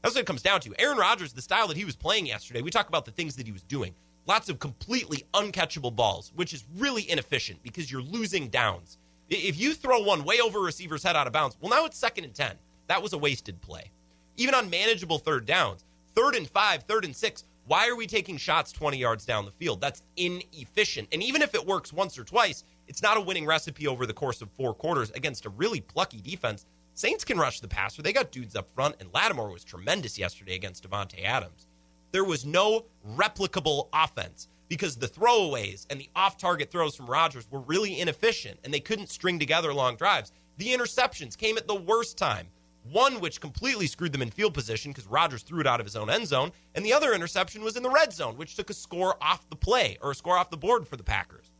That's 0.00 0.14
what 0.14 0.22
it 0.22 0.26
comes 0.26 0.40
down 0.40 0.60
to. 0.62 0.72
Aaron 0.78 0.96
Rodgers, 0.96 1.34
the 1.34 1.42
style 1.42 1.68
that 1.68 1.76
he 1.76 1.84
was 1.84 1.96
playing 1.96 2.24
yesterday, 2.24 2.62
we 2.62 2.70
talk 2.70 2.88
about 2.88 3.04
the 3.04 3.10
things 3.10 3.36
that 3.36 3.44
he 3.44 3.52
was 3.52 3.62
doing. 3.62 3.94
Lots 4.26 4.48
of 4.48 4.58
completely 4.58 5.24
uncatchable 5.34 5.94
balls, 5.94 6.32
which 6.34 6.54
is 6.54 6.64
really 6.78 7.10
inefficient 7.10 7.62
because 7.62 7.92
you're 7.92 8.00
losing 8.00 8.48
downs. 8.48 8.96
If 9.28 9.60
you 9.60 9.74
throw 9.74 10.00
one 10.00 10.24
way 10.24 10.40
over 10.40 10.60
a 10.60 10.62
receiver's 10.62 11.02
head 11.02 11.14
out 11.14 11.26
of 11.26 11.34
bounds, 11.34 11.58
well, 11.60 11.68
now 11.68 11.84
it's 11.84 11.98
second 11.98 12.24
and 12.24 12.34
10. 12.34 12.56
That 12.86 13.02
was 13.02 13.12
a 13.12 13.18
wasted 13.18 13.60
play. 13.60 13.90
Even 14.40 14.54
on 14.54 14.70
manageable 14.70 15.18
third 15.18 15.44
downs, 15.44 15.84
third 16.14 16.34
and 16.34 16.48
five, 16.48 16.84
third 16.84 17.04
and 17.04 17.14
six, 17.14 17.44
why 17.66 17.86
are 17.86 17.94
we 17.94 18.06
taking 18.06 18.38
shots 18.38 18.72
20 18.72 18.96
yards 18.96 19.26
down 19.26 19.44
the 19.44 19.50
field? 19.50 19.82
That's 19.82 20.02
inefficient. 20.16 21.08
And 21.12 21.22
even 21.22 21.42
if 21.42 21.54
it 21.54 21.66
works 21.66 21.92
once 21.92 22.18
or 22.18 22.24
twice, 22.24 22.64
it's 22.88 23.02
not 23.02 23.18
a 23.18 23.20
winning 23.20 23.44
recipe 23.44 23.86
over 23.86 24.06
the 24.06 24.14
course 24.14 24.40
of 24.40 24.50
four 24.52 24.72
quarters 24.72 25.10
against 25.10 25.44
a 25.44 25.50
really 25.50 25.82
plucky 25.82 26.22
defense. 26.22 26.64
Saints 26.94 27.22
can 27.22 27.36
rush 27.36 27.60
the 27.60 27.68
passer. 27.68 28.00
They 28.00 28.14
got 28.14 28.32
dudes 28.32 28.56
up 28.56 28.70
front, 28.74 28.96
and 28.98 29.12
Lattimore 29.12 29.52
was 29.52 29.62
tremendous 29.62 30.18
yesterday 30.18 30.54
against 30.54 30.88
Davante 30.88 31.22
Adams. 31.22 31.66
There 32.10 32.24
was 32.24 32.46
no 32.46 32.86
replicable 33.14 33.88
offense 33.92 34.48
because 34.68 34.96
the 34.96 35.06
throwaways 35.06 35.84
and 35.90 36.00
the 36.00 36.08
off 36.16 36.38
target 36.38 36.70
throws 36.70 36.96
from 36.96 37.10
Rodgers 37.10 37.46
were 37.50 37.60
really 37.60 38.00
inefficient 38.00 38.58
and 38.64 38.72
they 38.72 38.80
couldn't 38.80 39.10
string 39.10 39.38
together 39.38 39.74
long 39.74 39.96
drives. 39.96 40.32
The 40.56 40.68
interceptions 40.68 41.36
came 41.36 41.58
at 41.58 41.68
the 41.68 41.74
worst 41.74 42.16
time. 42.16 42.46
One 42.84 43.20
which 43.20 43.40
completely 43.40 43.86
screwed 43.86 44.12
them 44.12 44.22
in 44.22 44.30
field 44.30 44.54
position 44.54 44.90
because 44.90 45.06
Rodgers 45.06 45.42
threw 45.42 45.60
it 45.60 45.66
out 45.66 45.80
of 45.80 45.86
his 45.86 45.96
own 45.96 46.08
end 46.08 46.26
zone, 46.26 46.52
and 46.74 46.84
the 46.84 46.92
other 46.92 47.12
interception 47.12 47.62
was 47.62 47.76
in 47.76 47.82
the 47.82 47.90
red 47.90 48.12
zone, 48.12 48.36
which 48.36 48.56
took 48.56 48.70
a 48.70 48.74
score 48.74 49.16
off 49.20 49.48
the 49.50 49.56
play 49.56 49.98
or 50.00 50.12
a 50.12 50.14
score 50.14 50.36
off 50.36 50.50
the 50.50 50.56
board 50.56 50.88
for 50.88 50.96
the 50.96 51.02
Packers. 51.02 51.52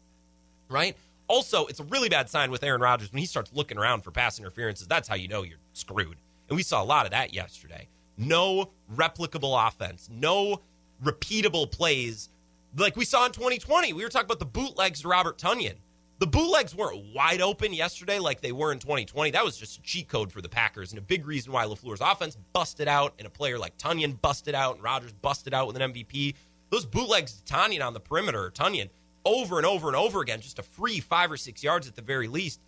Right? 0.68 0.96
Also, 1.28 1.66
it's 1.66 1.80
a 1.80 1.84
really 1.84 2.08
bad 2.08 2.28
sign 2.28 2.50
with 2.50 2.64
Aaron 2.64 2.80
Rodgers 2.80 3.12
when 3.12 3.20
he 3.20 3.26
starts 3.26 3.52
looking 3.52 3.78
around 3.78 4.02
for 4.02 4.10
pass 4.10 4.38
interferences. 4.38 4.88
That's 4.88 5.08
how 5.08 5.14
you 5.14 5.28
know 5.28 5.42
you're 5.42 5.58
screwed. 5.72 6.16
And 6.48 6.56
we 6.56 6.62
saw 6.62 6.82
a 6.82 6.84
lot 6.84 7.04
of 7.04 7.12
that 7.12 7.32
yesterday. 7.32 7.88
No 8.16 8.70
replicable 8.92 9.68
offense, 9.68 10.08
no 10.10 10.60
repeatable 11.02 11.70
plays 11.70 12.30
like 12.76 12.96
we 12.96 13.04
saw 13.04 13.26
in 13.26 13.32
2020. 13.32 13.92
We 13.92 14.02
were 14.02 14.08
talking 14.08 14.26
about 14.26 14.38
the 14.38 14.46
bootlegs 14.46 15.02
to 15.02 15.08
Robert 15.08 15.38
Tonyan. 15.38 15.76
The 16.20 16.26
bootlegs 16.26 16.74
weren't 16.74 17.14
wide 17.14 17.40
open 17.40 17.72
yesterday 17.72 18.18
like 18.18 18.42
they 18.42 18.52
were 18.52 18.72
in 18.72 18.78
2020. 18.78 19.30
That 19.30 19.42
was 19.42 19.56
just 19.56 19.78
a 19.78 19.82
cheat 19.82 20.06
code 20.06 20.30
for 20.30 20.42
the 20.42 20.50
Packers 20.50 20.92
and 20.92 20.98
a 20.98 21.02
big 21.02 21.26
reason 21.26 21.50
why 21.50 21.64
LaFleur's 21.64 22.02
offense 22.02 22.36
busted 22.52 22.88
out 22.88 23.14
and 23.16 23.26
a 23.26 23.30
player 23.30 23.58
like 23.58 23.78
Tonyan 23.78 24.20
busted 24.20 24.54
out 24.54 24.74
and 24.74 24.84
Rodgers 24.84 25.14
busted 25.14 25.54
out 25.54 25.66
with 25.66 25.76
an 25.76 25.94
MVP. 25.94 26.34
Those 26.68 26.84
bootlegs 26.84 27.40
to 27.40 27.54
Tonyan 27.54 27.82
on 27.82 27.94
the 27.94 28.00
perimeter, 28.00 28.52
Tonyan, 28.54 28.90
over 29.24 29.56
and 29.56 29.64
over 29.64 29.88
and 29.88 29.96
over 29.96 30.20
again, 30.20 30.42
just 30.42 30.58
a 30.58 30.62
free 30.62 31.00
five 31.00 31.32
or 31.32 31.38
six 31.38 31.64
yards 31.64 31.88
at 31.88 31.96
the 31.96 32.02
very 32.02 32.28
least. 32.28 32.60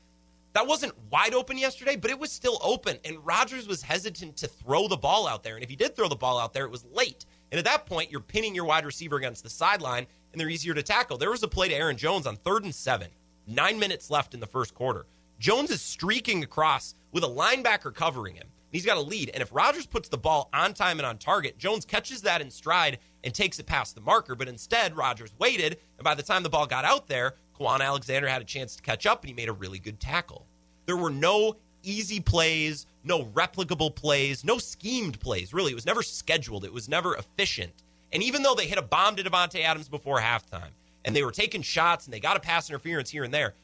That 0.54 0.66
wasn't 0.66 0.94
wide 1.10 1.34
open 1.34 1.58
yesterday, 1.58 1.96
but 1.96 2.10
it 2.10 2.18
was 2.18 2.32
still 2.32 2.58
open. 2.62 2.96
And 3.04 3.18
Rodgers 3.22 3.68
was 3.68 3.82
hesitant 3.82 4.34
to 4.38 4.46
throw 4.46 4.88
the 4.88 4.96
ball 4.96 5.28
out 5.28 5.42
there. 5.42 5.56
And 5.56 5.62
if 5.62 5.68
he 5.68 5.76
did 5.76 5.94
throw 5.94 6.08
the 6.08 6.16
ball 6.16 6.38
out 6.38 6.54
there, 6.54 6.64
it 6.64 6.70
was 6.70 6.86
late. 6.86 7.26
And 7.50 7.58
at 7.58 7.66
that 7.66 7.84
point, 7.84 8.10
you're 8.10 8.20
pinning 8.20 8.54
your 8.54 8.64
wide 8.64 8.86
receiver 8.86 9.16
against 9.16 9.42
the 9.42 9.50
sideline, 9.50 10.06
and 10.32 10.40
they're 10.40 10.48
easier 10.48 10.72
to 10.72 10.82
tackle. 10.82 11.18
There 11.18 11.30
was 11.30 11.42
a 11.42 11.48
play 11.48 11.68
to 11.68 11.74
Aaron 11.74 11.98
Jones 11.98 12.26
on 12.26 12.36
third 12.36 12.64
and 12.64 12.74
seven, 12.74 13.08
nine 13.46 13.78
minutes 13.78 14.10
left 14.10 14.34
in 14.34 14.40
the 14.40 14.46
first 14.46 14.74
quarter. 14.74 15.06
Jones 15.38 15.70
is 15.70 15.82
streaking 15.82 16.44
across 16.44 16.94
with 17.10 17.24
a 17.24 17.28
linebacker 17.28 17.94
covering 17.94 18.34
him. 18.34 18.46
He's 18.70 18.86
got 18.86 18.96
a 18.96 19.00
lead. 19.00 19.30
And 19.34 19.42
if 19.42 19.52
Rodgers 19.52 19.86
puts 19.86 20.08
the 20.08 20.16
ball 20.16 20.48
on 20.54 20.72
time 20.72 20.98
and 20.98 21.06
on 21.06 21.18
target, 21.18 21.58
Jones 21.58 21.84
catches 21.84 22.22
that 22.22 22.40
in 22.40 22.50
stride 22.50 22.98
and 23.22 23.34
takes 23.34 23.58
it 23.58 23.66
past 23.66 23.94
the 23.94 24.00
marker. 24.00 24.34
But 24.34 24.48
instead, 24.48 24.96
Rodgers 24.96 25.34
waited. 25.38 25.78
And 25.98 26.04
by 26.04 26.14
the 26.14 26.22
time 26.22 26.42
the 26.42 26.48
ball 26.48 26.66
got 26.66 26.86
out 26.86 27.06
there, 27.06 27.34
Kwon 27.58 27.80
Alexander 27.80 28.28
had 28.28 28.40
a 28.40 28.46
chance 28.46 28.74
to 28.76 28.82
catch 28.82 29.04
up 29.04 29.22
and 29.22 29.28
he 29.28 29.34
made 29.34 29.50
a 29.50 29.52
really 29.52 29.78
good 29.78 30.00
tackle. 30.00 30.46
There 30.86 30.96
were 30.96 31.10
no 31.10 31.56
easy 31.82 32.20
plays, 32.20 32.86
no 33.04 33.24
replicable 33.24 33.94
plays, 33.94 34.44
no 34.44 34.58
schemed 34.58 35.20
plays. 35.20 35.52
Really, 35.52 35.72
it 35.72 35.76
was 35.76 35.86
never 35.86 36.02
scheduled. 36.02 36.64
It 36.64 36.72
was 36.72 36.88
never 36.88 37.14
efficient. 37.16 37.72
And 38.12 38.22
even 38.22 38.42
though 38.42 38.54
they 38.54 38.66
hit 38.66 38.78
a 38.78 38.82
bomb 38.82 39.16
to 39.16 39.22
Davante 39.22 39.62
Adams 39.62 39.88
before 39.88 40.20
halftime, 40.20 40.70
and 41.04 41.14
they 41.14 41.22
were 41.22 41.32
taking 41.32 41.62
shots 41.62 42.06
and 42.06 42.14
they 42.14 42.20
got 42.20 42.36
a 42.36 42.40
pass 42.40 42.68
interference 42.68 43.10
here 43.10 43.24
and 43.24 43.32
there, 43.32 43.54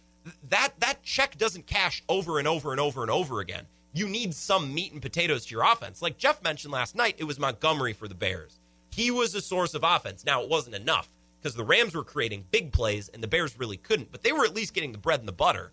that 0.48 0.72
that 0.78 1.02
check 1.02 1.38
doesn't 1.38 1.66
cash 1.66 2.02
over 2.08 2.38
and 2.38 2.48
over 2.48 2.72
and 2.72 2.80
over 2.80 3.02
and 3.02 3.10
over 3.10 3.40
again. 3.40 3.66
You 3.92 4.08
need 4.08 4.34
some 4.34 4.74
meat 4.74 4.92
and 4.92 5.02
potatoes 5.02 5.46
to 5.46 5.54
your 5.54 5.64
offense. 5.64 6.02
Like 6.02 6.18
Jeff 6.18 6.42
mentioned 6.42 6.72
last 6.72 6.94
night, 6.94 7.16
it 7.18 7.24
was 7.24 7.38
Montgomery 7.38 7.92
for 7.92 8.08
the 8.08 8.14
Bears. 8.14 8.58
He 8.90 9.10
was 9.10 9.34
a 9.34 9.40
source 9.40 9.74
of 9.74 9.84
offense. 9.84 10.24
Now 10.24 10.42
it 10.42 10.48
wasn't 10.48 10.76
enough 10.76 11.08
because 11.40 11.54
the 11.54 11.64
Rams 11.64 11.94
were 11.94 12.04
creating 12.04 12.44
big 12.50 12.72
plays 12.72 13.08
and 13.08 13.22
the 13.22 13.28
Bears 13.28 13.58
really 13.58 13.76
couldn't, 13.76 14.12
but 14.12 14.22
they 14.22 14.32
were 14.32 14.44
at 14.44 14.54
least 14.54 14.74
getting 14.74 14.92
the 14.92 14.98
bread 14.98 15.20
and 15.20 15.28
the 15.28 15.32
butter, 15.32 15.72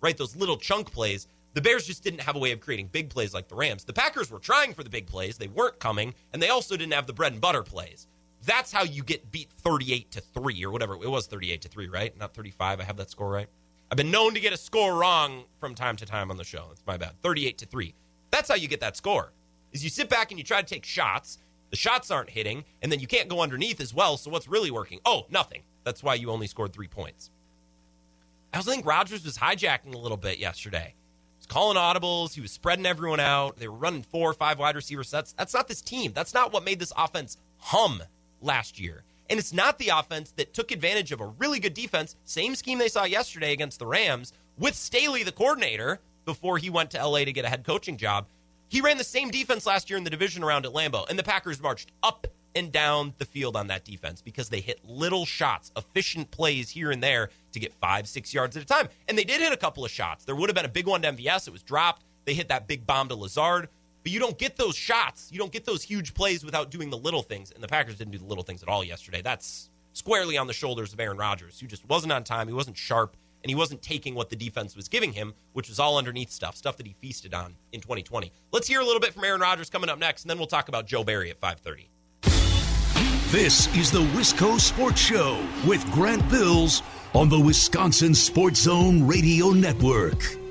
right? 0.00 0.16
Those 0.16 0.36
little 0.36 0.56
chunk 0.56 0.92
plays 0.92 1.28
the 1.54 1.60
Bears 1.60 1.86
just 1.86 2.02
didn't 2.02 2.22
have 2.22 2.34
a 2.34 2.40
way 2.40 2.50
of 2.50 2.60
creating 2.60 2.88
big 2.88 3.10
plays 3.10 3.32
like 3.32 3.46
the 3.46 3.54
Rams. 3.54 3.84
The 3.84 3.92
Packers 3.92 4.28
were 4.30 4.40
trying 4.40 4.74
for 4.74 4.82
the 4.82 4.90
big 4.90 5.06
plays, 5.06 5.38
they 5.38 5.46
weren't 5.46 5.78
coming, 5.78 6.14
and 6.32 6.42
they 6.42 6.48
also 6.48 6.76
didn't 6.76 6.94
have 6.94 7.06
the 7.06 7.12
bread 7.12 7.32
and 7.32 7.40
butter 7.40 7.62
plays. 7.62 8.08
That's 8.46 8.72
how 8.72 8.84
you 8.84 9.02
get 9.02 9.30
beat 9.30 9.50
38 9.58 10.10
to 10.12 10.20
3 10.20 10.64
or 10.64 10.70
whatever. 10.70 10.94
It 10.94 11.10
was 11.10 11.26
38 11.26 11.62
to 11.62 11.68
3, 11.68 11.88
right? 11.88 12.18
Not 12.18 12.34
35. 12.34 12.80
I 12.80 12.84
have 12.84 12.96
that 12.98 13.10
score 13.10 13.30
right. 13.30 13.48
I've 13.90 13.96
been 13.96 14.10
known 14.10 14.34
to 14.34 14.40
get 14.40 14.52
a 14.52 14.56
score 14.56 14.94
wrong 14.94 15.44
from 15.60 15.74
time 15.74 15.96
to 15.96 16.06
time 16.06 16.30
on 16.30 16.36
the 16.36 16.44
show. 16.44 16.68
It's 16.72 16.82
my 16.86 16.96
bad. 16.96 17.12
38 17.22 17.58
to 17.58 17.66
3. 17.66 17.94
That's 18.30 18.48
how 18.48 18.56
you 18.56 18.68
get 18.68 18.80
that 18.80 18.96
score. 18.96 19.32
Is 19.72 19.84
you 19.84 19.90
sit 19.90 20.08
back 20.08 20.30
and 20.30 20.38
you 20.38 20.44
try 20.44 20.60
to 20.60 20.66
take 20.66 20.84
shots. 20.84 21.38
The 21.70 21.76
shots 21.76 22.10
aren't 22.10 22.30
hitting, 22.30 22.64
and 22.82 22.90
then 22.92 23.00
you 23.00 23.06
can't 23.06 23.28
go 23.28 23.40
underneath 23.40 23.80
as 23.80 23.94
well. 23.94 24.16
So 24.16 24.30
what's 24.30 24.48
really 24.48 24.70
working? 24.70 25.00
Oh, 25.04 25.26
nothing. 25.30 25.62
That's 25.84 26.02
why 26.02 26.14
you 26.14 26.30
only 26.30 26.46
scored 26.46 26.72
3 26.72 26.88
points. 26.88 27.30
I 28.52 28.58
also 28.58 28.70
think 28.70 28.86
Rodgers 28.86 29.24
was 29.24 29.38
hijacking 29.38 29.94
a 29.94 29.98
little 29.98 30.16
bit 30.16 30.38
yesterday 30.38 30.94
He 30.94 31.38
was 31.38 31.46
calling 31.46 31.76
audibles. 31.76 32.34
He 32.34 32.40
was 32.40 32.52
spreading 32.52 32.86
everyone 32.86 33.20
out. 33.20 33.56
They 33.56 33.68
were 33.68 33.76
running 33.76 34.02
four 34.02 34.30
or 34.30 34.34
five 34.34 34.58
wide 34.58 34.76
receiver 34.76 35.02
sets. 35.02 35.32
That's 35.32 35.52
not 35.54 35.66
this 35.66 35.82
team. 35.82 36.12
That's 36.14 36.34
not 36.34 36.52
what 36.52 36.64
made 36.64 36.78
this 36.78 36.92
offense 36.96 37.36
hum 37.58 38.02
last 38.44 38.78
year. 38.78 39.02
And 39.30 39.38
it's 39.38 39.52
not 39.52 39.78
the 39.78 39.88
offense 39.88 40.32
that 40.32 40.52
took 40.52 40.70
advantage 40.70 41.10
of 41.10 41.20
a 41.20 41.26
really 41.26 41.58
good 41.58 41.74
defense, 41.74 42.16
same 42.24 42.54
scheme 42.54 42.78
they 42.78 42.88
saw 42.88 43.04
yesterday 43.04 43.52
against 43.52 43.78
the 43.78 43.86
Rams, 43.86 44.32
with 44.58 44.74
Staley, 44.74 45.22
the 45.22 45.32
coordinator, 45.32 46.00
before 46.24 46.58
he 46.58 46.70
went 46.70 46.90
to 46.90 47.04
LA 47.04 47.24
to 47.24 47.32
get 47.32 47.44
a 47.44 47.48
head 47.48 47.64
coaching 47.64 47.96
job. 47.96 48.26
He 48.68 48.80
ran 48.80 48.98
the 48.98 49.04
same 49.04 49.30
defense 49.30 49.66
last 49.66 49.88
year 49.88 49.96
in 49.96 50.04
the 50.04 50.10
division 50.10 50.42
around 50.42 50.66
at 50.66 50.72
Lambeau, 50.72 51.08
and 51.08 51.18
the 51.18 51.22
Packers 51.22 51.60
marched 51.60 51.92
up 52.02 52.26
and 52.54 52.70
down 52.70 53.14
the 53.18 53.24
field 53.24 53.56
on 53.56 53.66
that 53.66 53.84
defense 53.84 54.22
because 54.22 54.48
they 54.48 54.60
hit 54.60 54.78
little 54.84 55.26
shots, 55.26 55.72
efficient 55.76 56.30
plays 56.30 56.70
here 56.70 56.90
and 56.90 57.02
there 57.02 57.30
to 57.52 57.60
get 57.60 57.74
five, 57.74 58.06
six 58.06 58.32
yards 58.32 58.56
at 58.56 58.62
a 58.62 58.66
time. 58.66 58.88
And 59.08 59.18
they 59.18 59.24
did 59.24 59.40
hit 59.40 59.52
a 59.52 59.56
couple 59.56 59.84
of 59.84 59.90
shots. 59.90 60.24
There 60.24 60.36
would 60.36 60.48
have 60.48 60.54
been 60.54 60.64
a 60.64 60.68
big 60.68 60.86
one 60.86 61.02
to 61.02 61.12
MVS. 61.12 61.48
It 61.48 61.50
was 61.50 61.62
dropped. 61.62 62.04
They 62.24 62.34
hit 62.34 62.48
that 62.48 62.66
big 62.66 62.86
bomb 62.86 63.08
to 63.08 63.16
Lazard. 63.16 63.68
But 64.04 64.12
you 64.12 64.20
don't 64.20 64.38
get 64.38 64.56
those 64.56 64.76
shots. 64.76 65.30
You 65.32 65.38
don't 65.38 65.50
get 65.50 65.64
those 65.64 65.82
huge 65.82 66.12
plays 66.14 66.44
without 66.44 66.70
doing 66.70 66.90
the 66.90 66.98
little 66.98 67.22
things. 67.22 67.50
And 67.50 67.62
the 67.62 67.68
Packers 67.68 67.96
didn't 67.96 68.12
do 68.12 68.18
the 68.18 68.26
little 68.26 68.44
things 68.44 68.62
at 68.62 68.68
all 68.68 68.84
yesterday. 68.84 69.22
That's 69.22 69.70
squarely 69.94 70.36
on 70.36 70.46
the 70.46 70.52
shoulders 70.52 70.92
of 70.92 71.00
Aaron 71.00 71.16
Rodgers, 71.16 71.58
who 71.58 71.66
just 71.66 71.88
wasn't 71.88 72.12
on 72.12 72.22
time. 72.22 72.46
He 72.46 72.52
wasn't 72.52 72.76
sharp, 72.76 73.16
and 73.42 73.48
he 73.48 73.54
wasn't 73.54 73.80
taking 73.80 74.14
what 74.14 74.28
the 74.28 74.36
defense 74.36 74.76
was 74.76 74.88
giving 74.88 75.14
him, 75.14 75.32
which 75.54 75.70
was 75.70 75.80
all 75.80 75.96
underneath 75.96 76.30
stuff, 76.30 76.54
stuff 76.54 76.76
that 76.76 76.86
he 76.86 76.94
feasted 77.00 77.32
on 77.32 77.56
in 77.72 77.80
2020. 77.80 78.30
Let's 78.52 78.68
hear 78.68 78.80
a 78.80 78.84
little 78.84 79.00
bit 79.00 79.14
from 79.14 79.24
Aaron 79.24 79.40
Rodgers 79.40 79.70
coming 79.70 79.88
up 79.88 79.98
next, 79.98 80.24
and 80.24 80.30
then 80.30 80.36
we'll 80.36 80.46
talk 80.48 80.68
about 80.68 80.86
Joe 80.86 81.02
Barry 81.02 81.30
at 81.30 81.38
530. 81.38 81.88
This 83.30 83.74
is 83.74 83.90
the 83.90 84.02
Wisco 84.02 84.60
Sports 84.60 85.00
Show 85.00 85.42
with 85.66 85.82
Grant 85.92 86.28
Bills 86.28 86.82
on 87.14 87.30
the 87.30 87.40
Wisconsin 87.40 88.14
Sports 88.14 88.60
Zone 88.60 89.06
Radio 89.06 89.50
Network. 89.50 90.43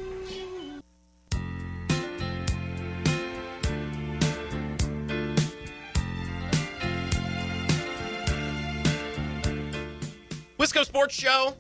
Wisco 10.74 10.86
Sports 10.86 11.14
Show. 11.14 11.56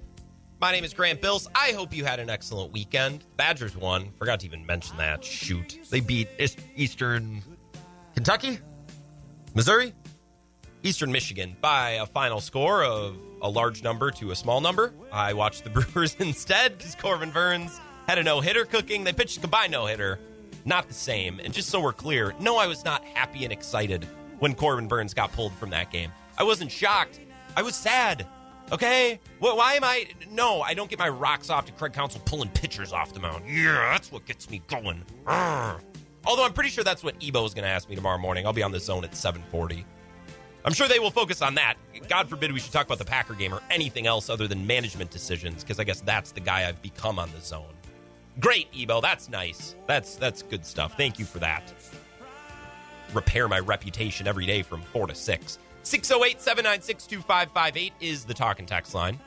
My 0.59 0.72
name 0.72 0.84
is 0.84 0.91
Grant 0.91 1.22
Bills. 1.22 1.47
I 1.53 1.74
hope 1.74 1.95
you 1.95 2.03
had 2.03 2.20
an 2.20 2.32
excellent 2.32 2.72
weekend. 2.72 3.24
Badgers 3.38 3.78
won. 3.78 4.11
Forgot 4.18 4.39
to 4.39 4.47
even 4.47 4.66
mention 4.66 4.97
that. 4.97 5.24
Shoot. 5.24 5.78
They 5.91 5.99
beat 5.99 6.30
Eastern 6.76 7.43
Kentucky? 8.16 8.57
Missouri? 9.53 9.93
Eastern 10.82 11.11
Michigan 11.11 11.55
by 11.61 11.91
a 11.91 12.07
final 12.07 12.41
score 12.41 12.84
of 12.84 13.16
a 13.43 13.49
large 13.49 13.84
number 13.84 14.09
to 14.11 14.32
a 14.32 14.36
small 14.36 14.61
number. 14.61 14.93
I 15.11 15.34
watched 15.34 15.64
the 15.64 15.70
Brewers 15.70 16.16
instead 16.18 16.80
because 16.80 16.95
Corbin 16.95 17.30
Burnes 17.30 17.80
had 18.07 18.18
a 18.18 18.24
no 18.24 18.41
hitter 18.41 18.66
cooking. 18.66 19.03
They 19.03 19.14
pitched 19.14 19.38
a 19.38 19.41
combined 19.41 19.74
no 19.74 19.86
hitter. 19.86 20.18
Not 20.66 20.88
the 20.88 20.95
same. 20.95 21.39
And 21.39 21.53
just 21.53 21.70
so 21.70 21.80
we're 21.80 21.93
clear, 21.93 22.34
no, 22.39 22.57
I 22.57 22.66
was 22.66 22.84
not 22.84 23.05
happy 23.05 23.43
and 23.43 23.53
excited 23.53 24.07
when 24.39 24.55
Corbin 24.55 24.88
Burnes 24.88 25.14
got 25.14 25.32
pulled 25.34 25.53
from 25.53 25.70
that 25.70 25.91
game. 25.91 26.11
I 26.36 26.43
wasn't 26.43 26.72
shocked. 26.72 27.20
I 27.55 27.61
was 27.61 27.76
sad. 27.76 28.26
Okay? 28.72 29.20
Why 29.39 29.74
am 29.74 29.84
I. 29.84 30.07
No, 30.32 30.61
I 30.61 30.74
don't 30.74 30.89
get 30.89 30.97
my 30.99 31.09
rocks 31.09 31.49
off 31.49 31.66
to 31.66 31.72
Craig 31.74 31.93
Counsell 31.93 32.22
pulling 32.26 32.49
pitchers 32.49 32.91
off 32.91 33.14
the 33.14 33.20
mound. 33.20 33.43
Yeah, 33.47 33.91
that's 33.91 34.11
what 34.11 34.26
gets 34.26 34.49
me 34.49 34.61
going. 34.68 35.03
Although 35.28 36.45
I'm 36.45 36.53
pretty 36.53 36.70
sure 36.70 36.84
that's 36.84 37.03
what 37.03 37.16
Ebo 37.22 37.45
is 37.45 37.53
going 37.53 37.66
to 37.66 37.70
ask 37.70 37.89
me 37.89 37.95
tomorrow 37.95 38.18
morning. 38.18 38.45
I'll 38.45 38.53
be 38.53 38.64
on 38.64 38.72
the 38.72 38.80
zone 38.80 39.03
at 39.03 39.16
740. 39.16 39.86
I'm 40.66 40.74
sure 40.74 40.88
they 40.88 40.99
will 40.99 41.11
focus 41.11 41.41
on 41.41 41.55
that. 41.55 41.76
God 42.07 42.30
forbid 42.30 42.51
we 42.53 42.59
should 42.59 42.72
talk 42.72 42.86
about 42.86 42.97
the 42.97 43.05
Packer 43.05 43.34
game 43.34 43.53
or 43.53 43.61
anything 43.70 44.07
else 44.07 44.30
other 44.30 44.47
than 44.47 44.66
management 44.66 45.11
decisions, 45.11 45.61
because 45.61 45.78
I 45.80 45.84
guess 45.84 45.99
that's 46.01 46.32
the 46.32 46.39
guy 46.39 46.68
I've 46.68 46.82
become 46.82 47.20
on 47.20 47.30
the 47.34 47.41
zone. 47.41 47.74
Great, 48.39 48.68
Ebo. 48.76 49.01
That's 49.01 49.30
nice. 49.30 49.76
That's 49.88 50.16
that's 50.16 50.41
good 50.41 50.66
stuff. 50.66 50.95
Thank 50.97 51.20
you 51.20 51.26
for 51.26 51.39
that. 51.39 51.74
Repair 53.14 53.47
my 53.47 53.59
reputation 53.59 54.26
every 54.26 54.45
day 54.45 54.61
from 54.64 54.82
four 54.82 55.05
to 55.05 55.14
six. 55.14 55.59
608 55.84 56.41
796 56.41 57.07
2558 57.07 57.93
is 57.99 58.25
the 58.25 58.34
talk 58.34 58.59
and 58.59 58.67
text 58.67 58.93
line. 58.95 59.19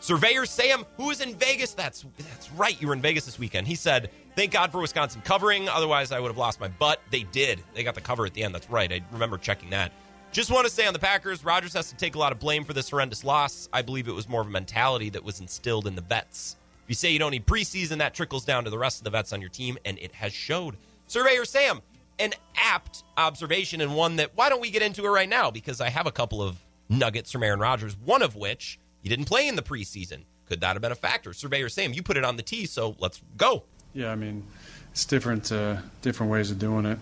Surveyor 0.00 0.44
Sam, 0.44 0.84
who 0.98 1.10
is 1.10 1.22
in 1.22 1.34
Vegas, 1.36 1.72
that's 1.72 2.04
that's 2.18 2.52
right, 2.52 2.80
you 2.80 2.88
were 2.88 2.92
in 2.92 3.00
Vegas 3.00 3.24
this 3.24 3.38
weekend. 3.38 3.66
He 3.66 3.74
said, 3.74 4.10
Thank 4.36 4.52
God 4.52 4.70
for 4.70 4.80
Wisconsin 4.80 5.22
covering, 5.24 5.68
otherwise 5.68 6.12
I 6.12 6.20
would 6.20 6.28
have 6.28 6.36
lost 6.36 6.60
my 6.60 6.68
butt. 6.68 7.00
They 7.10 7.22
did. 7.22 7.62
They 7.72 7.84
got 7.84 7.94
the 7.94 8.00
cover 8.00 8.26
at 8.26 8.34
the 8.34 8.42
end. 8.42 8.54
That's 8.54 8.68
right. 8.68 8.92
I 8.92 9.00
remember 9.12 9.38
checking 9.38 9.70
that. 9.70 9.92
Just 10.32 10.50
want 10.50 10.66
to 10.66 10.72
say 10.72 10.86
on 10.86 10.92
the 10.92 10.98
Packers, 10.98 11.44
Rodgers 11.44 11.72
has 11.74 11.88
to 11.90 11.96
take 11.96 12.16
a 12.16 12.18
lot 12.18 12.32
of 12.32 12.40
blame 12.40 12.64
for 12.64 12.72
this 12.72 12.90
horrendous 12.90 13.22
loss. 13.24 13.68
I 13.72 13.82
believe 13.82 14.08
it 14.08 14.12
was 14.12 14.28
more 14.28 14.40
of 14.40 14.48
a 14.48 14.50
mentality 14.50 15.08
that 15.10 15.22
was 15.22 15.40
instilled 15.40 15.86
in 15.86 15.94
the 15.94 16.02
vets. 16.02 16.56
If 16.82 16.88
you 16.90 16.94
say 16.96 17.10
you 17.12 17.18
don't 17.18 17.30
need 17.30 17.46
preseason, 17.46 17.98
that 17.98 18.12
trickles 18.12 18.44
down 18.44 18.64
to 18.64 18.70
the 18.70 18.76
rest 18.76 18.98
of 18.98 19.04
the 19.04 19.10
vets 19.10 19.32
on 19.32 19.40
your 19.40 19.48
team, 19.48 19.78
and 19.86 19.96
it 20.00 20.12
has 20.12 20.34
showed. 20.34 20.76
Surveyor 21.06 21.44
Sam, 21.44 21.80
an 22.18 22.32
apt 22.56 23.02
observation 23.16 23.80
and 23.80 23.94
one 23.94 24.16
that 24.16 24.32
why 24.34 24.48
don't 24.48 24.60
we 24.60 24.70
get 24.70 24.82
into 24.82 25.04
it 25.04 25.08
right 25.08 25.28
now? 25.28 25.50
Because 25.50 25.80
I 25.80 25.88
have 25.90 26.06
a 26.06 26.12
couple 26.12 26.42
of 26.42 26.56
nuggets 26.88 27.32
from 27.32 27.42
Aaron 27.42 27.60
Rodgers, 27.60 27.96
one 27.96 28.22
of 28.22 28.36
which 28.36 28.78
he 29.02 29.08
didn't 29.08 29.26
play 29.26 29.48
in 29.48 29.56
the 29.56 29.62
preseason. 29.62 30.24
Could 30.46 30.60
that 30.60 30.74
have 30.74 30.82
been 30.82 30.92
a 30.92 30.96
factor? 30.96 31.32
Surveyor 31.32 31.68
Sam, 31.68 31.92
you 31.92 32.02
put 32.02 32.16
it 32.16 32.24
on 32.24 32.36
the 32.36 32.42
tee, 32.42 32.66
so 32.66 32.96
let's 32.98 33.20
go. 33.36 33.64
Yeah, 33.94 34.10
I 34.10 34.14
mean, 34.14 34.44
it's 34.92 35.04
different, 35.04 35.50
uh, 35.50 35.78
different 36.02 36.30
ways 36.30 36.50
of 36.50 36.58
doing 36.58 36.84
it. 36.84 36.98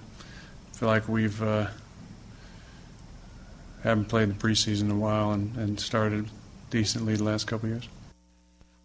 I 0.71 0.77
feel 0.77 0.89
like 0.89 1.09
we've 1.09 1.43
uh, 1.43 1.67
haven't 3.83 4.07
played 4.07 4.29
the 4.29 4.35
preseason 4.35 4.83
in 4.83 4.91
a 4.93 4.97
while 4.97 5.33
and, 5.33 5.57
and 5.57 5.81
started 5.81 6.29
decently 6.71 7.17
the 7.17 7.25
last 7.25 7.47
couple 7.47 7.69
years. 7.69 7.89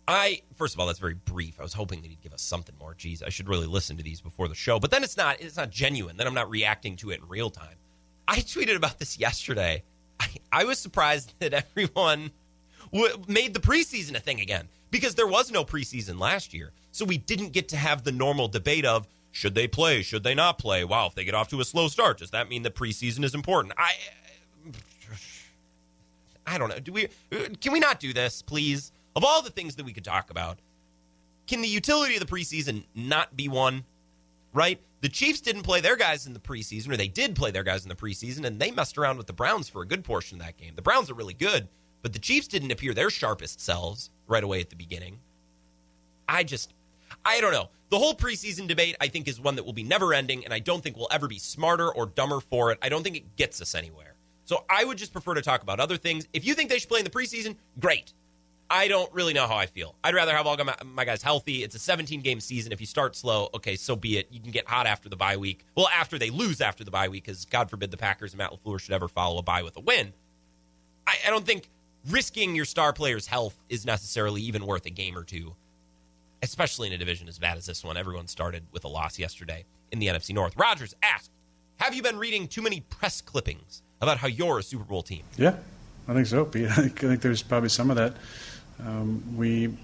I 0.08 0.41
first 0.55 0.74
of 0.74 0.80
all, 0.80 0.88
that's 0.88 0.99
very 0.99 1.16
brief. 1.16 1.60
I 1.60 1.64
was 1.64 1.74
hoping 1.74 2.01
that 2.01 2.08
he'd 2.08 2.22
give 2.22 2.34
us 2.34 2.41
something 2.41 2.76
more. 2.80 2.93
Geez, 2.93 3.22
I 3.22 3.30
should 3.30 3.49
really 3.49 3.68
listen 3.68 3.97
to 3.97 4.03
these 4.03 4.22
before 4.22 4.47
the 4.47 4.55
show. 4.55 4.80
But 4.80 4.91
then 4.91 5.03
it's 5.03 5.18
not. 5.18 5.41
It's 5.41 5.58
not 5.58 5.70
genuine. 5.70 6.18
Then 6.18 6.28
I'm 6.28 6.34
not 6.34 6.49
reacting 6.49 6.95
to 6.97 7.12
it 7.12 7.20
in 7.20 7.28
real 7.28 7.49
time. 7.49 7.76
I 8.28 8.38
tweeted 8.38 8.76
about 8.76 8.99
this 8.99 9.20
yesterday. 9.20 9.84
I, 10.20 10.28
I 10.51 10.64
was 10.64 10.80
surprised 10.80 11.34
that 11.39 11.53
everyone 11.53 12.32
w- 12.93 13.16
made 13.28 13.53
the 13.53 13.60
preseason 13.60 14.16
a 14.16 14.20
thing 14.20 14.39
again 14.39 14.68
because 14.91 15.16
there 15.16 15.28
was 15.28 15.51
no 15.51 15.64
preseason 15.66 16.20
last 16.20 16.53
year, 16.53 16.72
so 16.91 17.05
we 17.05 17.18
didn't 17.18 17.53
get 17.53 17.70
to 17.70 17.78
have 17.78 18.03
the 18.03 18.12
normal 18.12 18.47
debate 18.47 18.86
of 18.86 19.08
should 19.32 19.55
they 19.55 19.68
play, 19.68 20.01
should 20.01 20.24
they 20.24 20.34
not 20.34 20.58
play. 20.58 20.84
Wow, 20.84 21.08
if 21.08 21.16
they 21.16 21.24
get 21.24 21.36
off 21.36 21.49
to 21.49 21.60
a 21.60 21.66
slow 21.66 21.89
start, 21.89 22.18
does 22.20 22.32
that 22.32 22.49
mean 22.49 22.64
the 22.64 22.72
preseason 22.72 23.24
is 23.24 23.36
important? 23.36 23.74
I. 23.78 23.93
I 26.49 26.58
don't 26.58 26.70
know. 26.70 26.80
Do 26.80 26.93
we? 26.93 27.10
Can 27.60 27.74
we 27.74 27.80
not 27.80 27.99
do 27.99 28.14
this, 28.14 28.41
please? 28.41 28.93
Of 29.18 29.24
all 29.24 29.41
the 29.41 29.49
things 29.49 29.76
that 29.78 29.84
we 29.84 29.93
could 29.93 30.05
talk 30.05 30.30
about, 30.30 30.59
can 31.47 31.61
the 31.63 31.68
utility 31.68 32.13
of 32.13 32.20
the 32.20 32.28
preseason 32.28 32.84
not 32.93 33.36
be 33.36 33.47
one? 33.47 33.84
Right? 34.53 34.80
The 35.01 35.09
Chiefs 35.09 35.41
didn't 35.41 35.63
play 35.63 35.82
their 35.82 35.95
guys 35.95 36.28
in 36.28 36.34
the 36.34 36.39
preseason, 36.39 36.91
or 36.91 36.97
they 36.97 37.07
did 37.07 37.36
play 37.36 37.49
their 37.49 37.63
guys 37.63 37.82
in 37.82 37.89
the 37.89 37.95
preseason, 37.95 38.45
and 38.45 38.59
they 38.59 38.70
messed 38.70 38.95
around 38.95 39.18
with 39.18 39.26
the 39.26 39.34
Browns 39.34 39.70
for 39.70 39.82
a 39.82 39.88
good 39.88 40.03
portion 40.03 40.39
of 40.39 40.45
that 40.45 40.55
game. 40.55 40.74
The 40.76 40.84
Browns 40.84 41.09
are 41.09 41.15
really 41.15 41.34
good, 41.34 41.68
but 42.03 42.13
the 42.13 42.20
Chiefs 42.20 42.47
didn't 42.47 42.70
appear 42.70 42.93
their 42.93 43.09
sharpest 43.09 43.59
selves 43.59 44.11
right 44.28 44.43
away 44.43 44.61
at 44.61 44.70
the 44.70 44.76
beginning. 44.76 45.18
I 46.30 46.43
just, 46.43 46.76
I 47.26 47.41
don't 47.41 47.53
know. 47.53 47.70
The 47.89 47.97
whole 47.97 48.13
preseason 48.13 48.68
debate, 48.68 48.97
I 49.01 49.07
think, 49.07 49.28
is 49.28 49.39
one 49.39 49.55
that 49.55 49.65
will 49.65 49.74
be 49.74 49.84
never 49.84 50.13
ending, 50.13 50.45
and 50.45 50.53
I 50.53 50.59
don't 50.59 50.84
think 50.84 50.95
we'll 50.95 51.07
ever 51.09 51.28
be 51.28 51.39
smarter 51.39 51.91
or 51.91 52.05
dumber 52.05 52.39
for 52.39 52.72
it. 52.72 52.78
I 52.84 52.89
don't 52.89 53.01
think 53.01 53.15
it 53.15 53.36
gets 53.36 53.63
us 53.63 53.74
anywhere. 53.74 54.13
So 54.45 54.63
I 54.70 54.86
would 54.86 54.99
just 54.99 55.11
prefer 55.11 55.34
to 55.34 55.41
talk 55.41 55.63
about 55.63 55.80
other 55.80 55.97
things. 55.97 56.28
If 56.34 56.45
you 56.45 56.53
think 56.53 56.70
they 56.70 56.78
should 56.78 56.89
play 56.89 56.99
in 56.99 57.03
the 57.03 57.09
preseason, 57.09 57.55
great. 57.80 58.13
I 58.70 58.88
don't 58.88 59.11
really 59.13 59.34
know 59.34 59.47
how 59.47 59.55
I 59.55 59.65
feel. 59.65 59.95
I'd 60.03 60.13
rather 60.13 60.36
have 60.36 60.45
all 60.45 60.57
my, 60.86 61.05
guys 61.05 61.22
healthy. 61.22 61.63
It's 61.63 61.76
a 61.76 61.80
17 61.80 62.22
game 62.22 62.39
season. 62.39 62.72
If 62.72 62.82
you 62.82 62.88
start 62.88 63.15
slow, 63.15 63.49
okay, 63.53 63.76
so 63.76 63.95
be 63.95 64.18
it. 64.18 64.28
You 64.30 64.41
can 64.41 64.51
get 64.51 64.68
hot 64.68 64.86
after 64.86 65.07
the 65.07 65.15
bye 65.15 65.38
week. 65.38 65.63
Well, 65.76 65.88
after 65.93 66.20
they 66.20 66.30
lose 66.30 66.59
after 66.59 66.84
the 66.84 66.91
bye 66.91 67.07
week, 67.07 67.26
because 67.26 67.45
God 67.45 67.70
forbid 67.70 67.91
the 67.91 67.97
Packers 67.97 68.34
and 68.34 68.39
Matt 68.39 68.51
LaFleur 68.51 68.80
should 68.80 68.93
ever 68.93 69.07
follow 69.07 69.38
a 69.38 69.41
bye 69.41 69.63
with 69.63 69.78
a 69.78 69.80
win. 69.80 70.13
I, 71.05 71.15
I 71.26 71.30
don't 71.30 71.45
think 71.45 71.70
risking 72.09 72.55
your 72.55 72.65
star 72.65 72.91
player's 72.91 73.28
health 73.28 73.57
is 73.70 73.86
necessarily 73.86 74.41
even 74.41 74.65
worth 74.65 74.86
a 74.86 74.89
game 74.89 75.18
or 75.18 75.24
two, 75.24 75.55
especially 76.43 76.88
in 76.88 76.93
a 76.93 76.97
division 76.97 77.30
as 77.30 77.39
bad 77.39 77.57
as 77.57 77.65
this 77.65 77.84
one. 77.84 77.95
Everyone 77.95 78.28
started 78.28 78.63
with 78.72 78.84
a 78.84 78.89
loss 78.89 79.18
yesterday 79.18 79.65
in 79.91 79.99
the 79.99 80.07
NFC 80.07 80.34
North. 80.34 80.55
Rodgers 80.57 80.93
asked, 81.01 81.32
Have 81.78 81.95
you 81.95 82.03
been 82.03 82.18
reading 82.18 82.47
too 82.47 82.61
many 82.61 82.82
press 82.82 83.22
clippings 83.22 83.82
about 84.01 84.18
how 84.18 84.28
you're 84.28 84.59
a 84.59 84.63
Super 84.63 84.84
Bowl 84.84 85.03
team? 85.03 85.24
Yeah, 85.38 85.55
I 86.07 86.13
think 86.13 86.28
so, 86.28 86.43
Pete. 86.43 86.68
I 86.78 86.89
think 86.89 87.22
there's 87.22 87.41
probably 87.43 87.70
some 87.70 87.89
of 87.89 87.95
that. 87.95 88.15
Um, 88.86 89.36
we, 89.36 89.61
you 89.61 89.78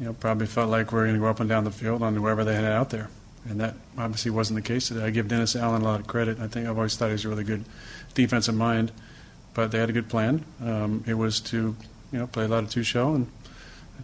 know, 0.00 0.12
probably 0.12 0.46
felt 0.46 0.70
like 0.70 0.92
we 0.92 0.98
were 0.98 1.04
going 1.04 1.14
to 1.14 1.20
go 1.20 1.26
up 1.26 1.40
and 1.40 1.48
down 1.48 1.64
the 1.64 1.70
field 1.70 2.02
on 2.02 2.14
whoever 2.16 2.44
they 2.44 2.54
had 2.54 2.64
out 2.64 2.90
there, 2.90 3.08
and 3.48 3.60
that 3.60 3.74
obviously 3.96 4.30
wasn't 4.30 4.56
the 4.56 4.62
case 4.66 4.88
today. 4.88 5.04
I 5.04 5.10
give 5.10 5.28
Dennis 5.28 5.54
Allen 5.56 5.82
a 5.82 5.84
lot 5.84 6.00
of 6.00 6.06
credit. 6.06 6.40
I 6.40 6.48
think 6.48 6.66
I've 6.68 6.76
always 6.76 6.96
thought 6.96 7.06
he 7.06 7.12
was 7.12 7.24
a 7.24 7.28
really 7.28 7.44
good 7.44 7.64
defensive 8.14 8.54
mind, 8.54 8.92
but 9.54 9.70
they 9.70 9.78
had 9.78 9.90
a 9.90 9.92
good 9.92 10.08
plan. 10.08 10.44
Um, 10.60 11.04
it 11.06 11.14
was 11.14 11.40
to, 11.40 11.76
you 12.10 12.18
know, 12.18 12.26
play 12.26 12.44
a 12.44 12.48
lot 12.48 12.64
of 12.64 12.70
two 12.70 12.82
show 12.82 13.14
and 13.14 13.26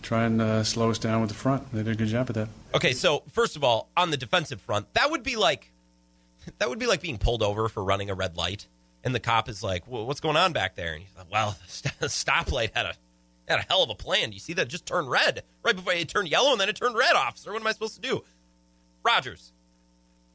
try 0.03 0.25
and 0.25 0.41
uh, 0.41 0.65
slow 0.65 0.91
us 0.91 0.99
down 0.99 1.21
with 1.21 1.31
the 1.31 1.37
front. 1.37 1.73
They 1.73 1.83
did 1.83 1.95
a 1.95 1.97
good 1.97 2.09
job 2.09 2.31
at 2.31 2.35
that. 2.37 2.49
Okay, 2.75 2.93
so 2.93 3.23
first 3.33 3.57
of 3.57 3.65
all, 3.65 3.89
on 3.97 4.11
the 4.11 4.17
defensive 4.17 4.61
front, 4.61 4.93
that 4.95 5.11
would 5.11 5.23
be 5.23 5.37
like 5.37 5.73
that 6.59 6.69
would 6.69 6.79
be 6.79 6.87
like 6.87 7.01
being 7.01 7.19
pulled 7.19 7.43
over 7.43 7.69
for 7.69 7.83
running 7.83 8.11
a 8.11 8.15
red 8.15 8.37
light, 8.37 8.67
and 9.05 9.15
the 9.15 9.21
cop 9.21 9.49
is 9.49 9.63
like, 9.63 9.87
well, 9.87 10.07
"What's 10.07 10.21
going 10.21 10.37
on 10.37 10.53
back 10.53 10.77
there?" 10.77 10.93
And 10.93 11.03
he's 11.03 11.17
like, 11.17 11.31
"Well, 11.31 11.57
the 12.01 12.07
stoplight 12.07 12.75
had 12.75 12.87
a 12.87 12.95
had 13.49 13.61
a 13.61 13.67
hell 13.69 13.83
of 13.83 13.91
a 13.91 13.95
plan. 13.95 14.33
You 14.33 14.39
see 14.39 14.53
that? 14.55 14.69
Just 14.69 14.87
turned 14.87 15.11
red 15.11 15.43
right 15.63 15.75
before 15.75 15.93
it 15.93 16.09
turned 16.09 16.29
yellow, 16.29 16.53
and 16.53 16.61
then 16.61 16.69
it 16.69 16.77
turned 16.77 16.97
red, 16.97 17.15
officer. 17.15 17.53
What 17.53 17.61
am 17.61 17.67
I 17.67 17.73
supposed 17.73 17.95
to 17.95 18.01
do?" 18.01 18.25
Rodgers, 19.03 19.53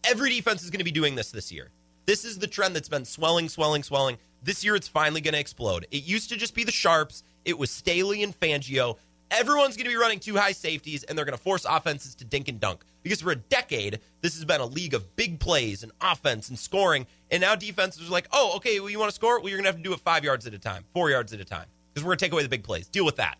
every 0.04 0.30
defense 0.30 0.64
is 0.64 0.70
going 0.70 0.80
to 0.80 0.86
be 0.86 0.92
doing 0.92 1.16
this 1.16 1.32
this 1.32 1.52
year. 1.52 1.72
This 2.06 2.26
is 2.26 2.40
the 2.40 2.48
trend 2.48 2.76
that's 2.76 2.90
been 2.90 3.06
swelling, 3.06 3.50
swelling, 3.50 3.84
swelling. 3.84 4.18
This 4.42 4.64
year, 4.64 4.76
it's 4.76 4.88
finally 4.88 5.22
going 5.22 5.34
to 5.34 5.40
explode. 5.40 5.88
It 5.92 6.04
used 6.04 6.30
to 6.30 6.38
just 6.38 6.54
be 6.54 6.64
the 6.64 6.72
sharps. 6.72 7.24
It 7.46 7.58
was 7.58 7.72
Staley 7.72 8.24
and 8.24 8.38
Fangio. 8.38 8.98
Everyone's 9.32 9.78
going 9.78 9.86
to 9.86 9.92
be 9.92 9.96
running 9.96 10.20
two 10.20 10.36
high 10.36 10.52
safeties, 10.52 11.04
and 11.04 11.18
they're 11.18 11.26
going 11.26 11.38
to 11.38 11.44
force 11.44 11.66
offenses 11.68 12.14
to 12.16 12.26
dink 12.26 12.50
and 12.50 12.60
dunk. 12.60 12.84
Because 13.04 13.22
for 13.22 13.32
a 13.32 13.36
decade, 13.36 14.00
this 14.22 14.36
has 14.36 14.46
been 14.46 14.62
a 14.62 14.66
league 14.66 14.94
of 14.94 15.16
big 15.16 15.40
plays 15.40 15.82
and 15.82 15.92
offense 16.02 16.50
and 16.50 16.60
scoring. 16.60 17.08
And 17.32 17.42
now 17.42 17.56
defenses 17.56 18.08
are 18.08 18.12
like, 18.12 18.28
oh, 18.32 18.58
okay, 18.58 18.80
well, 18.80 18.90
you 18.90 19.00
want 19.00 19.10
to 19.10 19.16
score? 19.16 19.40
Well, 19.40 19.50
you're 19.50 19.58
going 19.58 19.66
to 19.66 19.70
have 19.70 19.78
to 19.78 19.84
do 19.84 19.94
it 19.94 20.00
five 20.00 20.24
yards 20.24 20.46
at 20.46 20.54
a 20.54 20.60
time, 20.60 20.84
four 20.94 21.10
yards 21.10 21.34
at 21.34 21.40
a 21.40 21.46
time, 21.46 21.66
because 21.94 22.04
we're 22.04 22.10
going 22.10 22.18
to 22.18 22.26
take 22.26 22.34
away 22.34 22.44
the 22.44 22.50
big 22.50 22.64
plays. 22.64 22.88
Deal 22.88 23.06
with 23.06 23.18
that. 23.18 23.38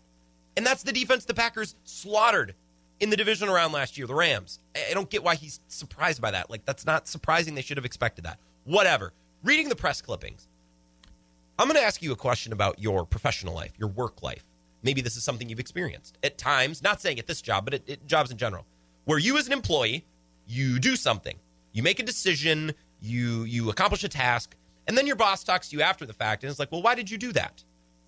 And 0.56 0.64
that's 0.64 0.82
the 0.82 0.92
defense 0.92 1.24
the 1.24 1.34
Packers 1.34 1.74
slaughtered 1.84 2.54
in 3.00 3.10
the 3.10 3.16
division 3.16 3.48
around 3.48 3.72
last 3.72 3.98
year, 3.98 4.06
the 4.06 4.14
Rams. 4.14 4.60
I 4.76 4.94
don't 4.94 5.10
get 5.10 5.24
why 5.24 5.34
he's 5.34 5.60
surprised 5.68 6.22
by 6.22 6.30
that. 6.30 6.50
Like, 6.50 6.64
that's 6.64 6.86
not 6.86 7.08
surprising. 7.08 7.54
They 7.54 7.62
should 7.62 7.76
have 7.76 7.84
expected 7.84 8.24
that. 8.24 8.38
Whatever. 8.64 9.12
Reading 9.42 9.68
the 9.68 9.76
press 9.76 10.00
clippings, 10.00 10.46
I'm 11.58 11.68
going 11.68 11.78
to 11.78 11.84
ask 11.84 12.02
you 12.02 12.12
a 12.12 12.16
question 12.16 12.52
about 12.52 12.78
your 12.78 13.04
professional 13.04 13.54
life, 13.54 13.72
your 13.78 13.88
work 13.88 14.22
life. 14.22 14.44
Maybe 14.82 15.00
this 15.00 15.16
is 15.16 15.24
something 15.24 15.48
you've 15.48 15.60
experienced 15.60 16.18
at 16.22 16.38
times, 16.38 16.82
not 16.82 17.00
saying 17.00 17.18
at 17.18 17.26
this 17.26 17.42
job, 17.42 17.64
but 17.64 17.74
at, 17.74 17.88
at 17.88 18.06
jobs 18.06 18.30
in 18.30 18.36
general, 18.36 18.66
where 19.04 19.18
you 19.18 19.36
as 19.38 19.46
an 19.46 19.52
employee, 19.52 20.04
you 20.46 20.78
do 20.78 20.94
something, 20.96 21.36
you 21.72 21.82
make 21.82 21.98
a 21.98 22.02
decision, 22.02 22.72
you 23.00 23.44
you 23.44 23.70
accomplish 23.70 24.04
a 24.04 24.08
task, 24.08 24.54
and 24.86 24.96
then 24.96 25.06
your 25.06 25.16
boss 25.16 25.44
talks 25.44 25.68
to 25.68 25.76
you 25.76 25.82
after 25.82 26.06
the 26.06 26.12
fact 26.12 26.42
and 26.42 26.50
it's 26.50 26.58
like, 26.58 26.70
well, 26.70 26.82
why 26.82 26.94
did 26.94 27.10
you 27.10 27.18
do 27.18 27.32
that? 27.32 27.64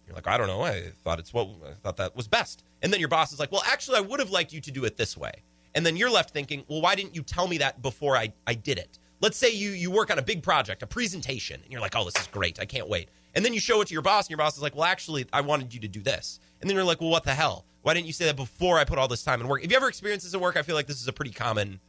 You're 0.06 0.14
like, 0.14 0.26
I 0.26 0.38
don't 0.38 0.46
know. 0.46 0.62
I 0.62 0.90
thought 1.02 1.18
it's 1.18 1.34
what 1.34 1.48
I 1.68 1.72
thought 1.82 1.96
that 1.96 2.14
was 2.14 2.28
best. 2.28 2.62
And 2.82 2.92
then 2.92 3.00
your 3.00 3.08
boss 3.08 3.32
is 3.32 3.40
like, 3.40 3.50
well, 3.50 3.62
actually, 3.66 3.98
I 3.98 4.00
would 4.00 4.20
have 4.20 4.30
liked 4.30 4.52
you 4.52 4.60
to 4.60 4.70
do 4.70 4.84
it 4.84 4.96
this 4.96 5.16
way. 5.16 5.32
And 5.74 5.84
then 5.84 5.96
you're 5.96 6.10
left 6.10 6.30
thinking, 6.30 6.64
well, 6.68 6.80
why 6.80 6.94
didn't 6.94 7.14
you 7.14 7.22
tell 7.22 7.48
me 7.48 7.58
that 7.58 7.82
before 7.82 8.16
I, 8.16 8.32
I 8.46 8.54
did 8.54 8.78
it? 8.78 8.98
Let's 9.20 9.36
say 9.36 9.50
you 9.50 9.70
you 9.70 9.90
work 9.90 10.10
on 10.10 10.18
a 10.18 10.22
big 10.22 10.42
project, 10.42 10.82
a 10.82 10.86
presentation, 10.86 11.60
and 11.62 11.72
you're 11.72 11.80
like, 11.80 11.96
oh, 11.96 12.04
this 12.04 12.16
is 12.20 12.26
great. 12.28 12.60
I 12.60 12.64
can't 12.64 12.88
wait. 12.88 13.08
And 13.34 13.44
then 13.44 13.52
you 13.52 13.60
show 13.60 13.80
it 13.80 13.88
to 13.88 13.92
your 13.92 14.02
boss, 14.02 14.26
and 14.26 14.30
your 14.30 14.38
boss 14.38 14.56
is 14.56 14.62
like, 14.62 14.74
well, 14.74 14.84
actually, 14.84 15.26
I 15.32 15.40
wanted 15.40 15.74
you 15.74 15.80
to 15.80 15.88
do 15.88 16.00
this. 16.00 16.40
And 16.60 16.70
then 16.70 16.76
you're 16.76 16.84
like, 16.84 17.00
well, 17.00 17.10
what 17.10 17.24
the 17.24 17.34
hell? 17.34 17.64
Why 17.82 17.94
didn't 17.94 18.06
you 18.06 18.12
say 18.12 18.24
that 18.26 18.36
before 18.36 18.78
I 18.78 18.84
put 18.84 18.98
all 18.98 19.08
this 19.08 19.22
time 19.22 19.40
in 19.40 19.48
work? 19.48 19.64
If 19.64 19.70
you 19.70 19.76
ever 19.76 19.88
experienced 19.88 20.26
this 20.26 20.34
at 20.34 20.40
work, 20.40 20.56
I 20.56 20.62
feel 20.62 20.74
like 20.74 20.86
this 20.86 21.00
is 21.00 21.08
a 21.08 21.12
pretty 21.12 21.32
common 21.32 21.80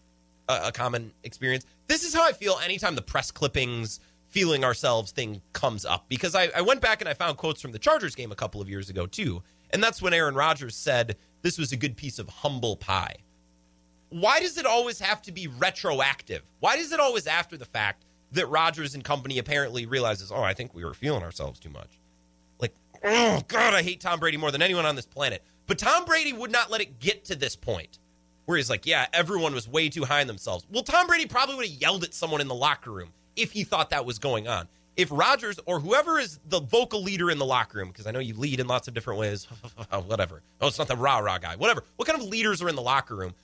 uh, 0.48 0.62
a 0.66 0.72
common 0.72 1.12
experience. 1.24 1.66
This 1.88 2.04
is 2.04 2.14
how 2.14 2.26
I 2.26 2.32
feel 2.32 2.60
anytime 2.64 2.96
the 2.96 3.02
press 3.02 3.32
clippings 3.32 4.00
feeling 4.38 4.64
ourselves 4.64 5.12
thing 5.12 5.42
comes 5.54 5.84
up 5.84 6.08
because 6.08 6.36
I, 6.36 6.50
I 6.56 6.62
went 6.62 6.80
back 6.80 7.02
and 7.02 7.10
I 7.10 7.16
found 7.16 7.38
quotes 7.38 7.60
from 7.60 7.72
the 7.72 7.80
Chargers 7.80 8.14
game 8.14 8.32
a 8.32 8.36
couple 8.36 8.62
of 8.62 8.70
years 8.70 8.88
ago 8.88 9.08
too. 9.08 9.42
And 9.72 9.82
that's 9.82 10.00
when 10.00 10.14
Aaron 10.14 10.36
Rodgers 10.36 10.76
said 10.76 11.18
this 11.42 11.58
was 11.58 11.72
a 11.72 11.76
good 11.76 11.98
piece 11.98 12.20
of 12.20 12.30
humble 12.30 12.76
pie. 12.76 13.16
Why 14.10 14.40
does 14.40 14.60
it 14.60 14.68
always 14.68 15.00
have 15.00 15.24
to 15.24 15.32
be 15.32 15.48
retroactive? 15.48 16.44
Why 16.60 16.76
is 16.76 16.92
it 16.92 17.00
always 17.00 17.26
after 17.26 17.58
the 17.58 17.66
fact 17.66 18.06
that 18.34 18.46
Rodgers 18.46 18.94
and 18.94 19.04
company 19.04 19.40
apparently 19.40 19.88
realizes, 19.88 20.32
oh, 20.32 20.44
I 20.44 20.54
think 20.54 20.76
we 20.76 20.86
were 20.86 20.94
feeling 20.94 21.24
ourselves 21.24 21.60
too 21.60 21.72
much? 21.72 22.00
Like, 22.60 22.76
oh, 23.04 23.42
God, 23.48 23.74
I 23.74 23.82
hate 23.82 24.02
Tom 24.02 24.20
Brady 24.20 24.38
more 24.38 24.52
than 24.52 24.62
anyone 24.62 24.86
on 24.86 24.96
this 24.96 25.08
planet. 25.08 25.42
But 25.66 25.80
Tom 25.80 26.06
Brady 26.06 26.32
would 26.32 26.52
not 26.52 26.70
let 26.70 26.82
it 26.82 27.00
get 27.00 27.26
to 27.26 27.36
this 27.36 27.56
point 27.56 27.98
where 28.46 28.58
he's 28.58 28.70
like, 28.70 28.86
yeah, 28.86 29.08
everyone 29.14 29.56
was 29.56 29.68
way 29.68 29.90
too 29.90 30.06
high 30.06 30.22
on 30.22 30.28
themselves. 30.28 30.64
Well, 30.70 30.84
Tom 30.84 31.08
Brady 31.08 31.26
probably 31.26 31.56
would 31.56 31.66
have 31.66 31.82
yelled 31.82 32.04
at 32.04 32.14
someone 32.14 32.40
in 32.40 32.48
the 32.48 32.54
locker 32.54 32.92
room 32.92 33.14
if 33.38 33.52
he 33.52 33.64
thought 33.64 33.92
that 33.92 34.06
was 34.06 34.20
going 34.20 34.48
on. 34.48 34.68
If 34.96 35.10
Rodgers 35.12 35.60
or 35.68 35.80
whoever 35.80 36.18
is 36.18 36.40
the 36.50 36.60
vocal 36.60 37.04
leader 37.04 37.30
in 37.30 37.38
the 37.38 37.46
locker 37.46 37.78
room, 37.78 37.90
because 37.90 38.08
I 38.08 38.12
know 38.12 38.20
you 38.20 38.34
lead 38.34 38.60
in 38.60 38.68
lots 38.68 38.88
of 38.88 38.96
different 38.96 39.20
ways, 39.20 39.48
oh, 39.92 40.02
whatever. 40.02 40.42
Oh, 40.60 40.68
it's 40.68 40.80
not 40.80 40.88
the 40.88 40.96
rah 40.96 41.20
rah 41.20 41.38
guy, 41.38 41.56
whatever. 41.56 41.84
What 41.98 42.08
kind 42.08 42.20
of 42.20 42.28
leaders 42.28 42.62
are 42.62 42.70
in 42.70 42.76
the 42.76 42.82
locker 42.82 43.16
room? 43.16 43.36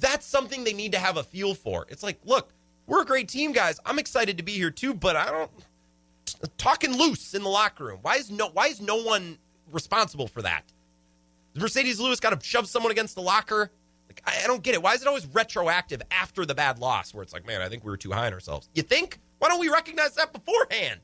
That's 0.00 0.24
something 0.24 0.64
they 0.64 0.72
need 0.72 0.92
to 0.92 0.98
have 0.98 1.18
a 1.18 1.22
feel 1.22 1.54
for. 1.54 1.86
It's 1.90 2.02
like, 2.02 2.18
look, 2.24 2.52
we're 2.86 3.02
a 3.02 3.06
great 3.06 3.28
team, 3.28 3.52
guys. 3.52 3.78
I'm 3.84 3.98
excited 3.98 4.38
to 4.38 4.42
be 4.42 4.52
here 4.52 4.70
too, 4.70 4.94
but 4.94 5.16
I 5.16 5.30
don't 5.30 5.50
talking 6.56 6.96
loose 6.96 7.34
in 7.34 7.42
the 7.42 7.48
locker 7.48 7.84
room. 7.84 7.98
Why 8.02 8.16
is 8.16 8.30
no 8.30 8.48
why 8.48 8.68
is 8.68 8.80
no 8.80 8.96
one 8.96 9.38
responsible 9.70 10.28
for 10.28 10.42
that? 10.42 10.64
Marcedes 11.54 12.00
Lewis 12.00 12.20
got 12.20 12.38
to 12.38 12.46
shove 12.46 12.66
someone 12.66 12.92
against 12.92 13.14
the 13.14 13.22
locker. 13.22 13.70
Like, 14.08 14.22
I, 14.26 14.44
I 14.44 14.46
don't 14.46 14.62
get 14.62 14.74
it. 14.74 14.82
Why 14.82 14.94
is 14.94 15.02
it 15.02 15.08
always 15.08 15.26
retroactive 15.26 16.00
after 16.10 16.46
the 16.46 16.54
bad 16.54 16.78
loss 16.78 17.12
where 17.12 17.22
it's 17.22 17.32
like, 17.32 17.46
man, 17.46 17.60
I 17.60 17.68
think 17.68 17.84
we 17.84 17.90
were 17.90 17.96
too 17.96 18.12
high 18.12 18.26
on 18.26 18.32
ourselves? 18.32 18.68
You 18.74 18.82
think? 18.82 19.18
Why 19.42 19.48
don't 19.48 19.58
we 19.58 19.70
recognize 19.70 20.14
that 20.14 20.32
beforehand? 20.32 21.00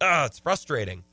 Oh, 0.00 0.24
it's 0.24 0.40
frustrating. 0.40 1.04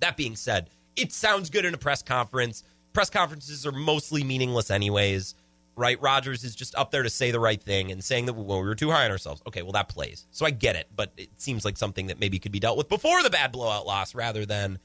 That 0.00 0.14
being 0.14 0.36
said, 0.36 0.68
it 0.96 1.14
sounds 1.14 1.48
good 1.48 1.64
in 1.64 1.72
a 1.72 1.78
press 1.78 2.02
conference. 2.02 2.62
Press 2.92 3.08
conferences 3.08 3.64
are 3.64 3.72
mostly 3.72 4.22
meaningless, 4.22 4.70
anyways, 4.70 5.34
right? 5.74 5.98
Rodgers 6.02 6.44
is 6.44 6.54
just 6.54 6.74
up 6.74 6.90
there 6.90 7.02
to 7.02 7.08
say 7.08 7.30
the 7.30 7.40
right 7.40 7.62
thing 7.62 7.90
and 7.90 8.04
saying 8.04 8.26
that 8.26 8.34
well, 8.34 8.60
we 8.60 8.66
were 8.66 8.74
too 8.74 8.90
high 8.90 9.06
on 9.06 9.10
ourselves. 9.10 9.40
Okay, 9.46 9.62
well, 9.62 9.72
that 9.72 9.88
plays. 9.88 10.26
So 10.30 10.44
I 10.44 10.50
get 10.50 10.76
it, 10.76 10.88
but 10.94 11.12
it 11.16 11.30
seems 11.38 11.64
like 11.64 11.78
something 11.78 12.08
that 12.08 12.20
maybe 12.20 12.38
could 12.38 12.52
be 12.52 12.60
dealt 12.60 12.76
with 12.76 12.90
before 12.90 13.22
the 13.22 13.30
bad 13.30 13.50
blowout 13.50 13.86
loss 13.86 14.14
rather 14.14 14.44
than 14.44 14.78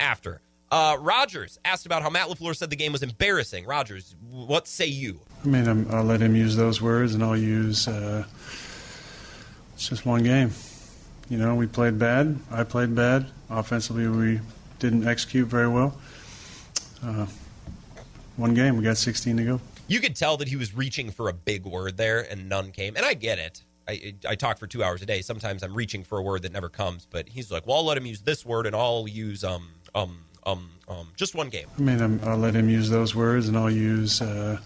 after. 0.00 0.40
Uh, 0.72 0.96
Rodgers 1.00 1.58
asked 1.66 1.84
about 1.84 2.00
how 2.00 2.08
Matt 2.08 2.28
LaFleur 2.28 2.56
said 2.56 2.70
the 2.70 2.76
game 2.76 2.92
was 2.92 3.02
embarrassing. 3.02 3.66
Rodgers, 3.66 4.16
what 4.30 4.66
say 4.68 4.86
you? 4.86 5.20
I 5.44 5.48
mean, 5.48 5.68
I'm, 5.68 5.86
I'll 5.90 6.02
let 6.02 6.22
him 6.22 6.34
use 6.34 6.56
those 6.56 6.80
words, 6.80 7.12
and 7.12 7.22
I'll 7.22 7.36
use 7.36 7.86
uh, 7.86 8.24
it's 9.74 9.88
just 9.88 10.06
one 10.06 10.22
game. 10.22 10.50
You 11.28 11.38
know, 11.38 11.54
we 11.54 11.66
played 11.66 11.98
bad. 11.98 12.38
I 12.50 12.64
played 12.64 12.94
bad. 12.94 13.26
Offensively, 13.50 14.08
we 14.08 14.40
didn't 14.78 15.06
execute 15.06 15.48
very 15.48 15.68
well. 15.68 15.98
Uh, 17.02 17.26
one 18.36 18.54
game. 18.54 18.76
We 18.76 18.84
got 18.84 18.96
16 18.96 19.36
to 19.36 19.44
go. 19.44 19.60
You 19.86 20.00
could 20.00 20.16
tell 20.16 20.36
that 20.38 20.48
he 20.48 20.56
was 20.56 20.74
reaching 20.74 21.10
for 21.10 21.28
a 21.28 21.32
big 21.32 21.64
word 21.64 21.96
there, 21.96 22.20
and 22.20 22.48
none 22.48 22.72
came. 22.72 22.96
And 22.96 23.04
I 23.04 23.14
get 23.14 23.38
it. 23.38 23.62
I, 23.86 24.14
I 24.26 24.34
talk 24.34 24.58
for 24.58 24.66
two 24.66 24.82
hours 24.82 25.02
a 25.02 25.06
day. 25.06 25.20
Sometimes 25.20 25.62
I'm 25.62 25.74
reaching 25.74 26.04
for 26.04 26.18
a 26.18 26.22
word 26.22 26.42
that 26.42 26.52
never 26.52 26.70
comes. 26.70 27.06
But 27.08 27.28
he's 27.28 27.50
like, 27.50 27.66
"Well, 27.66 27.76
I'll 27.76 27.84
let 27.84 27.98
him 27.98 28.06
use 28.06 28.22
this 28.22 28.44
word, 28.46 28.66
and 28.66 28.74
I'll 28.74 29.06
use 29.06 29.44
um 29.44 29.68
um 29.94 30.18
um 30.46 30.70
um 30.88 31.08
just 31.16 31.34
one 31.34 31.50
game." 31.50 31.66
I 31.76 31.80
mean, 31.82 32.00
I'm, 32.00 32.20
I'll 32.24 32.38
let 32.38 32.54
him 32.54 32.70
use 32.70 32.88
those 32.88 33.14
words, 33.14 33.48
and 33.48 33.58
I'll 33.58 33.70
use 33.70 34.22
uh, 34.22 34.58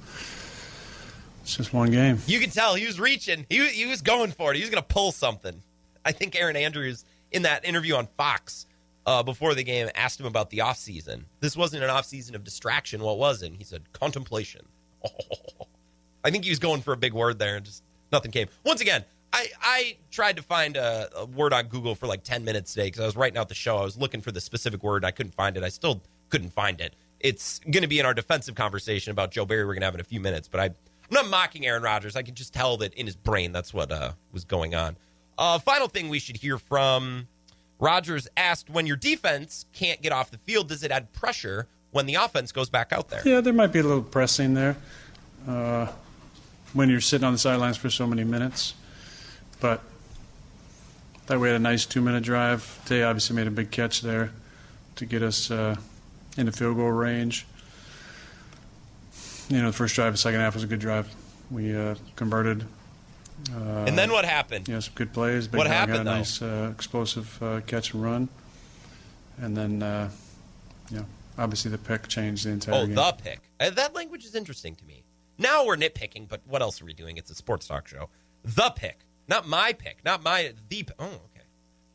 it's 1.49 1.57
just 1.57 1.73
one 1.73 1.91
game. 1.91 2.19
You 2.27 2.41
could 2.41 2.53
tell 2.53 2.75
he 2.75 2.87
was 2.87 3.01
reaching. 3.01 3.47
He 3.49 3.67
he 3.69 3.87
was 3.87 4.03
going 4.03 4.33
for 4.33 4.51
it. 4.51 4.57
He 4.57 4.63
was 4.63 4.69
going 4.69 4.83
to 4.83 4.87
pull 4.87 5.13
something. 5.13 5.63
I 6.05 6.13
think 6.13 6.39
Erin 6.39 6.57
Andrews 6.57 7.07
in 7.33 7.43
that 7.43 7.65
interview 7.65 7.95
on 7.95 8.07
Fox 8.19 8.67
uh, 9.07 9.23
before 9.23 9.55
the 9.55 9.65
game 9.65 9.89
asked 9.95 10.21
him 10.21 10.27
about 10.27 10.51
the 10.51 10.59
offseason. 10.59 11.25
This 11.41 11.57
wasn't 11.57 11.85
an 11.85 11.89
offseason 11.89 12.35
of 12.35 12.45
distraction. 12.45 13.03
What 13.03 13.17
was 13.17 13.43
it? 13.43 13.55
He 13.57 13.65
said 13.65 13.91
contemplation. 13.95 14.67
I 16.25 16.31
think 16.31 16.45
he 16.45 16.51
was 16.51 16.59
going 16.59 16.83
for 16.83 16.93
a 16.93 16.99
big 16.99 17.15
word 17.15 17.39
there, 17.39 17.57
and 17.57 17.65
just 17.65 17.83
nothing 18.13 18.31
came. 18.31 18.49
Once 18.63 18.83
again, 18.83 19.03
I, 19.33 19.47
I 19.63 19.97
tried 20.11 20.37
to 20.37 20.43
find 20.43 20.77
a, 20.77 21.09
a 21.17 21.25
word 21.25 21.55
on 21.55 21.69
Google 21.69 21.95
for 21.95 22.07
like 22.07 22.25
10 22.25 22.45
minutes 22.45 22.75
today 22.75 22.89
because 22.89 23.01
I 23.01 23.07
was 23.07 23.17
writing 23.17 23.39
out 23.39 23.49
the 23.49 23.55
show. 23.55 23.79
I 23.79 23.85
was 23.85 23.97
looking 23.97 24.21
for 24.21 24.33
the 24.33 24.41
specific 24.43 24.83
word. 24.83 25.03
I 25.03 25.13
couldn't 25.13 25.35
find 25.35 25.57
it. 25.57 25.63
I 25.63 25.71
still 25.71 26.03
couldn't 26.29 26.53
find 26.53 26.79
it. 26.83 26.95
It's 27.21 27.59
going 27.61 27.83
to 27.83 27.89
be 27.89 28.01
in 28.01 28.05
our 28.05 28.15
defensive 28.15 28.55
conversation 28.55 29.13
about 29.13 29.31
Joe 29.31 29.47
Barry 29.47 29.65
we're 29.65 29.73
going 29.73 29.81
to 29.81 29.87
have 29.87 29.95
in 29.95 30.01
a 30.01 30.05
few 30.05 30.21
minutes. 30.21 30.47
But 30.47 30.61
I, 30.61 30.71
I'm 31.11 31.15
not 31.15 31.29
mocking 31.29 31.67
Aaron 31.67 31.83
Rodgers. 31.83 32.17
I 32.17 32.23
can 32.23 32.35
just 32.35 32.53
tell 32.53 32.77
that 32.79 32.95
in 32.95 33.07
his 33.07 33.17
brain 33.17 33.53
that's 33.53 33.73
what 33.73 33.91
uh, 33.91 34.13
was 34.33 34.45
going 34.45 34.75
on. 34.75 34.97
Uh, 35.39 35.59
final 35.59 35.89
thing 35.89 36.09
we 36.09 36.19
should 36.19 36.37
hear 36.37 36.59
from 36.59 37.29
Rodgers 37.79 38.29
asked 38.37 38.69
when 38.69 38.87
your 38.87 38.97
defense 38.97 39.67
can't 39.73 40.03
get 40.03 40.13
off 40.13 40.31
the 40.31 40.39
field, 40.39 40.69
does 40.69 40.83
it 40.83 40.91
add 40.91 41.13
pressure 41.13 41.67
when 41.93 42.07
the 42.07 42.17
offense 42.17 42.53
goes 42.53 42.69
back 42.69 42.93
out 42.93 43.09
there? 43.09 43.23
Yeah, 43.25 43.41
there 43.41 43.53
might 43.53 43.73
be 43.73 43.79
a 43.79 43.83
little 43.85 44.03
pressing 44.03 44.55
there 44.55 44.77
uh, 45.47 45.87
when 46.73 46.91
you're 46.91 47.01
sitting 47.01 47.25
on 47.25 47.33
the 47.33 47.39
sidelines 47.39 47.77
for 47.77 47.89
so 47.89 48.07
many 48.07 48.25
minutes. 48.25 48.75
But 49.61 49.83
that 51.27 51.39
we 51.39 51.49
had 51.49 51.57
a 51.57 51.61
nice 51.61 51.87
two 51.87 52.01
minute 52.01 52.23
drive. 52.25 52.81
Tay 52.87 53.03
obviously 53.03 53.37
made 53.37 53.47
a 53.47 53.51
big 53.51 53.71
catch 53.71 54.03
there 54.03 54.33
to 54.97 55.07
get 55.07 55.23
us 55.23 55.51
uh, 55.51 55.77
in 56.37 56.47
the 56.47 56.53
field 56.53 56.77
goal 56.77 56.91
range. 56.91 57.47
You 59.49 59.59
know, 59.63 59.67
the 59.69 59.73
first 59.77 59.95
drive, 59.95 60.13
the 60.13 60.19
second 60.19 60.41
half 60.41 60.55
was 60.55 60.63
a 60.65 60.67
good 60.67 60.79
drive. 60.81 61.09
We 61.51 61.75
uh, 61.77 61.95
converted. 62.17 62.65
Uh, 63.55 63.85
and 63.87 63.97
then 63.97 64.11
what 64.11 64.25
happened? 64.25 64.69
Yeah, 64.69 64.81
some 64.81 64.93
good 64.95 65.13
plays. 65.13 65.49
Big 65.49 65.59
What 65.59 65.67
happened, 65.67 65.99
Had 65.99 66.01
a 66.07 66.11
though? 66.11 66.17
nice 66.17 66.43
uh, 66.43 66.71
explosive 66.75 67.43
uh, 67.43 67.61
catch 67.67 67.95
and 67.95 68.03
run. 68.03 68.29
And 69.41 69.57
then, 69.57 69.83
uh, 69.83 70.11
you 70.91 70.99
know, 70.99 71.07
obviously 71.39 71.71
the 71.71 71.79
pick 71.79 72.09
changed 72.09 72.45
the 72.45 72.51
entire 72.51 72.75
Oh, 72.75 72.87
game. 72.87 72.95
the 72.97 73.13
pick. 73.23 73.41
Uh, 73.61 73.71
that 73.71 73.95
language 73.95 74.25
is 74.25 74.35
interesting 74.35 74.75
to 74.77 74.85
me. 74.85 75.05
Now 75.39 75.65
we're 75.65 75.77
nitpicking, 75.77 76.29
but 76.29 76.41
what 76.47 76.61
else 76.63 76.83
are 76.83 76.85
we 76.85 76.93
doing? 76.93 77.17
It's 77.17 77.31
a 77.31 77.35
sports 77.35 77.69
talk 77.69 77.87
show. 77.87 78.09
The 78.45 78.71
pick, 78.75 78.99
not 79.29 79.47
my 79.47 79.73
pick, 79.73 80.05
not 80.05 80.23
my 80.23 80.53
the. 80.69 80.83
p- 80.83 80.93
Oh, 80.99 81.05
okay, 81.07 81.45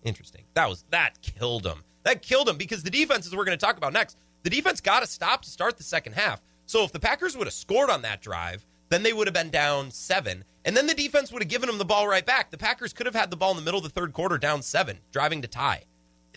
interesting. 0.03 0.43
That 0.53 0.69
was 0.69 0.85
that 0.91 1.21
killed 1.21 1.65
him. 1.65 1.83
That 2.03 2.21
killed 2.21 2.47
him 2.47 2.57
because 2.57 2.83
the 2.83 2.89
defenses 2.89 3.35
we're 3.35 3.43
going 3.45 3.57
to 3.57 3.63
talk 3.65 3.75
about 3.77 3.91
next. 3.91 4.17
The 4.43 4.49
defense 4.49 4.79
got 4.81 5.01
to 5.01 5.07
stop 5.07 5.41
to 5.43 5.49
start 5.49 5.77
the 5.77 5.83
second 5.83 6.13
half. 6.13 6.41
So 6.65 6.83
if 6.83 6.91
the 6.91 6.99
Packers 6.99 7.37
would 7.37 7.47
have 7.47 7.53
scored 7.53 7.89
on 7.89 8.01
that 8.03 8.21
drive, 8.21 8.65
then 8.89 9.03
they 9.03 9.13
would 9.13 9.27
have 9.27 9.33
been 9.33 9.49
down 9.49 9.91
seven, 9.91 10.43
and 10.65 10.77
then 10.77 10.87
the 10.87 10.93
defense 10.93 11.31
would 11.31 11.41
have 11.41 11.49
given 11.49 11.67
them 11.67 11.77
the 11.77 11.85
ball 11.85 12.07
right 12.07 12.25
back. 12.25 12.51
The 12.51 12.57
Packers 12.57 12.93
could 12.93 13.05
have 13.05 13.15
had 13.15 13.31
the 13.31 13.37
ball 13.37 13.51
in 13.51 13.57
the 13.57 13.63
middle 13.63 13.79
of 13.79 13.83
the 13.83 13.89
third 13.89 14.13
quarter, 14.13 14.37
down 14.37 14.61
seven, 14.61 14.99
driving 15.11 15.41
to 15.41 15.47
tie. 15.47 15.83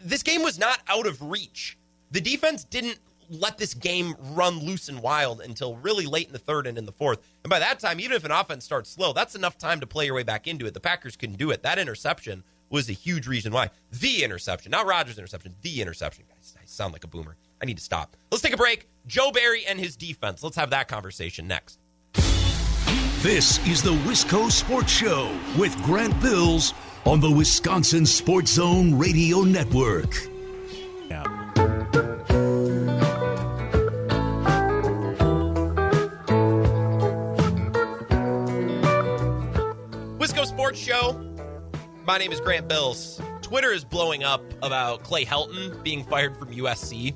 This 0.03 0.23
game 0.23 0.43
was 0.43 0.59
not 0.59 0.81
out 0.89 1.07
of 1.07 1.21
reach. 1.23 1.77
The 2.11 2.21
defense 2.21 2.65
didn't 2.65 2.99
let 3.29 3.59
this 3.59 3.75
game 3.75 4.15
run 4.31 4.61
loose 4.61 4.89
and 4.89 5.01
wild 5.01 5.41
until 5.41 5.77
really 5.77 6.07
late 6.07 6.29
in 6.29 6.33
the 6.33 6.39
third 6.39 6.67
and 6.67 6.79
in 6.79 6.87
the 6.87 6.93
fourth. 6.93 7.21
And 7.45 7.51
by 7.51 7.59
that 7.59 7.81
time, 7.81 8.01
even 8.01 8.17
if 8.17 8.25
an 8.25 8.31
offense 8.31 8.65
starts 8.65 8.91
slow, 8.91 9.13
that's 9.13 9.35
enough 9.35 9.59
time 9.59 9.81
to 9.81 9.87
play 9.87 10.07
your 10.07 10.15
way 10.15 10.23
back 10.23 10.47
into 10.47 10.67
it. 10.67 10.75
The 10.75 10.81
Packers 10.81 11.17
couldn't 11.17 11.39
do 11.39 11.51
it. 11.51 11.63
That 11.63 11.79
interception 11.79 12.45
was 12.71 12.89
a 12.89 12.93
huge 12.93 13.27
reason 13.27 13.53
why. 13.53 13.71
The 13.91 14.23
interception, 14.23 14.71
not 14.71 14.87
Rodgers' 14.87 15.19
interception, 15.19 15.57
the 15.63 15.83
interception. 15.83 16.25
Guys, 16.29 16.55
I 16.61 16.65
sound 16.67 16.93
like 16.93 17.05
a 17.05 17.09
boomer. 17.09 17.37
I 17.61 17.65
need 17.65 17.79
to 17.79 17.83
stop. 17.83 18.17
Let's 18.31 18.43
take 18.43 18.55
a 18.55 18.57
break. 18.57 18.89
Joe 19.07 19.31
Barry 19.31 19.65
and 19.67 19.79
his 19.79 19.97
defense. 19.97 20.43
Let's 20.43 20.57
have 20.57 20.71
that 20.71 20.89
conversation 20.89 21.47
next. 21.47 21.79
This 23.23 23.65
is 23.67 23.83
the 23.83 23.93
Wisco 23.93 24.51
Sports 24.51 24.93
Show 24.93 25.37
with 25.59 25.75
Grant 25.83 26.21
Bills 26.21 26.75
on 27.05 27.21
the 27.21 27.31
Wisconsin 27.31 28.05
Sports 28.05 28.53
Zone 28.53 28.97
Radio 28.99 29.43
Network. 29.43 30.11
Wisco 40.19 40.47
Sports 40.47 40.79
Show. 40.79 41.23
My 42.05 42.19
name 42.19 42.33
is 42.33 42.41
Grant 42.41 42.69
Bills. 42.69 43.21
Twitter 43.43 43.73
is 43.73 43.85
blowing 43.85 44.25
up 44.25 44.43
about 44.63 45.03
Clay 45.05 45.25
Helton 45.25 45.83
being 45.83 46.05
fired 46.05 46.37
from 46.37 46.53
USC. 46.53 47.15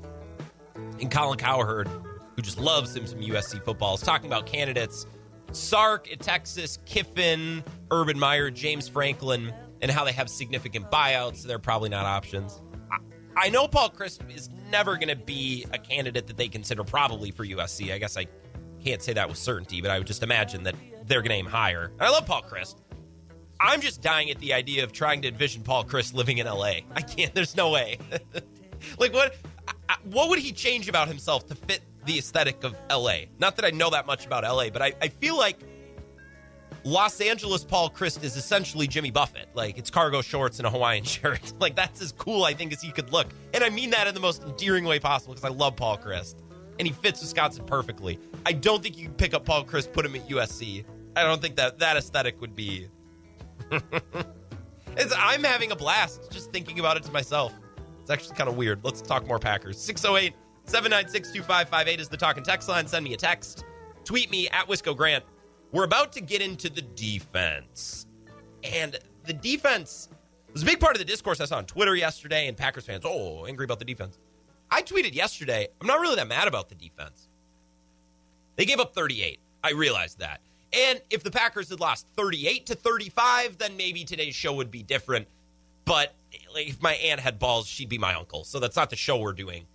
And 1.01 1.11
Colin 1.11 1.37
Cowherd, 1.37 1.87
who 2.35 2.41
just 2.41 2.59
loves 2.59 2.95
him 2.95 3.07
some 3.07 3.19
USC 3.19 3.63
football, 3.63 3.95
is 3.95 4.01
talking 4.01 4.27
about 4.27 4.45
candidates 4.45 5.05
Sark 5.51 6.11
at 6.11 6.19
Texas, 6.21 6.79
Kiffin, 6.85 7.63
Urban 7.91 8.17
Meyer, 8.17 8.49
James 8.49 8.87
Franklin, 8.87 9.53
and 9.81 9.91
how 9.91 10.05
they 10.05 10.11
have 10.13 10.29
significant 10.29 10.89
buyouts. 10.89 11.37
So 11.37 11.47
they're 11.47 11.59
probably 11.59 11.89
not 11.89 12.05
options. 12.05 12.61
I, 13.35 13.49
know 13.49 13.67
Paul 13.67 13.89
Chryst 13.89 14.19
is 14.35 14.49
never 14.69 14.95
going 14.95 15.07
to 15.07 15.15
be 15.15 15.65
a 15.73 15.77
candidate 15.77 16.27
that 16.27 16.37
they 16.37 16.47
consider 16.47 16.83
probably 16.83 17.31
for 17.31 17.45
USC. 17.45 17.93
I 17.93 17.97
guess 17.97 18.17
I 18.17 18.27
can't 18.83 19.01
say 19.01 19.13
that 19.13 19.29
with 19.29 19.37
certainty, 19.37 19.81
but 19.81 19.89
I 19.89 19.97
would 19.97 20.07
just 20.07 20.21
imagine 20.21 20.63
that 20.63 20.75
they're 21.05 21.21
going 21.21 21.31
to 21.31 21.35
aim 21.35 21.45
higher. 21.45 21.85
And 21.85 22.01
I 22.01 22.09
love 22.09 22.25
Paul 22.25 22.43
Chryst. 22.43 22.75
I'm 23.59 23.79
just 23.81 24.01
dying 24.01 24.29
at 24.31 24.39
the 24.39 24.53
idea 24.53 24.83
of 24.83 24.91
trying 24.91 25.21
to 25.21 25.27
envision 25.29 25.63
Paul 25.63 25.85
Chryst 25.85 26.13
living 26.13 26.39
in 26.39 26.47
LA. 26.47 26.81
I 26.95 27.01
can't. 27.01 27.33
There's 27.33 27.55
no 27.55 27.69
way. 27.69 27.99
like 28.99 29.13
what? 29.13 29.35
What 30.03 30.29
would 30.29 30.39
he 30.39 30.51
change 30.51 30.89
about 30.89 31.07
himself 31.07 31.47
to 31.47 31.55
fit 31.55 31.81
the 32.05 32.17
aesthetic 32.17 32.63
of 32.63 32.75
LA? 32.89 33.25
Not 33.39 33.55
that 33.57 33.65
I 33.65 33.71
know 33.71 33.89
that 33.89 34.05
much 34.05 34.25
about 34.25 34.43
LA, 34.43 34.69
but 34.69 34.81
I, 34.81 34.93
I 35.01 35.07
feel 35.07 35.37
like 35.37 35.59
Los 36.83 37.21
Angeles 37.21 37.63
Paul 37.63 37.89
Chryst 37.89 38.23
is 38.23 38.35
essentially 38.35 38.87
Jimmy 38.87 39.11
Buffett. 39.11 39.49
Like 39.53 39.77
it's 39.77 39.89
cargo 39.89 40.21
shorts 40.21 40.57
and 40.57 40.67
a 40.67 40.69
Hawaiian 40.69 41.03
shirt. 41.05 41.53
like 41.59 41.75
that's 41.75 42.01
as 42.01 42.11
cool 42.11 42.43
I 42.43 42.53
think 42.53 42.73
as 42.73 42.81
he 42.81 42.91
could 42.91 43.11
look. 43.11 43.27
And 43.53 43.63
I 43.63 43.69
mean 43.69 43.91
that 43.91 44.07
in 44.07 44.13
the 44.13 44.19
most 44.19 44.43
endearing 44.43 44.85
way 44.85 44.99
possible 44.99 45.33
because 45.33 45.49
I 45.49 45.53
love 45.53 45.75
Paul 45.75 45.97
Chryst. 45.97 46.35
And 46.79 46.87
he 46.87 46.93
fits 46.93 47.21
Wisconsin 47.21 47.65
perfectly. 47.65 48.19
I 48.45 48.53
don't 48.53 48.81
think 48.81 48.97
you 48.97 49.05
can 49.05 49.13
pick 49.13 49.33
up 49.33 49.45
Paul 49.45 49.65
Chryst, 49.65 49.93
put 49.93 50.05
him 50.05 50.15
at 50.15 50.27
USC. 50.27 50.83
I 51.15 51.23
don't 51.23 51.41
think 51.41 51.57
that 51.57 51.79
that 51.79 51.97
aesthetic 51.97 52.39
would 52.41 52.55
be 52.55 52.87
I'm 55.17 55.43
having 55.43 55.71
a 55.71 55.75
blast 55.75 56.31
just 56.31 56.51
thinking 56.51 56.79
about 56.79 56.97
it 56.97 57.03
to 57.03 57.11
myself. 57.11 57.53
Actually 58.11 58.35
kind 58.35 58.49
of 58.49 58.57
weird. 58.57 58.83
Let's 58.83 59.01
talk 59.01 59.25
more 59.27 59.39
Packers. 59.39 59.79
608 59.79 60.33
796 60.65 61.31
2558 61.31 61.99
is 61.99 62.09
the 62.09 62.17
talk 62.17 62.37
and 62.37 62.45
text 62.45 62.69
line. 62.69 62.87
Send 62.87 63.03
me 63.03 63.13
a 63.13 63.17
text. 63.17 63.65
Tweet 64.03 64.29
me 64.29 64.49
at 64.49 64.67
Wisco 64.67 64.95
Grant. 64.95 65.23
We're 65.71 65.85
about 65.85 66.11
to 66.13 66.21
get 66.21 66.41
into 66.41 66.69
the 66.69 66.81
defense. 66.81 68.05
And 68.63 68.97
the 69.25 69.33
defense 69.33 70.09
was 70.51 70.63
a 70.63 70.65
big 70.65 70.79
part 70.79 70.95
of 70.95 70.99
the 70.99 71.05
discourse 71.05 71.39
I 71.39 71.45
saw 71.45 71.57
on 71.57 71.65
Twitter 71.65 71.95
yesterday, 71.95 72.47
and 72.47 72.57
Packers 72.57 72.85
fans, 72.85 73.03
oh, 73.05 73.45
angry 73.45 73.63
about 73.63 73.79
the 73.79 73.85
defense. 73.85 74.19
I 74.69 74.81
tweeted 74.81 75.13
yesterday, 75.13 75.67
I'm 75.79 75.87
not 75.87 75.99
really 75.99 76.15
that 76.15 76.27
mad 76.27 76.47
about 76.47 76.69
the 76.69 76.75
defense. 76.75 77.29
They 78.55 78.65
gave 78.65 78.79
up 78.79 78.93
38. 78.93 79.39
I 79.63 79.71
realized 79.71 80.19
that. 80.19 80.41
And 80.73 81.01
if 81.09 81.23
the 81.23 81.31
Packers 81.31 81.69
had 81.69 81.79
lost 81.79 82.07
38 82.15 82.65
to 82.67 82.75
35, 82.75 83.57
then 83.57 83.75
maybe 83.75 84.03
today's 84.03 84.35
show 84.35 84.53
would 84.53 84.71
be 84.71 84.83
different. 84.83 85.27
But 85.85 86.13
like, 86.53 86.67
if 86.67 86.81
my 86.81 86.93
aunt 86.93 87.19
had 87.19 87.39
balls, 87.39 87.67
she'd 87.67 87.89
be 87.89 87.97
my 87.97 88.13
uncle. 88.13 88.43
So 88.43 88.59
that's 88.59 88.75
not 88.75 88.89
the 88.89 88.95
show 88.95 89.17
we're 89.17 89.33
doing. 89.33 89.65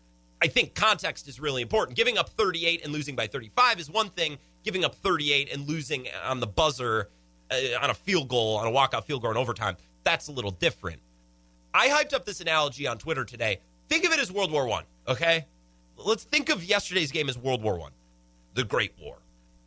I 0.42 0.48
think 0.48 0.74
context 0.74 1.28
is 1.28 1.40
really 1.40 1.62
important. 1.62 1.96
Giving 1.96 2.18
up 2.18 2.28
38 2.30 2.84
and 2.84 2.92
losing 2.92 3.16
by 3.16 3.26
35 3.26 3.80
is 3.80 3.90
one 3.90 4.10
thing. 4.10 4.38
Giving 4.64 4.84
up 4.84 4.94
38 4.94 5.52
and 5.52 5.66
losing 5.66 6.08
on 6.24 6.40
the 6.40 6.46
buzzer, 6.46 7.08
uh, 7.50 7.56
on 7.80 7.90
a 7.90 7.94
field 7.94 8.28
goal, 8.28 8.56
on 8.56 8.66
a 8.66 8.70
walkout 8.70 9.04
field 9.04 9.22
goal 9.22 9.30
in 9.30 9.36
overtime, 9.36 9.76
that's 10.04 10.28
a 10.28 10.32
little 10.32 10.50
different. 10.50 11.00
I 11.72 11.88
hyped 11.88 12.14
up 12.14 12.24
this 12.24 12.40
analogy 12.40 12.86
on 12.86 12.98
Twitter 12.98 13.24
today. 13.24 13.60
Think 13.88 14.04
of 14.04 14.12
it 14.12 14.18
as 14.18 14.32
World 14.32 14.50
War 14.50 14.66
One. 14.66 14.84
Okay, 15.06 15.46
let's 15.96 16.24
think 16.24 16.48
of 16.48 16.64
yesterday's 16.64 17.12
game 17.12 17.28
as 17.28 17.38
World 17.38 17.62
War 17.62 17.78
One, 17.78 17.92
the 18.54 18.64
Great 18.64 18.92
War, 19.00 19.18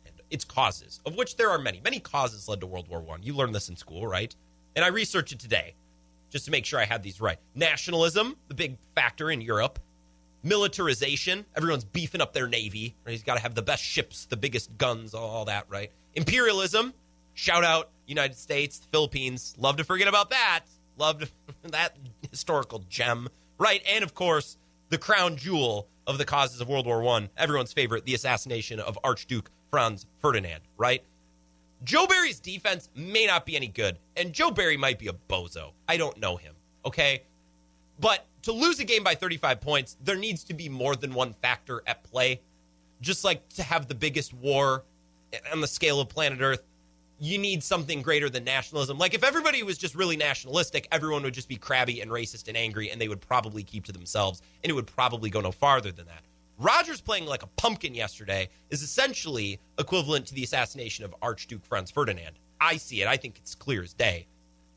and 0.04 0.14
its 0.30 0.44
causes, 0.44 1.00
of 1.06 1.16
which 1.16 1.36
there 1.36 1.50
are 1.50 1.58
many. 1.58 1.80
Many 1.82 2.00
causes 2.00 2.48
led 2.48 2.60
to 2.60 2.66
World 2.66 2.88
War 2.88 3.00
One. 3.00 3.22
You 3.22 3.34
learned 3.34 3.54
this 3.54 3.68
in 3.68 3.76
school, 3.76 4.06
right? 4.06 4.34
And 4.76 4.84
I 4.84 4.88
researched 4.88 5.32
it 5.32 5.38
today 5.38 5.74
just 6.30 6.44
to 6.46 6.50
make 6.50 6.64
sure 6.64 6.80
I 6.80 6.84
had 6.84 7.02
these 7.02 7.20
right. 7.20 7.38
Nationalism, 7.54 8.36
the 8.48 8.54
big 8.54 8.78
factor 8.94 9.30
in 9.30 9.40
Europe. 9.40 9.78
Militarization, 10.42 11.44
everyone's 11.54 11.84
beefing 11.84 12.20
up 12.20 12.32
their 12.32 12.48
navy. 12.48 12.96
Right? 13.04 13.12
He's 13.12 13.22
got 13.22 13.34
to 13.34 13.40
have 13.40 13.54
the 13.54 13.62
best 13.62 13.82
ships, 13.82 14.24
the 14.26 14.36
biggest 14.36 14.76
guns, 14.78 15.12
all 15.12 15.44
that, 15.46 15.66
right? 15.68 15.92
Imperialism, 16.14 16.94
shout 17.34 17.62
out 17.62 17.90
United 18.06 18.36
States, 18.36 18.80
Philippines. 18.90 19.54
Love 19.58 19.76
to 19.76 19.84
forget 19.84 20.08
about 20.08 20.30
that. 20.30 20.60
Loved 20.96 21.30
that 21.64 21.96
historical 22.30 22.84
gem, 22.88 23.28
right? 23.58 23.82
And 23.92 24.02
of 24.02 24.14
course, 24.14 24.56
the 24.88 24.98
crown 24.98 25.36
jewel 25.36 25.88
of 26.06 26.18
the 26.18 26.24
causes 26.24 26.60
of 26.60 26.68
World 26.68 26.86
War 26.86 27.02
One, 27.02 27.28
everyone's 27.36 27.72
favorite, 27.72 28.04
the 28.04 28.14
assassination 28.14 28.80
of 28.80 28.98
Archduke 29.04 29.50
Franz 29.70 30.06
Ferdinand, 30.20 30.62
right? 30.76 31.04
Joe 31.82 32.06
Barry's 32.06 32.40
defense 32.40 32.90
may 32.94 33.26
not 33.26 33.46
be 33.46 33.56
any 33.56 33.68
good, 33.68 33.98
and 34.16 34.32
Joe 34.32 34.50
Barry 34.50 34.76
might 34.76 34.98
be 34.98 35.08
a 35.08 35.12
bozo. 35.12 35.72
I 35.88 35.96
don't 35.96 36.18
know 36.18 36.36
him, 36.36 36.54
okay? 36.84 37.22
But 37.98 38.26
to 38.42 38.52
lose 38.52 38.80
a 38.80 38.84
game 38.84 39.02
by 39.02 39.14
35 39.14 39.60
points, 39.60 39.96
there 40.02 40.16
needs 40.16 40.44
to 40.44 40.54
be 40.54 40.68
more 40.68 40.96
than 40.96 41.14
one 41.14 41.32
factor 41.32 41.82
at 41.86 42.02
play. 42.04 42.40
Just 43.00 43.24
like 43.24 43.48
to 43.50 43.62
have 43.62 43.88
the 43.88 43.94
biggest 43.94 44.34
war 44.34 44.84
on 45.52 45.60
the 45.60 45.68
scale 45.68 46.00
of 46.00 46.08
planet 46.08 46.40
Earth, 46.40 46.62
you 47.18 47.38
need 47.38 47.62
something 47.62 48.02
greater 48.02 48.30
than 48.30 48.44
nationalism. 48.44 48.98
Like 48.98 49.14
if 49.14 49.22
everybody 49.22 49.62
was 49.62 49.76
just 49.78 49.94
really 49.94 50.16
nationalistic, 50.16 50.88
everyone 50.90 51.22
would 51.22 51.34
just 51.34 51.48
be 51.48 51.56
crabby 51.56 52.00
and 52.00 52.10
racist 52.10 52.48
and 52.48 52.56
angry, 52.56 52.90
and 52.90 53.00
they 53.00 53.08
would 53.08 53.20
probably 53.20 53.62
keep 53.62 53.84
to 53.84 53.92
themselves, 53.92 54.42
and 54.62 54.70
it 54.70 54.74
would 54.74 54.86
probably 54.86 55.30
go 55.30 55.40
no 55.40 55.52
farther 55.52 55.92
than 55.92 56.06
that. 56.06 56.22
Rodgers 56.60 57.00
playing 57.00 57.24
like 57.24 57.42
a 57.42 57.46
pumpkin 57.46 57.94
yesterday 57.94 58.50
is 58.68 58.82
essentially 58.82 59.58
equivalent 59.78 60.26
to 60.26 60.34
the 60.34 60.44
assassination 60.44 61.06
of 61.06 61.14
Archduke 61.22 61.64
Franz 61.64 61.90
Ferdinand. 61.90 62.38
I 62.60 62.76
see 62.76 63.00
it. 63.00 63.08
I 63.08 63.16
think 63.16 63.38
it's 63.38 63.54
clear 63.54 63.82
as 63.82 63.94
day, 63.94 64.26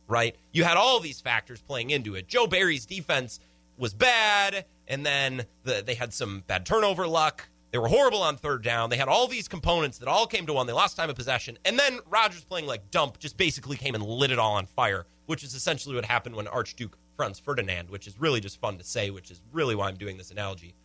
right? 0.08 0.34
You 0.54 0.64
had 0.64 0.78
all 0.78 1.02
these 1.02 1.20
factors 1.20 1.62
playing 1.62 1.90
into 1.90 2.16
it. 2.16 2.30
Joe 2.30 2.48
Barry's 2.48 2.86
defense 2.86 3.42
was 3.78 3.94
bad, 3.94 4.64
and 4.88 5.06
then 5.06 5.44
the, 5.66 5.84
they 5.86 5.96
had 5.96 6.14
some 6.14 6.46
bad 6.48 6.66
turnover 6.66 7.06
luck. 7.06 7.50
They 7.72 7.80
were 7.80 7.90
horrible 7.90 8.22
on 8.22 8.38
third 8.38 8.64
down. 8.64 8.90
They 8.90 8.96
had 8.96 9.10
all 9.10 9.28
these 9.28 9.50
components 9.50 9.98
that 9.98 10.08
all 10.08 10.26
came 10.26 10.46
to 10.46 10.54
one. 10.54 10.68
They 10.68 10.74
lost 10.74 10.96
time 10.96 11.10
of 11.10 11.18
possession. 11.18 11.58
And 11.66 11.78
then 11.78 12.00
Rodgers 12.10 12.46
playing 12.46 12.66
like 12.66 12.92
dump 12.92 13.20
just 13.20 13.36
basically 13.36 13.76
came 13.76 13.94
and 13.94 14.06
lit 14.06 14.32
it 14.32 14.40
all 14.40 14.54
on 14.54 14.68
fire, 14.68 15.06
which 15.26 15.44
is 15.44 15.54
essentially 15.54 15.96
what 15.96 16.06
happened 16.06 16.38
when 16.38 16.48
Archduke 16.48 16.98
Franz 17.18 17.40
Ferdinand, 17.40 17.90
which 17.90 18.08
is 18.08 18.18
really 18.18 18.40
just 18.40 18.62
fun 18.62 18.78
to 18.78 18.86
say, 18.86 19.10
which 19.10 19.32
is 19.32 19.42
really 19.52 19.76
why 19.76 19.90
I'm 19.90 19.98
doing 19.98 20.18
this 20.18 20.32
analogy, 20.32 20.76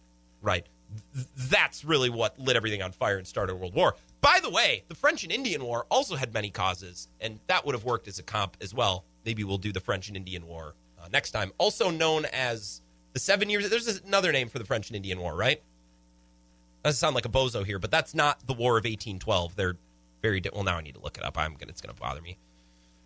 right? 0.42 0.66
Th- 1.14 1.26
that's 1.36 1.84
really 1.84 2.10
what 2.10 2.38
lit 2.38 2.56
everything 2.56 2.82
on 2.82 2.92
fire 2.92 3.18
and 3.18 3.26
started 3.26 3.54
world 3.56 3.74
war. 3.74 3.94
By 4.20 4.40
the 4.42 4.50
way, 4.50 4.84
the 4.88 4.94
French 4.94 5.22
and 5.22 5.32
Indian 5.32 5.62
War 5.64 5.86
also 5.90 6.16
had 6.16 6.34
many 6.34 6.50
causes, 6.50 7.08
and 7.20 7.38
that 7.46 7.64
would 7.64 7.74
have 7.74 7.84
worked 7.84 8.08
as 8.08 8.18
a 8.18 8.22
comp 8.22 8.56
as 8.60 8.74
well. 8.74 9.04
Maybe 9.24 9.44
we'll 9.44 9.58
do 9.58 9.72
the 9.72 9.80
French 9.80 10.08
and 10.08 10.16
Indian 10.16 10.46
War 10.46 10.74
uh, 11.00 11.08
next 11.12 11.30
time. 11.30 11.52
Also 11.58 11.90
known 11.90 12.24
as 12.32 12.80
the 13.12 13.20
Seven 13.20 13.48
Years. 13.48 13.68
There's 13.68 14.00
another 14.00 14.32
name 14.32 14.48
for 14.48 14.58
the 14.58 14.64
French 14.64 14.88
and 14.88 14.96
Indian 14.96 15.20
War, 15.20 15.36
right? 15.36 15.62
Doesn't 16.84 16.98
sound 16.98 17.14
like 17.14 17.26
a 17.26 17.30
bozo 17.30 17.64
here, 17.64 17.78
but 17.78 17.90
that's 17.90 18.14
not 18.14 18.46
the 18.46 18.54
War 18.54 18.72
of 18.72 18.84
1812. 18.84 19.56
They're 19.56 19.76
very 20.22 20.40
di- 20.40 20.50
well. 20.52 20.64
Now 20.64 20.76
I 20.78 20.82
need 20.82 20.94
to 20.94 21.00
look 21.00 21.18
it 21.18 21.24
up. 21.24 21.38
I'm 21.38 21.54
gonna. 21.54 21.70
It's 21.70 21.80
gonna 21.80 21.94
bother 21.94 22.20
me. 22.20 22.38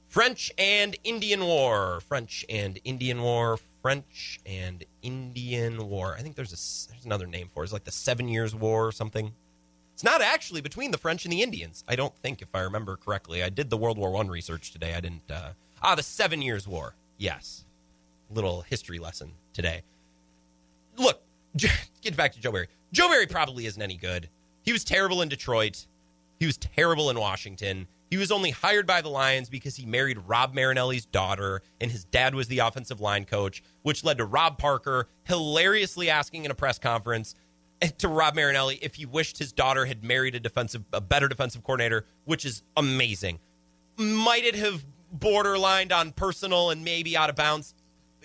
French 0.08 0.52
and 0.58 0.96
Indian 1.04 1.44
War. 1.44 2.00
French 2.00 2.44
and 2.48 2.78
Indian 2.84 3.22
War. 3.22 3.58
French 3.82 4.40
and 4.46 4.84
Indian 5.02 5.88
War. 5.88 6.14
I 6.16 6.22
think 6.22 6.36
there's 6.36 6.52
a 6.52 6.90
there's 6.90 7.04
another 7.04 7.26
name 7.26 7.48
for 7.52 7.62
it. 7.62 7.66
It's 7.66 7.72
like 7.72 7.84
the 7.84 7.90
Seven 7.92 8.28
Years 8.28 8.54
War 8.54 8.86
or 8.86 8.92
something. 8.92 9.32
It's 9.92 10.04
not 10.04 10.22
actually 10.22 10.62
between 10.62 10.90
the 10.90 10.98
French 10.98 11.24
and 11.24 11.32
the 11.32 11.42
Indians. 11.42 11.84
I 11.86 11.96
don't 11.96 12.16
think, 12.16 12.40
if 12.40 12.48
I 12.54 12.60
remember 12.60 12.96
correctly. 12.96 13.42
I 13.42 13.50
did 13.50 13.68
the 13.68 13.76
World 13.76 13.98
War 13.98 14.10
One 14.10 14.28
research 14.28 14.70
today. 14.72 14.94
I 14.94 15.00
didn't. 15.00 15.30
Uh, 15.30 15.50
ah, 15.82 15.94
the 15.94 16.02
Seven 16.02 16.40
Years 16.40 16.66
War. 16.66 16.94
Yes, 17.18 17.64
little 18.30 18.62
history 18.62 18.98
lesson 18.98 19.32
today. 19.52 19.82
Look, 20.96 21.20
get 21.56 22.16
back 22.16 22.32
to 22.32 22.40
Joe 22.40 22.52
Barry. 22.52 22.68
Joe 22.92 23.08
Barry 23.08 23.26
probably 23.26 23.66
isn't 23.66 23.82
any 23.82 23.96
good. 23.96 24.28
He 24.62 24.72
was 24.72 24.84
terrible 24.84 25.22
in 25.22 25.28
Detroit. 25.28 25.86
He 26.38 26.46
was 26.46 26.56
terrible 26.56 27.10
in 27.10 27.18
Washington. 27.18 27.86
He 28.12 28.18
was 28.18 28.30
only 28.30 28.50
hired 28.50 28.86
by 28.86 29.00
the 29.00 29.08
Lions 29.08 29.48
because 29.48 29.76
he 29.76 29.86
married 29.86 30.18
Rod 30.26 30.54
Marinelli's 30.54 31.06
daughter, 31.06 31.62
and 31.80 31.90
his 31.90 32.04
dad 32.04 32.34
was 32.34 32.46
the 32.46 32.58
offensive 32.58 33.00
line 33.00 33.24
coach, 33.24 33.62
which 33.80 34.04
led 34.04 34.18
to 34.18 34.26
Rob 34.26 34.58
Parker 34.58 35.08
hilariously 35.24 36.10
asking 36.10 36.44
in 36.44 36.50
a 36.50 36.54
press 36.54 36.78
conference 36.78 37.34
eh, 37.80 37.88
to 37.96 38.08
Rod 38.08 38.36
Marinelli 38.36 38.78
if 38.82 38.96
he 38.96 39.06
wished 39.06 39.38
his 39.38 39.50
daughter 39.50 39.86
had 39.86 40.04
married 40.04 40.34
a 40.34 40.40
defensive, 40.40 40.84
a 40.92 41.00
better 41.00 41.26
defensive 41.26 41.64
coordinator, 41.64 42.04
which 42.26 42.44
is 42.44 42.62
amazing. 42.76 43.38
Might 43.96 44.44
it 44.44 44.56
have 44.56 44.84
borderlined 45.18 45.90
on 45.90 46.12
personal 46.12 46.68
and 46.68 46.84
maybe 46.84 47.16
out 47.16 47.30
of 47.30 47.36
bounds? 47.36 47.74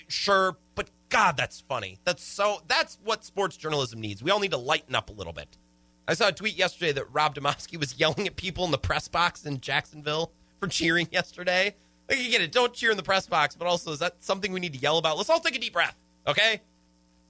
Sure, 0.09 0.57
but 0.75 0.89
God, 1.07 1.37
that's 1.37 1.61
funny. 1.61 1.97
That's 2.03 2.23
so. 2.23 2.61
That's 2.67 2.97
what 3.05 3.23
sports 3.23 3.55
journalism 3.55 4.01
needs. 4.01 4.21
We 4.21 4.31
all 4.31 4.41
need 4.41 4.51
to 4.51 4.57
lighten 4.57 4.95
up 4.95 5.09
a 5.09 5.13
little 5.13 5.31
bit. 5.31 5.57
I 6.07 6.13
saw 6.13 6.29
a 6.29 6.31
tweet 6.31 6.57
yesterday 6.57 6.93
that 6.93 7.11
Rob 7.11 7.35
Demovsky 7.35 7.77
was 7.77 7.99
yelling 7.99 8.27
at 8.27 8.37
people 8.37 8.63
in 8.63 8.71
the 8.71 8.77
press 8.77 9.07
box 9.07 9.45
in 9.45 9.59
Jacksonville 9.59 10.31
for 10.59 10.67
cheering 10.67 11.07
yesterday. 11.11 11.75
Like, 12.09 12.19
you 12.19 12.31
get 12.31 12.41
it. 12.41 12.53
Don't 12.53 12.73
cheer 12.73 12.91
in 12.91 12.97
the 12.97 13.03
press 13.03 13.27
box, 13.27 13.55
but 13.55 13.67
also, 13.67 13.91
is 13.91 13.99
that 13.99 14.23
something 14.23 14.53
we 14.53 14.61
need 14.61 14.73
to 14.73 14.79
yell 14.79 14.97
about? 14.97 15.17
Let's 15.17 15.29
all 15.29 15.41
take 15.41 15.55
a 15.55 15.59
deep 15.59 15.73
breath, 15.73 15.97
okay? 16.25 16.61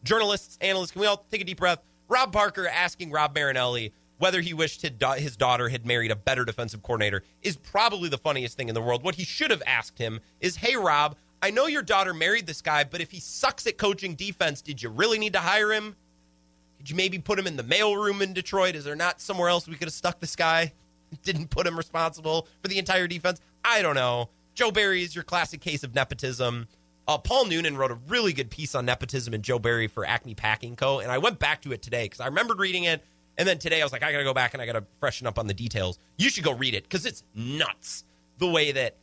Journalists, 0.03 0.59
analysts, 0.61 0.91
can 0.91 1.01
we 1.01 1.07
all 1.07 1.25
take 1.31 1.41
a 1.41 1.43
deep 1.43 1.57
breath? 1.57 1.79
Rob 2.07 2.31
Parker 2.31 2.67
asking 2.67 3.11
Rod 3.11 3.33
Marinelli 3.33 3.93
whether 4.19 4.41
he 4.41 4.53
wished 4.53 4.81
his 4.81 5.37
daughter 5.37 5.69
had 5.69 5.85
married 5.85 6.11
a 6.11 6.15
better 6.15 6.45
defensive 6.45 6.81
coordinator 6.81 7.23
is 7.41 7.55
probably 7.55 8.09
the 8.09 8.17
funniest 8.17 8.57
thing 8.57 8.67
in 8.67 8.75
the 8.75 8.81
world. 8.81 9.03
What 9.03 9.15
he 9.15 9.23
should 9.23 9.51
have 9.51 9.61
asked 9.67 9.99
him 9.99 10.19
is, 10.39 10.55
hey, 10.55 10.75
Rob, 10.75 11.15
I 11.41 11.51
know 11.51 11.67
your 11.67 11.83
daughter 11.83 12.13
married 12.13 12.47
this 12.47 12.61
guy, 12.61 12.83
but 12.83 12.99
if 12.99 13.11
he 13.11 13.19
sucks 13.19 13.67
at 13.67 13.77
coaching 13.77 14.15
defense, 14.15 14.61
did 14.61 14.81
you 14.81 14.89
really 14.89 15.19
need 15.19 15.33
to 15.33 15.39
hire 15.39 15.71
him? 15.71 15.95
Could 16.87 16.91
you 16.91 16.95
maybe 16.95 17.19
put 17.19 17.37
him 17.37 17.47
in 17.47 17.57
the 17.57 17.65
mailroom 17.65 18.21
in 18.21 18.31
Detroit? 18.31 18.73
Is 18.73 18.85
there 18.85 18.95
not 18.95 19.19
somewhere 19.19 19.49
else 19.49 19.67
we 19.67 19.75
could 19.75 19.89
have 19.89 19.93
stuck 19.93 20.21
this 20.21 20.37
guy? 20.37 20.71
Didn't 21.23 21.49
put 21.49 21.67
him 21.67 21.77
responsible 21.77 22.47
for 22.61 22.69
the 22.69 22.77
entire 22.77 23.07
defense? 23.07 23.41
I 23.65 23.81
don't 23.81 23.95
know. 23.95 24.29
Joe 24.53 24.71
Barry 24.71 25.03
is 25.03 25.13
your 25.13 25.25
classic 25.25 25.59
case 25.59 25.83
of 25.83 25.93
nepotism. 25.93 26.69
Uh, 27.05 27.17
Paul 27.17 27.47
Noonan 27.47 27.75
wrote 27.75 27.91
a 27.91 27.97
really 28.07 28.31
good 28.31 28.49
piece 28.49 28.73
on 28.73 28.85
nepotism 28.85 29.33
and 29.33 29.43
Joe 29.43 29.59
Barry 29.59 29.89
for 29.89 30.05
Acme 30.05 30.33
Packing 30.33 30.77
Co. 30.77 30.99
And 30.99 31.11
I 31.11 31.17
went 31.17 31.39
back 31.39 31.61
to 31.63 31.73
it 31.73 31.81
today 31.81 32.05
because 32.05 32.21
I 32.21 32.27
remembered 32.27 32.57
reading 32.57 32.85
it. 32.85 33.03
And 33.37 33.45
then 33.45 33.59
today 33.59 33.81
I 33.81 33.83
was 33.83 33.91
like, 33.91 34.01
I 34.01 34.13
got 34.13 34.19
to 34.19 34.23
go 34.23 34.33
back 34.33 34.53
and 34.53 34.63
I 34.63 34.65
got 34.65 34.79
to 34.79 34.85
freshen 35.01 35.27
up 35.27 35.37
on 35.37 35.47
the 35.47 35.53
details. 35.53 35.99
You 36.17 36.29
should 36.29 36.45
go 36.45 36.53
read 36.53 36.73
it 36.73 36.83
because 36.83 37.05
it's 37.05 37.21
nuts 37.35 38.05
the 38.37 38.47
way 38.47 38.71
that 38.71 38.95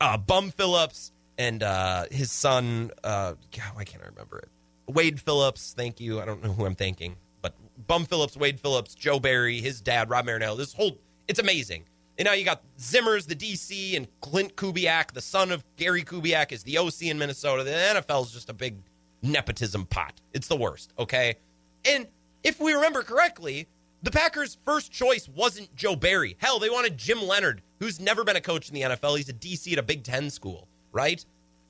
uh, 0.00 0.16
Bum 0.16 0.50
Phillips 0.50 1.12
and 1.38 1.62
uh, 1.62 2.06
his 2.10 2.32
son, 2.32 2.90
uh, 3.04 3.34
God, 3.56 3.70
why 3.74 3.84
can't 3.84 4.02
I 4.02 4.08
remember 4.08 4.38
it? 4.38 4.48
Wade 4.86 5.20
Phillips, 5.20 5.74
thank 5.76 6.00
you. 6.00 6.20
I 6.20 6.24
don't 6.24 6.42
know 6.42 6.52
who 6.52 6.66
I'm 6.66 6.74
thanking, 6.74 7.16
but 7.42 7.54
Bum 7.86 8.04
Phillips, 8.04 8.36
Wade 8.36 8.60
Phillips, 8.60 8.94
Joe 8.94 9.18
Barry, 9.18 9.60
his 9.60 9.80
dad, 9.80 10.10
Rod 10.10 10.26
Marinelli. 10.26 10.58
This 10.58 10.74
whole, 10.74 10.98
it's 11.28 11.38
amazing. 11.38 11.84
And 12.16 12.26
now 12.26 12.32
you 12.32 12.44
got 12.44 12.62
Zimmers, 12.78 13.26
the 13.26 13.34
DC, 13.34 13.96
and 13.96 14.06
Clint 14.20 14.54
Kubiak, 14.56 15.12
the 15.12 15.20
son 15.20 15.50
of 15.50 15.64
Gary 15.76 16.04
Kubiak, 16.04 16.52
is 16.52 16.62
the 16.62 16.78
OC 16.78 17.02
in 17.02 17.18
Minnesota. 17.18 17.64
The 17.64 17.70
NFL 17.70 18.26
is 18.26 18.32
just 18.32 18.50
a 18.50 18.52
big 18.52 18.76
nepotism 19.22 19.86
pot. 19.86 20.20
It's 20.32 20.46
the 20.46 20.56
worst, 20.56 20.92
okay? 20.98 21.36
And 21.84 22.06
if 22.44 22.60
we 22.60 22.72
remember 22.72 23.02
correctly, 23.02 23.66
the 24.02 24.10
Packers' 24.10 24.58
first 24.64 24.92
choice 24.92 25.28
wasn't 25.28 25.74
Joe 25.74 25.96
Barry. 25.96 26.36
Hell, 26.38 26.58
they 26.58 26.70
wanted 26.70 26.98
Jim 26.98 27.22
Leonhard, 27.22 27.62
who's 27.80 27.98
never 27.98 28.22
been 28.22 28.36
a 28.36 28.40
coach 28.40 28.68
in 28.68 28.74
the 28.74 28.82
NFL. 28.82 29.16
He's 29.16 29.28
a 29.28 29.32
DC 29.32 29.72
at 29.72 29.78
a 29.78 29.82
Big 29.82 30.04
Ten 30.04 30.30
school, 30.30 30.68
right? 30.92 31.24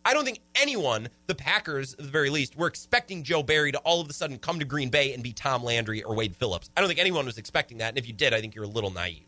I 0.05 0.13
don't 0.13 0.25
think 0.25 0.41
anyone, 0.55 1.09
the 1.27 1.35
Packers 1.35 1.95
at 1.95 2.01
the 2.01 2.11
very 2.11 2.31
least, 2.31 2.57
were 2.57 2.67
expecting 2.67 3.23
Joe 3.23 3.43
Barry 3.43 3.73
to 3.73 3.79
all 3.79 4.01
of 4.01 4.09
a 4.09 4.13
sudden 4.13 4.39
come 4.39 4.59
to 4.59 4.65
Green 4.65 4.91
Bay 4.91 5.15
and 5.15 5.23
be 5.23 5.33
Tom 5.33 5.65
Landry 5.65 6.03
or 6.03 6.15
Wade 6.15 6.37
Phillips. 6.37 6.71
I 6.77 6.81
don't 6.81 6.89
think 6.89 7.01
anyone 7.01 7.25
was 7.25 7.39
expecting 7.39 7.79
that. 7.79 7.91
And 7.91 7.99
if 7.99 8.07
you 8.07 8.13
did, 8.13 8.35
I 8.35 8.41
think 8.41 8.55
you're 8.55 8.65
a 8.65 8.69
little 8.69 8.91
naive. 8.91 9.27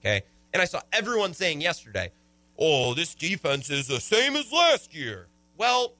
Okay. 0.00 0.22
And 0.52 0.60
I 0.60 0.66
saw 0.66 0.80
everyone 0.92 1.32
saying 1.32 1.60
yesterday, 1.60 2.10
oh, 2.58 2.94
this 2.94 3.14
defense 3.14 3.70
is 3.70 3.86
the 3.86 4.00
same 4.00 4.36
as 4.36 4.52
last 4.52 4.94
year. 4.94 5.28
Well, 5.56 5.94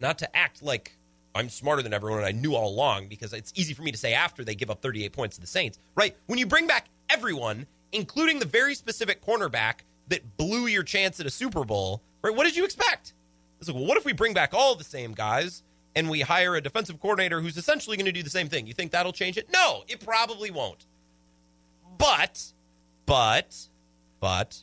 not 0.00 0.18
to 0.18 0.36
act 0.36 0.62
like 0.62 0.96
I'm 1.34 1.48
smarter 1.48 1.82
than 1.82 1.94
everyone 1.94 2.18
and 2.18 2.26
I 2.26 2.32
knew 2.32 2.54
all 2.54 2.68
along 2.68 3.08
because 3.08 3.32
it's 3.32 3.52
easy 3.54 3.72
for 3.72 3.82
me 3.82 3.92
to 3.92 3.98
say 3.98 4.14
after 4.14 4.44
they 4.44 4.54
give 4.54 4.70
up 4.70 4.82
38 4.82 5.12
points 5.12 5.36
to 5.36 5.40
the 5.40 5.46
Saints, 5.46 5.78
right? 5.94 6.16
When 6.26 6.38
you 6.38 6.46
bring 6.46 6.66
back 6.66 6.88
everyone, 7.08 7.66
including 7.92 8.38
the 8.40 8.46
very 8.46 8.74
specific 8.74 9.24
cornerback 9.24 9.80
that 10.08 10.36
blew 10.36 10.66
your 10.66 10.82
chance 10.82 11.20
at 11.20 11.26
a 11.26 11.30
Super 11.30 11.64
Bowl, 11.64 12.02
right? 12.22 12.34
What 12.34 12.44
did 12.44 12.56
you 12.56 12.64
expect? 12.64 13.14
It's 13.58 13.68
like, 13.68 13.76
well, 13.76 13.86
what 13.86 13.98
if 13.98 14.04
we 14.04 14.12
bring 14.12 14.32
back 14.32 14.54
all 14.54 14.74
the 14.74 14.84
same 14.84 15.12
guys 15.12 15.62
and 15.94 16.08
we 16.08 16.20
hire 16.20 16.54
a 16.54 16.60
defensive 16.60 17.00
coordinator 17.00 17.40
who's 17.40 17.56
essentially 17.56 17.96
going 17.96 18.06
to 18.06 18.12
do 18.12 18.22
the 18.22 18.30
same 18.30 18.48
thing? 18.48 18.66
You 18.66 18.74
think 18.74 18.92
that'll 18.92 19.12
change 19.12 19.36
it? 19.36 19.48
No, 19.52 19.82
it 19.88 20.00
probably 20.00 20.50
won't. 20.50 20.86
But, 21.98 22.52
but, 23.06 23.68
but, 24.20 24.62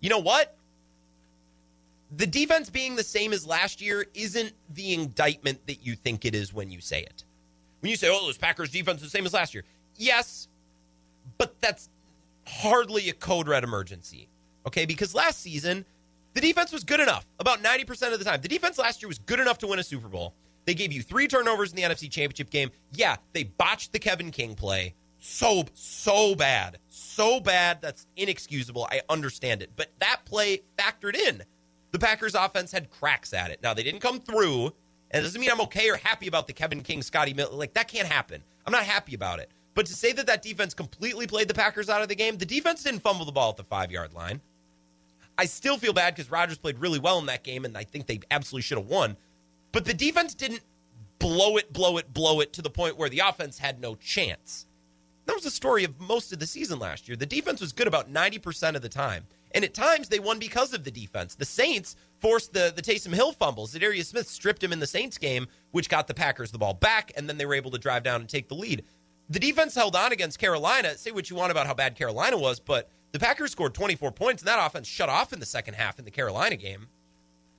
you 0.00 0.08
know 0.08 0.18
what? 0.18 0.56
the 2.16 2.26
defense 2.26 2.70
being 2.70 2.96
the 2.96 3.04
same 3.04 3.32
as 3.32 3.46
last 3.46 3.80
year 3.80 4.06
isn't 4.14 4.52
the 4.70 4.94
indictment 4.94 5.66
that 5.66 5.86
you 5.86 5.94
think 5.94 6.24
it 6.24 6.34
is 6.34 6.52
when 6.52 6.70
you 6.70 6.80
say 6.80 7.00
it. 7.00 7.24
When 7.80 7.90
you 7.90 7.96
say, 7.96 8.08
oh, 8.10 8.26
those 8.26 8.38
Packers 8.38 8.70
defense 8.70 9.00
is 9.00 9.10
the 9.10 9.16
same 9.16 9.26
as 9.26 9.32
last 9.32 9.54
year. 9.54 9.64
Yes, 9.96 10.48
but 11.38 11.60
that's 11.60 11.88
hardly 12.46 13.08
a 13.08 13.12
code 13.12 13.48
red 13.48 13.64
emergency. 13.64 14.28
Okay, 14.66 14.86
because 14.86 15.14
last 15.14 15.40
season, 15.40 15.84
the 16.34 16.40
defense 16.40 16.72
was 16.72 16.84
good 16.84 17.00
enough 17.00 17.26
about 17.38 17.62
90% 17.62 18.12
of 18.12 18.18
the 18.18 18.24
time. 18.24 18.40
The 18.40 18.48
defense 18.48 18.78
last 18.78 19.02
year 19.02 19.08
was 19.08 19.18
good 19.18 19.40
enough 19.40 19.58
to 19.58 19.66
win 19.66 19.78
a 19.78 19.82
Super 19.82 20.08
Bowl. 20.08 20.34
They 20.64 20.74
gave 20.74 20.92
you 20.92 21.02
three 21.02 21.26
turnovers 21.26 21.70
in 21.70 21.76
the 21.76 21.82
NFC 21.82 22.10
Championship 22.10 22.50
game. 22.50 22.70
Yeah, 22.92 23.16
they 23.32 23.44
botched 23.44 23.92
the 23.92 23.98
Kevin 23.98 24.30
King 24.30 24.54
play. 24.54 24.94
So, 25.18 25.64
so 25.74 26.34
bad. 26.34 26.78
So 26.88 27.40
bad. 27.40 27.82
That's 27.82 28.06
inexcusable. 28.16 28.86
I 28.90 29.02
understand 29.08 29.62
it. 29.62 29.70
But 29.76 29.92
that 29.98 30.20
play 30.24 30.62
factored 30.78 31.14
in 31.16 31.42
the 31.92 31.98
Packers 31.98 32.34
offense 32.34 32.72
had 32.72 32.90
cracks 32.90 33.32
at 33.32 33.50
it. 33.50 33.60
Now, 33.62 33.74
they 33.74 33.82
didn't 33.82 34.00
come 34.00 34.20
through, 34.20 34.66
and 35.10 35.20
it 35.20 35.22
doesn't 35.22 35.40
mean 35.40 35.50
I'm 35.50 35.60
okay 35.62 35.90
or 35.90 35.96
happy 35.96 36.28
about 36.28 36.46
the 36.46 36.52
Kevin 36.52 36.82
King, 36.82 37.02
Scotty 37.02 37.34
Miller. 37.34 37.54
Like, 37.54 37.74
that 37.74 37.88
can't 37.88 38.08
happen. 38.08 38.42
I'm 38.66 38.72
not 38.72 38.84
happy 38.84 39.14
about 39.14 39.40
it. 39.40 39.50
But 39.74 39.86
to 39.86 39.94
say 39.94 40.12
that 40.12 40.26
that 40.26 40.42
defense 40.42 40.74
completely 40.74 41.26
played 41.26 41.48
the 41.48 41.54
Packers 41.54 41.88
out 41.88 42.02
of 42.02 42.08
the 42.08 42.14
game, 42.14 42.36
the 42.36 42.46
defense 42.46 42.82
didn't 42.82 43.00
fumble 43.00 43.24
the 43.24 43.32
ball 43.32 43.50
at 43.50 43.56
the 43.56 43.64
five 43.64 43.90
yard 43.90 44.12
line. 44.14 44.40
I 45.40 45.46
still 45.46 45.78
feel 45.78 45.94
bad 45.94 46.14
because 46.14 46.30
Rodgers 46.30 46.58
played 46.58 46.78
really 46.80 46.98
well 46.98 47.18
in 47.18 47.24
that 47.26 47.44
game, 47.44 47.64
and 47.64 47.74
I 47.74 47.82
think 47.82 48.06
they 48.06 48.20
absolutely 48.30 48.60
should 48.60 48.76
have 48.76 48.88
won. 48.88 49.16
But 49.72 49.86
the 49.86 49.94
defense 49.94 50.34
didn't 50.34 50.60
blow 51.18 51.56
it, 51.56 51.72
blow 51.72 51.96
it, 51.96 52.12
blow 52.12 52.40
it 52.40 52.52
to 52.52 52.60
the 52.60 52.68
point 52.68 52.98
where 52.98 53.08
the 53.08 53.20
offense 53.20 53.58
had 53.58 53.80
no 53.80 53.94
chance. 53.94 54.66
That 55.24 55.32
was 55.32 55.44
the 55.44 55.50
story 55.50 55.82
of 55.84 55.98
most 55.98 56.30
of 56.34 56.40
the 56.40 56.46
season 56.46 56.78
last 56.78 57.08
year. 57.08 57.16
The 57.16 57.24
defense 57.24 57.62
was 57.62 57.72
good 57.72 57.86
about 57.86 58.12
90% 58.12 58.74
of 58.76 58.82
the 58.82 58.90
time. 58.90 59.24
And 59.52 59.64
at 59.64 59.72
times 59.72 60.10
they 60.10 60.18
won 60.18 60.38
because 60.38 60.74
of 60.74 60.84
the 60.84 60.90
defense. 60.90 61.36
The 61.36 61.46
Saints 61.46 61.96
forced 62.18 62.52
the, 62.52 62.70
the 62.76 62.82
Taysom 62.82 63.14
Hill 63.14 63.32
fumbles. 63.32 63.72
Za'Darius 63.74 64.06
Smith 64.06 64.28
stripped 64.28 64.62
him 64.62 64.74
in 64.74 64.80
the 64.80 64.86
Saints 64.86 65.16
game, 65.16 65.46
which 65.70 65.88
got 65.88 66.06
the 66.06 66.12
Packers 66.12 66.50
the 66.50 66.58
ball 66.58 66.74
back, 66.74 67.12
and 67.16 67.26
then 67.26 67.38
they 67.38 67.46
were 67.46 67.54
able 67.54 67.70
to 67.70 67.78
drive 67.78 68.02
down 68.02 68.20
and 68.20 68.28
take 68.28 68.48
the 68.48 68.54
lead. 68.54 68.84
The 69.30 69.40
defense 69.40 69.74
held 69.74 69.96
on 69.96 70.12
against 70.12 70.38
Carolina. 70.38 70.98
Say 70.98 71.12
what 71.12 71.30
you 71.30 71.36
want 71.36 71.50
about 71.50 71.66
how 71.66 71.72
bad 71.72 71.96
Carolina 71.96 72.36
was, 72.36 72.60
but 72.60 72.90
the 73.12 73.18
Packers 73.18 73.52
scored 73.52 73.74
24 73.74 74.12
points, 74.12 74.42
and 74.42 74.48
that 74.48 74.64
offense 74.64 74.86
shut 74.86 75.08
off 75.08 75.32
in 75.32 75.40
the 75.40 75.46
second 75.46 75.74
half 75.74 75.98
in 75.98 76.04
the 76.04 76.10
Carolina 76.10 76.56
game, 76.56 76.88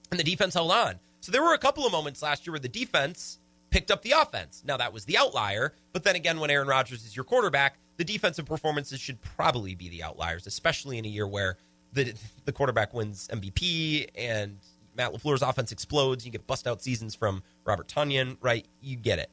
and 0.10 0.20
the 0.20 0.24
defense 0.24 0.54
held 0.54 0.72
on. 0.72 1.00
So 1.20 1.32
there 1.32 1.44
were 1.44 1.54
a 1.54 1.60
couple 1.60 1.86
of 1.86 1.92
moments 1.92 2.22
last 2.22 2.46
year 2.46 2.54
where 2.54 2.60
the 2.60 2.70
defense 2.70 3.40
picked 3.70 3.92
up 3.92 4.02
the 4.02 4.12
offense. 4.12 4.64
Now, 4.66 4.78
that 4.78 4.94
was 4.94 5.06
the 5.06 5.18
outlier, 5.18 5.74
but 5.94 6.04
then 6.04 6.16
again, 6.16 6.40
when 6.40 6.50
Aaron 6.50 6.68
Rodgers 6.68 7.06
is 7.06 7.16
your 7.16 7.26
quarterback, 7.26 7.78
the 7.98 8.04
defensive 8.04 8.46
performances 8.46 9.00
should 9.00 9.22
probably 9.22 9.76
be 9.76 9.90
the 9.90 10.04
outliers, 10.04 10.48
especially 10.48 10.98
in 10.98 11.06
a 11.06 11.10
year 11.10 11.28
where 11.28 11.58
the 11.94 12.14
the 12.46 12.52
quarterback 12.52 12.94
wins 12.94 13.28
MVP 13.32 14.08
and 14.16 14.58
Matt 14.96 15.14
LaFleur's 15.14 15.42
offense 15.42 15.72
explodes. 15.72 16.26
You 16.26 16.32
get 16.32 16.48
bust 16.48 16.68
out 16.68 16.82
seasons 16.82 17.16
from 17.16 17.44
Robert 17.66 17.88
Tonyan, 17.88 18.38
right? 18.42 18.66
You 18.82 18.96
get 18.96 19.20
it. 19.20 19.30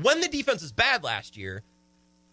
When 0.00 0.20
the 0.20 0.28
defense 0.28 0.62
was 0.62 0.72
bad 0.72 1.02
last 1.02 1.36
year, 1.36 1.62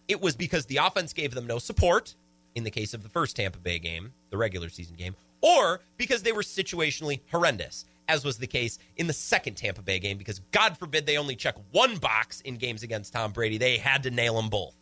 it 0.07 0.21
was 0.21 0.35
because 0.35 0.65
the 0.65 0.77
offense 0.77 1.13
gave 1.13 1.33
them 1.33 1.47
no 1.47 1.59
support 1.59 2.15
in 2.57 2.63
the 2.63 2.71
case 2.71 2.95
of 2.95 3.03
the 3.03 3.09
first 3.09 3.35
Tampa 3.35 3.59
Bay 3.59 3.77
game, 3.77 4.11
the 4.31 4.37
regular 4.37 4.67
season 4.67 4.95
game, 4.95 5.15
or 5.41 5.79
because 5.95 6.23
they 6.23 6.31
were 6.31 6.41
situationally 6.41 7.19
horrendous, 7.31 7.85
as 8.07 8.25
was 8.25 8.39
the 8.39 8.47
case 8.47 8.79
in 8.95 9.05
the 9.05 9.13
second 9.13 9.55
Tampa 9.55 9.83
Bay 9.83 9.99
game, 9.99 10.17
because 10.17 10.41
God 10.51 10.75
forbid 10.75 11.05
they 11.05 11.17
only 11.17 11.35
check 11.35 11.55
one 11.71 11.97
box 11.97 12.41
in 12.41 12.55
games 12.55 12.81
against 12.81 13.13
Tom 13.13 13.31
Brady. 13.31 13.59
They 13.59 13.77
had 13.77 14.01
to 14.03 14.11
nail 14.11 14.37
them 14.37 14.49
both. 14.49 14.75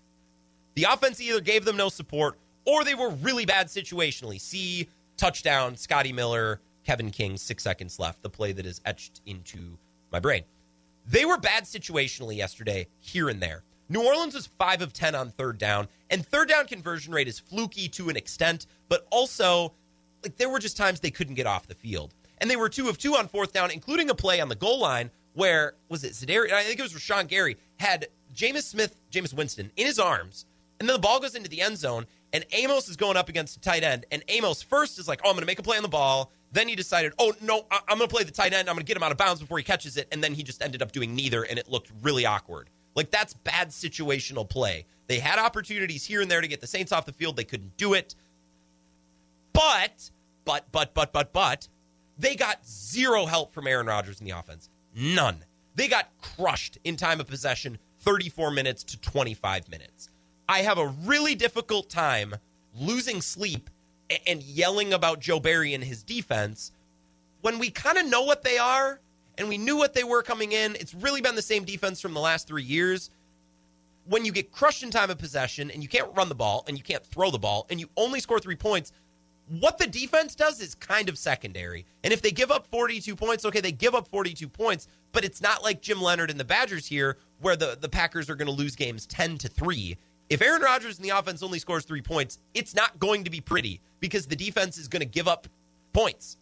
The 0.76 0.85
offense 0.89 1.19
either 1.19 1.41
gave 1.41 1.65
them 1.65 1.76
no 1.76 1.89
support 1.89 2.39
or 2.64 2.85
they 2.85 2.95
were 2.95 3.10
really 3.10 3.45
bad 3.45 3.68
situationally. 3.68 4.39
See 4.39 4.88
touchdown, 5.18 5.76
Scotty 5.76 6.14
Miller, 6.14 6.61
Kevin 6.85 7.11
King, 7.11 7.35
six 7.35 7.61
seconds 7.61 7.99
left, 7.99 8.22
the 8.22 8.30
play 8.30 8.53
that 8.53 8.65
is 8.65 8.80
etched 8.85 9.19
into 9.26 9.77
my 10.14 10.22
brain. 10.22 10.43
They 11.06 11.26
were 11.26 11.38
bad 11.38 11.65
situationally 11.65 12.38
yesterday, 12.38 12.88
here 12.99 13.27
and 13.27 13.41
there. 13.41 13.64
New 13.87 14.03
Orleans 14.05 14.33
was 14.33 14.47
5 14.47 14.81
of 14.81 14.93
10 14.93 15.13
on 15.15 15.29
third 15.29 15.57
down, 15.57 15.87
and 16.09 16.25
third 16.25 16.49
down 16.49 16.67
conversion 16.67 17.13
rate 17.13 17.27
is 17.27 17.39
fluky 17.39 17.87
to 17.89 18.09
an 18.09 18.17
extent, 18.17 18.65
but 18.89 19.05
also, 19.11 19.73
like, 20.23 20.37
there 20.37 20.49
were 20.49 20.59
just 20.59 20.75
times 20.75 20.99
they 20.99 21.11
couldn't 21.11 21.35
get 21.35 21.45
off 21.45 21.67
the 21.67 21.75
field. 21.75 22.13
And 22.39 22.49
they 22.49 22.55
were 22.55 22.69
2 22.69 22.89
of 22.89 22.97
2 22.97 23.15
on 23.15 23.27
fourth 23.27 23.53
down, 23.53 23.71
including 23.71 24.09
a 24.09 24.15
play 24.15 24.41
on 24.41 24.49
the 24.49 24.55
goal 24.55 24.79
line 24.79 25.11
where, 25.33 25.75
was 25.89 26.03
it 26.03 26.13
Zedari? 26.13 26.51
I 26.51 26.63
think 26.63 26.79
it 26.79 26.83
was 26.83 26.93
Rashan 26.93 27.27
Gary, 27.27 27.57
had 27.77 28.07
Jameis 28.33 28.63
Smith, 28.63 29.01
Jameis 29.11 29.33
Winston 29.33 29.71
in 29.75 29.85
his 29.85 29.99
arms, 29.99 30.45
and 30.79 30.89
then 30.89 30.95
the 30.95 31.01
ball 31.01 31.19
goes 31.19 31.35
into 31.35 31.49
the 31.49 31.61
end 31.61 31.77
zone, 31.77 32.05
and 32.33 32.45
Amos 32.51 32.89
is 32.89 32.97
going 32.97 33.17
up 33.17 33.29
against 33.29 33.57
a 33.57 33.61
tight 33.61 33.83
end, 33.83 34.05
and 34.11 34.23
Amos 34.27 34.61
first 34.61 34.97
is 34.99 35.07
like, 35.07 35.21
"Oh, 35.23 35.29
I'm 35.29 35.35
going 35.35 35.41
to 35.41 35.45
make 35.45 35.59
a 35.59 35.63
play 35.63 35.77
on 35.77 35.83
the 35.83 35.89
ball." 35.89 36.31
Then 36.51 36.67
he 36.67 36.75
decided, 36.75 37.13
"Oh 37.17 37.33
no, 37.41 37.65
I- 37.71 37.81
am 37.89 37.97
going 37.97 38.09
to 38.09 38.13
play 38.13 38.23
the 38.23 38.31
tight 38.31 38.53
end. 38.53 38.69
I'm 38.69 38.75
going 38.75 38.85
to 38.85 38.87
get 38.87 38.97
him 38.97 39.03
out 39.03 39.11
of 39.11 39.17
bounds 39.17 39.39
before 39.39 39.57
he 39.57 39.63
catches 39.63 39.95
it." 39.95 40.07
And 40.11 40.23
then 40.23 40.33
he 40.33 40.43
just 40.43 40.61
ended 40.61 40.81
up 40.81 40.91
doing 40.91 41.15
neither, 41.15 41.43
and 41.43 41.57
it 41.57 41.69
looked 41.69 41.91
really 42.01 42.25
awkward. 42.25 42.69
Like 42.95 43.11
that's 43.11 43.34
bad 43.34 43.69
situational 43.69 44.47
play. 44.49 44.85
They 45.07 45.19
had 45.19 45.38
opportunities 45.38 46.05
here 46.05 46.22
and 46.22 46.31
there 46.31 46.41
to 46.41 46.47
get 46.47 46.61
the 46.61 46.67
Saints 46.67 46.91
off 46.91 47.05
the 47.05 47.13
field. 47.13 47.35
They 47.35 47.43
couldn't 47.43 47.77
do 47.77 47.93
it. 47.93 48.15
But, 49.53 50.09
but, 50.45 50.65
but, 50.72 50.93
but, 50.93 51.13
but, 51.13 51.31
but, 51.31 51.67
they 52.17 52.35
got 52.35 52.65
zero 52.65 53.26
help 53.26 53.53
from 53.53 53.67
Aaron 53.67 53.88
Rodgers 53.88 54.19
in 54.19 54.26
the 54.26 54.38
offense. 54.38 54.69
None. 54.95 55.43
They 55.76 55.88
got 55.88 56.09
crushed 56.22 56.77
in 56.84 56.97
time 56.97 57.19
of 57.19 57.27
possession, 57.27 57.77
34 57.99 58.51
minutes 58.51 58.84
to 58.85 58.99
25 58.99 59.69
minutes. 59.69 60.09
I 60.47 60.59
have 60.59 60.77
a 60.77 60.88
really 60.88 61.35
difficult 61.35 61.89
time 61.89 62.35
losing 62.77 63.22
sleep 63.22 63.69
and 64.27 64.41
yelling 64.43 64.93
about 64.93 65.19
Joe 65.19 65.39
Barry 65.39 65.73
and 65.73 65.84
his 65.84 66.03
defense 66.03 66.72
when 67.41 67.59
we 67.59 67.69
kind 67.69 67.97
of 67.97 68.05
know 68.05 68.23
what 68.23 68.43
they 68.43 68.57
are 68.57 68.99
and 69.37 69.49
we 69.49 69.57
knew 69.57 69.77
what 69.77 69.93
they 69.93 70.03
were 70.03 70.23
coming 70.23 70.51
in. 70.51 70.75
It's 70.75 70.93
really 70.93 71.21
been 71.21 71.35
the 71.35 71.41
same 71.41 71.63
defense 71.63 72.01
from 72.01 72.13
the 72.13 72.19
last 72.19 72.47
three 72.47 72.63
years. 72.63 73.09
When 74.07 74.23
you 74.23 74.31
get 74.31 74.51
crushed 74.51 74.83
in 74.83 74.91
time 74.91 75.09
of 75.09 75.17
possession 75.17 75.71
and 75.71 75.81
you 75.81 75.89
can't 75.89 76.09
run 76.15 76.29
the 76.29 76.35
ball 76.35 76.63
and 76.67 76.77
you 76.77 76.83
can't 76.83 77.05
throw 77.05 77.31
the 77.31 77.39
ball 77.39 77.65
and 77.69 77.79
you 77.79 77.89
only 77.97 78.19
score 78.19 78.39
three 78.39 78.55
points, 78.55 78.91
what 79.47 79.77
the 79.77 79.87
defense 79.87 80.35
does 80.35 80.61
is 80.61 80.75
kind 80.75 81.09
of 81.09 81.17
secondary. 81.17 81.85
And 82.03 82.13
if 82.13 82.21
they 82.21 82.31
give 82.31 82.51
up 82.51 82.67
42 82.67 83.15
points, 83.15 83.45
okay, 83.45 83.61
they 83.61 83.71
give 83.71 83.95
up 83.95 84.07
42 84.07 84.47
points, 84.47 84.87
but 85.11 85.23
it's 85.23 85.41
not 85.41 85.63
like 85.63 85.81
Jim 85.81 86.01
Leonhard 86.01 86.29
and 86.31 86.39
the 86.39 86.45
Badgers 86.45 86.85
here 86.87 87.17
where 87.41 87.55
the, 87.55 87.77
the 87.79 87.89
Packers 87.89 88.29
are 88.29 88.35
going 88.35 88.47
to 88.47 88.53
lose 88.53 88.75
games 88.75 89.05
10 89.05 89.37
to 89.39 89.47
3 89.47 89.97
if 90.29 90.41
Aaron 90.41 90.61
Rodgers 90.61 90.97
in 90.97 91.03
the 91.03 91.09
offense 91.09 91.43
only 91.43 91.59
scores 91.59 91.85
three 91.85 92.01
points, 92.01 92.39
it's 92.53 92.73
not 92.73 92.97
going 92.99 93.23
to 93.25 93.29
be 93.29 93.41
pretty 93.41 93.79
because 93.99 94.25
the 94.25 94.35
defense 94.35 94.77
is 94.77 94.87
going 94.87 95.01
to 95.01 95.05
give 95.05 95.27
up 95.27 95.47
points. 95.93 96.37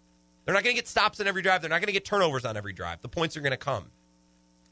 They're 0.46 0.54
not 0.54 0.64
going 0.64 0.76
to 0.76 0.82
get 0.82 0.88
stops 0.88 1.20
on 1.20 1.28
every 1.28 1.42
drive. 1.42 1.62
They're 1.62 1.70
not 1.70 1.80
going 1.80 1.88
to 1.88 1.94
get 1.94 2.06
turnovers 2.06 2.46
on 2.46 2.58
every 2.58 2.74
drive. 2.74 3.02
The 3.02 3.10
points 3.10 3.38
are 3.38 3.42
going 3.42 3.52
to 3.52 3.58
come. 3.58 3.86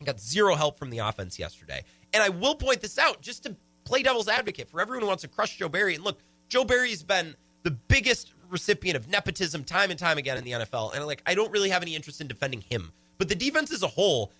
I 0.02 0.04
got 0.04 0.20
zero 0.20 0.56
help 0.56 0.78
from 0.78 0.90
the 0.90 1.00
offense 1.00 1.40
yesterday. 1.40 1.84
And 2.14 2.22
I 2.22 2.30
will 2.30 2.56
point 2.56 2.82
this 2.82 2.98
out 2.98 3.22
just 3.22 3.44
to 3.44 3.56
play 3.84 4.04
devil's 4.04 4.28
advocate 4.28 4.70
for 4.70 4.82
everyone 4.82 5.02
who 5.04 5.08
wants 5.08 5.22
to 5.22 5.28
crush 5.28 5.58
Joe 5.58 5.70
Barry. 5.70 5.96
And 5.96 6.04
look, 6.04 6.20
Joe 6.50 6.66
Barry's 6.66 7.04
been 7.04 7.36
the 7.64 7.72
biggest 7.72 8.34
recipient 8.50 8.98
of 8.98 9.08
nepotism 9.08 9.64
time 9.64 9.92
and 9.92 10.00
time 10.00 10.18
again 10.18 10.38
in 10.38 10.44
the 10.44 10.52
NFL. 10.52 10.94
And 10.94 11.06
like, 11.06 11.22
I 11.26 11.36
don't 11.36 11.52
really 11.52 11.70
have 11.70 11.82
any 11.82 11.96
interest 11.96 12.20
in 12.20 12.28
defending 12.28 12.62
him. 12.62 12.92
But 13.18 13.30
the 13.30 13.36
defense 13.36 13.72
as 13.72 13.84
a 13.84 13.88
whole 13.88 14.32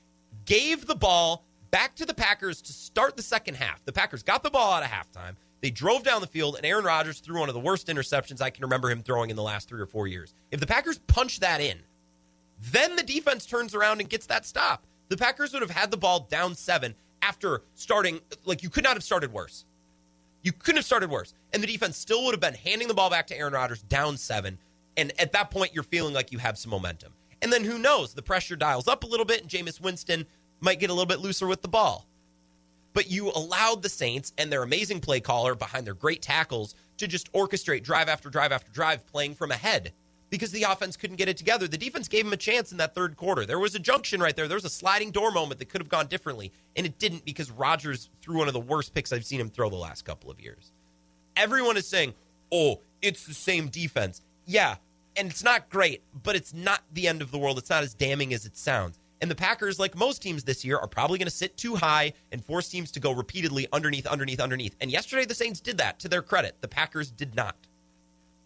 gave 0.46 0.88
the 0.88 0.96
ball 0.96 1.46
back 1.70 1.96
to 1.96 2.06
the 2.06 2.14
Packers 2.14 2.62
to 2.64 2.74
start 2.74 3.16
the 3.16 3.24
second 3.24 3.56
half. 3.56 3.84
The 3.86 3.94
Packers 3.94 4.24
got 4.24 4.44
the 4.44 4.50
ball 4.50 4.74
out 4.74 4.84
of 4.84 4.90
halftime. 4.90 5.36
They 5.62 5.70
drove 5.70 6.04
down 6.04 6.22
the 6.22 6.28
field, 6.28 6.56
and 6.56 6.66
Aaron 6.66 6.86
Rodgers 6.86 7.20
threw 7.20 7.40
one 7.40 7.50
of 7.50 7.54
the 7.54 7.62
worst 7.62 7.88
interceptions 7.88 8.42
I 8.42 8.50
can 8.50 8.64
remember 8.64 8.90
him 8.90 9.04
throwing 9.04 9.30
in 9.30 9.36
the 9.36 9.44
last 9.44 9.70
three 9.70 9.80
or 9.80 9.86
four 9.86 10.08
years. 10.08 10.34
If 10.52 10.60
the 10.60 10.68
Packers 10.68 10.98
punch 11.08 11.40
that 11.40 11.62
in, 11.62 11.80
then 12.60 12.96
the 12.96 13.04
defense 13.04 13.46
turns 13.46 13.76
around 13.76 14.02
and 14.02 14.10
gets 14.10 14.26
that 14.28 14.46
stop. 14.46 14.86
The 15.10 15.18
Packers 15.18 15.54
would 15.54 15.62
have 15.62 15.72
had 15.72 15.92
the 15.92 15.98
ball 15.98 16.22
down 16.22 16.56
seven 16.56 16.96
after 17.22 17.62
starting, 17.76 18.20
like, 18.46 18.64
you 18.64 18.70
could 18.70 18.84
not 18.84 18.94
have 18.94 19.04
started 19.04 19.32
worse. 19.32 19.66
You 20.42 20.52
couldn't 20.52 20.78
have 20.78 20.86
started 20.86 21.12
worse. 21.12 21.36
And 21.54 21.62
the 21.62 21.68
defense 21.68 21.98
still 21.98 22.24
would 22.26 22.34
have 22.34 22.40
been 22.40 22.56
handing 22.56 22.88
the 22.88 22.96
ball 22.96 23.12
back 23.12 23.28
to 23.28 23.38
Aaron 23.38 23.54
Rodgers 23.54 23.84
down 23.84 24.18
seven. 24.18 24.58
And 24.98 25.12
at 25.20 25.32
that 25.34 25.52
point, 25.52 25.76
you're 25.76 25.84
feeling 25.84 26.14
like 26.14 26.32
you 26.32 26.40
have 26.40 26.58
some 26.58 26.72
momentum. 26.72 27.14
And 27.44 27.54
then 27.54 27.64
who 27.64 27.78
knows? 27.78 28.14
The 28.14 28.24
pressure 28.24 28.56
dials 28.56 28.88
up 28.88 29.04
a 29.04 29.08
little 29.08 29.26
bit, 29.26 29.42
and 29.42 29.50
Jameis 29.50 29.80
Winston 29.80 30.26
might 30.60 30.80
get 30.80 30.90
a 30.90 30.94
little 30.94 31.06
bit 31.08 31.20
looser 31.20 31.48
with 31.48 31.62
the 31.62 31.68
ball. 31.68 32.08
But 32.94 33.10
you 33.10 33.32
allowed 33.32 33.84
the 33.84 33.90
Saints 33.90 34.34
and 34.38 34.52
their 34.52 34.64
amazing 34.64 35.00
play 35.00 35.20
caller 35.20 35.56
behind 35.56 35.88
their 35.88 35.94
great 35.94 36.22
tackles 36.22 36.76
to 36.98 37.08
just 37.08 37.32
orchestrate 37.34 37.84
drive 37.84 38.10
after 38.10 38.30
drive 38.30 38.52
after 38.52 38.72
drive, 38.72 39.06
playing 39.08 39.36
from 39.36 39.52
ahead 39.52 39.94
because 40.32 40.52
the 40.52 40.64
offense 40.64 40.98
couldn't 40.98 41.18
get 41.18 41.30
it 41.30 41.38
together. 41.38 41.68
The 41.68 41.78
defense 41.78 42.08
gave 42.08 42.26
him 42.26 42.34
a 42.34 42.38
chance 42.38 42.72
in 42.72 42.78
that 42.80 42.96
third 42.96 43.18
quarter. 43.18 43.46
There 43.46 43.60
was 43.60 43.76
a 43.76 43.80
junction 43.80 44.22
right 44.22 44.36
there. 44.36 44.48
There 44.48 44.56
was 44.56 44.66
a 44.66 44.70
sliding 44.70 45.12
door 45.12 45.30
moment 45.30 45.60
that 45.60 45.70
could 45.70 45.82
have 45.82 45.90
gone 45.90 46.08
differently, 46.08 46.52
and 46.76 46.86
it 46.86 46.98
didn't 46.98 47.26
because 47.26 47.52
Rodgers 47.52 48.10
threw 48.22 48.40
one 48.40 48.48
of 48.48 48.54
the 48.54 48.60
worst 48.60 48.94
picks 48.94 49.12
I've 49.12 49.26
seen 49.26 49.40
him 49.40 49.50
throw 49.50 49.70
the 49.70 49.76
last 49.76 50.06
couple 50.06 50.32
of 50.32 50.40
years. 50.40 50.72
Everyone 51.36 51.78
is 51.78 51.86
saying, 51.86 52.14
oh, 52.52 52.80
it's 53.02 53.26
the 53.26 53.34
same 53.34 53.68
defense. 53.68 54.22
Yeah, 54.46 54.76
and 55.18 55.30
it's 55.30 55.44
not 55.44 55.70
great, 55.70 56.02
but 56.24 56.36
it's 56.36 56.54
not 56.54 56.82
the 56.94 57.08
end 57.08 57.22
of 57.22 57.32
the 57.32 57.38
world. 57.38 57.58
It's 57.58 57.70
not 57.70 57.84
as 57.84 57.94
damning 57.94 58.34
as 58.34 58.46
it 58.46 58.56
sounds. 58.58 58.98
And 59.22 59.30
the 59.30 59.36
Packers, 59.36 59.80
like 59.80 59.96
most 59.96 60.22
teams 60.22 60.44
this 60.44 60.66
year, 60.66 60.78
are 60.78 60.88
probably 60.88 61.20
going 61.20 61.28
to 61.28 61.36
sit 61.36 61.56
too 61.56 61.76
high 61.76 62.14
and 62.32 62.44
force 62.44 62.70
teams 62.70 62.92
to 62.92 63.00
go 63.00 63.12
repeatedly 63.12 63.68
underneath, 63.72 64.08
underneath, 64.08 64.40
underneath. 64.40 64.76
And 64.82 64.90
yesterday, 64.90 65.26
the 65.26 65.36
Saints 65.36 65.60
did 65.60 65.78
that 65.78 66.00
to 66.00 66.10
their 66.10 66.24
credit. 66.24 66.56
The 66.62 66.68
Packers 66.68 67.12
did 67.12 67.36
not. 67.36 67.56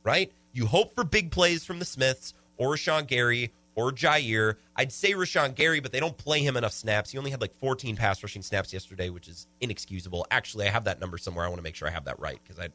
Right? 0.03 0.31
You 0.51 0.65
hope 0.65 0.93
for 0.93 1.03
big 1.03 1.31
plays 1.31 1.63
from 1.63 1.79
the 1.79 1.85
Smiths 1.85 2.33
or 2.57 2.73
Rashan 2.75 3.07
Gary 3.07 3.51
or 3.75 3.91
Jaire. 3.91 4.55
I'd 4.75 4.91
say 4.91 5.13
Rashan 5.13 5.55
Gary, 5.55 5.79
but 5.79 5.91
they 5.91 5.99
don't 5.99 6.17
play 6.17 6.41
him 6.41 6.57
enough 6.57 6.73
snaps. 6.73 7.11
He 7.11 7.17
only 7.17 7.31
had 7.31 7.41
like 7.41 7.53
14 7.55 7.95
pass 7.95 8.21
rushing 8.21 8.41
snaps 8.41 8.73
yesterday, 8.73 9.09
which 9.09 9.27
is 9.27 9.47
inexcusable. 9.61 10.25
Actually, 10.29 10.67
I 10.67 10.71
have 10.71 10.83
that 10.85 10.99
number 10.99 11.17
somewhere. 11.17 11.45
I 11.45 11.47
want 11.47 11.59
to 11.59 11.63
make 11.63 11.75
sure 11.75 11.87
I 11.87 11.91
have 11.91 12.05
that 12.05 12.19
right 12.19 12.39
because 12.43 12.59
I 12.59 12.67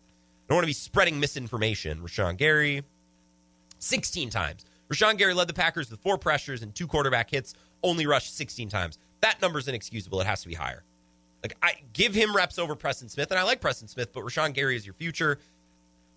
don't 0.49 0.57
want 0.57 0.63
to 0.63 0.67
be 0.69 0.73
spreading 0.73 1.21
misinformation. 1.21 2.01
Rashan 2.01 2.37
Gary, 2.37 2.83
16 3.79 4.31
times. 4.31 4.65
Rashan 4.91 5.17
Gary 5.17 5.35
led 5.35 5.49
the 5.49 5.55
Packers 5.55 5.91
with 5.91 6.01
four 6.01 6.19
pressures 6.19 6.63
and 6.63 6.75
two 6.75 6.89
quarterback 6.89 7.31
hits, 7.31 7.55
only 7.83 8.07
rushed 8.07 8.37
16 8.37 8.69
times. 8.69 8.99
That 9.21 9.41
number's 9.41 9.69
inexcusable. 9.69 10.21
It 10.21 10.27
has 10.27 10.43
to 10.43 10.49
be 10.49 10.55
higher. 10.55 10.85
Like 11.43 11.57
I 11.63 11.77
give 11.93 12.15
him 12.15 12.35
reps 12.37 12.59
over 12.59 12.75
Preston 12.75 13.09
Smith, 13.09 13.31
and 13.31 13.39
I 13.39 13.43
like 13.45 13.61
Preston 13.61 13.89
Smith, 13.89 14.13
but 14.13 14.25
Rashan 14.25 14.53
Gary 14.53 14.77
is 14.77 14.85
your 14.85 14.95
future. 14.95 15.39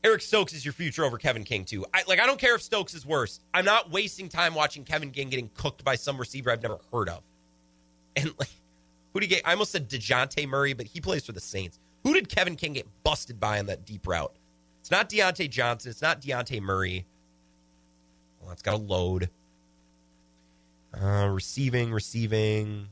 Eric 0.04 0.22
Stokes 0.22 0.54
is 0.54 0.66
your 0.66 0.74
future 0.74 1.06
over 1.06 1.18
Kevin 1.18 1.46
King 1.46 1.64
too. 1.64 1.86
I 1.94 2.04
like 2.08 2.20
I 2.20 2.26
don't 2.26 2.40
care 2.40 2.56
if 2.56 2.62
Stokes 2.62 2.94
is 2.94 3.06
worse. 3.06 3.40
I'm 3.54 3.64
not 3.64 3.90
wasting 3.90 4.28
time 4.28 4.54
watching 4.54 4.84
Kevin 4.84 5.12
King 5.12 5.30
getting 5.30 5.50
cooked 5.54 5.84
by 5.86 5.96
some 5.96 6.18
receiver 6.18 6.52
I've 6.52 6.62
never 6.62 6.80
heard 6.92 7.08
of. 7.08 7.24
And 8.16 8.34
like 8.38 8.50
who 9.14 9.20
did 9.20 9.30
he 9.30 9.36
get? 9.36 9.48
I 9.48 9.52
almost 9.52 9.72
said 9.72 9.90
DeJounte 9.90 10.48
Murray, 10.48 10.74
but 10.74 10.88
he 10.88 11.00
plays 11.00 11.26
for 11.26 11.32
the 11.32 11.40
Saints. 11.40 11.80
Who 12.04 12.14
did 12.14 12.28
Kevin 12.28 12.56
King 12.56 12.74
get 12.74 12.88
busted 13.04 13.40
by 13.40 13.60
on 13.60 13.68
that 13.68 13.86
deep 13.86 14.08
route? 14.08 14.36
It's 14.82 14.92
not 14.92 15.10
Diontae 15.10 15.50
Johnson. 15.50 15.92
It's 15.92 16.02
not 16.02 16.22
Deontay 16.22 16.62
Murray. 16.62 17.06
Well, 18.42 18.52
it's 18.52 18.62
got 18.62 18.72
to 18.72 18.78
load. 18.78 19.30
Uh, 21.00 21.28
receiving, 21.32 21.92
receiving. 21.92 22.88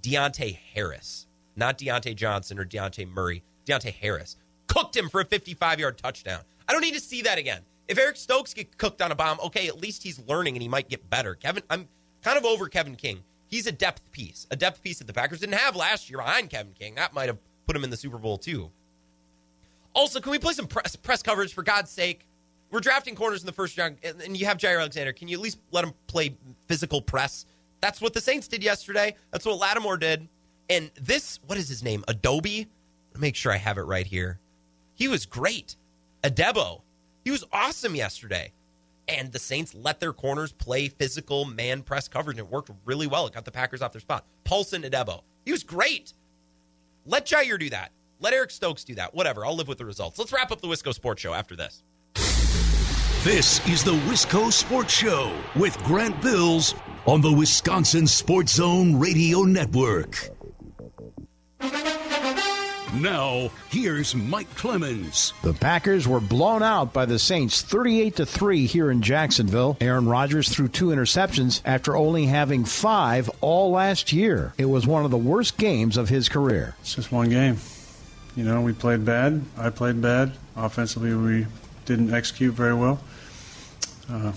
Deonte 0.00 0.56
Harris, 0.74 1.26
not 1.56 1.78
Diontae 1.78 2.14
Johnson 2.14 2.58
or 2.58 2.64
Deontay 2.64 3.10
Murray. 3.10 3.42
Deonte 3.66 3.92
Harris 3.92 4.36
cooked 4.66 4.96
him 4.96 5.08
for 5.08 5.20
a 5.20 5.24
55 5.24 5.80
yard 5.80 5.98
touchdown. 5.98 6.40
I 6.68 6.72
don't 6.72 6.82
need 6.82 6.94
to 6.94 7.00
see 7.00 7.22
that 7.22 7.38
again. 7.38 7.62
If 7.88 7.98
Eric 7.98 8.16
Stokes 8.16 8.54
get 8.54 8.76
cooked 8.78 9.02
on 9.02 9.12
a 9.12 9.14
bomb, 9.14 9.38
okay, 9.40 9.68
at 9.68 9.80
least 9.80 10.02
he's 10.02 10.18
learning 10.26 10.54
and 10.54 10.62
he 10.62 10.68
might 10.68 10.88
get 10.88 11.08
better. 11.10 11.34
Kevin, 11.34 11.62
I'm 11.68 11.88
kind 12.22 12.38
of 12.38 12.44
over 12.44 12.68
Kevin 12.68 12.96
King. 12.96 13.22
He's 13.46 13.66
a 13.66 13.72
depth 13.72 14.10
piece, 14.10 14.46
a 14.50 14.56
depth 14.56 14.82
piece 14.82 14.98
that 14.98 15.06
the 15.06 15.12
Packers 15.12 15.40
didn't 15.40 15.54
have 15.54 15.76
last 15.76 16.08
year 16.08 16.18
behind 16.18 16.50
Kevin 16.50 16.72
King. 16.72 16.94
That 16.94 17.12
might 17.12 17.28
have 17.28 17.38
put 17.66 17.76
him 17.76 17.84
in 17.84 17.90
the 17.90 17.96
Super 17.96 18.18
Bowl 18.18 18.38
too. 18.38 18.70
Also, 19.94 20.20
can 20.20 20.32
we 20.32 20.38
play 20.38 20.54
some 20.54 20.66
press, 20.66 20.96
press 20.96 21.22
coverage 21.22 21.54
for 21.54 21.62
God's 21.62 21.90
sake? 21.90 22.26
We're 22.70 22.80
drafting 22.80 23.14
corners 23.14 23.40
in 23.40 23.46
the 23.46 23.52
first 23.52 23.78
round, 23.78 23.98
and 24.02 24.36
you 24.36 24.46
have 24.46 24.58
Jaire 24.58 24.80
Alexander. 24.80 25.12
Can 25.12 25.28
you 25.28 25.36
at 25.36 25.42
least 25.42 25.58
let 25.70 25.84
him 25.84 25.92
play 26.06 26.36
physical 26.66 27.00
press? 27.00 27.46
That's 27.80 28.00
what 28.00 28.14
the 28.14 28.20
Saints 28.20 28.48
did 28.48 28.62
yesterday. 28.64 29.14
That's 29.30 29.44
what 29.44 29.58
Lattimore 29.58 29.96
did. 29.96 30.28
And 30.70 30.90
this, 31.00 31.38
what 31.46 31.58
is 31.58 31.68
his 31.68 31.82
name? 31.82 32.04
Adobe? 32.08 32.66
Make 33.18 33.36
sure 33.36 33.52
I 33.52 33.58
have 33.58 33.78
it 33.78 33.82
right 33.82 34.06
here. 34.06 34.40
He 34.94 35.08
was 35.08 35.26
great. 35.26 35.76
Adebo. 36.22 36.80
He 37.24 37.30
was 37.30 37.44
awesome 37.52 37.94
yesterday. 37.94 38.52
And 39.06 39.30
the 39.30 39.38
Saints 39.38 39.74
let 39.74 40.00
their 40.00 40.14
corners 40.14 40.52
play 40.52 40.88
physical 40.88 41.44
man 41.44 41.82
press 41.82 42.08
coverage. 42.08 42.38
And 42.38 42.46
it 42.46 42.52
worked 42.52 42.70
really 42.84 43.06
well. 43.06 43.26
It 43.26 43.34
got 43.34 43.44
the 43.44 43.50
Packers 43.50 43.82
off 43.82 43.92
their 43.92 44.00
spot. 44.00 44.24
Paulson 44.44 44.82
Adebo. 44.82 45.22
He 45.44 45.52
was 45.52 45.62
great. 45.62 46.14
Let 47.04 47.26
Jaire 47.26 47.58
do 47.58 47.68
that. 47.70 47.92
Let 48.18 48.32
Eric 48.32 48.50
Stokes 48.50 48.82
do 48.84 48.94
that. 48.94 49.14
Whatever. 49.14 49.44
I'll 49.44 49.54
live 49.54 49.68
with 49.68 49.78
the 49.78 49.84
results. 49.84 50.18
Let's 50.18 50.32
wrap 50.32 50.50
up 50.50 50.62
the 50.62 50.68
Wisco 50.68 50.94
Sports 50.94 51.20
Show 51.20 51.34
after 51.34 51.54
this. 51.54 51.82
This 53.24 53.66
is 53.66 53.82
the 53.82 53.94
Wisco 53.94 54.52
Sports 54.52 54.92
Show 54.92 55.34
with 55.56 55.82
Grant 55.84 56.20
Bills 56.20 56.74
on 57.06 57.22
the 57.22 57.32
Wisconsin 57.32 58.06
Sports 58.06 58.52
Zone 58.52 58.98
Radio 58.98 59.44
Network. 59.44 60.28
Now, 62.96 63.50
here's 63.70 64.14
Mike 64.14 64.54
Clemens. 64.56 65.32
The 65.42 65.54
Packers 65.54 66.06
were 66.06 66.20
blown 66.20 66.62
out 66.62 66.92
by 66.92 67.06
the 67.06 67.18
Saints 67.18 67.62
38 67.62 68.16
to 68.16 68.26
3 68.26 68.66
here 68.66 68.90
in 68.90 69.00
Jacksonville. 69.00 69.78
Aaron 69.80 70.06
Rodgers 70.06 70.50
threw 70.50 70.68
two 70.68 70.88
interceptions 70.88 71.62
after 71.64 71.96
only 71.96 72.26
having 72.26 72.66
5 72.66 73.30
all 73.40 73.70
last 73.70 74.12
year. 74.12 74.52
It 74.58 74.66
was 74.66 74.86
one 74.86 75.06
of 75.06 75.10
the 75.10 75.16
worst 75.16 75.56
games 75.56 75.96
of 75.96 76.10
his 76.10 76.28
career. 76.28 76.76
It's 76.82 76.94
just 76.94 77.10
one 77.10 77.30
game. 77.30 77.56
You 78.36 78.44
know, 78.44 78.60
we 78.60 78.74
played 78.74 79.06
bad. 79.06 79.40
I 79.56 79.70
played 79.70 80.02
bad. 80.02 80.32
Offensively, 80.56 81.14
we 81.14 81.46
didn't 81.86 82.12
execute 82.12 82.52
very 82.52 82.74
well. 82.74 83.00
Uh, 84.06 84.32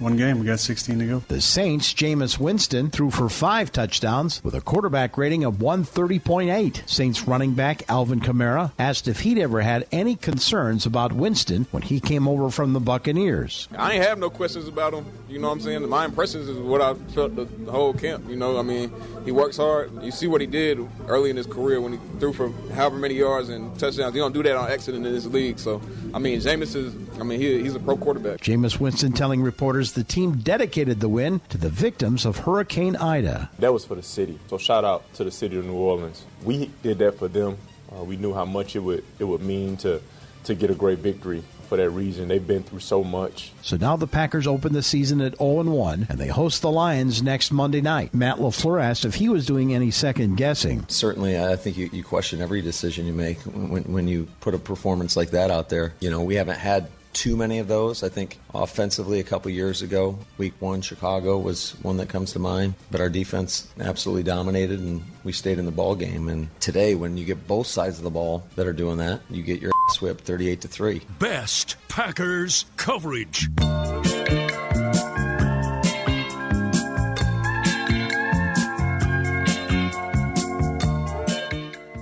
one 0.00 0.16
game. 0.16 0.38
We 0.38 0.46
got 0.46 0.60
16 0.60 0.98
to 0.98 1.06
go. 1.06 1.18
The 1.28 1.40
Saints, 1.40 1.92
Jameis 1.92 2.38
Winston, 2.38 2.90
threw 2.90 3.10
for 3.10 3.28
five 3.28 3.72
touchdowns 3.72 4.42
with 4.42 4.54
a 4.54 4.60
quarterback 4.60 5.18
rating 5.18 5.44
of 5.44 5.56
130.8. 5.56 6.88
Saints 6.88 7.22
running 7.26 7.54
back 7.54 7.82
Alvin 7.88 8.20
Kamara 8.20 8.72
asked 8.78 9.08
if 9.08 9.20
he'd 9.20 9.38
ever 9.38 9.60
had 9.60 9.86
any 9.92 10.16
concerns 10.16 10.86
about 10.86 11.12
Winston 11.12 11.66
when 11.70 11.82
he 11.82 12.00
came 12.00 12.26
over 12.26 12.50
from 12.50 12.72
the 12.72 12.80
Buccaneers. 12.80 13.68
I 13.76 13.94
ain't 13.94 14.04
have 14.04 14.18
no 14.18 14.30
questions 14.30 14.68
about 14.68 14.94
him. 14.94 15.06
You 15.28 15.38
know 15.38 15.48
what 15.48 15.54
I'm 15.54 15.60
saying? 15.60 15.88
My 15.88 16.04
impressions 16.04 16.48
is 16.48 16.58
what 16.58 16.80
I 16.80 16.94
felt 17.12 17.36
the, 17.36 17.44
the 17.44 17.70
whole 17.70 17.92
camp. 17.92 18.28
You 18.28 18.36
know, 18.36 18.58
I 18.58 18.62
mean, 18.62 18.92
he 19.24 19.32
works 19.32 19.56
hard. 19.56 19.90
You 20.02 20.10
see 20.10 20.26
what 20.26 20.40
he 20.40 20.46
did 20.46 20.86
early 21.06 21.30
in 21.30 21.36
his 21.36 21.46
career 21.46 21.80
when 21.80 21.92
he 21.92 21.98
threw 22.18 22.32
for 22.32 22.50
however 22.74 22.96
many 22.96 23.14
yards 23.14 23.48
and 23.48 23.78
touchdowns. 23.78 24.14
You 24.14 24.20
don't 24.22 24.32
do 24.32 24.42
that 24.42 24.56
on 24.56 24.70
accident 24.70 25.06
in 25.06 25.12
this 25.12 25.26
league. 25.26 25.58
So, 25.58 25.80
I 26.14 26.18
mean, 26.18 26.40
Jameis 26.40 26.74
is, 26.74 26.94
I 27.18 27.22
mean, 27.22 27.40
he, 27.40 27.62
he's 27.62 27.74
a 27.74 27.80
pro 27.80 27.96
quarterback. 27.96 28.40
Jameis 28.40 28.80
Winston 28.80 29.12
telling 29.12 29.42
reporters 29.42 29.89
the 29.92 30.04
team 30.04 30.38
dedicated 30.38 31.00
the 31.00 31.08
win 31.08 31.40
to 31.48 31.58
the 31.58 31.68
victims 31.68 32.24
of 32.24 32.38
Hurricane 32.38 32.96
Ida. 32.96 33.50
That 33.58 33.72
was 33.72 33.84
for 33.84 33.94
the 33.94 34.02
city. 34.02 34.38
So 34.48 34.58
shout 34.58 34.84
out 34.84 35.12
to 35.14 35.24
the 35.24 35.30
city 35.30 35.58
of 35.58 35.64
New 35.64 35.74
Orleans. 35.74 36.24
We 36.42 36.70
did 36.82 36.98
that 36.98 37.18
for 37.18 37.28
them. 37.28 37.58
Uh, 37.92 38.04
we 38.04 38.16
knew 38.16 38.32
how 38.32 38.44
much 38.44 38.76
it 38.76 38.80
would 38.80 39.04
it 39.18 39.24
would 39.24 39.42
mean 39.42 39.76
to 39.78 40.00
to 40.44 40.54
get 40.54 40.70
a 40.70 40.74
great 40.74 40.98
victory 40.98 41.42
for 41.70 41.76
that 41.76 41.90
region. 41.90 42.28
They've 42.28 42.44
been 42.44 42.64
through 42.64 42.80
so 42.80 43.04
much. 43.04 43.52
So 43.62 43.76
now 43.76 43.96
the 43.96 44.08
Packers 44.08 44.46
open 44.46 44.72
the 44.72 44.82
season 44.82 45.20
at 45.20 45.38
0 45.38 45.62
1, 45.62 46.08
and 46.10 46.18
they 46.18 46.26
host 46.26 46.62
the 46.62 46.70
Lions 46.70 47.22
next 47.22 47.52
Monday 47.52 47.80
night. 47.80 48.12
Matt 48.12 48.38
LaFleur 48.38 48.82
asked 48.82 49.04
if 49.04 49.14
he 49.14 49.28
was 49.28 49.46
doing 49.46 49.72
any 49.72 49.90
second 49.90 50.36
guessing. 50.36 50.84
Certainly, 50.88 51.38
I 51.38 51.56
think 51.56 51.76
you, 51.76 51.88
you 51.92 52.02
question 52.02 52.40
every 52.40 52.60
decision 52.60 53.06
you 53.06 53.12
make 53.12 53.38
when, 53.42 53.84
when 53.84 54.08
you 54.08 54.26
put 54.40 54.54
a 54.54 54.58
performance 54.58 55.16
like 55.16 55.30
that 55.30 55.50
out 55.50 55.68
there. 55.68 55.94
You 56.00 56.10
know, 56.10 56.22
we 56.22 56.34
haven't 56.34 56.58
had 56.58 56.88
too 57.12 57.36
many 57.36 57.58
of 57.58 57.68
those. 57.68 58.02
I 58.02 58.08
think 58.08 58.38
offensively, 58.54 59.20
a 59.20 59.24
couple 59.24 59.50
years 59.50 59.82
ago, 59.82 60.18
week 60.38 60.54
one, 60.60 60.80
Chicago 60.82 61.38
was 61.38 61.72
one 61.82 61.96
that 61.98 62.08
comes 62.08 62.32
to 62.32 62.38
mind. 62.38 62.74
But 62.90 63.00
our 63.00 63.08
defense 63.08 63.68
absolutely 63.80 64.22
dominated, 64.22 64.80
and 64.80 65.02
we 65.24 65.32
stayed 65.32 65.58
in 65.58 65.64
the 65.64 65.72
ball 65.72 65.94
game. 65.94 66.28
And 66.28 66.48
today, 66.60 66.94
when 66.94 67.16
you 67.16 67.24
get 67.24 67.46
both 67.46 67.66
sides 67.66 67.98
of 67.98 68.04
the 68.04 68.10
ball 68.10 68.44
that 68.56 68.66
are 68.66 68.72
doing 68.72 68.98
that, 68.98 69.20
you 69.30 69.42
get 69.42 69.60
your 69.60 69.72
ass 69.88 70.00
whipped 70.00 70.24
38 70.24 70.60
to 70.62 70.68
three. 70.68 71.02
Best 71.18 71.76
Packers 71.88 72.64
coverage. 72.76 73.48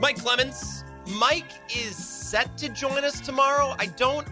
Mike 0.00 0.18
Clemens. 0.18 0.84
Mike 1.06 1.50
is 1.74 1.96
set 1.96 2.56
to 2.58 2.68
join 2.68 3.02
us 3.02 3.20
tomorrow. 3.20 3.74
I 3.78 3.86
don't 3.86 4.26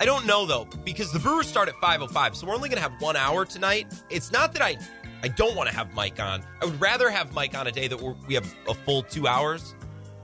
I 0.00 0.04
don't 0.04 0.26
know 0.26 0.46
though, 0.46 0.66
because 0.84 1.12
the 1.12 1.18
Brewers 1.18 1.46
start 1.46 1.68
at 1.68 1.74
5:05, 1.76 2.36
so 2.36 2.46
we're 2.46 2.54
only 2.54 2.68
going 2.68 2.82
to 2.82 2.88
have 2.88 3.00
one 3.00 3.16
hour 3.16 3.44
tonight. 3.44 3.92
It's 4.10 4.32
not 4.32 4.52
that 4.54 4.62
I, 4.62 4.76
I 5.22 5.28
don't 5.28 5.56
want 5.56 5.68
to 5.68 5.74
have 5.74 5.94
Mike 5.94 6.20
on. 6.20 6.44
I 6.60 6.64
would 6.66 6.80
rather 6.80 7.10
have 7.10 7.32
Mike 7.32 7.56
on 7.56 7.66
a 7.66 7.72
day 7.72 7.88
that 7.88 8.00
we 8.26 8.34
have 8.34 8.52
a 8.68 8.74
full 8.74 9.02
two 9.02 9.26
hours, 9.26 9.74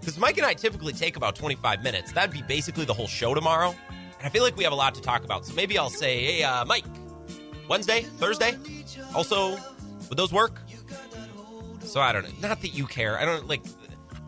because 0.01 0.19
Mike 0.19 0.37
and 0.39 0.47
I 0.47 0.55
typically 0.55 0.93
take 0.93 1.17
about 1.17 1.37
25 1.37 1.83
minutes. 1.83 2.13
That'd 2.13 2.33
be 2.33 2.43
basically 2.43 2.85
the 2.85 2.95
whole 2.95 3.07
show 3.07 3.35
tomorrow, 3.35 3.75
and 3.91 4.27
I 4.27 4.29
feel 4.29 4.43
like 4.43 4.57
we 4.57 4.65
have 4.65 4.73
a 4.73 4.77
lot 4.77 4.95
to 4.97 5.01
talk 5.01 5.25
about. 5.25 5.47
So 5.47 5.55
maybe 5.55 5.79
I'll 5.79 5.91
say, 5.91 6.25
hey, 6.25 6.43
uh, 6.43 6.65
Mike, 6.65 6.85
Wednesday, 7.69 8.03
Thursday. 8.03 8.57
Also, 9.15 9.57
would 10.09 10.19
those 10.19 10.33
work? 10.33 10.61
So 11.81 12.01
I 12.01 12.13
don't 12.13 12.25
know. 12.25 12.49
Not 12.49 12.61
that 12.63 12.75
you 12.75 12.87
care. 12.87 13.19
I 13.19 13.25
don't 13.25 13.49
like. 13.49 13.63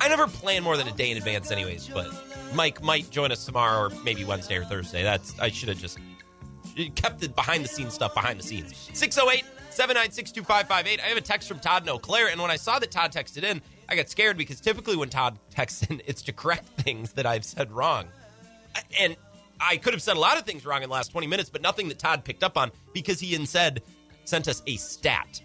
I 0.01 0.09
never 0.09 0.27
plan 0.27 0.62
more 0.62 0.77
than 0.77 0.89
a 0.89 0.93
day 0.93 1.10
in 1.10 1.16
advance, 1.16 1.51
anyways. 1.51 1.89
But 1.89 2.09
Mike 2.55 2.83
might 2.83 3.11
join 3.11 3.33
us 3.33 3.45
tomorrow 3.45 3.87
or 3.87 3.91
maybe 4.05 4.24
Wednesday 4.24 4.57
or 4.57 4.65
Thursday. 4.65 5.03
That's 5.03 5.39
I 5.39 5.51
should 5.51 5.69
have 5.69 5.79
just 5.79 5.99
kept 6.95 7.20
the 7.20 7.29
behind 7.29 7.65
the 7.65 7.69
scenes 7.69 7.95
stuff 7.95 8.15
behind 8.15 8.39
the 8.39 8.45
scenes. 8.45 8.91
608 8.93 9.45
796 9.70 10.33
2558. 10.33 11.01
I 11.01 11.09
have 11.09 11.16
a 11.16 11.20
text 11.20 11.49
from 11.49 11.59
Todd 11.59 11.83
in 11.83 11.89
Eau 11.89 11.99
Claire, 11.99 12.29
and 12.29 12.41
when 12.41 12.51
I 12.51 12.57
saw 12.57 12.79
that 12.79 12.91
Todd 12.91 13.12
texted 13.12 13.43
in, 13.43 13.62
I 13.89 13.97
got 13.97 14.09
scared 14.09 14.37
because 14.37 14.61
typically 14.61 14.97
when 14.97 15.09
Todd 15.09 15.39
texts 15.51 15.85
in, 15.85 16.03
it's 16.07 16.23
to 16.23 16.33
correct 16.33 16.66
things 16.81 17.12
that 17.12 17.27
I've 17.27 17.45
said 17.45 17.73
wrong. 17.73 18.07
And 18.99 19.16
I 19.61 19.77
could 19.77 19.93
have 19.93 20.03
said 20.03 20.16
a 20.16 20.20
lot 20.20 20.39
of 20.39 20.45
things 20.45 20.65
wrong 20.65 20.83
in 20.83 20.89
the 20.89 20.95
last 20.95 21.12
20 21.12 21.27
minutes, 21.27 21.51
but 21.51 21.62
nothing 21.62 21.89
that 21.89 21.99
Todd 21.99 22.24
picked 22.24 22.43
up 22.43 22.57
on 22.57 22.73
because 22.93 23.20
he 23.20 23.35
instead 23.35 23.83
sent 24.24 24.49
us 24.49 24.62
a 24.66 24.77
stat. 24.77 25.43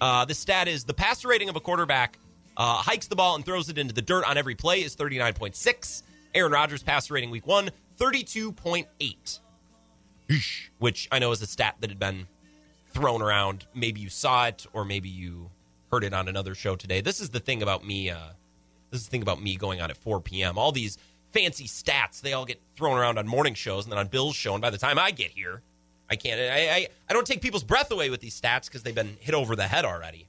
Uh, 0.00 0.24
the 0.24 0.34
stat 0.34 0.68
is 0.68 0.84
the 0.84 0.94
passer 0.94 1.28
rating 1.28 1.48
of 1.48 1.56
a 1.56 1.60
quarterback 1.60 2.18
uh, 2.56 2.76
hikes 2.76 3.06
the 3.06 3.16
ball 3.16 3.34
and 3.34 3.44
throws 3.44 3.68
it 3.68 3.78
into 3.78 3.94
the 3.94 4.02
dirt 4.02 4.24
on 4.24 4.36
every 4.36 4.54
play 4.54 4.82
is 4.82 4.96
39.6. 4.96 6.02
Aaron 6.36 6.52
Rodgers' 6.52 6.82
passer 6.82 7.14
rating 7.14 7.30
week 7.30 7.46
one, 7.46 7.70
32.8. 7.98 9.40
Which 10.78 11.08
I 11.10 11.18
know 11.18 11.32
is 11.32 11.40
a 11.40 11.46
stat 11.46 11.76
that 11.80 11.88
had 11.88 11.98
been 11.98 12.26
thrown 12.92 13.22
around. 13.22 13.66
Maybe 13.74 14.00
you 14.00 14.10
saw 14.10 14.46
it 14.46 14.66
or 14.72 14.84
maybe 14.84 15.08
you 15.08 15.50
heard 15.90 16.04
it 16.04 16.12
on 16.12 16.28
another 16.28 16.54
show 16.54 16.76
today. 16.76 17.00
This 17.00 17.20
is 17.20 17.30
the 17.30 17.40
thing 17.40 17.62
about 17.62 17.86
me. 17.86 18.10
Uh, 18.10 18.18
this 18.90 19.00
is 19.00 19.06
the 19.06 19.10
thing 19.10 19.22
about 19.22 19.42
me 19.42 19.56
going 19.56 19.80
on 19.80 19.90
at 19.90 19.96
4 19.96 20.20
p.m. 20.20 20.58
All 20.58 20.72
these 20.72 20.98
fancy 21.32 21.66
stats, 21.66 22.20
they 22.20 22.34
all 22.34 22.44
get 22.44 22.60
thrown 22.76 22.98
around 22.98 23.18
on 23.18 23.26
morning 23.26 23.54
shows 23.54 23.84
and 23.84 23.92
then 23.92 23.98
on 23.98 24.08
Bill's 24.08 24.36
show. 24.36 24.52
And 24.54 24.60
by 24.60 24.70
the 24.70 24.78
time 24.78 24.98
I 24.98 25.12
get 25.12 25.30
here, 25.30 25.62
I 26.10 26.16
can't. 26.16 26.38
I, 26.38 26.76
I, 26.76 26.88
I 27.08 27.12
don't 27.14 27.26
take 27.26 27.40
people's 27.40 27.64
breath 27.64 27.90
away 27.90 28.10
with 28.10 28.20
these 28.20 28.38
stats 28.38 28.66
because 28.66 28.82
they've 28.82 28.94
been 28.94 29.16
hit 29.20 29.34
over 29.34 29.56
the 29.56 29.66
head 29.66 29.84
already. 29.84 30.28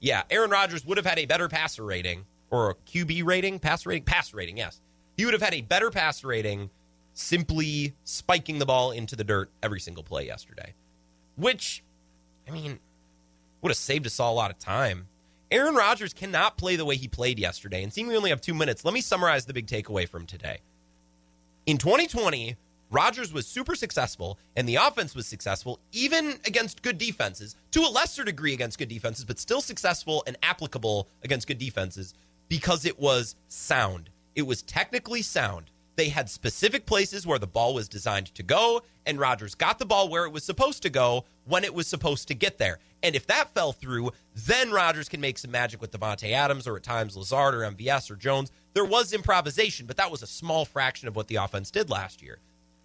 Yeah, 0.00 0.22
Aaron 0.30 0.50
Rodgers 0.50 0.84
would 0.84 0.98
have 0.98 1.06
had 1.06 1.18
a 1.18 1.24
better 1.24 1.48
passer 1.48 1.82
rating 1.82 2.26
or 2.50 2.70
a 2.70 2.74
QB 2.74 3.24
rating, 3.24 3.58
pass 3.58 3.86
rating, 3.86 4.04
pass 4.04 4.34
rating. 4.34 4.58
Yes, 4.58 4.80
he 5.16 5.24
would 5.24 5.34
have 5.34 5.42
had 5.42 5.54
a 5.54 5.62
better 5.62 5.90
passer 5.90 6.28
rating 6.28 6.70
simply 7.14 7.94
spiking 8.04 8.58
the 8.58 8.66
ball 8.66 8.90
into 8.90 9.16
the 9.16 9.24
dirt 9.24 9.50
every 9.62 9.80
single 9.80 10.02
play 10.02 10.26
yesterday, 10.26 10.74
which, 11.36 11.82
I 12.46 12.50
mean, 12.50 12.78
would 13.62 13.70
have 13.70 13.76
saved 13.76 14.06
us 14.06 14.20
all 14.20 14.32
a 14.32 14.36
lot 14.36 14.50
of 14.50 14.58
time. 14.58 15.08
Aaron 15.50 15.74
Rodgers 15.74 16.12
cannot 16.12 16.58
play 16.58 16.76
the 16.76 16.84
way 16.84 16.96
he 16.96 17.08
played 17.08 17.38
yesterday. 17.38 17.82
And 17.82 17.92
seeing 17.92 18.08
we 18.08 18.16
only 18.16 18.30
have 18.30 18.40
two 18.40 18.54
minutes, 18.54 18.84
let 18.84 18.92
me 18.92 19.00
summarize 19.00 19.46
the 19.46 19.54
big 19.54 19.66
takeaway 19.66 20.08
from 20.08 20.26
today. 20.26 20.58
In 21.66 21.78
2020, 21.78 22.56
Rodgers 22.90 23.32
was 23.32 23.46
super 23.46 23.74
successful 23.74 24.38
and 24.54 24.68
the 24.68 24.76
offense 24.76 25.14
was 25.14 25.26
successful, 25.26 25.80
even 25.92 26.38
against 26.44 26.82
good 26.82 26.98
defenses, 26.98 27.56
to 27.72 27.80
a 27.80 27.90
lesser 27.90 28.24
degree 28.24 28.54
against 28.54 28.78
good 28.78 28.88
defenses, 28.88 29.24
but 29.24 29.38
still 29.38 29.60
successful 29.60 30.22
and 30.26 30.36
applicable 30.42 31.08
against 31.24 31.48
good 31.48 31.58
defenses 31.58 32.14
because 32.48 32.84
it 32.84 32.98
was 32.98 33.34
sound. 33.48 34.10
It 34.36 34.46
was 34.46 34.62
technically 34.62 35.22
sound. 35.22 35.70
They 35.96 36.10
had 36.10 36.28
specific 36.28 36.84
places 36.84 37.26
where 37.26 37.38
the 37.38 37.46
ball 37.46 37.72
was 37.72 37.88
designed 37.88 38.34
to 38.34 38.42
go, 38.42 38.82
and 39.06 39.18
Rodgers 39.18 39.54
got 39.54 39.78
the 39.78 39.86
ball 39.86 40.10
where 40.10 40.26
it 40.26 40.32
was 40.32 40.44
supposed 40.44 40.82
to 40.82 40.90
go 40.90 41.24
when 41.46 41.64
it 41.64 41.72
was 41.72 41.86
supposed 41.86 42.28
to 42.28 42.34
get 42.34 42.58
there. 42.58 42.78
And 43.02 43.16
if 43.16 43.26
that 43.28 43.54
fell 43.54 43.72
through, 43.72 44.10
then 44.34 44.72
Rodgers 44.72 45.08
can 45.08 45.22
make 45.22 45.38
some 45.38 45.50
magic 45.50 45.80
with 45.80 45.90
Davante 45.90 46.32
Adams 46.32 46.66
or 46.66 46.76
at 46.76 46.82
times 46.82 47.16
Lazard 47.16 47.54
or 47.54 47.60
MVS 47.60 48.10
or 48.10 48.16
Jones. 48.16 48.52
There 48.74 48.84
was 48.84 49.14
improvisation, 49.14 49.86
but 49.86 49.96
that 49.96 50.10
was 50.10 50.22
a 50.22 50.26
small 50.26 50.66
fraction 50.66 51.08
of 51.08 51.16
what 51.16 51.28
the 51.28 51.36
offense 51.36 51.70
did 51.70 51.88
last 51.88 52.20
year. 52.22 52.40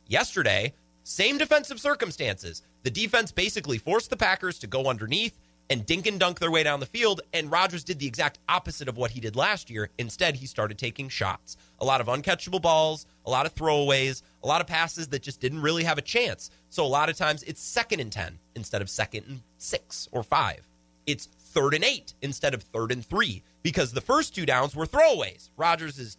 Yesterday, 0.07 0.73
same 1.03 1.37
defensive 1.37 1.81
circumstances. 1.81 2.61
The 2.83 2.91
defense 2.91 3.33
basically 3.33 3.77
forced 3.77 4.09
the 4.09 4.15
Packers 4.15 4.57
to 4.59 4.67
go 4.67 4.85
underneath 4.85 5.37
and 5.71 5.85
dink 5.85 6.05
and 6.05 6.19
dunk 6.19 6.37
their 6.39 6.51
way 6.51 6.63
down 6.63 6.81
the 6.81 6.85
field, 6.85 7.21
and 7.31 7.49
Rodgers 7.49 7.85
did 7.85 7.97
the 7.97 8.05
exact 8.05 8.39
opposite 8.49 8.89
of 8.89 8.97
what 8.97 9.11
he 9.11 9.21
did 9.21 9.37
last 9.37 9.69
year. 9.69 9.89
Instead, 9.97 10.35
he 10.35 10.45
started 10.45 10.77
taking 10.77 11.07
shots. 11.07 11.55
A 11.79 11.85
lot 11.85 12.01
of 12.01 12.07
uncatchable 12.07 12.61
balls, 12.61 13.05
a 13.25 13.29
lot 13.29 13.45
of 13.45 13.55
throwaways, 13.55 14.21
a 14.43 14.47
lot 14.47 14.59
of 14.59 14.67
passes 14.67 15.07
that 15.07 15.21
just 15.21 15.39
didn't 15.39 15.61
really 15.61 15.85
have 15.85 15.97
a 15.97 16.01
chance. 16.01 16.51
So 16.69 16.85
a 16.85 16.87
lot 16.87 17.07
of 17.07 17.15
times 17.15 17.41
it's 17.43 17.61
second 17.61 18.01
and 18.01 18.11
10 18.11 18.37
instead 18.53 18.81
of 18.81 18.89
second 18.89 19.23
and 19.29 19.41
six 19.59 20.09
or 20.11 20.23
five. 20.23 20.67
It's 21.07 21.27
third 21.27 21.73
and 21.73 21.85
eight 21.85 22.15
instead 22.21 22.53
of 22.53 22.63
third 22.63 22.91
and 22.91 23.05
three 23.05 23.41
because 23.63 23.93
the 23.93 24.01
first 24.01 24.35
two 24.35 24.45
downs 24.45 24.75
were 24.75 24.85
throwaways. 24.85 25.51
Rodgers 25.55 25.97
is 25.97 26.17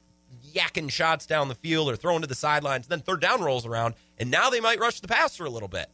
yakking 0.55 0.91
shots 0.91 1.27
down 1.27 1.49
the 1.49 1.55
field 1.55 1.91
or 1.91 1.97
throwing 1.97 2.23
to 2.23 2.27
the 2.27 2.35
sidelines. 2.35 2.87
Then 2.87 3.01
third 3.01 3.20
down 3.20 3.43
rolls 3.43 3.66
around, 3.66 3.97
and 4.16 4.31
now 4.31 4.49
they 4.49 4.61
might 4.61 4.81
rush 4.81 5.01
the 5.01 5.09
passer 5.09 5.45
a 5.45 5.51
little 5.51 5.69
bit. 5.69 5.91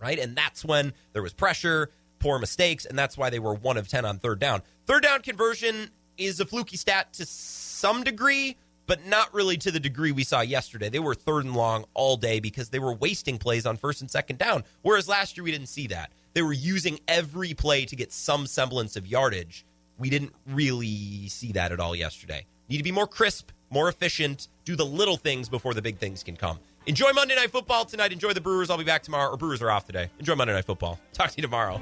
Right? 0.00 0.18
And 0.18 0.34
that's 0.34 0.64
when 0.64 0.94
there 1.12 1.22
was 1.22 1.34
pressure, 1.34 1.90
poor 2.20 2.38
mistakes, 2.38 2.84
and 2.84 2.98
that's 2.98 3.18
why 3.18 3.30
they 3.30 3.40
were 3.40 3.54
one 3.54 3.76
of 3.76 3.88
10 3.88 4.04
on 4.04 4.18
third 4.18 4.38
down. 4.38 4.62
Third 4.86 5.02
down 5.02 5.22
conversion 5.22 5.90
is 6.16 6.38
a 6.38 6.46
fluky 6.46 6.76
stat 6.76 7.12
to 7.14 7.26
some 7.26 8.04
degree, 8.04 8.56
but 8.86 9.06
not 9.06 9.32
really 9.34 9.56
to 9.56 9.70
the 9.70 9.80
degree 9.80 10.12
we 10.12 10.24
saw 10.24 10.40
yesterday. 10.40 10.88
They 10.88 10.98
were 10.98 11.14
third 11.14 11.44
and 11.44 11.56
long 11.56 11.84
all 11.94 12.16
day 12.16 12.40
because 12.40 12.68
they 12.68 12.78
were 12.78 12.92
wasting 12.92 13.38
plays 13.38 13.66
on 13.66 13.76
first 13.76 14.00
and 14.00 14.10
second 14.10 14.38
down, 14.38 14.64
whereas 14.82 15.08
last 15.08 15.36
year 15.36 15.44
we 15.44 15.50
didn't 15.50 15.68
see 15.68 15.88
that. 15.88 16.12
They 16.34 16.42
were 16.42 16.52
using 16.52 17.00
every 17.08 17.54
play 17.54 17.84
to 17.86 17.96
get 17.96 18.12
some 18.12 18.46
semblance 18.46 18.96
of 18.96 19.06
yardage. 19.06 19.64
We 19.98 20.10
didn't 20.10 20.34
really 20.46 21.28
see 21.28 21.52
that 21.52 21.72
at 21.72 21.80
all 21.80 21.96
yesterday. 21.96 22.46
Need 22.68 22.78
to 22.78 22.82
be 22.82 22.92
more 22.92 23.06
crisp, 23.06 23.50
more 23.70 23.88
efficient, 23.88 24.48
do 24.64 24.76
the 24.76 24.86
little 24.86 25.16
things 25.16 25.48
before 25.48 25.74
the 25.74 25.82
big 25.82 25.98
things 25.98 26.22
can 26.22 26.36
come. 26.36 26.58
Enjoy 26.86 27.12
Monday 27.12 27.36
Night 27.36 27.50
Football 27.50 27.84
tonight. 27.84 28.12
Enjoy 28.12 28.32
the 28.32 28.40
Brewers. 28.40 28.70
I'll 28.70 28.78
be 28.78 28.84
back 28.84 29.02
tomorrow. 29.02 29.30
Or 29.30 29.36
Brewers 29.36 29.62
are 29.62 29.70
off 29.70 29.84
today. 29.84 30.08
Enjoy 30.18 30.34
Monday 30.34 30.54
Night 30.54 30.64
Football. 30.64 30.98
Talk 31.12 31.30
to 31.30 31.36
you 31.36 31.42
tomorrow. 31.42 31.78